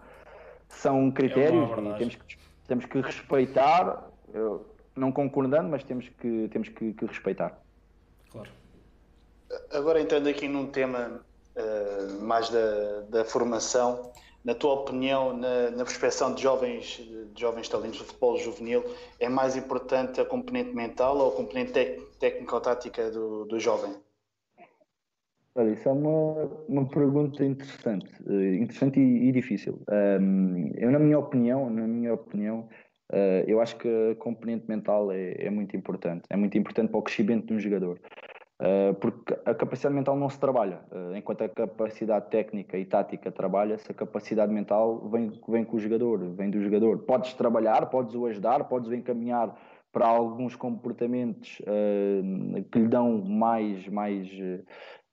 são 0.68 1.10
critérios 1.10 1.70
é 1.70 1.80
e 1.80 1.98
temos 1.98 2.16
que, 2.16 2.38
temos 2.66 2.84
que 2.86 3.00
respeitar, 3.00 4.10
eu, 4.34 4.66
não 4.96 5.12
concordando, 5.12 5.68
mas 5.68 5.84
temos 5.84 6.08
que, 6.08 6.48
temos 6.48 6.68
que, 6.68 6.92
que 6.92 7.06
respeitar. 7.06 7.58
Claro. 8.30 8.50
Agora 9.72 10.00
entrando 10.00 10.28
aqui 10.28 10.46
num 10.46 10.66
tema 10.66 11.20
uh, 11.56 12.22
mais 12.22 12.48
da, 12.50 13.00
da 13.08 13.24
formação, 13.24 14.12
na 14.44 14.54
tua 14.54 14.74
opinião, 14.74 15.36
na, 15.36 15.70
na 15.70 15.84
prospecção 15.84 16.34
de 16.34 16.42
jovens, 16.42 17.00
de 17.34 17.40
jovens 17.40 17.68
talentos 17.68 17.98
do 17.98 18.04
futebol 18.04 18.38
juvenil, 18.38 18.84
é 19.18 19.28
mais 19.28 19.56
importante 19.56 20.20
a 20.20 20.24
componente 20.24 20.74
mental 20.74 21.18
ou 21.18 21.28
a 21.28 21.36
componente 21.36 21.72
técnico-tática 22.18 23.10
do, 23.10 23.44
do 23.44 23.58
jovem? 23.58 23.94
Olha, 25.54 25.70
isso 25.70 25.88
é 25.88 25.92
uma, 25.92 26.48
uma 26.68 26.88
pergunta 26.88 27.44
interessante, 27.44 28.08
eh, 28.28 28.54
interessante 28.54 29.00
e, 29.00 29.28
e 29.28 29.32
difícil. 29.32 29.82
Um, 29.90 30.70
eu, 30.76 30.90
na 30.92 30.98
minha 30.98 31.18
opinião, 31.18 31.68
na 31.68 31.88
minha 31.88 32.14
opinião, 32.14 32.68
uh, 33.12 33.44
eu 33.48 33.60
acho 33.60 33.76
que 33.76 33.88
a 33.88 34.14
componente 34.14 34.64
mental 34.68 35.10
é, 35.10 35.34
é 35.38 35.50
muito 35.50 35.76
importante. 35.76 36.22
É 36.30 36.36
muito 36.36 36.56
importante 36.56 36.90
para 36.90 37.00
o 37.00 37.02
crescimento 37.02 37.46
de 37.46 37.54
um 37.54 37.60
jogador. 37.60 38.00
Uh, 38.60 38.92
porque 38.96 39.32
a 39.46 39.54
capacidade 39.54 39.94
mental 39.94 40.14
não 40.16 40.28
se 40.28 40.38
trabalha. 40.38 40.80
Uh, 40.92 41.16
enquanto 41.16 41.42
a 41.42 41.48
capacidade 41.48 42.28
técnica 42.28 42.76
e 42.76 42.84
tática 42.84 43.32
trabalha-se, 43.32 43.90
a 43.90 43.94
capacidade 43.94 44.52
mental 44.52 45.08
vem, 45.08 45.32
vem 45.48 45.64
com 45.64 45.78
o 45.78 45.80
jogador, 45.80 46.18
vem 46.34 46.50
do 46.50 46.60
jogador. 46.60 46.98
Podes 46.98 47.32
trabalhar, 47.32 47.86
podes 47.86 48.14
o 48.14 48.26
ajudar, 48.26 48.64
podes 48.64 48.90
o 48.90 48.94
encaminhar 48.94 49.58
para 49.90 50.06
alguns 50.06 50.54
comportamentos 50.54 51.58
uh, 51.60 52.62
que 52.70 52.78
lhe 52.80 52.88
dão 52.88 53.24
mais, 53.24 53.88
mais, 53.88 54.28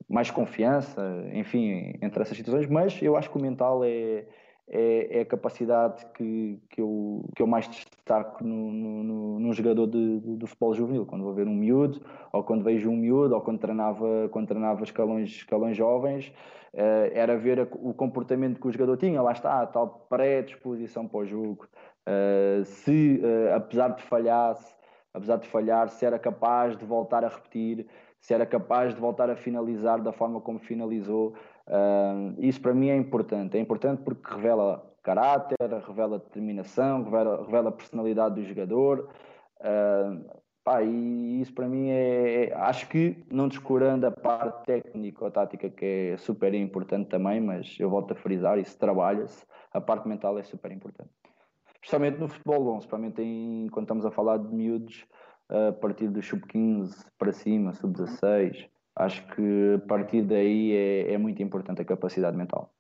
mais 0.09 0.29
confiança, 0.29 1.01
enfim, 1.31 1.93
entre 2.01 2.21
essas 2.21 2.35
situações, 2.35 2.67
mas 2.67 3.01
eu 3.01 3.15
acho 3.15 3.29
que 3.29 3.37
o 3.37 3.41
mental 3.41 3.81
é, 3.83 4.25
é, 4.69 5.19
é 5.19 5.21
a 5.21 5.25
capacidade 5.25 6.05
que, 6.13 6.59
que, 6.69 6.81
eu, 6.81 7.23
que 7.33 7.41
eu 7.41 7.47
mais 7.47 7.67
destaco 7.69 8.43
no, 8.43 8.71
no, 8.71 9.03
num 9.47 9.53
jogador 9.53 9.87
de, 9.87 10.19
de, 10.19 10.35
de, 10.37 10.45
futebol 10.45 10.73
juvenil. 10.73 11.05
Quando 11.05 11.23
vou 11.23 11.33
ver 11.33 11.47
um 11.47 11.55
miúdo, 11.55 12.01
ou 12.31 12.43
quando 12.43 12.63
vejo 12.63 12.89
um 12.89 12.95
miúdo, 12.95 13.33
ou 13.33 13.41
quando 13.41 13.59
treinava, 13.59 14.29
quando 14.31 14.47
treinava 14.47 14.83
escalões, 14.83 15.29
escalões 15.29 15.75
jovens, 15.75 16.31
uh, 16.73 17.11
era 17.13 17.37
ver 17.37 17.59
a, 17.59 17.67
o 17.73 17.93
comportamento 17.93 18.59
que 18.59 18.67
o 18.67 18.71
jogador 18.71 18.97
tinha. 18.97 19.21
Lá 19.21 19.31
está, 19.31 19.61
a 19.61 19.67
tal 19.67 20.05
predisposição 20.09 21.07
para 21.07 21.19
o 21.19 21.25
jogo. 21.25 21.67
Uh, 22.07 22.63
se, 22.65 23.21
uh, 23.23 23.55
apesar 23.55 23.89
de 23.89 24.03
falhar, 24.03 24.57
apesar 25.13 25.37
de 25.37 25.47
falhar, 25.47 25.89
se 25.89 26.05
era 26.05 26.19
capaz 26.19 26.77
de 26.77 26.85
voltar 26.85 27.23
a 27.23 27.29
repetir, 27.29 27.87
se 28.19 28.33
era 28.33 28.45
capaz 28.45 28.93
de 28.93 28.99
voltar 28.99 29.29
a 29.29 29.35
finalizar 29.35 30.01
da 30.01 30.11
forma 30.11 30.41
como 30.41 30.59
finalizou. 30.59 31.33
Isso 32.39 32.61
para 32.61 32.73
mim 32.73 32.89
é 32.89 32.95
importante. 32.95 33.57
É 33.57 33.59
importante 33.59 34.01
porque 34.01 34.33
revela 34.33 34.87
caráter, 35.07 35.55
revela 35.87 36.19
determinação, 36.19 37.03
revela, 37.03 37.45
revela 37.45 37.69
a 37.69 37.71
personalidade 37.71 38.35
do 38.35 38.43
jogador. 38.43 39.07
Uh, 39.59 40.41
pá, 40.63 40.83
e 40.83 41.41
isso 41.41 41.53
para 41.53 41.67
mim 41.67 41.89
é, 41.89 42.45
é, 42.45 42.53
Acho 42.53 42.87
que, 42.89 43.25
não 43.31 43.47
descurando 43.47 44.05
a 44.05 44.11
parte 44.11 44.65
técnica 44.65 45.25
ou 45.25 45.31
tática, 45.31 45.69
que 45.69 46.13
é 46.13 46.17
super 46.17 46.53
importante 46.53 47.09
também, 47.09 47.41
mas 47.41 47.75
eu 47.79 47.89
volto 47.89 48.11
a 48.11 48.15
frisar: 48.15 48.57
isso 48.57 48.77
trabalha-se, 48.77 49.45
a 49.71 49.81
parte 49.81 50.07
mental 50.07 50.37
é 50.37 50.43
super 50.43 50.71
importante. 50.71 51.11
Especialmente 51.75 52.19
no 52.19 52.27
futebol 52.27 52.67
11, 52.69 52.79
especialmente 52.79 53.21
em, 53.21 53.67
quando 53.69 53.85
estamos 53.85 54.05
a 54.05 54.11
falar 54.11 54.37
de 54.37 54.53
miúdos 54.53 55.05
a 55.49 55.71
partir 55.71 56.09
do 56.09 56.21
sub-15 56.21 57.05
para 57.17 57.31
cima, 57.31 57.71
sub-16 57.71 58.67
acho 58.97 59.25
que 59.27 59.75
a 59.75 59.87
partir 59.87 60.23
daí 60.23 60.73
é, 60.73 61.13
é 61.13 61.17
muito 61.17 61.41
importante 61.41 61.81
a 61.81 61.85
capacidade 61.85 62.35
mental. 62.35 62.73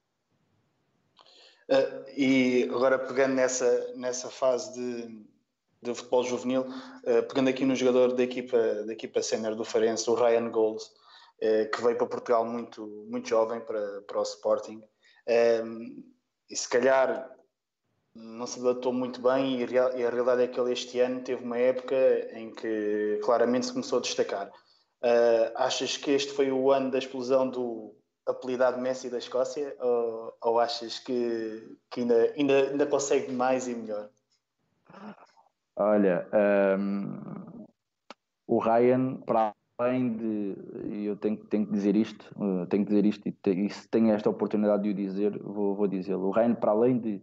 Uh, 1.69 2.09
e 2.15 2.63
agora 2.71 2.97
pegando 2.97 3.35
nessa, 3.35 3.93
nessa 3.95 4.29
fase 4.29 4.73
de, 4.73 5.25
do 5.81 5.93
futebol 5.95 6.23
juvenil, 6.23 6.61
uh, 6.61 7.23
pegando 7.27 7.49
aqui 7.49 7.65
no 7.65 7.75
jogador 7.75 8.13
da 8.13 8.23
equipa, 8.23 8.57
da 8.85 8.93
equipa 8.93 9.21
sénior 9.21 9.55
do 9.55 9.63
Farense, 9.63 10.09
o 10.09 10.15
Ryan 10.15 10.49
Gold, 10.49 10.81
uh, 10.83 11.71
que 11.71 11.81
veio 11.81 11.97
para 11.97 12.07
Portugal 12.07 12.45
muito, 12.45 12.85
muito 13.09 13.29
jovem 13.29 13.59
para, 13.61 14.01
para 14.01 14.19
o 14.19 14.23
Sporting. 14.23 14.81
Um, 15.63 16.03
e 16.49 16.55
se 16.55 16.67
calhar 16.69 17.29
não 18.15 18.47
se 18.47 18.59
adaptou 18.59 18.91
muito 18.91 19.21
bem 19.21 19.59
e, 19.59 19.77
a 19.77 20.09
realidade 20.09 20.41
é 20.41 20.47
que 20.47 20.59
ele 20.59 20.73
este 20.73 20.99
ano 20.99 21.21
teve 21.21 21.43
uma 21.43 21.57
época 21.57 21.95
em 22.33 22.51
que 22.51 23.19
claramente 23.23 23.67
se 23.67 23.73
começou 23.73 23.99
a 23.99 24.01
destacar. 24.01 24.47
Uh, 24.47 25.53
achas 25.55 25.97
que 25.97 26.11
este 26.11 26.33
foi 26.33 26.51
o 26.51 26.71
ano 26.71 26.89
da 26.89 26.97
explosão 26.97 27.47
do 27.47 27.95
apelidado 28.25 28.81
Messi 28.81 29.09
da 29.09 29.19
Escócia 29.19 29.75
ou, 29.79 30.33
ou 30.41 30.59
achas 30.59 30.97
que, 30.99 31.77
que 31.91 32.01
ainda, 32.01 32.33
ainda, 32.35 32.69
ainda 32.69 32.85
consegue 32.87 33.31
mais 33.31 33.67
e 33.67 33.75
melhor? 33.75 34.09
Olha, 35.79 36.27
um, 36.79 37.65
o 38.47 38.57
Ryan, 38.57 39.17
para 39.17 39.53
além 39.77 40.17
de, 40.17 41.05
eu 41.05 41.15
tenho, 41.15 41.37
tenho 41.37 41.67
que 41.67 41.71
dizer 41.71 41.95
isto, 41.95 42.33
uh, 42.35 42.65
tenho 42.65 42.83
que 42.83 42.89
dizer 42.89 43.05
isto 43.05 43.29
e, 43.29 43.37
e, 43.45 43.69
se 43.69 43.87
tenho 43.87 44.11
esta 44.11 44.27
oportunidade 44.27 44.81
de 44.81 44.89
o 44.89 44.93
dizer, 44.93 45.37
vou, 45.37 45.75
vou 45.75 45.87
dizê-lo. 45.87 46.29
O 46.29 46.31
Ryan, 46.31 46.55
para 46.55 46.71
além 46.71 46.97
de 46.97 47.21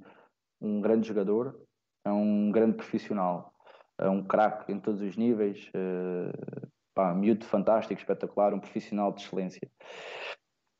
um 0.60 0.80
grande 0.80 1.08
jogador, 1.08 1.60
é 2.04 2.12
um 2.12 2.52
grande 2.52 2.76
profissional, 2.76 3.52
é 3.98 4.08
um 4.08 4.22
craque 4.22 4.70
em 4.70 4.78
todos 4.78 5.02
os 5.02 5.16
níveis, 5.16 5.68
uh, 5.74 6.68
pá, 6.94 7.12
miúdo 7.12 7.44
fantástico, 7.44 8.00
espetacular, 8.00 8.54
um 8.54 8.60
profissional 8.60 9.12
de 9.12 9.22
excelência. 9.22 9.68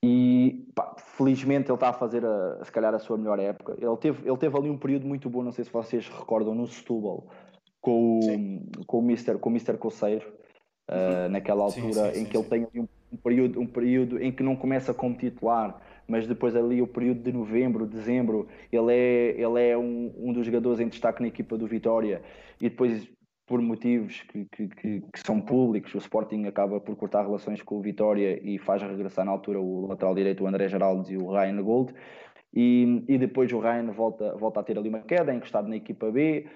E 0.04 0.64
pá, 0.76 0.94
felizmente 1.16 1.70
ele 1.70 1.74
está 1.74 1.88
a 1.88 1.92
fazer, 1.92 2.24
a, 2.24 2.64
se 2.64 2.70
calhar, 2.70 2.94
a 2.94 3.00
sua 3.00 3.18
melhor 3.18 3.40
época. 3.40 3.74
Ele 3.80 3.96
teve, 3.96 4.28
ele 4.28 4.36
teve 4.36 4.56
ali 4.56 4.70
um 4.70 4.78
período 4.78 5.08
muito 5.08 5.28
bom, 5.28 5.42
não 5.42 5.50
sei 5.50 5.64
se 5.64 5.72
vocês 5.72 6.08
recordam, 6.08 6.54
no 6.54 6.68
Setúbal, 6.68 7.26
com, 7.85 8.18
o, 8.18 8.85
com 8.87 8.99
o 8.99 9.03
Mr. 9.03 9.39
Com 9.39 9.51
o 9.51 9.53
Mister 9.53 9.76
Coceiro, 9.76 10.26
uh, 10.91 11.28
naquela 11.28 11.64
altura 11.64 12.12
sim, 12.12 12.14
sim, 12.14 12.22
em 12.22 12.24
que 12.24 12.35
ele 12.35 12.49
tem 12.49 12.66
um, 12.74 12.89
um, 13.12 13.16
período, 13.18 13.61
um 13.61 13.66
período 13.66 14.22
em 14.22 14.32
que 14.32 14.43
não 14.43 14.57
começa 14.57 14.95
como 14.95 15.14
titular, 15.14 15.78
mas 16.09 16.26
depois 16.26 16.57
ali 16.57 16.80
o 16.80 16.87
período 16.87 17.20
de 17.22 17.30
novembro, 17.30 17.87
dezembro, 17.87 18.49
ele 18.72 18.91
é, 18.91 19.30
ele 19.39 19.68
é 19.68 19.76
um, 19.76 20.12
um 20.16 20.32
dos 20.32 20.47
jogadores 20.47 20.80
em 20.80 20.89
destaque 20.89 21.20
na 21.20 21.28
equipa 21.28 21.59
do 21.59 21.66
Vitória 21.66 22.22
e 22.59 22.70
depois 22.70 23.07
por 23.47 23.61
motivos 23.61 24.22
que, 24.22 24.47
que, 24.47 24.68
que, 24.68 25.01
que, 25.01 25.20
são 25.22 25.39
públicos, 25.39 25.95
o 25.95 25.99
Sporting 25.99 26.47
acaba 26.47 26.80
por 26.80 26.97
cortar 26.97 27.26
relações 27.26 27.61
com 27.61 27.76
o 27.76 27.82
Vitória 27.82 28.41
e 28.43 28.59
faz 28.59 28.80
regressar 28.80 29.26
na 29.26 29.32
altura 29.32 29.61
o 29.61 29.87
lateral 29.87 30.14
direito, 30.14 30.43
o 30.43 30.47
André 30.47 30.66
Geraldes 30.66 31.11
e 31.11 31.18
o 31.18 31.30
Ryan 31.30 31.62
Gold. 31.62 31.95
E, 32.55 33.05
e 33.07 33.18
depois 33.18 33.53
o 33.53 33.59
Ryan 33.59 33.91
volta, 33.91 34.35
volta 34.37 34.61
a 34.61 34.62
ter 34.62 34.78
ali 34.78 34.89
uma 34.89 35.01
queda, 35.01 35.35
encostado 35.35 35.68
na 35.68 35.76
equipa 35.76 36.11
B, 36.11 36.47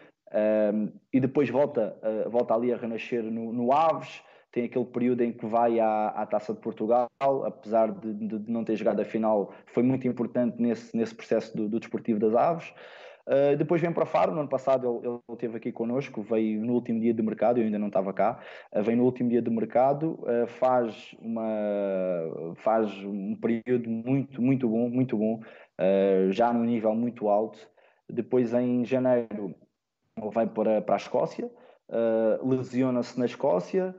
um, 0.74 0.92
e 1.12 1.20
depois 1.20 1.48
volta, 1.48 1.96
uh, 2.02 2.28
volta 2.28 2.54
ali 2.54 2.72
a 2.72 2.76
renascer 2.76 3.22
no, 3.22 3.52
no 3.52 3.72
Aves, 3.72 4.22
tem 4.52 4.64
aquele 4.64 4.84
período 4.86 5.22
em 5.22 5.32
que 5.32 5.46
vai 5.46 5.78
à, 5.78 6.08
à 6.08 6.26
Taça 6.26 6.52
de 6.52 6.60
Portugal, 6.60 7.08
apesar 7.20 7.92
de, 7.92 8.12
de, 8.14 8.38
de, 8.38 8.50
não 8.50 8.64
ter 8.64 8.76
jogado 8.76 9.00
a 9.00 9.04
final, 9.04 9.52
foi 9.66 9.82
muito 9.82 10.08
importante 10.08 10.60
nesse, 10.60 10.96
nesse 10.96 11.14
processo 11.14 11.56
do, 11.56 11.68
do 11.68 11.78
Desportivo 11.78 12.18
das 12.18 12.34
Aves. 12.34 12.72
Uh, 13.26 13.54
depois 13.58 13.82
vem 13.82 13.92
para 13.92 14.06
Faro, 14.06 14.32
no 14.32 14.40
ano 14.40 14.48
passado 14.48 15.02
ele, 15.02 15.06
ele 15.06 15.20
esteve 15.34 15.58
aqui 15.58 15.70
connosco, 15.70 16.22
veio 16.22 16.64
no 16.64 16.72
último 16.72 16.98
dia 16.98 17.12
de 17.12 17.22
mercado, 17.22 17.58
eu 17.58 17.64
ainda 17.64 17.78
não 17.78 17.88
estava 17.88 18.10
cá, 18.10 18.40
uh, 18.72 18.82
vem 18.82 18.96
no 18.96 19.04
último 19.04 19.28
dia 19.28 19.42
de 19.42 19.50
mercado, 19.50 20.18
uh, 20.22 20.46
faz, 20.46 21.14
uma, 21.20 21.44
faz 22.56 22.90
um 23.04 23.36
período 23.36 23.90
muito, 23.90 24.40
muito 24.40 24.66
bom, 24.66 24.88
muito 24.88 25.18
bom, 25.18 25.40
já 26.30 26.52
no 26.52 26.64
nível 26.64 26.94
muito 26.94 27.28
alto. 27.28 27.58
Depois 28.10 28.54
em 28.54 28.84
janeiro 28.84 29.54
ele 30.22 30.30
vai 30.30 30.46
para, 30.46 30.80
para 30.82 30.94
a 30.94 30.98
Escócia, 30.98 31.50
lesiona-se 32.42 33.18
na 33.18 33.24
Escócia, 33.24 33.94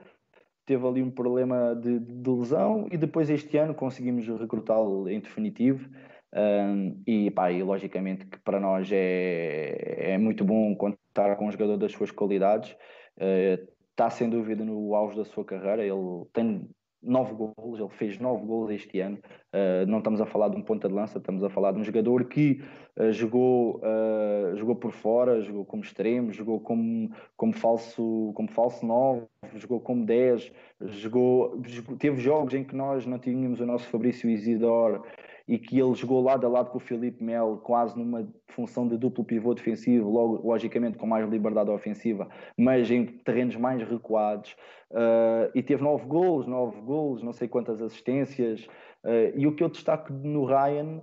teve 0.69 0.85
ali 0.85 1.01
um 1.01 1.09
problema 1.09 1.75
de, 1.75 1.97
de, 1.99 2.29
lesão 2.29 2.87
e 2.91 2.97
depois 2.97 3.27
este 3.27 3.57
ano 3.57 3.73
conseguimos 3.73 4.27
recrutá-lo 4.27 5.09
em 5.09 5.19
definitivo. 5.19 5.89
Um, 6.31 7.01
e, 7.07 7.31
pá, 7.31 7.51
e 7.51 7.63
logicamente 7.63 8.27
que 8.27 8.37
para 8.37 8.59
nós 8.59 8.87
é, 8.91 10.13
é 10.13 10.17
muito 10.19 10.45
bom 10.45 10.75
contar 10.75 11.35
com 11.37 11.47
um 11.47 11.51
jogador 11.51 11.77
das 11.77 11.91
suas 11.91 12.11
qualidades. 12.11 12.71
Uh, 13.17 13.67
está 13.89 14.11
sem 14.11 14.29
dúvida 14.29 14.63
no 14.63 14.93
auge 14.93 15.17
da 15.17 15.25
sua 15.25 15.43
carreira. 15.43 15.83
Ele 15.83 16.25
tem 16.31 16.69
nove 17.01 17.33
golos, 17.33 17.79
ele 17.79 17.89
fez 17.89 18.19
nove 18.19 18.45
golos 18.45 18.71
este 18.71 18.99
ano. 18.99 19.17
Uh, 19.53 19.85
não 19.87 19.99
estamos 19.99 20.21
a 20.21 20.25
falar 20.25 20.49
de 20.49 20.57
um 20.57 20.61
ponta 20.61 20.87
de 20.87 20.93
lança, 20.93 21.17
estamos 21.17 21.43
a 21.43 21.49
falar 21.49 21.71
de 21.71 21.79
um 21.79 21.83
jogador 21.83 22.25
que 22.25 22.61
uh, 22.97 23.11
jogou, 23.11 23.77
uh, 23.77 24.55
jogou 24.55 24.75
por 24.75 24.91
fora, 24.91 25.41
jogou 25.41 25.65
como 25.65 25.83
extremo, 25.83 26.31
jogou 26.31 26.59
como, 26.59 27.11
como 27.35 27.53
falso, 27.53 28.31
como 28.35 28.49
falso 28.49 28.85
9, 28.85 29.25
jogou 29.55 29.79
como 29.79 30.05
10, 30.05 30.51
jogou, 30.87 31.61
teve 31.97 32.21
jogos 32.21 32.53
em 32.53 32.63
que 32.63 32.75
nós 32.75 33.05
não 33.05 33.17
tínhamos 33.17 33.59
o 33.59 33.65
nosso 33.65 33.87
Fabrício 33.87 34.29
Isidoro 34.29 35.03
e 35.49 35.57
que 35.57 35.79
ele 35.79 35.95
jogou 35.95 36.21
lado 36.21 36.45
a 36.45 36.49
lado 36.49 36.69
com 36.69 36.77
o 36.77 36.79
Felipe 36.79 37.23
Melo, 37.23 37.57
quase 37.57 37.97
numa 37.97 38.25
função 38.49 38.87
de 38.87 38.95
duplo 38.95 39.23
pivô 39.23 39.55
defensivo, 39.55 40.07
logo, 40.07 40.47
logicamente 40.47 40.95
com 40.95 41.07
mais 41.07 41.27
liberdade 41.27 41.71
ofensiva, 41.71 42.29
mas 42.55 42.91
em 42.91 43.03
terrenos 43.05 43.55
mais 43.55 43.81
recuados. 43.81 44.55
Uh, 44.91 45.49
e 45.55 45.63
teve 45.63 45.81
nove 45.81 46.05
gols, 46.05 46.45
nove 46.45 46.79
gols, 46.81 47.23
não 47.23 47.33
sei 47.33 47.47
quantas 47.47 47.81
assistências. 47.81 48.63
Uh, 49.03 49.33
e 49.35 49.47
o 49.47 49.55
que 49.55 49.63
eu 49.63 49.69
destaco 49.69 50.13
no 50.13 50.45
Ryan 50.45 51.01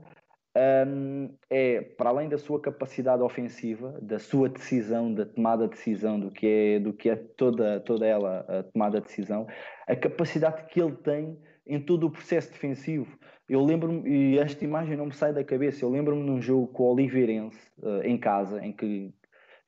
um, 0.86 1.34
é, 1.51 1.82
para 1.82 2.11
além 2.11 2.28
da 2.28 2.38
sua 2.38 2.61
capacidade 2.61 3.22
ofensiva, 3.22 3.99
da 4.01 4.18
sua 4.18 4.49
decisão, 4.49 5.12
da 5.12 5.26
tomada 5.26 5.64
de 5.64 5.74
decisão, 5.74 6.18
do 6.18 6.30
que 6.30 6.47
é, 6.47 6.78
do 6.78 6.92
que 6.92 7.11
é 7.11 7.16
toda, 7.16 7.80
toda 7.80 8.07
ela 8.07 8.47
a 8.49 8.62
tomada 8.62 9.01
de 9.01 9.07
decisão, 9.07 9.47
a 9.86 9.94
capacidade 9.94 10.64
que 10.68 10.80
ele 10.80 10.92
tem 10.92 11.36
em 11.66 11.80
todo 11.80 12.06
o 12.06 12.10
processo 12.10 12.52
defensivo. 12.52 13.18
Eu 13.48 13.64
lembro-me, 13.64 14.08
e 14.08 14.38
esta 14.38 14.64
imagem 14.64 14.96
não 14.96 15.06
me 15.06 15.14
sai 15.14 15.32
da 15.32 15.44
cabeça, 15.44 15.84
eu 15.84 15.90
lembro-me 15.90 16.22
num 16.22 16.40
jogo 16.40 16.66
com 16.68 16.84
o 16.84 16.92
Oliveirense, 16.92 17.58
uh, 17.78 18.02
em 18.02 18.16
casa, 18.18 18.64
em 18.64 18.72
que, 18.72 19.12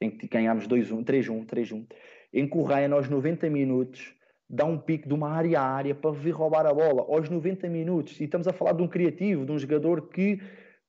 em 0.01 0.11
que 0.11 0.27
ganhámos 0.29 0.67
2-1, 0.67 1.05
3-1, 1.05 1.47
3-1, 1.47 1.87
em 2.33 2.49
que 2.49 2.57
o 2.57 2.63
Ryan 2.63 2.95
aos 2.95 3.09
90 3.09 3.49
minutos 3.51 4.15
dá 4.49 4.65
um 4.65 4.79
pique 4.79 5.07
de 5.07 5.15
uma 5.15 5.31
área 5.31 5.61
a 5.61 5.65
área 5.65 5.95
para 5.95 6.11
vir 6.11 6.31
roubar 6.31 6.67
a 6.67 6.73
bola, 6.73 7.03
aos 7.03 7.29
90 7.29 7.69
minutos, 7.69 8.19
e 8.21 8.25
estamos 8.25 8.49
a 8.49 8.53
falar 8.53 8.73
de 8.73 8.83
um 8.83 8.89
criativo, 8.89 9.45
de 9.45 9.53
um 9.53 9.59
jogador 9.59 10.09
que 10.09 10.41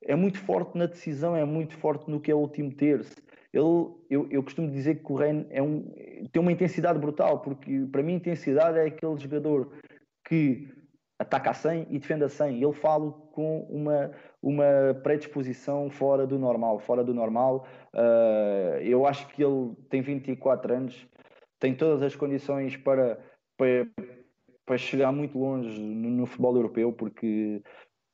é 0.04 0.16
muito 0.16 0.40
forte 0.40 0.78
na 0.78 0.86
decisão, 0.86 1.36
é 1.36 1.44
muito 1.44 1.76
forte 1.78 2.10
no 2.10 2.20
que 2.20 2.32
é 2.32 2.36
o 2.36 2.40
último 2.40 2.74
terço. 2.74 3.16
Ele, 3.52 3.88
eu, 4.10 4.28
eu 4.30 4.44
costumo 4.44 4.70
dizer 4.70 5.04
que 5.04 5.12
o 5.12 5.16
Ryan 5.16 5.46
é 5.50 5.62
um, 5.62 5.84
tem 6.32 6.42
uma 6.42 6.52
intensidade 6.52 7.00
brutal, 7.00 7.40
porque 7.42 7.88
para 7.92 8.02
mim 8.02 8.14
intensidade 8.14 8.78
é 8.78 8.86
aquele 8.86 9.18
jogador 9.18 9.72
que 10.28 10.68
ataca 11.20 11.50
a 11.50 11.54
100 11.54 11.88
e 11.90 12.00
defende 12.00 12.24
a 12.24 12.30
100. 12.30 12.64
Ele 12.64 12.74
fala 12.74 13.12
com 13.34 13.62
uma, 13.70 14.12
uma 14.42 14.98
predisposição 15.04 15.90
fora 15.90 16.26
do 16.26 16.40
normal. 16.40 16.80
Fora 16.80 17.04
do 17.04 17.14
normal, 17.14 17.68
uh, 17.94 18.80
eu 18.82 19.06
acho 19.06 19.28
que 19.28 19.44
ele 19.44 19.76
tem 19.90 20.02
24 20.02 20.74
anos, 20.74 21.08
tem 21.60 21.76
todas 21.76 22.02
as 22.02 22.16
condições 22.16 22.78
para, 22.78 23.20
para, 23.58 23.86
para 24.66 24.78
chegar 24.78 25.12
muito 25.12 25.38
longe 25.38 25.78
no, 25.78 26.10
no 26.10 26.26
futebol 26.26 26.56
europeu, 26.56 26.94
porque 26.94 27.62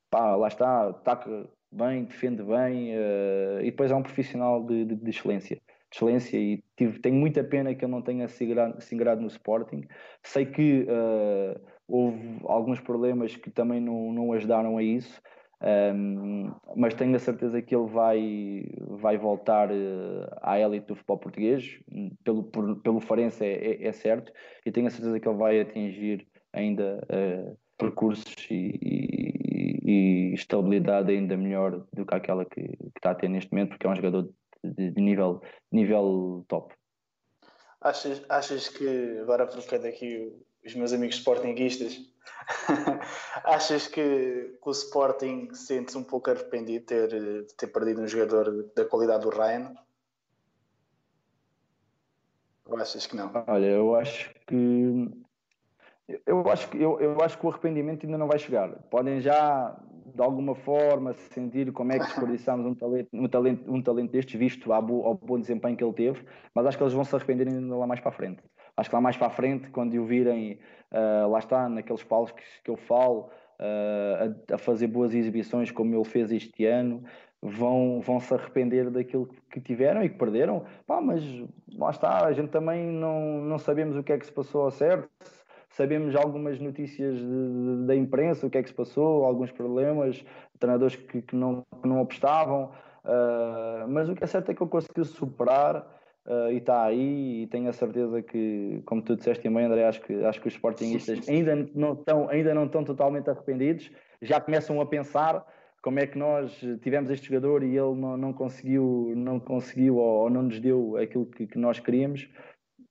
pá, 0.09 0.35
lá 0.35 0.47
está, 0.47 0.89
ataca 0.89 1.47
bem, 1.71 2.05
defende 2.05 2.41
bem 2.41 2.95
uh, 2.95 3.59
e 3.61 3.65
depois 3.65 3.91
é 3.91 3.95
um 3.95 4.03
profissional 4.03 4.65
de, 4.65 4.83
de, 4.83 4.95
de 4.95 5.09
excelência. 5.11 5.61
Excelência 5.93 6.37
e 6.37 6.63
tive, 6.75 6.99
tenho 6.99 7.15
muita 7.15 7.43
pena 7.43 7.73
que 7.75 7.85
ele 7.85 7.91
não 7.91 8.01
tenha 8.01 8.27
se 8.27 8.43
ingrado 8.91 9.21
no 9.21 9.27
Sporting. 9.27 9.87
Sei 10.23 10.45
que 10.45 10.87
uh, 10.89 11.74
houve 11.87 12.39
alguns 12.45 12.79
problemas 12.79 13.35
que 13.35 13.49
também 13.49 13.79
não, 13.79 14.11
não 14.11 14.33
ajudaram 14.33 14.77
a 14.77 14.83
isso, 14.83 15.21
um, 15.61 16.53
mas 16.75 16.93
tenho 16.93 17.15
a 17.15 17.19
certeza 17.19 17.61
que 17.61 17.75
ele 17.75 17.87
vai, 17.87 18.65
vai 18.99 19.17
voltar 19.17 19.71
uh, 19.71 20.27
à 20.41 20.59
élite 20.59 20.87
do 20.87 20.95
futebol 20.95 21.17
português, 21.17 21.79
pelo, 22.23 22.43
por, 22.43 22.81
pelo 22.81 22.99
Farense 22.99 23.43
é, 23.43 23.53
é, 23.53 23.87
é, 23.87 23.91
certo, 23.91 24.31
e 24.65 24.71
tenho 24.71 24.87
a 24.87 24.91
certeza 24.91 25.19
que 25.19 25.27
ele 25.27 25.37
vai 25.37 25.59
atingir 25.59 26.27
ainda 26.53 27.01
uh, 27.09 27.57
percursos 27.77 28.35
e, 28.49 28.79
e, 28.81 30.31
e, 30.31 30.33
estabilidade 30.33 31.11
ainda 31.11 31.37
melhor 31.37 31.85
do 31.93 32.05
que 32.05 32.15
aquela 32.15 32.45
que, 32.45 32.61
que, 32.61 32.91
está 32.97 33.11
a 33.11 33.15
ter 33.15 33.29
neste 33.29 33.51
momento, 33.51 33.69
porque 33.69 33.87
é 33.87 33.89
um 33.89 33.95
jogador 33.95 34.29
de, 34.63 34.91
de 34.91 35.01
nível, 35.01 35.41
nível 35.71 36.45
top. 36.47 36.73
Achas, 37.81 38.23
achas 38.29 38.69
que, 38.69 39.19
agora 39.21 39.43
aproveitar 39.43 39.87
aqui 39.87 40.31
os 40.65 40.75
meus 40.75 40.91
amigos 40.93 41.17
sportinguistas, 41.17 41.99
achas 43.43 43.87
que, 43.87 44.57
o 44.63 44.71
Sporting 44.71 45.53
sente-se 45.53 45.97
um 45.97 46.03
pouco 46.03 46.29
arrependido 46.29 46.79
de 46.79 46.85
ter, 46.85 47.07
de 47.07 47.53
ter 47.55 47.67
perdido 47.67 48.01
um 48.01 48.07
jogador 48.07 48.71
da 48.75 48.85
qualidade 48.85 49.23
do 49.23 49.29
Ryan? 49.29 49.73
Ou 52.65 52.77
achas 52.77 53.05
que 53.05 53.15
não? 53.15 53.31
Olha, 53.47 53.65
eu 53.65 53.95
acho 53.95 54.33
que 54.47 55.11
eu 56.25 56.47
acho 56.49 56.69
que 56.69 56.79
eu, 56.79 56.99
eu 56.99 57.19
acho 57.21 57.37
que 57.37 57.45
o 57.45 57.49
arrependimento 57.49 58.05
ainda 58.05 58.17
não 58.17 58.27
vai 58.27 58.37
chegar. 58.37 58.69
Podem 58.89 59.19
já 59.21 59.75
de 60.15 60.21
alguma 60.21 60.55
forma 60.55 61.13
sentir 61.13 61.71
como 61.73 61.91
é 61.91 61.99
que 61.99 62.05
desperdiçámos 62.05 62.65
um 62.65 62.75
talento, 62.75 63.09
um 63.11 63.27
talento, 63.27 63.73
um 63.73 63.81
talento 63.81 64.11
destes, 64.11 64.39
visto 64.39 64.71
ao 64.71 64.81
bom 64.81 65.39
desempenho 65.39 65.75
que 65.75 65.83
ele 65.83 65.93
teve, 65.93 66.25
mas 66.53 66.65
acho 66.65 66.77
que 66.77 66.83
eles 66.83 66.93
vão 66.93 67.03
se 67.03 67.15
arrepender 67.15 67.47
ainda 67.47 67.75
lá 67.75 67.85
mais 67.85 67.99
para 67.99 68.09
a 68.09 68.13
frente. 68.13 68.41
Acho 68.77 68.89
que 68.89 68.95
lá 68.95 69.01
mais 69.01 69.15
para 69.15 69.27
a 69.27 69.29
frente, 69.29 69.69
quando 69.69 69.95
o 69.95 70.05
virem, 70.05 70.59
uh, 70.91 71.29
lá 71.29 71.39
está, 71.39 71.69
naqueles 71.69 72.03
palos 72.03 72.31
que, 72.31 72.43
que 72.63 72.69
eu 72.69 72.75
falo, 72.75 73.29
uh, 73.59 74.35
a, 74.51 74.55
a, 74.55 74.57
fazer 74.57 74.87
boas 74.87 75.13
exibições 75.13 75.71
como 75.71 75.95
ele 75.95 76.03
fez 76.03 76.31
este 76.31 76.65
ano, 76.65 77.03
vão, 77.41 78.01
vão 78.01 78.19
se 78.19 78.33
arrepender 78.33 78.89
daquilo 78.89 79.29
que 79.49 79.61
tiveram 79.61 80.03
e 80.03 80.09
que 80.09 80.17
perderam. 80.17 80.65
Pá, 80.85 80.99
mas 80.99 81.23
lá 81.77 81.89
está, 81.89 82.25
a 82.25 82.33
gente 82.33 82.49
também 82.49 82.85
não, 82.85 83.41
não 83.41 83.57
sabemos 83.57 83.95
o 83.95 84.03
que 84.03 84.11
é 84.11 84.17
que 84.17 84.25
se 84.25 84.31
passou 84.31 84.63
ao 84.63 84.71
certo, 84.71 85.09
sabemos 85.69 86.15
algumas 86.15 86.59
notícias 86.59 87.17
de, 87.17 87.23
de, 87.25 87.85
da 87.85 87.95
imprensa, 87.95 88.47
o 88.47 88.49
que 88.49 88.57
é 88.57 88.63
que 88.63 88.69
se 88.69 88.75
passou, 88.75 89.25
alguns 89.25 89.51
problemas, 89.51 90.23
treinadores 90.59 90.95
que, 90.95 91.21
que, 91.21 91.35
não, 91.35 91.63
que 91.81 91.87
não 91.87 92.01
apostavam, 92.01 92.71
uh, 93.03 93.87
mas 93.87 94.09
o 94.09 94.15
que 94.15 94.23
é 94.23 94.27
certo 94.27 94.51
é 94.51 94.53
que 94.53 94.61
eu 94.61 94.67
consegui 94.67 95.03
superar 95.05 95.85
uh, 96.25 96.51
e 96.51 96.57
está 96.57 96.83
aí 96.83 97.43
e 97.43 97.47
tenho 97.47 97.69
a 97.69 97.73
certeza 97.73 98.21
que, 98.21 98.81
como 98.85 99.01
tu 99.01 99.15
disseste 99.15 99.47
bem, 99.47 99.65
André, 99.65 99.85
acho 99.85 100.01
que, 100.01 100.13
acho 100.23 100.41
que 100.41 100.47
os 100.47 100.53
Sportingistas 100.53 101.27
ainda 101.29 101.55
não, 101.73 101.93
estão, 101.93 102.29
ainda 102.29 102.53
não 102.53 102.65
estão 102.65 102.83
totalmente 102.83 103.29
arrependidos, 103.29 103.91
já 104.21 104.39
começam 104.39 104.79
a 104.81 104.85
pensar 104.85 105.45
como 105.81 105.99
é 105.99 106.07
que 106.07 106.17
nós 106.17 106.51
tivemos 106.81 107.11
este 107.11 107.27
jogador 107.27 107.63
e 107.63 107.77
ele 107.77 107.95
não, 107.95 108.17
não 108.17 108.33
conseguiu, 108.33 109.13
não 109.15 109.39
conseguiu 109.39 109.97
ou, 109.97 110.23
ou 110.23 110.29
não 110.29 110.43
nos 110.43 110.59
deu 110.59 110.97
aquilo 110.97 111.25
que, 111.27 111.45
que 111.45 111.59
nós 111.59 111.79
queríamos 111.79 112.27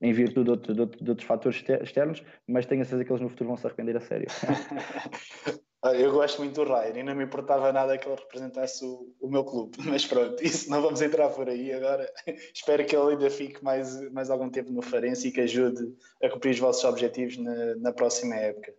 em 0.01 0.13
virtude 0.13 0.45
de, 0.45 0.51
outro, 0.51 0.75
de, 0.75 0.81
outro, 0.81 1.05
de, 1.05 1.11
outros 1.11 1.27
fatores 1.27 1.65
externos, 1.83 2.23
mas 2.47 2.67
tenho 2.67 2.83
a 2.83 2.85
certeza 2.85 3.05
que 3.05 3.13
eles 3.13 3.23
no 3.23 3.29
futuro 3.29 3.49
vão 3.49 3.57
se 3.57 3.67
arrepender 3.67 3.97
a 3.97 4.01
sério. 4.01 4.27
Eu 5.93 6.13
gosto 6.13 6.39
muito 6.39 6.55
do 6.55 6.73
Ryan 6.73 6.99
e 6.99 7.03
não 7.03 7.15
me 7.15 7.25
importava 7.25 7.71
nada 7.71 7.99
que 7.99 8.09
ele 8.09 8.17
representasse 8.17 8.83
o, 8.83 9.15
o, 9.21 9.29
meu 9.29 9.45
clube, 9.45 9.77
mas 9.85 10.07
pronto, 10.07 10.43
isso 10.43 10.71
não 10.71 10.81
vamos 10.81 11.03
entrar 11.03 11.29
por 11.29 11.49
aí 11.49 11.73
agora. 11.73 12.11
Espero 12.55 12.87
que 12.87 12.97
ele 12.97 13.13
ainda 13.13 13.31
fique 13.31 13.63
mais, 13.63 14.01
mais 14.11 14.31
algum 14.31 14.49
tempo 14.49 14.73
no 14.73 14.81
Farense 14.81 15.29
e 15.29 15.33
que 15.33 15.43
ajude 15.43 15.95
a 16.23 16.31
cumprir 16.31 16.53
os 16.53 16.59
vossos 16.59 16.85
objetivos 16.85 17.37
na, 17.37 17.77
na 17.77 17.93
próxima 17.93 18.35
época. 18.35 18.75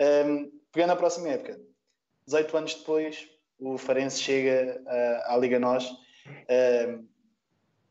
Um, 0.00 0.52
pegando 0.72 0.92
a 0.92 0.96
próxima 0.96 1.28
época, 1.28 1.60
18 2.26 2.56
anos 2.56 2.74
depois, 2.74 3.28
o 3.58 3.76
Farense 3.76 4.20
chega 4.20 4.80
uh, 4.84 5.32
à 5.32 5.36
Liga 5.38 5.58
Nós. 5.58 5.90
Um, 6.48 7.08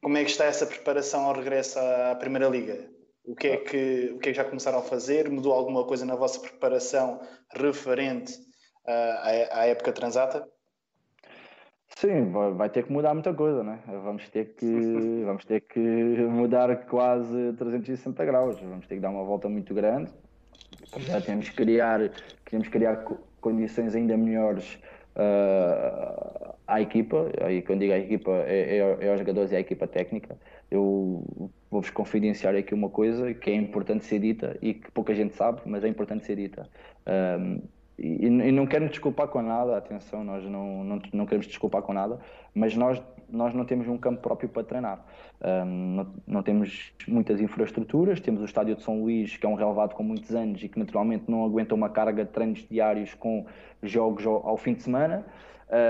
como 0.02 0.18
é 0.18 0.24
que 0.24 0.30
está 0.30 0.46
essa 0.46 0.66
preparação 0.66 1.26
ao 1.26 1.34
regresso 1.34 1.78
à 1.80 2.16
Primeira 2.16 2.48
Liga? 2.48 2.95
O 3.28 3.36
que, 3.36 3.48
é 3.48 3.58
que, 3.58 4.12
o 4.14 4.20
que 4.20 4.30
é 4.30 4.32
que 4.32 4.38
já 4.38 4.46
começaram 4.46 4.80
a 4.80 4.84
fazer? 4.84 5.30
Mudou 5.30 5.52
alguma 5.52 5.84
coisa 5.84 6.06
na 6.06 6.16
vossa 6.16 6.40
preparação 6.40 7.20
referente 7.56 8.34
uh, 8.86 9.52
à, 9.52 9.60
à, 9.62 9.66
época 9.66 9.92
transata? 9.92 10.48
Sim, 11.98 12.32
vai 12.56 12.70
ter 12.70 12.84
que 12.84 12.92
mudar 12.92 13.14
muita 13.14 13.34
coisa, 13.34 13.64
né? 13.64 13.80
Vamos 13.88 14.30
ter 14.30 14.54
que, 14.56 14.66
vamos 15.26 15.44
ter 15.46 15.62
que 15.62 15.80
mudar 15.80 16.86
quase 16.86 17.54
360 17.54 18.26
graus. 18.26 18.60
Vamos 18.60 18.86
ter 18.86 18.96
que 18.96 19.02
dar 19.02 19.10
uma 19.10 19.24
volta 19.24 19.50
muito 19.50 19.74
grande. 19.74 20.12
Já 20.98 21.20
temos 21.20 21.50
que 21.50 21.56
criar, 21.56 22.12
queremos 22.46 22.68
criar 22.68 23.06
condições 23.42 23.96
ainda 23.96 24.16
melhores 24.16 24.76
uh, 25.16 26.54
à 26.68 26.82
equipa, 26.82 27.30
e 27.50 27.62
quando 27.62 27.80
digo 27.80 27.94
à 27.94 27.98
equipa 27.98 28.32
é, 28.46 28.78
é, 28.78 28.98
é 29.06 29.10
aos 29.10 29.20
jogadores 29.20 29.52
e 29.52 29.56
à 29.56 29.60
equipa 29.60 29.88
técnica, 29.88 30.38
eu 30.70 31.52
vou-vos 31.76 31.90
confidenciar 31.90 32.56
aqui 32.56 32.74
uma 32.74 32.90
coisa 32.90 33.34
que 33.34 33.50
é 33.50 33.56
importante 33.56 34.06
ser 34.06 34.20
dita 34.20 34.58
e 34.62 34.74
que 34.74 34.90
pouca 34.92 35.14
gente 35.14 35.36
sabe, 35.36 35.62
mas 35.66 35.84
é 35.84 35.90
importante 35.90 36.26
ser 36.26 36.38
dita. 36.38 36.70
Um, 37.06 37.60
e, 38.00 38.26
e, 38.26 38.52
não 38.52 38.66
quero 38.66 38.84
me 38.84 38.90
desculpar 38.90 39.28
com 39.28 39.42
nada, 39.42 39.78
atenção, 39.78 40.24
nós 40.24 40.44
não, 40.46 40.84
não, 40.84 41.02
não 41.14 41.26
queremos 41.26 41.48
desculpar 41.48 41.82
com 41.82 41.94
nada, 41.94 42.20
mas 42.54 42.76
nós, 42.76 43.02
nós 43.30 43.54
não 43.54 43.66
temos 43.66 43.88
um 43.88 43.98
campo 43.98 44.22
próprio 44.22 44.48
para 44.48 44.64
treinar. 44.64 45.06
Um, 45.42 45.96
não, 45.96 46.14
não, 46.26 46.44
temos 46.44 46.94
muitas 47.08 47.42
infraestruturas, 47.42 48.22
temos 48.22 48.42
o 48.42 48.46
estádio 48.46 48.76
de 48.76 48.84
São 48.84 49.02
Luís, 49.02 49.36
que 49.36 49.46
é 49.46 49.50
um 49.50 49.56
relevado 49.56 49.96
com 49.96 50.04
muitos 50.04 50.34
anos 50.34 50.64
e 50.64 50.70
que 50.70 50.80
naturalmente 50.80 51.26
não 51.28 51.44
aguenta 51.44 51.76
uma 51.76 51.90
carga 51.90 52.24
de 52.24 52.32
treinos 52.32 52.66
diários 52.70 53.14
com 53.14 53.46
jogos 53.84 54.26
ao, 54.26 54.48
ao 54.48 54.58
fim 54.58 54.74
de 54.74 54.84
semana. 54.84 55.26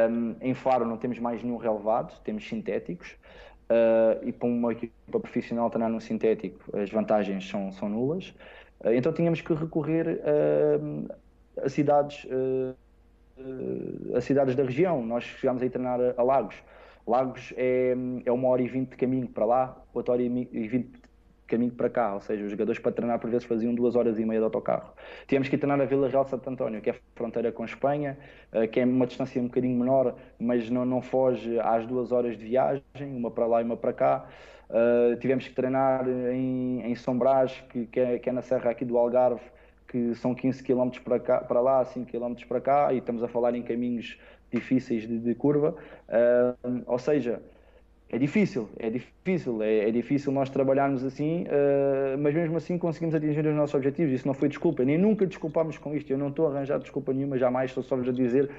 Um, 0.09 0.35
em 0.41 0.53
Faro 0.53 0.85
não 0.85 0.97
temos 0.97 1.19
mais 1.19 1.43
nenhum 1.43 1.57
relevado, 1.57 2.19
temos 2.23 2.47
sintéticos. 2.47 3.15
Uh, 3.67 4.21
e 4.27 4.31
para 4.31 4.47
uma 4.47 4.71
equipa 4.71 5.19
profissional 5.19 5.71
treinar 5.71 5.89
no 5.89 5.99
sintético, 5.99 6.77
as 6.77 6.89
vantagens 6.91 7.49
são, 7.49 7.71
são 7.71 7.89
nulas. 7.89 8.29
Uh, 8.79 8.93
então 8.93 9.11
tínhamos 9.11 9.41
que 9.41 9.53
recorrer 9.55 10.21
uh, 10.21 11.11
a 11.63 11.67
cidades, 11.67 12.27
a 14.15 14.21
cidades 14.21 14.55
da 14.55 14.63
região. 14.63 15.03
Nós 15.03 15.23
chegámos 15.23 15.63
a 15.63 15.69
treinar 15.69 15.99
a, 15.99 16.13
a 16.15 16.23
Lagos. 16.23 16.55
Lagos 17.07 17.53
é, 17.57 17.95
é 18.25 18.31
uma 18.31 18.47
hora 18.49 18.61
e 18.61 18.67
vinte 18.67 18.91
de 18.91 18.97
caminho 18.97 19.27
para 19.27 19.45
lá, 19.45 19.81
outra 19.93 20.13
hora 20.13 20.21
e 20.21 20.67
vinte 20.67 20.99
caminho 21.47 21.71
para 21.71 21.89
cá, 21.89 22.13
ou 22.13 22.21
seja, 22.21 22.43
os 22.43 22.51
jogadores 22.51 22.79
para 22.79 22.91
treinar 22.91 23.19
por 23.19 23.29
vezes 23.29 23.45
faziam 23.45 23.73
duas 23.73 23.95
horas 23.95 24.17
e 24.19 24.25
meia 24.25 24.39
de 24.39 24.45
autocarro. 24.45 24.93
Tínhamos 25.27 25.47
que 25.47 25.57
treinar 25.57 25.79
a 25.79 25.85
Vila 25.85 26.07
Real 26.07 26.23
de 26.23 26.31
Santo 26.31 26.49
António, 26.49 26.81
que 26.81 26.89
é 26.89 26.95
fronteira 27.15 27.51
com 27.51 27.63
Espanha, 27.63 28.17
eh, 28.51 28.67
que 28.67 28.79
é 28.79 28.85
uma 28.85 29.05
distância 29.05 29.41
um 29.41 29.45
bocadinho 29.45 29.77
menor, 29.77 30.15
mas 30.39 30.69
não, 30.69 30.85
não 30.85 31.01
foge 31.01 31.59
às 31.59 31.85
duas 31.85 32.11
horas 32.11 32.37
de 32.37 32.45
viagem, 32.45 32.83
uma 33.01 33.29
para 33.29 33.45
lá 33.45 33.61
e 33.61 33.65
uma 33.65 33.77
para 33.77 33.93
cá. 33.93 34.27
Uh, 34.67 35.15
tivemos 35.17 35.47
que 35.47 35.53
treinar 35.53 36.07
em, 36.07 36.81
em 36.81 36.95
Sombrás, 36.95 37.63
que, 37.69 37.85
que, 37.85 37.99
é, 37.99 38.17
que 38.17 38.29
é 38.29 38.33
na 38.33 38.41
serra 38.41 38.71
aqui 38.71 38.83
do 38.83 38.97
Algarve, 38.97 39.41
que 39.87 40.15
são 40.15 40.33
15 40.33 40.63
km 40.63 40.89
para, 41.03 41.19
cá, 41.19 41.37
para 41.41 41.61
lá, 41.61 41.85
5 41.85 42.11
km 42.11 42.33
para 42.47 42.59
cá, 42.59 42.91
e 42.91 42.97
estamos 42.97 43.21
a 43.21 43.27
falar 43.27 43.53
em 43.53 43.61
caminhos 43.61 44.17
difíceis 44.51 45.07
de, 45.07 45.19
de 45.19 45.35
curva. 45.35 45.75
Uh, 46.09 46.81
ou 46.87 46.97
seja, 46.97 47.41
é 48.15 48.17
difícil, 48.17 48.69
é 48.79 48.89
difícil, 48.89 49.61
é, 49.61 49.89
é 49.89 49.91
difícil 49.91 50.31
nós 50.31 50.49
trabalharmos 50.49 51.03
assim, 51.03 51.43
uh, 51.43 52.17
mas 52.17 52.33
mesmo 52.33 52.55
assim 52.55 52.77
conseguimos 52.77 53.13
atingir 53.13 53.45
os 53.45 53.53
nossos 53.53 53.75
objetivos. 53.75 54.13
Isso 54.13 54.25
não 54.25 54.33
foi 54.33 54.47
desculpa, 54.47 54.85
nem 54.85 54.97
nunca 54.97 55.27
desculpámos 55.27 55.77
com 55.77 55.93
isto. 55.93 56.09
Eu 56.11 56.17
não 56.17 56.29
estou 56.29 56.47
a 56.47 56.51
arranjar 56.51 56.79
desculpa 56.79 57.11
nenhuma, 57.11 57.37
jamais, 57.37 57.71
estou 57.71 57.83
só 57.83 57.95
a 57.95 58.11
dizer 58.13 58.49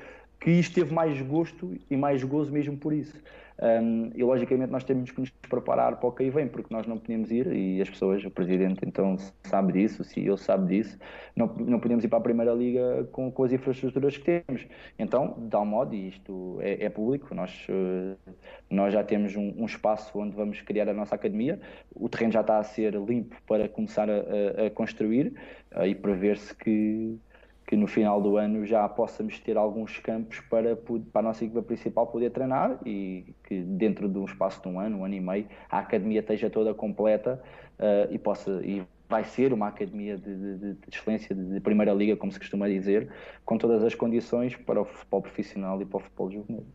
que 0.41 0.51
isto 0.51 0.75
teve 0.75 0.93
mais 0.93 1.21
gosto 1.23 1.77
e 1.91 1.97
mais 1.97 2.23
gozo 2.23 2.53
mesmo 2.53 2.77
por 2.77 2.93
isso. 2.93 3.17
Um, 3.59 4.11
e 4.15 4.23
logicamente 4.23 4.71
nós 4.71 4.85
temos 4.85 5.11
que 5.11 5.19
nos 5.19 5.31
preparar 5.31 5.97
para 5.97 6.09
o 6.09 6.13
que 6.13 6.25
aí 6.25 6.31
vem, 6.31 6.47
porque 6.47 6.73
nós 6.73 6.87
não 6.87 6.99
podemos 6.99 7.31
ir, 7.31 7.47
e 7.47 7.81
as 7.81 7.89
pessoas, 7.89 8.23
o 8.25 8.31
Presidente 8.31 8.81
então 8.87 9.17
sabe 9.45 9.73
disso, 9.73 10.03
o 10.03 10.05
CEO 10.05 10.37
sabe 10.37 10.77
disso, 10.77 10.99
não, 11.35 11.47
não 11.47 11.81
podemos 11.81 12.05
ir 12.05 12.09
para 12.09 12.19
a 12.19 12.23
Primeira 12.23 12.53
Liga 12.53 13.09
com, 13.13 13.31
com 13.31 13.45
as 13.45 13.53
infraestruturas 13.53 14.19
que 14.19 14.43
temos. 14.43 14.67
Então, 14.99 15.35
dá 15.39 15.61
um 15.61 15.65
modo, 15.65 15.95
e 15.95 16.09
isto 16.09 16.59
é, 16.61 16.85
é 16.85 16.91
público, 16.91 17.35
nós, 17.35 17.67
uh, 17.71 18.33
nós 18.69 18.93
já 18.93 19.03
temos 19.03 19.35
um, 19.37 19.55
um, 19.57 19.65
espaço 19.65 20.19
onde 20.19 20.37
vamos 20.37 20.61
criar 20.61 20.89
a 20.89 20.95
nossa 20.95 21.15
academia, 21.15 21.59
o 21.95 22.11
terreno 22.11 22.33
já 22.33 22.43
está 22.43 22.59
a 22.59 22.63
ser 22.63 22.95
limpo 22.95 23.37
para 23.47 23.69
começar 23.69 24.09
a, 24.11 24.13
a, 24.13 24.67
a 24.67 24.71
construir, 24.71 25.33
uh, 25.75 25.87
e 25.87 25.95
prever-se 25.95 26.55
que 26.55 27.19
que 27.67 27.75
no 27.75 27.87
final 27.87 28.23
do 28.23 28.37
ano 28.37 28.65
já 28.65 28.89
possamos 28.89 29.41
ter 29.41 29.57
alguns 29.57 29.99
campos 29.99 30.41
para, 30.41 30.77
para 30.77 31.21
a 31.21 31.23
nossa 31.23 31.45
equipa 31.45 31.63
principal 31.63 32.07
poder 32.07 32.31
treinar 32.31 32.79
e 32.87 33.35
que 33.45 33.61
dentro 33.61 34.09
de 34.09 34.19
um 34.19 34.25
espaço 34.25 34.63
de 34.63 34.69
um 34.69 34.79
ano, 34.79 34.99
um 34.99 35.05
ano 35.05 35.15
e 35.15 35.21
meio, 35.21 35.49
a 35.69 35.81
academia 35.81 36.21
esteja 36.21 36.49
toda 36.49 36.73
completa 36.73 37.43
uh, 37.79 38.13
e 38.13 38.19
possa 38.19 38.63
e 38.65 38.85
vai 39.09 39.25
ser 39.25 39.53
uma 39.53 39.69
academia 39.69 40.17
de, 40.17 40.35
de, 40.35 40.75
de 40.75 40.79
excelência 40.93 41.35
de, 41.35 41.61
primeira 41.61 41.93
liga, 41.93 42.17
como 42.17 42.33
se 42.33 42.39
costuma 42.39 42.69
dizer, 42.69 43.09
com 43.45 43.57
todas 43.57 43.83
as 43.85 43.95
condições 43.95 44.57
para 44.57 44.81
o 44.81 44.85
futebol 44.85 45.23
profissional 45.23 45.81
e 45.81 45.85
para 45.85 45.97
o 45.99 46.01
futebol 46.01 46.31
juvenil. 46.31 46.67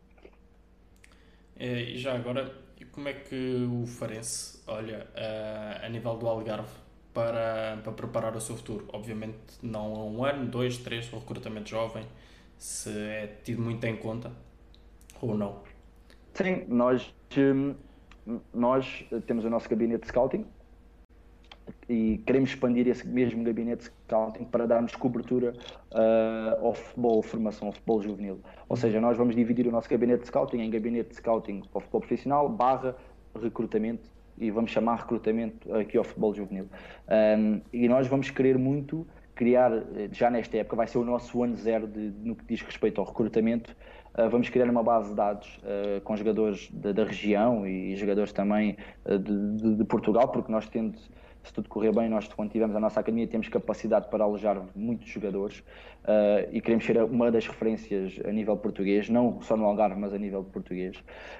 É, 1.56 1.82
e 1.82 1.98
já 1.98 2.14
agora, 2.14 2.50
como 2.90 3.08
é 3.08 3.12
que 3.12 3.68
o 3.70 3.86
Farense 3.86 4.62
olha 4.66 5.06
uh, 5.14 5.84
a 5.84 5.88
nível 5.88 6.16
do 6.16 6.26
Algarve 6.26 6.81
para, 7.12 7.78
para 7.82 7.92
preparar 7.92 8.36
o 8.36 8.40
seu 8.40 8.56
futuro. 8.56 8.86
Obviamente, 8.92 9.36
não 9.62 9.94
há 9.94 10.04
um 10.04 10.24
ano, 10.24 10.46
dois, 10.46 10.78
três, 10.78 11.12
o 11.12 11.18
recrutamento 11.18 11.68
jovem, 11.68 12.04
se 12.56 12.90
é 12.90 13.38
tido 13.44 13.60
muito 13.62 13.84
em 13.84 13.96
conta 13.96 14.32
ou 15.20 15.36
não. 15.36 15.60
Sim, 16.34 16.64
nós, 16.68 17.14
hum, 17.36 17.74
nós 18.52 19.04
temos 19.26 19.44
o 19.44 19.50
nosso 19.50 19.68
gabinete 19.68 20.02
de 20.02 20.08
scouting 20.08 20.46
e 21.88 22.18
queremos 22.26 22.50
expandir 22.50 22.88
esse 22.88 23.06
mesmo 23.06 23.44
gabinete 23.44 23.80
de 23.80 23.84
scouting 23.84 24.44
para 24.44 24.66
darmos 24.66 24.94
cobertura 24.96 25.54
uh, 25.90 26.66
ao 26.66 26.74
futebol, 26.74 27.22
formação 27.22 27.68
ao 27.68 27.72
futebol 27.72 28.02
juvenil. 28.02 28.40
Ou 28.68 28.76
seja, 28.76 29.00
nós 29.00 29.16
vamos 29.16 29.36
dividir 29.36 29.66
o 29.66 29.70
nosso 29.70 29.88
gabinete 29.88 30.22
de 30.22 30.28
scouting 30.28 30.60
em 30.60 30.70
gabinete 30.70 31.10
de 31.10 31.16
scouting 31.16 31.62
ao 31.72 31.80
futebol 31.80 32.00
profissional 32.00 32.48
barra 32.48 32.96
recrutamento 33.40 34.08
e 34.38 34.50
vamos 34.50 34.70
chamar 34.70 34.96
recrutamento 34.96 35.74
aqui 35.74 35.96
ao 35.96 36.04
futebol 36.04 36.34
juvenil. 36.34 36.68
Um, 37.08 37.60
e 37.72 37.88
nós 37.88 38.06
vamos 38.06 38.30
querer 38.30 38.58
muito 38.58 39.06
criar, 39.34 39.72
eh, 39.72 40.08
já 40.12 40.30
nesta 40.30 40.56
época, 40.58 40.76
vai 40.76 40.86
ser 40.86 40.98
o 40.98 41.04
nosso 41.04 41.42
ano 41.42 41.56
zero 41.56 41.86
de, 41.86 42.12
no 42.22 42.36
que 42.36 42.44
diz 42.44 42.62
respeito 42.62 43.00
ao 43.00 43.06
recrutamento. 43.06 43.74
Uh, 44.14 44.28
vamos 44.28 44.50
criar 44.50 44.68
uma 44.68 44.82
base 44.82 45.08
de 45.08 45.16
dados 45.16 45.58
uh, 45.64 46.00
com 46.02 46.14
jogadores 46.14 46.70
da, 46.70 46.92
da, 46.92 47.02
região 47.02 47.66
e 47.66 47.96
jogadores 47.96 48.30
também 48.30 48.76
uh, 49.06 49.18
de, 49.18 49.56
de, 49.56 49.74
de, 49.76 49.84
Portugal, 49.84 50.28
porque 50.28 50.52
nós 50.52 50.68
tendo 50.68 50.98
se 51.42 51.52
tudo 51.52 51.68
correr 51.68 51.92
bem, 51.92 52.08
nós 52.08 52.28
quando 52.28 52.50
tivermos 52.50 52.76
a 52.76 52.80
nossa 52.80 53.00
academia 53.00 53.26
temos 53.26 53.48
capacidade 53.48 54.08
para 54.08 54.24
alojar 54.24 54.62
muitos 54.74 55.08
jogadores 55.08 55.58
uh, 56.04 56.48
e 56.52 56.60
queremos 56.60 56.84
ser 56.84 57.02
uma 57.02 57.30
das 57.30 57.46
referências 57.46 58.18
a 58.24 58.30
nível 58.30 58.56
português, 58.56 59.08
não 59.08 59.40
só 59.42 59.56
no 59.56 59.64
Algarve, 59.64 59.98
mas 59.98 60.14
a 60.14 60.18
nível 60.18 60.44
português. 60.44 60.96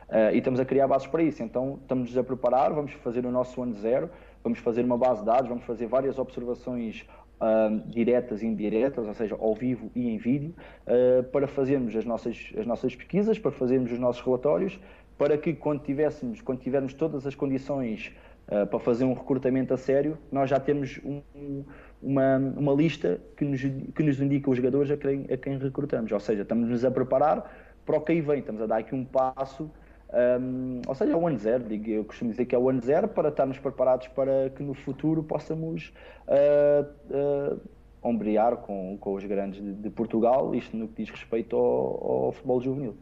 Uh, 0.09 0.35
e 0.35 0.39
estamos 0.39 0.59
a 0.59 0.65
criar 0.65 0.89
bases 0.89 1.07
para 1.07 1.23
isso, 1.23 1.43
então 1.43 1.79
estamos 1.81 2.17
a 2.17 2.25
preparar, 2.25 2.73
vamos 2.73 2.93
fazer 2.93 3.25
o 3.25 3.31
nosso 3.31 3.63
ano 3.63 3.75
zero, 3.75 4.11
vamos 4.43 4.59
fazer 4.59 4.85
uma 4.85 4.99
base 4.99 5.21
de 5.21 5.27
dados, 5.27 5.49
vamos 5.49 5.65
fazer 5.65 5.87
várias 5.87 6.19
observações 6.19 7.07
Uh, 7.43 7.77
diretas 7.89 8.41
e 8.41 8.47
indiretas, 8.47 9.05
ou 9.05 9.15
seja, 9.15 9.35
ao 9.37 9.53
vivo 9.53 9.91
e 9.97 10.09
em 10.09 10.17
vídeo, 10.17 10.55
uh, 10.87 11.25
para 11.25 11.49
fazermos 11.49 11.97
as 11.97 12.05
nossas, 12.05 12.53
as 12.57 12.65
nossas 12.65 12.95
pesquisas, 12.95 13.37
para 13.37 13.51
fazermos 13.51 13.91
os 13.91 13.99
nossos 13.99 14.23
relatórios, 14.23 14.79
para 15.19 15.37
que 15.37 15.53
quando, 15.53 15.81
tivéssemos, 15.83 16.41
quando 16.41 16.61
tivermos 16.61 16.95
todas 16.95 17.27
as 17.27 17.35
condições 17.35 18.13
uh, 18.49 18.67
para 18.67 18.79
fazer 18.79 19.05
um 19.05 19.15
recrutamento 19.15 19.75
a 19.75 19.77
sério, 19.77 20.19
nós 20.31 20.49
já 20.49 20.59
temos 20.59 21.01
um, 21.05 21.65
uma, 22.03 22.37
uma 22.37 22.73
lista 22.73 23.21
que 23.37 23.45
nos, 23.45 23.61
que 23.61 24.03
nos 24.03 24.21
indica 24.21 24.51
os 24.51 24.57
jogadores 24.57 24.91
a 24.91 24.97
quem, 24.97 25.27
a 25.33 25.37
quem 25.37 25.59
recrutamos. 25.59 26.11
Ou 26.13 26.21
seja, 26.21 26.43
estamos-nos 26.43 26.85
a 26.85 26.91
preparar 26.91 27.51
para 27.85 27.97
o 27.97 28.01
que 28.01 28.13
aí 28.13 28.21
vem, 28.21 28.41
estamos 28.41 28.63
a 28.63 28.67
dar 28.67 28.79
aqui 28.79 28.95
um 28.95 29.05
passo, 29.05 29.71
um, 30.13 30.83
ou 30.87 30.95
seja, 30.95 31.13
é 31.13 31.17
o 31.17 31.27
ano 31.27 31.39
zero, 31.39 31.65
digo, 31.65 31.89
eu 31.89 32.05
costumo 32.05 32.31
dizer 32.31 32.45
que 32.45 32.55
é 32.55 32.59
o 32.59 32.69
ano 32.69 32.83
zero 32.83 33.09
para 33.09 33.31
estarmos 33.31 33.59
preparados 33.59 34.09
para 34.09 34.51
que 34.51 34.63
no 34.63 34.75
futuro 34.75 35.23
possamos 35.23 35.93
uh, 36.29 37.55
uh, 37.55 37.61
ombrear 38.03 38.59
com, 38.59 38.99
com 39.01 39.15
os 39.15 39.25
grandes 39.25 39.63
de, 39.63 39.73
de, 39.73 39.91
Portugal, 39.91 40.55
isto 40.55 40.77
no 40.77 40.87
que 40.89 41.03
diz 41.03 41.11
respeito 41.11 41.57
ao, 41.57 42.25
ao 42.27 42.33
futebol 42.33 42.61
juvenil. 42.61 42.97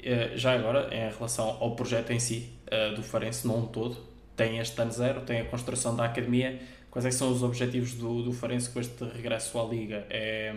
Eh, 0.00 0.36
já 0.36 0.52
agora, 0.52 0.94
em 0.94 1.10
relação 1.10 1.56
ao 1.60 1.74
projeto 1.74 2.12
em 2.12 2.20
si, 2.20 2.56
uh, 2.68 2.94
do 2.94 3.02
Farense, 3.02 3.46
não 3.46 3.66
todo, 3.66 3.96
tem 4.36 4.58
este 4.58 4.80
ano 4.80 4.90
zero, 4.90 5.20
tem 5.22 5.40
a 5.40 5.44
construção 5.44 5.94
da 5.94 6.04
academia. 6.04 6.60
Quais 6.90 7.06
é 7.06 7.10
são 7.10 7.30
os 7.30 7.42
objetivos 7.42 7.94
do, 7.94 8.22
do 8.22 8.32
Farense 8.32 8.70
com 8.70 8.80
este 8.80 9.04
regresso 9.04 9.58
à 9.58 9.64
Liga? 9.64 10.06
É, 10.10 10.54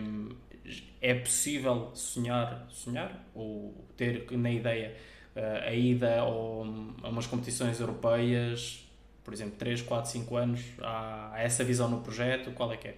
é 1.00 1.14
possível 1.14 1.90
sonhar, 1.94 2.66
sonhar 2.68 3.24
ou 3.34 3.74
ter 3.96 4.26
na 4.32 4.50
ideia 4.50 4.94
uh, 5.34 5.68
a 5.68 5.72
ida 5.72 6.20
ao, 6.20 6.64
a 7.02 7.08
umas 7.08 7.26
competições 7.26 7.80
europeias, 7.80 8.86
por 9.24 9.32
exemplo, 9.32 9.54
3, 9.58 9.82
4, 9.82 10.10
5 10.10 10.36
anos? 10.36 10.64
Há, 10.80 11.30
há 11.32 11.42
essa 11.42 11.64
visão 11.64 11.88
no 11.88 12.00
projeto? 12.00 12.52
Qual 12.52 12.72
é 12.72 12.76
que 12.76 12.88
é? 12.88 12.94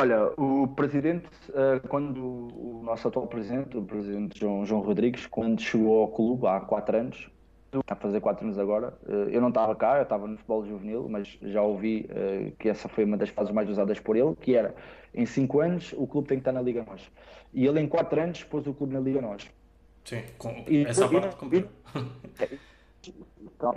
Olha, 0.00 0.32
o 0.38 0.66
presidente, 0.66 1.28
eh, 1.54 1.80
quando 1.88 2.18
o 2.18 2.82
nosso 2.82 3.06
atual 3.06 3.26
presidente, 3.26 3.76
o 3.76 3.82
presidente 3.82 4.40
João, 4.40 4.64
João 4.64 4.80
Rodrigues, 4.80 5.26
quando 5.26 5.60
chegou 5.60 6.00
ao 6.00 6.08
clube 6.08 6.46
há 6.46 6.58
quatro 6.58 6.96
anos, 6.96 7.30
a 7.86 7.94
fazer 7.94 8.20
quatro 8.20 8.44
anos 8.44 8.58
agora, 8.58 8.94
eh, 9.08 9.28
eu 9.30 9.40
não 9.40 9.48
estava 9.48 9.74
cá, 9.74 9.98
eu 9.98 10.02
estava 10.02 10.26
no 10.26 10.36
futebol 10.36 10.64
juvenil, 10.64 11.08
mas 11.08 11.38
já 11.42 11.62
ouvi 11.62 12.06
eh, 12.10 12.52
que 12.58 12.68
essa 12.68 12.88
foi 12.88 13.04
uma 13.04 13.16
das 13.16 13.28
fases 13.28 13.52
mais 13.52 13.68
usadas 13.68 14.00
por 14.00 14.16
ele, 14.16 14.34
que 14.40 14.56
era 14.56 14.74
em 15.14 15.24
cinco 15.26 15.60
anos 15.60 15.92
o 15.96 16.06
clube 16.06 16.28
tem 16.28 16.38
que 16.38 16.42
estar 16.42 16.52
na 16.52 16.62
Liga 16.62 16.84
Nós. 16.84 17.10
E 17.52 17.66
ele 17.66 17.80
em 17.80 17.86
quatro 17.86 18.20
anos 18.20 18.42
pôs 18.44 18.66
o 18.66 18.74
clube 18.74 18.94
na 18.94 19.00
Liga 19.00 19.20
Nós. 19.20 19.48
Sim, 20.04 20.22
com 20.38 20.64
e, 20.66 20.84
essa 20.84 21.06
e, 21.06 21.08
parte 21.08 21.36
e, 21.44 21.68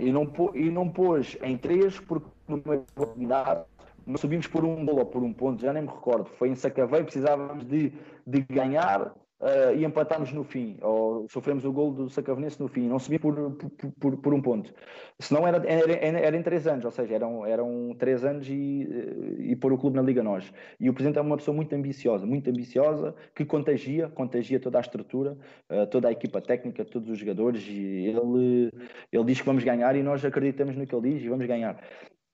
e, 0.00 0.12
não, 0.12 0.32
e 0.54 0.70
não 0.70 0.88
pôs 0.88 1.36
em 1.42 1.56
três 1.56 2.00
porque 2.00 2.26
numa 2.48 2.74
oportunidade 2.74 3.64
nós 4.06 4.20
subimos 4.20 4.46
por 4.46 4.64
um 4.64 4.84
gol 4.84 4.98
ou 4.98 5.06
por 5.06 5.22
um 5.22 5.32
ponto, 5.32 5.62
já 5.62 5.72
nem 5.72 5.82
me 5.82 5.88
recordo. 5.88 6.26
Foi 6.36 6.48
em 6.48 6.54
Sacavém, 6.54 7.04
precisávamos 7.04 7.64
de, 7.64 7.92
de 8.26 8.40
ganhar 8.42 9.14
uh, 9.40 9.76
e 9.76 9.84
empatámos 9.84 10.32
no 10.32 10.44
fim. 10.44 10.78
Ou 10.82 11.26
sofremos 11.28 11.64
o 11.64 11.72
gol 11.72 11.92
do 11.92 12.08
Sacavenense 12.08 12.60
no 12.60 12.68
fim. 12.68 12.88
Não 12.88 12.98
subimos 12.98 13.22
por, 13.22 13.52
por, 13.52 13.92
por, 13.92 14.16
por 14.18 14.34
um 14.34 14.42
ponto. 14.42 14.72
Senão 15.18 15.46
era, 15.46 15.62
era, 15.66 16.18
era 16.18 16.36
em 16.36 16.42
três 16.42 16.66
anos, 16.66 16.84
ou 16.84 16.90
seja, 16.90 17.14
eram, 17.14 17.46
eram 17.46 17.94
três 17.98 18.24
anos 18.24 18.48
e, 18.48 18.88
eh, 18.90 19.42
e 19.52 19.56
pôr 19.56 19.72
o 19.72 19.78
clube 19.78 19.96
na 19.96 20.02
Liga 20.02 20.22
Nós. 20.22 20.52
E 20.78 20.88
o 20.88 20.94
Presidente 20.94 21.18
é 21.18 21.22
uma 21.22 21.36
pessoa 21.36 21.54
muito 21.54 21.74
ambiciosa, 21.74 22.26
muito 22.26 22.48
ambiciosa, 22.50 23.14
que 23.34 23.44
contagia, 23.44 24.08
contagia 24.08 24.58
toda 24.58 24.78
a 24.78 24.80
estrutura, 24.80 25.36
uh, 25.70 25.86
toda 25.86 26.08
a 26.08 26.12
equipa 26.12 26.40
técnica, 26.40 26.84
todos 26.84 27.08
os 27.08 27.18
jogadores. 27.18 27.64
E 27.68 28.06
ele, 28.06 28.72
ele 29.12 29.24
diz 29.24 29.40
que 29.40 29.46
vamos 29.46 29.64
ganhar 29.64 29.94
e 29.96 30.02
nós 30.02 30.24
acreditamos 30.24 30.76
no 30.76 30.86
que 30.86 30.94
ele 30.94 31.14
diz 31.14 31.22
e 31.22 31.28
vamos 31.28 31.46
ganhar. 31.46 31.80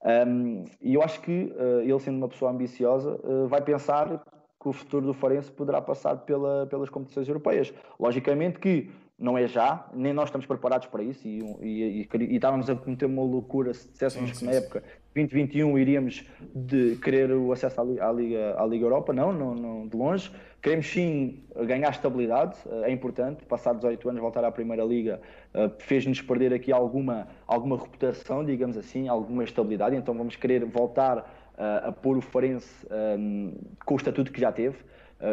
Um, 0.03 0.65
e 0.81 0.95
eu 0.95 1.03
acho 1.03 1.21
que 1.21 1.53
uh, 1.55 1.81
ele, 1.81 1.99
sendo 1.99 2.17
uma 2.17 2.27
pessoa 2.27 2.51
ambiciosa, 2.51 3.19
uh, 3.23 3.47
vai 3.47 3.61
pensar 3.61 4.23
que 4.61 4.69
o 4.69 4.73
futuro 4.73 5.07
do 5.07 5.13
Farense 5.13 5.51
poderá 5.51 5.81
passar 5.81 6.17
pela, 6.17 6.67
pelas 6.67 6.89
competições 6.89 7.27
europeias. 7.27 7.73
Logicamente 7.99 8.59
que 8.59 8.91
não 9.17 9.37
é 9.37 9.47
já, 9.47 9.87
nem 9.93 10.13
nós 10.13 10.29
estamos 10.29 10.45
preparados 10.45 10.87
para 10.87 11.03
isso 11.03 11.27
e, 11.27 11.39
e, 11.61 12.01
e, 12.01 12.07
e 12.17 12.35
estávamos 12.35 12.69
a 12.69 12.75
cometer 12.75 13.05
uma 13.05 13.21
loucura 13.21 13.73
se 13.73 13.87
disséssemos 13.89 14.37
que 14.37 14.45
na 14.45 14.53
época 14.53 14.83
2021 15.13 15.77
iríamos 15.77 16.25
de 16.55 16.95
querer 16.97 17.31
o 17.31 17.51
acesso 17.51 17.81
à 17.81 18.11
Liga, 18.11 18.55
à 18.57 18.65
Liga 18.65 18.85
Europa, 18.85 19.11
não, 19.11 19.33
não, 19.33 19.53
não, 19.53 19.87
de 19.87 19.95
longe. 19.95 20.31
Queremos 20.61 20.87
sim 20.87 21.43
ganhar 21.65 21.89
estabilidade, 21.89 22.57
eh, 22.65 22.89
é 22.89 22.91
importante. 22.91 23.43
Passados 23.45 23.83
oito 23.83 24.07
anos, 24.07 24.21
voltar 24.21 24.43
à 24.45 24.51
Primeira 24.51 24.85
Liga 24.85 25.19
eh, 25.53 25.69
fez-nos 25.79 26.21
perder 26.21 26.53
aqui 26.53 26.71
alguma, 26.71 27.27
alguma 27.45 27.77
reputação, 27.77 28.45
digamos 28.45 28.77
assim, 28.77 29.09
alguma 29.09 29.43
estabilidade. 29.43 29.97
Então 29.97 30.13
vamos 30.13 30.37
querer 30.37 30.63
voltar 30.63 31.40
eh, 31.57 31.81
a 31.85 31.91
pôr 31.91 32.17
o 32.17 32.21
Farense 32.21 32.87
um, 33.17 33.53
com 33.85 33.93
o 33.93 33.97
estatuto 33.97 34.31
que 34.31 34.39
já 34.39 34.51
teve. 34.51 34.77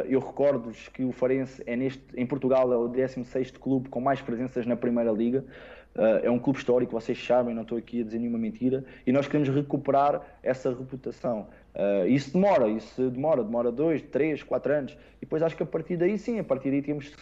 Eu 0.06 0.20
recordo-vos 0.20 0.86
que 0.88 1.02
o 1.02 1.12
Farense 1.12 1.62
é 1.64 1.74
neste, 1.74 2.02
em 2.14 2.26
Portugal 2.26 2.70
é 2.70 2.76
o 2.76 2.88
16 2.88 3.52
clube 3.52 3.88
com 3.88 4.02
mais 4.02 4.20
presenças 4.20 4.66
na 4.66 4.76
Primeira 4.76 5.10
Liga. 5.10 5.42
Uh, 5.98 6.22
é 6.22 6.30
um 6.30 6.38
clube 6.38 6.60
histórico, 6.60 6.92
vocês 6.92 7.20
sabem, 7.26 7.52
não 7.52 7.62
estou 7.62 7.76
aqui 7.76 8.02
a 8.02 8.04
dizer 8.04 8.20
nenhuma 8.20 8.38
mentira, 8.38 8.84
e 9.04 9.10
nós 9.10 9.26
queremos 9.26 9.48
recuperar 9.48 10.22
essa 10.44 10.70
reputação. 10.70 11.48
Uh, 11.74 12.06
isso 12.06 12.32
demora, 12.32 12.68
isso 12.68 13.10
demora, 13.10 13.42
demora 13.42 13.72
dois, 13.72 14.00
três, 14.02 14.42
quatro 14.44 14.72
anos, 14.72 14.92
e 15.16 15.22
depois 15.22 15.42
acho 15.42 15.56
que 15.56 15.62
a 15.64 15.66
partir 15.66 15.96
daí 15.96 16.16
sim, 16.16 16.38
a 16.38 16.44
partir 16.44 16.70
daí 16.70 16.82
temos 16.82 17.12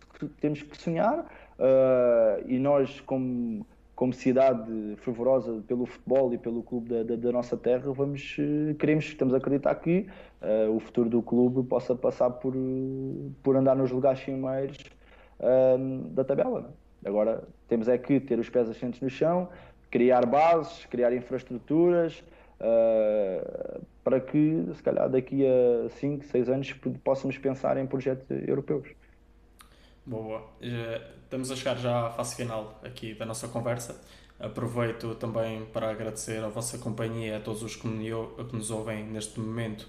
temos 0.40 0.62
que 0.62 0.76
sonhar, 0.76 1.20
uh, 1.20 2.44
e 2.47 2.59
nós, 2.59 3.01
como, 3.01 3.66
como 3.97 4.12
cidade 4.12 4.94
fervorosa 4.99 5.64
pelo 5.66 5.86
futebol 5.86 6.32
e 6.32 6.38
pelo 6.38 6.62
clube 6.62 6.90
da, 6.90 7.03
da, 7.03 7.16
da 7.16 7.32
nossa 7.32 7.57
terra, 7.57 7.90
vamos, 7.92 8.36
queremos, 8.78 9.07
estamos 9.07 9.32
a 9.32 9.38
acreditar 9.38 9.74
que 9.76 10.07
o 10.70 10.78
futuro 10.78 11.09
do 11.09 11.22
clube 11.22 11.66
possa 11.66 11.94
passar 11.94 12.28
por, 12.28 12.55
por 13.42 13.57
andar 13.57 13.74
nos 13.74 13.90
lugares 13.90 14.20
cimeiros 14.20 14.76
da 16.12 16.24
tabela. 16.24 16.70
É? 17.05 17.09
Agora 17.09 17.44
temos 17.68 17.88
é 17.88 17.97
que 17.97 18.20
ter 18.20 18.38
os 18.38 18.49
pés 18.49 18.68
assentes 18.68 19.01
no 19.01 19.09
chão, 19.09 19.49
criar 19.90 20.26
bases, 20.26 20.84
criar 20.86 21.12
infraestruturas 21.12 22.22
uh, 22.61 23.80
para 24.03 24.20
que, 24.20 24.66
se 24.74 24.82
calhar, 24.82 25.09
daqui 25.09 25.44
a 25.47 25.88
5, 25.90 26.24
6 26.24 26.49
anos 26.49 26.72
possamos 27.05 27.38
pensar 27.38 27.76
em 27.76 27.86
projetos 27.86 28.26
europeus. 28.47 28.88
Boa. 30.07 30.41
Estamos 31.25 31.51
a 31.51 31.57
chegar 31.57 31.77
já 31.79 32.07
à 32.07 32.11
fase 32.11 32.37
final 32.37 32.81
aqui 32.85 33.13
da 33.15 33.27
nossa 33.27 33.49
conversa. 33.49 34.01
Aproveito 34.39 35.17
também 35.17 35.65
para 35.67 35.91
agradecer 35.91 36.45
a 36.45 36.49
vossa 36.49 36.79
companhia, 36.79 37.39
a 37.39 37.41
todos 37.41 37.65
os 37.65 37.75
que, 37.75 37.89
nos 37.89 38.71
ouvem 38.71 39.03
neste 39.05 39.41
momento 39.41 39.83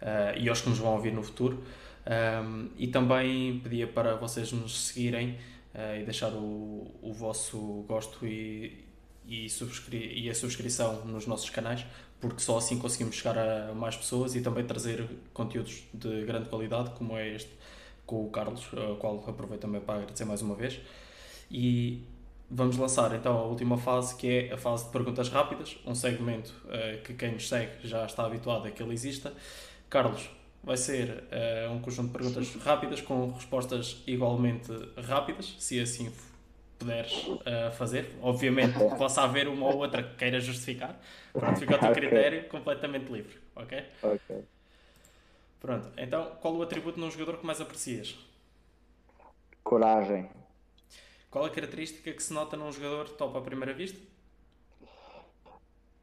uh, 0.00 0.38
e 0.38 0.48
aos 0.48 0.62
que 0.62 0.70
nos 0.70 0.78
vão 0.78 0.94
ouvir 0.94 1.12
no 1.12 1.22
futuro. 1.22 1.62
Um, 2.06 2.70
e 2.78 2.86
também 2.86 3.60
pedia 3.60 3.86
para 3.86 4.16
vocês 4.16 4.52
nos 4.52 4.86
seguirem 4.86 5.32
uh, 5.74 6.00
e 6.00 6.02
deixar 6.02 6.32
o, 6.32 6.90
o 7.02 7.12
vosso 7.12 7.84
gosto 7.86 8.26
e, 8.26 8.86
e, 9.26 9.50
subscri 9.50 10.18
e 10.18 10.30
a 10.30 10.34
subscrição 10.34 11.04
nos 11.04 11.26
nossos 11.26 11.50
canais, 11.50 11.84
porque 12.18 12.40
só 12.40 12.56
assim 12.56 12.78
conseguimos 12.78 13.16
chegar 13.16 13.36
a 13.36 13.74
mais 13.74 13.94
pessoas 13.96 14.34
e 14.34 14.40
também 14.40 14.64
trazer 14.64 15.06
conteúdos 15.34 15.82
de 15.92 16.24
grande 16.24 16.48
qualidade, 16.48 16.88
como 16.92 17.18
é 17.18 17.34
este 17.34 17.50
com 18.08 18.24
o 18.24 18.30
Carlos, 18.30 18.66
ao 18.74 18.96
qual 18.96 19.22
aproveito 19.28 19.60
também 19.60 19.82
para 19.82 19.96
agradecer 19.96 20.24
mais 20.24 20.40
uma 20.40 20.54
vez. 20.54 20.80
E 21.50 22.02
vamos 22.50 22.78
lançar 22.78 23.14
então 23.14 23.36
a 23.36 23.44
última 23.44 23.76
fase, 23.76 24.16
que 24.16 24.26
é 24.26 24.52
a 24.52 24.56
fase 24.56 24.86
de 24.86 24.90
perguntas 24.90 25.28
rápidas, 25.28 25.78
um 25.86 25.94
segmento 25.94 26.54
uh, 26.64 27.02
que 27.02 27.12
quem 27.12 27.32
nos 27.32 27.46
segue 27.46 27.86
já 27.86 28.06
está 28.06 28.24
habituado 28.24 28.66
a 28.66 28.70
que 28.70 28.82
ele 28.82 28.94
exista. 28.94 29.30
Carlos, 29.90 30.30
vai 30.64 30.78
ser 30.78 31.22
uh, 31.68 31.70
um 31.70 31.80
conjunto 31.80 32.06
de 32.06 32.12
perguntas 32.14 32.54
rápidas 32.56 33.02
com 33.02 33.30
respostas 33.30 34.02
igualmente 34.06 34.72
rápidas, 34.96 35.54
se 35.58 35.78
assim 35.78 36.10
puderes 36.78 37.12
uh, 37.12 37.70
fazer. 37.76 38.16
Obviamente 38.22 38.78
possa 38.96 39.20
haver 39.20 39.48
uma 39.48 39.66
ou 39.66 39.80
outra 39.80 40.02
que 40.02 40.16
queira 40.16 40.40
justificar. 40.40 40.98
Pronto, 41.34 41.60
fica 41.60 41.74
ao 41.74 41.80
teu 41.80 41.92
critério 42.08 42.48
completamente 42.48 43.12
livre, 43.12 43.36
ok? 43.54 43.84
Ok. 44.02 44.44
Pronto, 45.60 45.90
então 45.96 46.36
qual 46.40 46.54
o 46.54 46.62
atributo 46.62 47.00
num 47.00 47.10
jogador 47.10 47.38
que 47.38 47.46
mais 47.46 47.60
aprecias? 47.60 48.16
Coragem. 49.62 50.28
Qual 51.30 51.44
a 51.44 51.50
característica 51.50 52.12
que 52.12 52.22
se 52.22 52.32
nota 52.32 52.56
num 52.56 52.72
jogador 52.72 53.08
top 53.10 53.36
à 53.36 53.40
primeira 53.40 53.74
vista? 53.74 54.00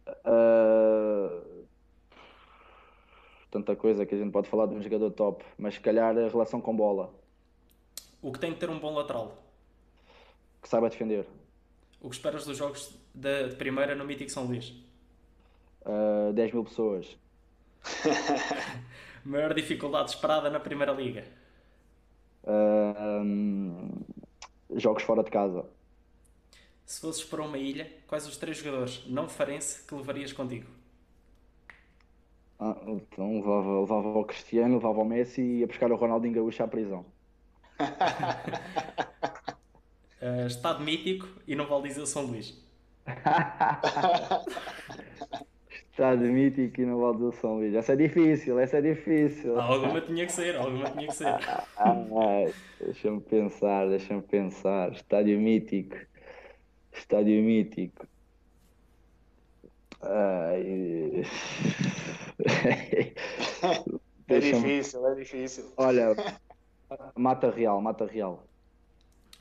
Uh 0.07 1.55
tanta 3.55 3.73
coisa 3.73 4.05
que 4.05 4.13
a 4.13 4.17
gente 4.17 4.31
pode 4.31 4.49
falar 4.49 4.65
de 4.65 4.75
um 4.75 4.81
jogador 4.81 5.09
top, 5.11 5.45
mas 5.57 5.75
se 5.75 5.79
calhar 5.79 6.17
a 6.17 6.27
relação 6.27 6.59
com 6.59 6.75
bola. 6.75 7.13
O 8.21 8.29
que 8.29 8.39
tem 8.39 8.53
que 8.53 8.59
ter 8.59 8.69
um 8.69 8.77
bom 8.77 8.93
lateral? 8.93 9.41
Que 10.61 10.67
saiba 10.67 10.89
defender. 10.89 11.25
O 12.01 12.09
que 12.09 12.15
esperas 12.15 12.45
dos 12.45 12.57
jogos 12.57 12.93
de, 13.13 13.49
de 13.49 13.55
primeira 13.55 13.95
no 13.95 14.03
Mítico 14.03 14.29
São 14.29 14.43
Luís? 14.45 14.73
Uh, 15.85 16.33
10 16.33 16.53
mil 16.53 16.65
pessoas. 16.65 17.17
Maior 19.25 19.55
dificuldade 19.55 20.11
esperada 20.11 20.51
na 20.51 20.59
Primeira 20.59 20.93
Liga? 20.93 21.25
Uh, 22.43 23.23
um, 23.23 23.89
jogos 24.75 25.01
fora 25.01 25.23
de 25.23 25.31
casa. 25.31 25.65
Se 26.85 27.01
fosses 27.01 27.23
para 27.23 27.41
uma 27.41 27.57
ilha, 27.57 27.91
quais 28.05 28.27
os 28.27 28.37
três 28.37 28.57
jogadores 28.57 29.03
não 29.07 29.27
farense 29.27 29.83
que 29.87 29.95
levarias 29.95 30.31
contigo? 30.31 30.69
Ah, 32.59 32.77
então 32.85 33.33
levava, 33.33 33.79
levava 33.79 34.19
o 34.19 34.25
Cristiano, 34.25 34.75
levava 34.75 35.01
o 35.01 35.05
Messi 35.05 35.41
e 35.41 35.59
ia 35.61 35.67
buscar 35.67 35.91
o 35.91 35.95
Ronaldinho 35.95 36.35
Gaúcho 36.35 36.61
à 36.61 36.67
prisão. 36.67 37.03
uh, 40.21 40.21
estado 40.45 40.83
mítico 40.83 41.27
e 41.47 41.55
não 41.55 41.65
vale 41.65 41.87
dizer 41.87 42.05
São 42.05 42.27
Luís. 42.27 42.63
estado 45.95 46.25
mítico 46.25 46.81
e 46.81 46.85
não 46.85 46.99
vale 46.99 47.17
dizer 47.19 47.39
São 47.39 47.55
Luís. 47.55 47.73
Essa 47.73 47.93
é 47.93 47.95
difícil, 47.95 48.59
essa 48.59 48.79
é 48.79 48.81
difícil. 48.81 49.57
alguma 49.57 50.01
tinha 50.01 50.25
que 50.25 50.31
ser, 50.33 50.57
alguma 50.57 50.91
tinha 50.91 51.07
que 51.07 51.15
ser. 51.15 51.33
deixa-me 52.83 53.21
pensar, 53.21 53.87
deixa-me 53.87 54.21
pensar. 54.21 54.91
Estádio 54.91 55.39
mítico. 55.39 55.95
Estádio 56.91 57.41
mítico. 57.41 58.05
Ai... 60.01 61.23
é 64.27 64.39
difícil, 64.39 65.07
é 65.07 65.15
difícil. 65.15 65.71
Olha, 65.77 66.13
Mata 67.15 67.49
Real, 67.49 67.79
Mata 67.81 68.05
Real. 68.05 68.43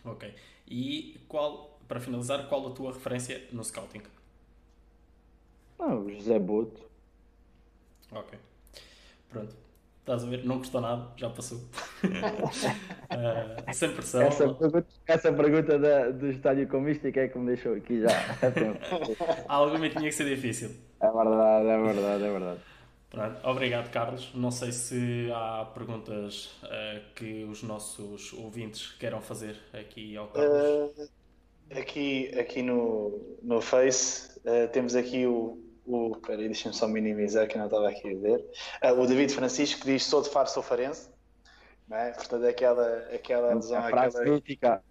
Ok. 0.04 0.32
E 0.68 1.18
qual, 1.26 1.80
para 1.88 1.98
finalizar, 1.98 2.48
qual 2.48 2.68
a 2.68 2.70
tua 2.70 2.92
referência 2.92 3.42
no 3.50 3.64
scouting? 3.64 4.02
Ah, 5.78 5.94
o 5.94 6.10
José 6.10 6.38
Boto. 6.38 6.80
Ok. 8.12 8.38
Pronto. 9.28 9.64
Estás 10.04 10.22
a 10.22 10.26
ver? 10.26 10.44
Não 10.44 10.58
custou 10.58 10.82
nada, 10.82 11.08
já 11.16 11.30
passou. 11.30 11.58
uh, 11.58 11.62
sem 13.72 13.90
pressão. 13.90 14.20
Essa 14.20 14.52
pergunta, 14.52 14.86
essa 15.06 15.32
pergunta 15.32 15.78
da, 15.78 16.10
do 16.10 16.30
estádio 16.30 16.68
com 16.68 16.80
mística 16.80 17.22
é 17.22 17.28
que 17.28 17.38
me 17.38 17.46
deixou 17.46 17.74
aqui 17.74 18.02
já. 18.02 18.08
Alguma 19.48 19.88
tinha 19.88 20.02
que 20.02 20.12
ser 20.12 20.26
difícil. 20.26 20.72
É 21.00 21.10
verdade, 21.10 21.68
é 21.68 21.82
verdade, 21.82 22.24
é 22.24 22.30
verdade. 22.30 22.60
Pronto. 23.08 23.48
Obrigado, 23.48 23.90
Carlos. 23.90 24.30
Não 24.34 24.50
sei 24.50 24.72
se 24.72 25.30
há 25.32 25.70
perguntas 25.72 26.60
uh, 26.64 27.00
que 27.14 27.44
os 27.44 27.62
nossos 27.62 28.34
ouvintes 28.34 28.92
queiram 28.92 29.22
fazer 29.22 29.56
aqui 29.72 30.18
ao 30.18 30.28
Carlos. 30.28 30.98
Uh, 30.98 31.08
aqui 31.78 32.38
aqui 32.38 32.60
no, 32.60 33.38
no 33.42 33.62
Face 33.62 34.38
uh, 34.40 34.68
temos 34.70 34.94
aqui 34.94 35.26
o, 35.26 35.63
o 35.86 36.16
peraí, 36.16 36.46
deixa-me 36.46 36.74
só 36.74 36.86
minimizar 36.86 37.46
que 37.48 37.58
não 37.58 37.66
estava 37.66 37.88
aqui 37.88 38.10
a 38.10 38.18
ver. 38.18 38.44
o 38.98 39.06
David 39.06 39.32
Francisco 39.32 39.84
diz 39.84 40.04
sou 40.04 40.22
de 40.22 40.30
Faro, 40.30 40.48
sou 40.48 40.62
farense. 40.62 41.08
É? 41.90 42.10
Portanto, 42.12 42.46
aquela, 42.46 42.98
aquela 43.12 43.52
adesão 43.52 43.78
àquela. 43.78 44.82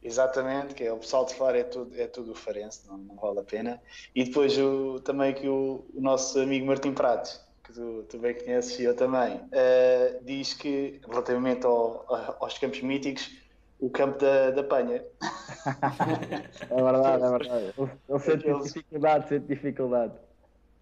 Exatamente, 0.00 0.74
que 0.74 0.84
é 0.84 0.92
o 0.92 0.98
pessoal 0.98 1.24
de 1.24 1.34
Faro 1.34 1.56
é 1.56 1.64
tudo, 1.64 2.00
é 2.00 2.06
tudo 2.06 2.34
farense, 2.34 2.86
não, 2.86 2.96
não 2.96 3.16
vale 3.16 3.40
a 3.40 3.42
pena. 3.42 3.82
E 4.14 4.24
depois 4.24 4.56
o, 4.56 5.00
também 5.00 5.34
que 5.34 5.48
o, 5.48 5.84
o 5.92 6.00
nosso 6.00 6.38
amigo 6.40 6.66
Martim 6.66 6.94
Pratos 6.94 7.40
que 7.68 7.72
tu, 7.74 8.02
tu 8.08 8.18
bem 8.18 8.34
conheces 8.34 8.78
e 8.78 8.84
eu 8.84 8.96
também, 8.96 9.36
uh, 9.36 10.24
diz 10.24 10.54
que, 10.54 11.00
relativamente 11.06 11.66
ao, 11.66 12.04
aos 12.40 12.58
campos 12.58 12.80
míticos, 12.80 13.30
o 13.78 13.90
campo 13.90 14.18
da, 14.18 14.50
da 14.50 14.64
Penha. 14.64 15.04
é 16.70 16.82
verdade, 16.82 17.22
é 17.22 17.30
verdade. 17.38 17.74
Ele 18.08 18.18
sente 18.18 18.48
Aqueles... 18.48 18.64
dificuldade, 18.64 19.28
sente 19.28 19.46
dificuldade. 19.46 20.14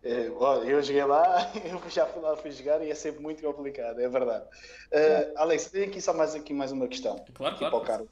É, 0.06 0.28
eu 0.28 0.82
joguei 0.82 1.04
lá, 1.04 1.50
eu 1.64 1.90
já 1.90 2.06
fui 2.06 2.22
lá, 2.22 2.36
fui 2.36 2.52
jogar 2.52 2.80
e 2.80 2.90
é 2.90 2.94
sempre 2.94 3.20
muito 3.20 3.42
complicado, 3.42 4.00
é 4.00 4.08
verdade. 4.08 4.44
Uh, 4.92 5.32
Alex, 5.34 5.66
tenho 5.66 5.86
aqui 5.86 6.00
só 6.00 6.14
mais, 6.14 6.32
aqui 6.32 6.54
mais 6.54 6.70
uma 6.70 6.86
questão. 6.86 7.24
Claro, 7.34 7.56
claro. 7.58 7.72
Para 7.72 7.82
o 7.82 7.84
Carlos. 7.84 8.08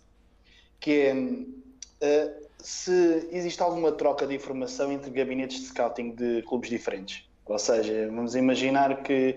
Que 0.80 1.02
é, 1.02 1.14
uh, 1.14 2.48
se 2.58 3.28
existe 3.30 3.62
alguma 3.62 3.92
troca 3.92 4.26
de 4.26 4.34
informação 4.34 4.90
entre 4.90 5.08
gabinetes 5.10 5.60
de 5.60 5.66
scouting 5.68 6.16
de 6.16 6.42
clubes 6.42 6.68
diferentes? 6.68 7.24
Ou 7.46 7.58
seja, 7.58 8.06
vamos 8.06 8.34
imaginar 8.34 9.02
que 9.02 9.36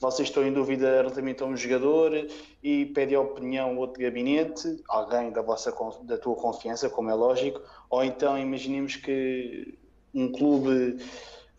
vocês 0.00 0.28
estão 0.28 0.46
em 0.46 0.52
dúvida 0.52 0.88
relativamente 0.98 1.42
a 1.42 1.46
um 1.46 1.56
jogador 1.56 2.26
e 2.62 2.86
pedem 2.86 3.16
a 3.16 3.20
opinião 3.20 3.70
a 3.70 3.80
outro 3.80 4.00
gabinete, 4.00 4.80
alguém 4.88 5.30
da, 5.30 5.42
vossa, 5.42 5.74
da 6.04 6.16
tua 6.16 6.36
confiança, 6.36 6.88
como 6.88 7.10
é 7.10 7.14
lógico, 7.14 7.60
ou 7.90 8.02
então 8.02 8.38
imaginemos 8.38 8.94
que 8.94 9.76
um 10.14 10.30
clube 10.30 10.98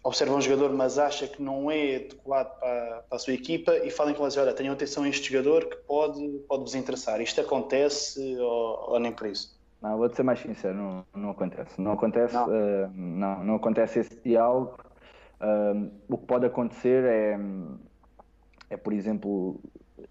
observa 0.03 0.35
um 0.35 0.41
jogador, 0.41 0.71
mas 0.73 0.97
acha 0.97 1.27
que 1.27 1.41
não 1.41 1.69
é 1.69 1.97
adequado 1.97 2.59
para, 2.59 3.03
para 3.09 3.15
a 3.15 3.19
sua 3.19 3.33
equipa 3.33 3.75
e 3.77 3.91
falem 3.91 4.15
com 4.15 4.23
eles, 4.23 4.37
olha, 4.37 4.53
tenham 4.53 4.73
atenção 4.73 5.03
a 5.03 5.09
este 5.09 5.31
jogador 5.31 5.65
que 5.65 5.75
pode, 5.77 6.25
pode 6.47 6.63
vos 6.63 6.75
interessar. 6.75 7.21
Isto 7.21 7.41
acontece 7.41 8.37
ou, 8.37 8.91
ou 8.91 8.99
nem 8.99 9.11
por 9.11 9.27
isso? 9.27 9.57
Não, 9.81 9.97
vou-te 9.97 10.15
ser 10.15 10.23
mais 10.23 10.39
sincero, 10.39 10.75
não, 10.75 11.05
não 11.15 11.29
acontece. 11.29 11.81
Não 11.81 11.91
acontece, 11.93 12.33
não. 12.33 12.47
Uh, 12.47 12.91
não, 12.93 13.43
não 13.43 13.55
acontece 13.55 13.99
esse 13.99 14.15
diálogo 14.23 14.77
o 16.07 16.17
que 16.17 16.25
pode 16.25 16.45
acontecer 16.45 17.03
é, 17.05 17.39
é 18.69 18.77
por 18.77 18.93
exemplo, 18.93 19.59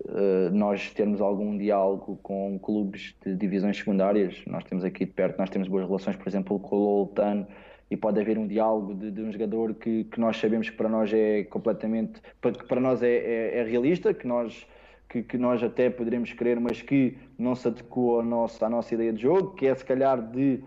uh, 0.05 0.51
nós 0.53 0.91
termos 0.91 1.21
algum 1.21 1.57
diálogo 1.57 2.19
com 2.23 2.59
clubes 2.59 3.15
de 3.25 3.35
divisões 3.35 3.77
secundárias. 3.77 4.43
Nós 4.47 4.65
temos 4.65 4.85
aqui 4.85 5.05
de 5.05 5.13
perto, 5.13 5.39
nós 5.39 5.51
temos 5.51 5.69
boas 5.69 5.87
relações, 5.87 6.17
por 6.17 6.29
exemplo, 6.29 6.59
com 6.59 6.77
o 6.77 6.79
Loltano, 6.79 7.47
e 7.91 7.97
pode 7.97 8.21
haver 8.21 8.39
um 8.39 8.47
diálogo 8.47 8.95
de, 8.95 9.11
de, 9.11 9.23
um 9.23 9.33
jogador 9.33 9.75
que, 9.75 10.05
que 10.05 10.21
nós 10.21 10.37
sabemos 10.37 10.69
que 10.69 10.77
para 10.77 10.89
nós 10.89 11.13
é 11.13 11.45
completamente, 11.45 12.21
que 12.21 12.65
para 12.67 12.81
nós 12.81 13.03
é, 13.03 13.09
é, 13.09 13.59
é 13.59 13.65
realista, 13.65 14.13
que 14.13 14.27
nós 14.27 14.67
que, 15.09 15.23
que, 15.23 15.39
nós 15.39 15.63
até 15.63 15.89
poderemos 15.89 16.35
querer, 16.35 16.61
mas 16.61 16.83
que 16.83 17.17
não 17.39 17.55
se 17.55 17.67
adequa 17.67 17.99
ao 17.99 18.23
nosso, 18.23 18.63
à 18.63 18.69
nossa 18.69 18.93
ideia 18.93 19.11
de 19.11 19.23
jogo, 19.23 19.55
que 19.55 19.67
é 19.67 19.75
se 19.75 19.83
calhar 19.83 20.21
de 20.21 20.63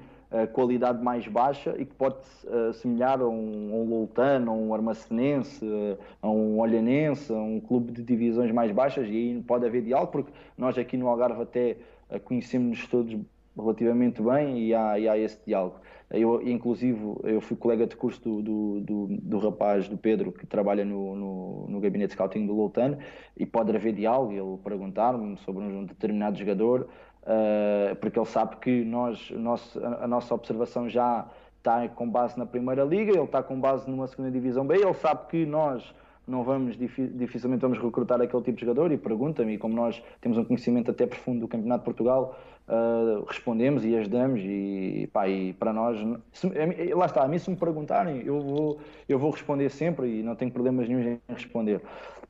qualidade 0.54 1.04
mais 1.04 1.28
baixa 1.28 1.76
e 1.78 1.86
que 1.86 1.94
pode 1.94 2.16
uh, 2.46 2.70
assemelhar 2.70 3.20
a 3.20 3.28
um, 3.28 3.82
um 3.82 3.90
Loutano, 3.90 4.52
a 4.52 4.54
um 4.54 4.74
Armacenense, 4.74 5.66
a 6.22 6.30
um 6.30 6.60
Olhanense, 6.60 7.32
a 7.32 7.36
um 7.36 7.60
clube 7.60 7.92
de 7.92 8.02
divisões 8.02 8.52
mais 8.52 8.72
baixas 8.72 9.08
e 9.08 9.12
aí 9.12 9.44
pode 9.46 9.66
haver 9.66 9.82
diálogo, 9.84 10.12
porque 10.12 10.32
nós 10.58 10.78
aqui 10.78 10.96
no 10.96 11.08
Algarve 11.08 11.42
até 11.42 11.78
uh, 12.10 12.20
conhecemos-nos 12.22 12.88
todos 12.88 13.14
relativamente 13.56 14.22
bem 14.22 14.60
e 14.60 14.74
há, 14.74 15.00
e 15.00 15.08
há 15.08 15.18
esse 15.18 15.40
diálogo. 15.46 15.80
Eu, 16.10 16.42
inclusive, 16.42 17.00
eu 17.24 17.40
fui 17.40 17.56
colega 17.56 17.88
de 17.88 17.96
curso 17.96 18.22
do, 18.22 18.42
do, 18.42 18.82
do, 18.82 19.08
do 19.08 19.38
rapaz, 19.40 19.88
do 19.88 19.98
Pedro, 19.98 20.32
que 20.32 20.46
trabalha 20.46 20.84
no, 20.84 21.16
no, 21.16 21.68
no 21.70 21.80
gabinete 21.80 22.10
de 22.10 22.14
scouting 22.16 22.46
do 22.46 22.54
Loutano, 22.54 22.98
e 23.38 23.46
pode 23.46 23.74
haver 23.74 23.94
diálogo, 23.94 24.34
ele 24.34 24.58
perguntar-me 24.62 25.38
sobre 25.38 25.64
um 25.64 25.86
determinado 25.86 26.38
jogador, 26.38 26.90
uh, 27.24 27.96
porque 27.96 28.20
ele 28.20 28.26
sabe 28.26 28.58
que 28.58 28.84
nós, 28.84 29.32
nosso, 29.32 29.80
a, 29.84 30.04
a 30.04 30.08
nossa 30.08 30.34
observação 30.36 30.90
já 30.90 31.26
está 31.58 31.88
com 31.88 32.10
base 32.10 32.38
na 32.38 32.46
Primeira 32.46 32.84
Liga, 32.84 33.12
ele 33.12 33.24
está 33.24 33.42
com 33.42 33.60
base 33.60 33.90
numa 33.90 34.08
Segunda 34.08 34.32
Divisão 34.32 34.66
B, 34.66 34.76
ele 34.76 34.94
sabe 34.96 35.28
que 35.30 35.46
nós 35.46 35.94
não 36.32 36.44
vamos, 36.44 36.78
dificilmente 36.78 37.62
vamos 37.62 37.78
recrutar 37.78 38.22
aquele 38.22 38.42
tipo 38.44 38.58
de 38.58 38.66
jogador 38.66 38.92
e 38.92 38.98
pergunta-me, 38.98 39.54
e 39.54 39.58
como 39.58 39.76
nós 39.76 40.02
temos 40.22 40.38
um 40.38 40.46
conhecimento 40.46 40.90
até 40.90 41.06
profundo 41.06 41.42
do 41.42 41.48
Campeonato 41.48 41.82
de 41.82 41.86
Portugal, 41.86 42.40
uh, 42.68 43.24
respondemos 43.26 43.84
e 43.86 43.96
ajudamos 43.96 44.40
e, 44.44 45.10
pá, 45.12 45.28
e 45.28 45.54
para 45.54 45.74
nós, 45.74 46.00
se, 46.32 46.48
lá 46.94 47.06
está, 47.06 47.24
a 47.24 47.28
mim 47.28 47.38
se 47.38 47.50
me 47.50 47.58
perguntarem, 47.58 48.24
eu 48.26 48.42
vou, 48.42 48.80
eu 49.08 49.20
vou 49.20 49.32
responder 49.32 49.70
sempre 49.70 50.20
e 50.20 50.24
não 50.24 50.36
tenho 50.36 50.52
problemas 50.52 50.88
nenhum 50.88 51.02
em 51.02 51.20
responder. 51.28 51.82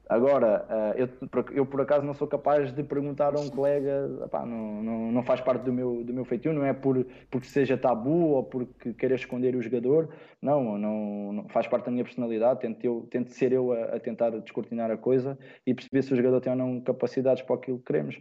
Agora, 0.10 0.66
eh, 0.98 1.08
eu, 1.54 1.66
por 1.66 1.80
acaso 1.80 2.06
não 2.06 2.14
sou 2.14 2.28
capaz 2.28 2.74
de 2.74 2.84
perguntar 2.84 3.34
a 3.36 3.40
um 3.40 3.50
colega, 3.50 4.10
não, 4.46 4.84
não, 4.84 5.12
não, 5.12 5.24
faz 5.24 5.40
parte 5.40 5.64
do 5.64 5.72
meu, 5.72 6.04
do 6.04 6.14
meu 6.14 6.26
feitio, 6.26 6.52
não 6.52 6.66
é 6.66 6.74
por, 6.74 7.06
porque 7.30 7.48
seja 7.48 7.78
tabu 7.78 8.32
ou 8.32 8.44
porque 8.44 8.94
queira 8.94 9.16
esconder 9.16 9.56
o 9.56 9.62
jogador, 9.62 10.10
não, 10.42 10.78
não, 10.78 11.34
não 11.34 11.48
faz 11.48 11.66
parte 11.66 11.86
da 11.86 11.92
minha 11.92 12.04
personalidade, 12.04 12.60
tento, 12.60 12.84
eu, 12.84 13.08
tento 13.10 13.32
ser 13.32 13.54
eu 13.54 13.72
a, 13.72 13.96
a, 13.96 14.00
tentar 14.00 14.32
descortinar 14.32 14.92
a 14.92 14.98
coisa 14.98 15.38
e 15.66 15.74
perceber 15.74 16.02
se 16.02 16.14
o 16.14 16.16
jogador 16.18 16.42
tem 16.42 16.52
ou 16.52 16.58
não 16.58 16.82
capacidades 16.82 17.42
para 17.44 17.56
aquilo 17.56 17.78
que 17.78 17.86
queremos. 17.86 18.16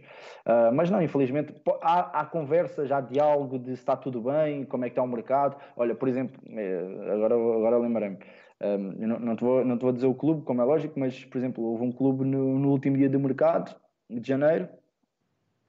Uh, 0.45 0.71
mas 0.73 0.89
não, 0.89 1.01
infelizmente, 1.01 1.53
há, 1.81 2.21
há 2.21 2.25
conversas, 2.25 2.91
há 2.91 3.01
diálogo 3.01 3.59
de 3.59 3.75
se 3.75 3.81
está 3.81 3.95
tudo 3.95 4.21
bem, 4.21 4.63
como 4.65 4.85
é 4.85 4.89
que 4.89 4.93
está 4.93 5.03
o 5.03 5.07
mercado. 5.07 5.57
Olha, 5.75 5.93
por 5.95 6.07
exemplo, 6.07 6.39
eh, 6.49 7.11
agora, 7.11 7.35
agora 7.35 7.77
lembrei-me. 7.77 8.17
Um, 8.61 9.07
não, 9.07 9.19
não, 9.19 9.35
te 9.35 9.43
vou, 9.43 9.65
não 9.65 9.77
te 9.77 9.81
vou 9.81 9.91
dizer 9.91 10.05
o 10.05 10.13
clube, 10.13 10.43
como 10.43 10.61
é 10.61 10.63
lógico, 10.63 10.99
mas, 10.99 11.25
por 11.25 11.37
exemplo, 11.37 11.63
houve 11.63 11.83
um 11.83 11.91
clube 11.91 12.23
no, 12.23 12.59
no 12.59 12.69
último 12.69 12.95
dia 12.95 13.09
de 13.09 13.17
mercado, 13.17 13.75
de 14.09 14.27
janeiro, 14.27 14.69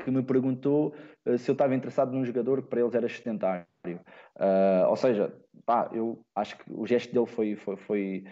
que 0.05 0.10
me 0.10 0.23
perguntou 0.23 0.94
uh, 1.27 1.39
se 1.39 1.51
eu 1.51 1.55
estava 1.55 1.74
interessado 1.74 2.12
num 2.12 2.24
jogador 2.24 2.62
que 2.62 2.69
para 2.69 2.81
eles 2.81 2.94
era 2.94 3.09
sedentário. 3.09 3.66
Uh, 3.86 4.89
ou 4.89 4.97
seja, 4.97 5.32
pá, 5.64 5.89
eu 5.93 6.23
acho 6.35 6.59
que 6.59 6.64
o 6.69 6.86
gesto 6.86 7.12
dele 7.14 7.27
foi, 7.27 7.56
foi, 7.56 7.77
foi, 7.77 8.24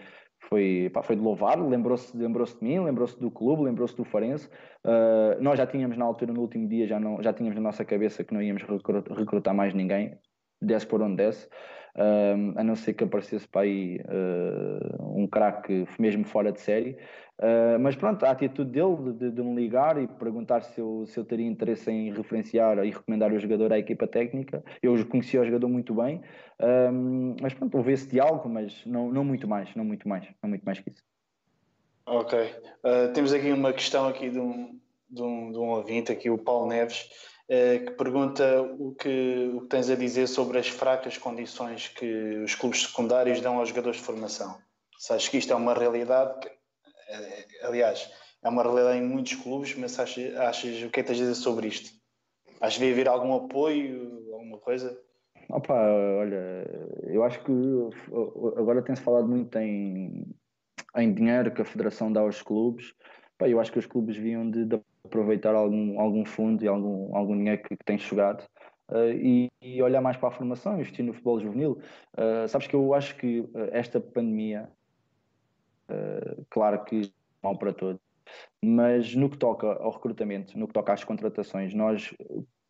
foi, 0.47 0.91
pá, 0.93 1.01
foi 1.01 1.15
de 1.15 1.21
louvar, 1.21 1.59
lembrou-se 1.59 2.15
lembrou 2.15 2.45
de 2.45 2.57
mim, 2.61 2.79
lembrou-se 2.79 3.19
do 3.19 3.31
clube, 3.31 3.63
lembrou-se 3.63 3.95
do 3.95 4.03
Farense. 4.03 4.47
Uh, 4.85 5.41
nós 5.41 5.57
já 5.57 5.65
tínhamos 5.65 5.97
na 5.97 6.05
altura, 6.05 6.33
no 6.33 6.41
último 6.41 6.67
dia, 6.67 6.85
já, 6.85 6.99
não, 6.99 7.21
já 7.23 7.33
tínhamos 7.33 7.55
na 7.55 7.61
nossa 7.61 7.83
cabeça 7.83 8.23
que 8.23 8.33
não 8.33 8.41
íamos 8.41 8.63
recrutar 8.63 9.55
mais 9.55 9.73
ninguém, 9.73 10.17
desse 10.61 10.85
por 10.85 11.01
onde 11.01 11.15
desse. 11.15 11.47
Uh, 11.95 12.59
a 12.59 12.63
não 12.63 12.75
ser 12.75 12.93
que 12.93 13.03
aparecesse 13.03 13.47
para 13.47 13.61
aí 13.61 13.99
uh, 13.99 15.17
um 15.17 15.27
craque 15.27 15.85
mesmo 15.99 16.25
fora 16.25 16.51
de 16.51 16.59
série. 16.61 16.97
Uh, 17.39 17.79
mas 17.79 17.95
pronto, 17.95 18.23
a 18.23 18.29
atitude 18.29 18.71
dele 18.71 19.13
de, 19.13 19.31
de, 19.31 19.41
me 19.41 19.55
ligar 19.55 20.01
e 20.01 20.07
perguntar 20.07 20.61
se 20.61 20.79
eu, 20.79 21.05
se 21.07 21.19
eu 21.19 21.25
teria 21.25 21.47
interesse 21.47 21.89
em 21.89 22.13
referenciar 22.13 22.77
e 22.85 22.91
recomendar 22.91 23.31
o 23.31 23.39
jogador 23.39 23.73
à 23.73 23.79
equipa 23.79 24.07
técnica. 24.07 24.63
Eu 24.81 25.03
conhecia 25.07 25.41
o 25.41 25.45
jogador 25.45 25.67
muito 25.67 25.95
bem, 25.95 26.21
mas 27.41 27.55
pronto, 27.55 27.75
houve 27.75 27.93
esse 27.93 28.07
diálogo, 28.07 28.47
mas 28.47 28.85
não, 28.85 29.11
não 29.11 29.23
muito 29.23 29.47
mais, 29.47 29.73
não 29.75 29.83
muito 29.83 30.07
mais, 30.07 30.27
não 30.43 30.51
muito 30.51 30.63
mais 30.63 30.79
que 30.79 30.91
isso. 30.91 31.03
Ok. 32.05 32.37
Uh, 32.83 33.13
temos 33.13 33.31
aqui 33.33 33.51
uma 33.51 33.71
questão 33.71 34.07
aqui 34.07 34.29
de 34.29 34.39
um, 34.39 34.79
de 35.09 35.21
um, 35.21 35.51
de 35.51 35.57
um 35.57 35.69
ouvinte, 35.69 36.11
aqui 36.11 36.29
o 36.29 36.37
Paulo 36.37 36.67
Neves, 36.67 37.09
que 37.79 37.91
pergunta 37.91 38.61
o 38.61 38.95
que, 38.95 39.51
o 39.53 39.61
que 39.61 39.67
tens 39.67 39.89
a 39.89 39.95
dizer 39.95 40.27
sobre 40.27 40.57
as 40.57 40.69
fracas 40.69 41.17
condições 41.17 41.89
que 41.89 42.37
os 42.43 42.55
clubes 42.55 42.83
secundários 42.83 43.41
dão 43.41 43.57
aos 43.59 43.69
jogadores 43.69 43.99
de 43.99 44.05
formação. 44.05 44.57
Achas 45.09 45.27
que 45.27 45.37
isto 45.37 45.51
é 45.51 45.55
uma 45.55 45.73
realidade, 45.73 46.47
eh, 47.09 47.45
aliás, 47.63 48.09
é 48.43 48.47
uma 48.47 48.63
realidade 48.63 48.99
em 48.99 49.07
muitos 49.07 49.35
clubes, 49.35 49.75
mas 49.75 49.99
achas, 49.99 50.35
achas 50.37 50.83
o 50.83 50.89
que 50.89 50.99
é 50.99 51.03
que 51.03 51.09
tens 51.09 51.17
a 51.19 51.23
dizer 51.23 51.35
sobre 51.35 51.67
isto? 51.67 51.91
Achas 52.61 52.77
que 52.77 52.89
haver 52.89 53.09
algum 53.09 53.33
apoio, 53.33 54.31
alguma 54.31 54.59
coisa? 54.59 54.97
Opa, 55.49 55.73
olha, 55.73 56.65
eu 57.07 57.23
acho 57.23 57.43
que 57.43 57.51
agora 58.55 58.81
tem-se 58.81 59.01
falado 59.01 59.27
muito 59.27 59.57
em 59.57 60.25
em 60.95 61.13
dinheiro 61.13 61.53
que 61.53 61.61
a 61.61 61.65
Federação 61.65 62.11
dá 62.11 62.21
aos 62.21 62.41
clubes, 62.41 62.93
eu 63.39 63.59
acho 63.59 63.71
que 63.71 63.79
os 63.79 63.85
clubes 63.85 64.15
deviam 64.15 64.49
de, 64.49 64.65
de, 64.65 64.79
aproveitar 65.03 65.55
algum, 65.55 65.99
algum 65.99 66.25
fundo 66.25 66.63
e 66.63 66.67
algum, 66.67 67.15
algum 67.15 67.37
dinheiro 67.37 67.61
que, 67.61 67.75
que 67.75 67.85
tem 67.85 67.97
chegado 67.97 68.43
uh, 68.89 69.11
e, 69.11 69.51
e, 69.61 69.81
olhar 69.81 70.01
mais 70.01 70.17
para 70.17 70.29
a 70.29 70.31
formação, 70.31 70.75
investir 70.75 71.03
no 71.03 71.13
futebol 71.13 71.39
juvenil. 71.39 71.79
Uh, 72.17 72.47
sabes 72.47 72.67
que 72.67 72.75
eu 72.75 72.93
acho 72.93 73.15
que 73.15 73.39
uh, 73.39 73.49
esta 73.71 73.99
pandemia, 73.99 74.69
claro 76.49 76.81
que 76.85 77.11
mal 77.43 77.57
para 77.57 77.73
todos, 77.73 77.99
mas 78.63 79.13
no 79.13 79.29
que 79.29 79.37
toca 79.37 79.67
ao 79.67 79.91
recrutamento, 79.91 80.57
no 80.57 80.65
que 80.65 80.73
toca 80.73 80.93
às 80.93 81.03
contratações, 81.03 81.73
nós 81.73 82.15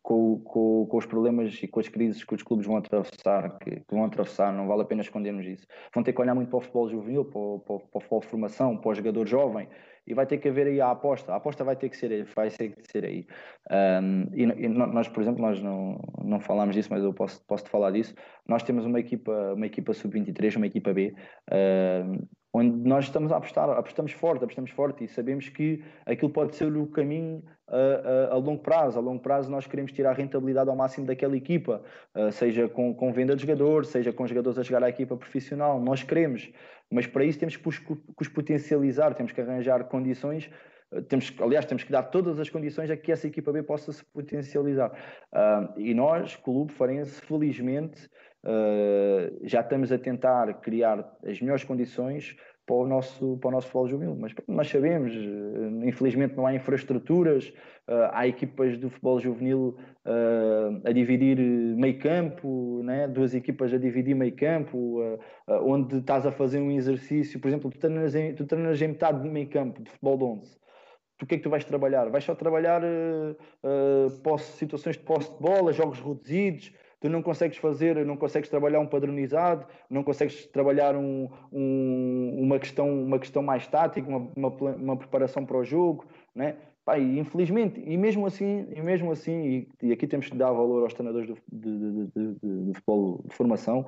com, 0.02 0.40
com, 0.40 0.86
com, 0.86 0.96
os 0.96 1.06
problemas 1.06 1.62
e 1.62 1.68
com 1.68 1.78
as 1.78 1.88
crises 1.88 2.24
que 2.24 2.34
os 2.34 2.42
clubes 2.42 2.66
vão 2.66 2.76
atravessar, 2.76 3.58
que, 3.58 3.70
que, 3.70 3.94
vão 3.94 4.04
atravessar, 4.04 4.52
não 4.52 4.66
vale 4.66 4.82
a 4.82 4.84
pena 4.84 5.02
escondermos 5.02 5.46
isso. 5.46 5.64
Vão 5.94 6.02
ter 6.02 6.12
que 6.12 6.20
olhar 6.20 6.34
muito 6.34 6.48
para 6.48 6.58
o 6.58 6.60
futebol 6.60 6.88
juvenil, 6.88 7.24
para 7.24 7.38
o, 7.38 7.60
para, 7.60 7.78
para 7.78 7.98
o 7.98 8.00
futebol 8.00 8.20
de 8.20 8.26
formação, 8.26 8.76
para 8.76 8.90
o 8.90 8.94
jogador 8.94 9.26
jovem, 9.26 9.68
e 10.06 10.14
vai 10.14 10.26
ter 10.26 10.38
que 10.38 10.48
haver 10.48 10.66
aí 10.66 10.80
a 10.80 10.90
aposta. 10.90 11.32
A 11.32 11.36
aposta 11.36 11.64
vai 11.64 11.76
ter 11.76 11.88
que 11.88 11.96
ser, 11.96 12.24
vai 12.34 12.50
ter 12.50 12.74
que 12.74 12.90
ser 12.90 13.04
aí. 13.04 13.26
Um, 13.70 14.26
e, 14.34 14.42
e, 14.42 14.68
nós, 14.68 15.08
por 15.08 15.22
exemplo, 15.22 15.40
nós 15.40 15.62
não, 15.62 16.00
não 16.24 16.40
falámos 16.40 16.74
disso, 16.74 16.88
mas 16.90 17.02
eu 17.02 17.12
posso, 17.12 17.44
posso 17.46 17.64
te 17.64 17.70
falar 17.70 17.90
disso. 17.90 18.14
Nós 18.46 18.62
temos 18.62 18.84
uma 18.84 19.00
equipa, 19.00 19.54
uma 19.54 19.66
equipa 19.66 19.92
sub-23, 19.92 20.56
uma 20.56 20.66
equipa 20.66 20.92
B, 20.92 21.14
onde 22.52 22.76
nós 22.88 23.04
estamos 23.04 23.32
a 23.32 23.36
apostar, 23.36 23.70
apostamos 23.70 24.12
forte, 24.12 24.44
apostamos 24.44 24.70
forte 24.70 25.04
e 25.04 25.08
sabemos 25.08 25.48
que 25.48 25.82
aquilo 26.04 26.30
pode 26.30 26.54
ser 26.54 26.76
o 26.76 26.86
caminho 26.86 27.42
a, 27.72 28.34
a, 28.34 28.36
longo 28.36 28.62
prazo. 28.62 28.98
A 28.98 29.02
longo 29.02 29.20
prazo 29.20 29.50
nós 29.50 29.66
queremos 29.66 29.92
tirar 29.92 30.10
a 30.10 30.14
rentabilidade 30.14 30.68
ao 30.68 30.76
máximo 30.76 31.06
daquela 31.06 31.36
equipa, 31.36 31.82
uh, 32.14 32.30
seja 32.30 32.68
com, 32.68 32.94
com 32.94 33.12
venda 33.12 33.34
de 33.34 33.42
jogadores, 33.42 33.88
seja 33.88 34.12
com 34.12 34.26
jogadores 34.26 34.58
a 34.58 34.62
chegar 34.62 34.82
à 34.82 34.88
equipa 34.88 35.16
profissional, 35.16 35.80
nós 35.80 36.02
queremos, 36.02 36.50
mas 36.90 37.06
para 37.06 37.24
isso 37.24 37.38
temos 37.38 37.56
que 37.56 37.68
os, 37.68 37.78
que 37.78 37.96
os 38.20 38.28
potencializar, 38.28 39.14
temos 39.14 39.32
que 39.32 39.40
arranjar 39.40 39.84
condições 39.84 40.50
ah, 40.92 41.02
temos, 41.02 41.32
aliás, 41.40 41.64
temos 41.64 41.82
que 41.82 41.90
dar 41.90 42.02
todas 42.04 42.38
as 42.38 42.50
condições 42.50 42.90
a 42.90 42.96
que 42.96 43.10
essa 43.10 43.26
equipa 43.26 43.50
B 43.52 43.62
possa 43.62 43.92
se 43.92 44.04
potencializar. 44.04 44.92
Uh, 45.32 45.80
e 45.80 45.94
nós, 45.94 46.36
Clube 46.36 46.72
Farense, 46.72 47.20
felizmente, 47.22 48.06
uh, 48.44 49.38
já 49.42 49.60
estamos 49.60 49.90
a 49.90 49.98
tentar 49.98 50.60
criar 50.60 51.16
as 51.24 51.40
melhores 51.40 51.64
condições 51.64 52.36
para 52.72 52.84
o 52.84 52.86
nosso, 52.86 53.36
para 53.38 53.48
o 53.48 53.50
nosso 53.50 53.66
futebol 53.66 53.88
juvenil. 53.88 54.16
Mas 54.16 54.32
nós 54.48 54.68
sabemos, 54.68 55.14
uh, 55.14 55.84
infelizmente 55.84 56.34
não 56.34 56.46
há 56.46 56.54
infraestruturas, 56.54 57.52
uh, 57.86 58.08
há 58.12 58.26
equipas 58.26 58.78
do 58.78 58.88
futebol 58.88 59.20
juvenil 59.20 59.76
a 60.84 60.90
dividir 60.90 61.38
meio 61.38 61.96
campo, 62.00 62.80
né? 62.82 63.06
duas 63.06 63.34
equipas 63.36 63.72
a 63.72 63.78
dividir 63.78 64.16
meio 64.16 64.34
campo, 64.34 64.98
onde 65.46 65.98
estás 65.98 66.26
a 66.26 66.32
fazer 66.32 66.58
um 66.58 66.72
exercício, 66.72 67.38
por 67.38 67.46
exemplo, 67.46 67.70
tu 67.70 67.78
treinas 67.78 68.12
em, 68.16 68.34
tu 68.34 68.44
treinas 68.44 68.82
em 68.82 68.88
metade 68.88 69.22
do 69.22 69.30
meio 69.30 69.48
campo 69.48 69.80
de 69.80 69.88
futebol 69.90 70.18
de 70.18 70.24
11 70.24 70.62
o 71.22 71.26
que 71.26 71.36
é 71.36 71.38
que 71.38 71.44
tu 71.44 71.50
vais 71.50 71.64
trabalhar? 71.64 72.10
Vais 72.10 72.24
só 72.24 72.34
trabalhar 72.34 72.82
uh, 72.82 73.36
uh, 73.62 74.38
situações 74.38 74.96
de 74.96 75.04
posse 75.04 75.30
de 75.32 75.38
bola, 75.38 75.72
jogos 75.72 76.00
reduzidos, 76.00 76.72
tu 77.02 77.08
não 77.08 77.20
consegues 77.20 77.58
fazer, 77.58 78.06
não 78.06 78.16
consegues 78.16 78.48
trabalhar 78.48 78.78
um 78.78 78.86
padronizado, 78.86 79.66
não 79.90 80.04
consegues 80.04 80.46
trabalhar 80.46 80.94
um, 80.94 81.28
um, 81.52 82.38
uma, 82.40 82.60
questão, 82.60 82.88
uma 82.88 83.18
questão 83.18 83.42
mais 83.42 83.66
tática, 83.66 84.08
uma, 84.08 84.30
uma, 84.36 84.48
uma 84.76 84.96
preparação 84.96 85.44
para 85.44 85.58
o 85.58 85.64
jogo, 85.64 86.06
né? 86.32 86.54
Pá, 86.84 86.98
e 86.98 87.18
infelizmente, 87.18 87.80
e 87.84 87.96
mesmo 87.96 88.24
assim, 88.24 88.66
e 88.74 88.80
mesmo 88.80 89.10
assim 89.10 89.66
e, 89.82 89.88
e 89.88 89.92
aqui 89.92 90.06
temos 90.06 90.28
que 90.28 90.36
dar 90.36 90.52
valor 90.52 90.82
aos 90.82 90.94
treinadores 90.94 91.28
de, 91.28 91.34
de, 91.52 92.06
de, 92.06 92.66
de 92.66 92.74
futebol 92.74 93.24
de 93.28 93.34
formação, 93.34 93.84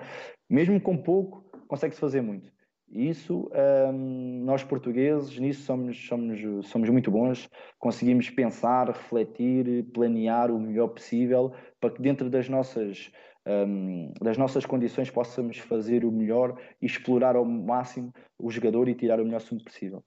mesmo 0.51 0.81
com 0.81 0.97
pouco, 0.97 1.45
consegue-se 1.69 2.01
fazer 2.01 2.21
muito. 2.21 2.53
E 2.95 3.09
isso, 3.09 3.51
hum, 3.93 4.45
nós 4.45 4.63
portugueses, 4.63 5.37
nisso 5.39 5.63
somos, 5.63 6.07
somos, 6.07 6.69
somos 6.69 6.89
muito 6.89 7.11
bons, 7.11 7.51
conseguimos 7.77 8.31
pensar, 8.31 8.87
refletir, 8.87 9.85
planear 9.93 10.51
o 10.53 10.61
melhor 10.61 10.89
possível 10.89 11.53
para 11.85 11.95
que 11.95 12.01
dentro 12.01 12.31
das 12.31 12.49
nossas, 12.49 13.11
hum, 13.47 14.11
das 14.23 14.39
nossas 14.39 14.65
condições 14.65 15.11
possamos 15.11 15.59
fazer 15.59 16.03
o 16.03 16.11
melhor 16.11 16.59
e 16.81 16.87
explorar 16.87 17.37
ao 17.37 17.45
máximo 17.45 18.11
o 18.39 18.51
jogador 18.51 18.89
e 18.89 18.95
tirar 18.95 19.21
o 19.21 19.25
melhor 19.25 19.43
sumo 19.43 19.63
possível. 19.63 20.03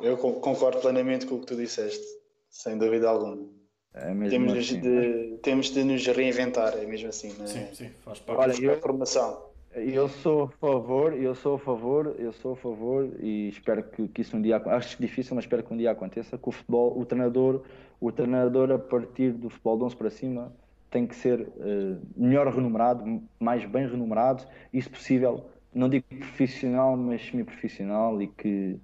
Eu 0.00 0.16
concordo 0.16 0.80
plenamente 0.80 1.26
com 1.26 1.34
o 1.34 1.40
que 1.40 1.46
tu 1.46 1.56
disseste, 1.56 2.06
sem 2.48 2.78
dúvida 2.78 3.10
alguma. 3.10 3.46
É 3.92 4.06
temos, 4.30 4.54
assim, 4.54 4.80
de, 4.80 4.88
mas... 4.88 5.40
temos 5.42 5.66
de 5.70 5.84
nos 5.84 6.06
reinventar, 6.06 6.78
é 6.78 6.86
mesmo 6.86 7.10
assim, 7.10 7.36
não 7.36 7.44
é? 7.44 7.48
Sim, 7.48 7.74
sim, 7.74 7.90
faz 7.98 8.20
parte. 8.20 8.40
Olha, 8.40 8.64
eu, 8.64 8.80
formação. 8.80 9.51
Eu 9.74 10.06
sou 10.06 10.44
a 10.44 10.48
favor, 10.48 11.14
eu 11.14 11.34
sou 11.34 11.54
a 11.54 11.58
favor, 11.58 12.14
eu 12.18 12.32
sou 12.32 12.52
a 12.52 12.56
favor 12.56 13.10
e 13.20 13.48
espero 13.48 13.82
que, 13.82 14.06
que 14.06 14.20
isso 14.20 14.36
um 14.36 14.42
dia 14.42 14.58
acho 14.58 15.00
difícil, 15.00 15.34
mas 15.34 15.44
espero 15.44 15.62
que 15.62 15.72
um 15.72 15.76
dia 15.78 15.90
aconteça, 15.90 16.36
que 16.36 16.48
o 16.48 16.52
futebol, 16.52 16.98
o 16.98 17.06
treinador, 17.06 17.62
o 17.98 18.12
treinador 18.12 18.70
a 18.70 18.78
partir 18.78 19.32
do 19.32 19.48
futebol 19.48 19.78
de 19.78 19.84
11 19.84 19.96
para 19.96 20.10
cima 20.10 20.52
tem 20.90 21.06
que 21.06 21.16
ser 21.16 21.40
uh, 21.40 21.98
melhor 22.14 22.46
renumerado, 22.48 23.22
mais 23.40 23.64
bem 23.64 23.88
renumerado, 23.88 24.44
e 24.70 24.82
se 24.82 24.90
possível, 24.90 25.46
não 25.74 25.88
digo 25.88 26.04
profissional, 26.06 26.94
mas 26.94 27.24
semi-profissional 27.24 28.20
e 28.20 28.26
que, 28.26 28.78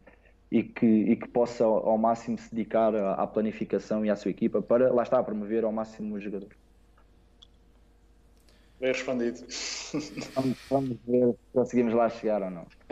e, 0.50 0.62
que, 0.62 0.86
e 0.86 1.16
que 1.16 1.28
possa 1.28 1.64
ao, 1.64 1.98
máximo 1.98 2.38
se 2.38 2.50
dedicar 2.50 2.94
à, 2.94 3.12
à 3.12 3.26
planificação 3.26 4.06
e 4.06 4.10
à 4.10 4.16
sua 4.16 4.30
equipa 4.30 4.62
para, 4.62 4.90
lá 4.90 5.02
está, 5.02 5.22
promover 5.22 5.64
ao 5.64 5.72
máximo 5.72 6.14
os 6.14 6.24
jogadores. 6.24 6.67
Bem 8.80 8.92
respondido. 8.92 9.40
Vamos, 10.34 10.58
vamos 10.70 10.96
ver 11.06 11.32
se 11.32 11.52
conseguimos 11.52 11.94
lá 11.94 12.08
chegar 12.08 12.42
ou 12.42 12.50
não. 12.50 12.66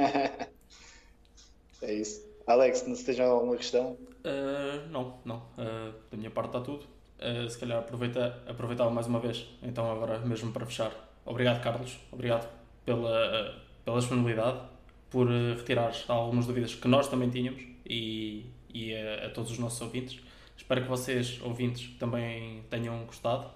é 1.82 1.94
isso. 1.94 2.26
Alex, 2.44 2.86
não 2.86 2.96
se 2.96 3.04
tem 3.04 3.24
alguma 3.24 3.56
questão? 3.56 3.92
Uh, 4.24 4.88
não, 4.90 5.20
não. 5.24 5.36
Uh, 5.56 5.94
da 6.10 6.16
minha 6.16 6.30
parte 6.30 6.48
está 6.48 6.60
tudo. 6.60 6.84
Uh, 7.20 7.48
se 7.48 7.56
calhar 7.58 7.78
aproveita, 7.78 8.42
aproveitava 8.48 8.90
mais 8.90 9.06
uma 9.06 9.20
vez, 9.20 9.46
então 9.62 9.90
agora 9.90 10.18
mesmo 10.18 10.52
para 10.52 10.66
fechar. 10.66 10.92
Obrigado, 11.24 11.62
Carlos. 11.62 11.98
Obrigado 12.10 12.48
pela, 12.84 13.62
pela 13.84 13.98
disponibilidade, 13.98 14.60
por 15.08 15.28
retirar 15.28 15.92
algumas 16.08 16.46
dúvidas 16.46 16.74
que 16.74 16.88
nós 16.88 17.08
também 17.08 17.30
tínhamos 17.30 17.62
e, 17.88 18.46
e 18.74 18.94
a, 18.94 19.26
a 19.26 19.30
todos 19.30 19.52
os 19.52 19.58
nossos 19.58 19.80
ouvintes. 19.80 20.20
Espero 20.56 20.82
que 20.82 20.88
vocês, 20.88 21.40
ouvintes, 21.42 21.96
também 21.98 22.64
tenham 22.68 23.04
gostado 23.04 23.50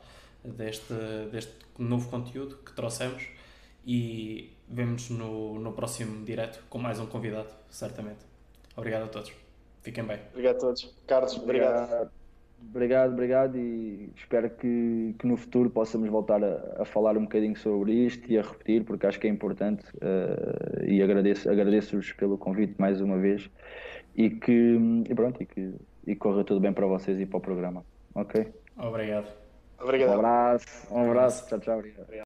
deste, 0.45 0.95
deste 1.31 1.55
novo 1.79 2.09
conteúdo 2.09 2.57
que 2.57 2.73
trouxemos 2.73 3.27
e 3.87 4.53
vemos 4.69 5.11
no, 5.11 5.59
no 5.59 5.73
próximo 5.73 6.25
direto 6.25 6.63
com 6.69 6.79
mais 6.79 7.01
um 7.01 7.07
convidado, 7.07 7.49
certamente. 7.69 8.25
Obrigado 8.77 9.05
a 9.05 9.09
todos. 9.09 9.33
Fiquem 9.83 10.05
bem. 10.05 10.19
Obrigado 10.33 10.57
a 10.57 10.59
todos. 10.59 10.95
Carlos, 11.07 11.37
obrigado. 11.37 11.83
Obrigado, 11.83 12.11
obrigado, 12.69 13.13
obrigado 13.13 13.59
e 13.59 14.13
espero 14.17 14.51
que, 14.51 15.15
que 15.19 15.27
no 15.27 15.37
futuro 15.37 15.71
possamos 15.71 16.09
voltar 16.11 16.45
a, 16.45 16.83
a, 16.83 16.85
falar 16.85 17.17
um 17.17 17.23
bocadinho 17.23 17.57
sobre 17.57 17.93
isto 17.93 18.31
e 18.31 18.39
a 18.39 18.43
repetir, 18.43 18.85
porque 18.85 19.07
acho 19.07 19.19
que 19.19 19.27
é 19.27 19.31
importante 19.31 19.85
uh, 19.97 20.85
e 20.85 21.03
agradeço, 21.03 21.49
agradeço-vos 21.51 22.13
pelo 22.13 22.37
convite 22.37 22.75
mais 22.79 23.01
uma 23.01 23.17
vez 23.17 23.49
e 24.15 24.29
que, 24.29 24.79
e 25.09 25.15
pronto, 25.15 25.43
e 25.43 25.47
que 25.47 25.75
e 26.07 26.17
corra 26.17 26.45
tudo 26.45 26.61
bem 26.61 26.73
para 26.73 26.87
vocês 26.87 27.21
e 27.21 27.27
para 27.27 27.39
o 27.39 27.41
programa. 27.41 27.85
Ok? 28.15 28.53
Obrigado. 28.77 29.29
Obrigado. 29.81 30.11
Um 30.11 30.15
abraço, 30.15 30.67
um 30.91 31.11
abraço. 31.11 31.47
Tchau, 31.49 31.61
tchau. 31.61 31.79
Obrigado. 31.79 32.25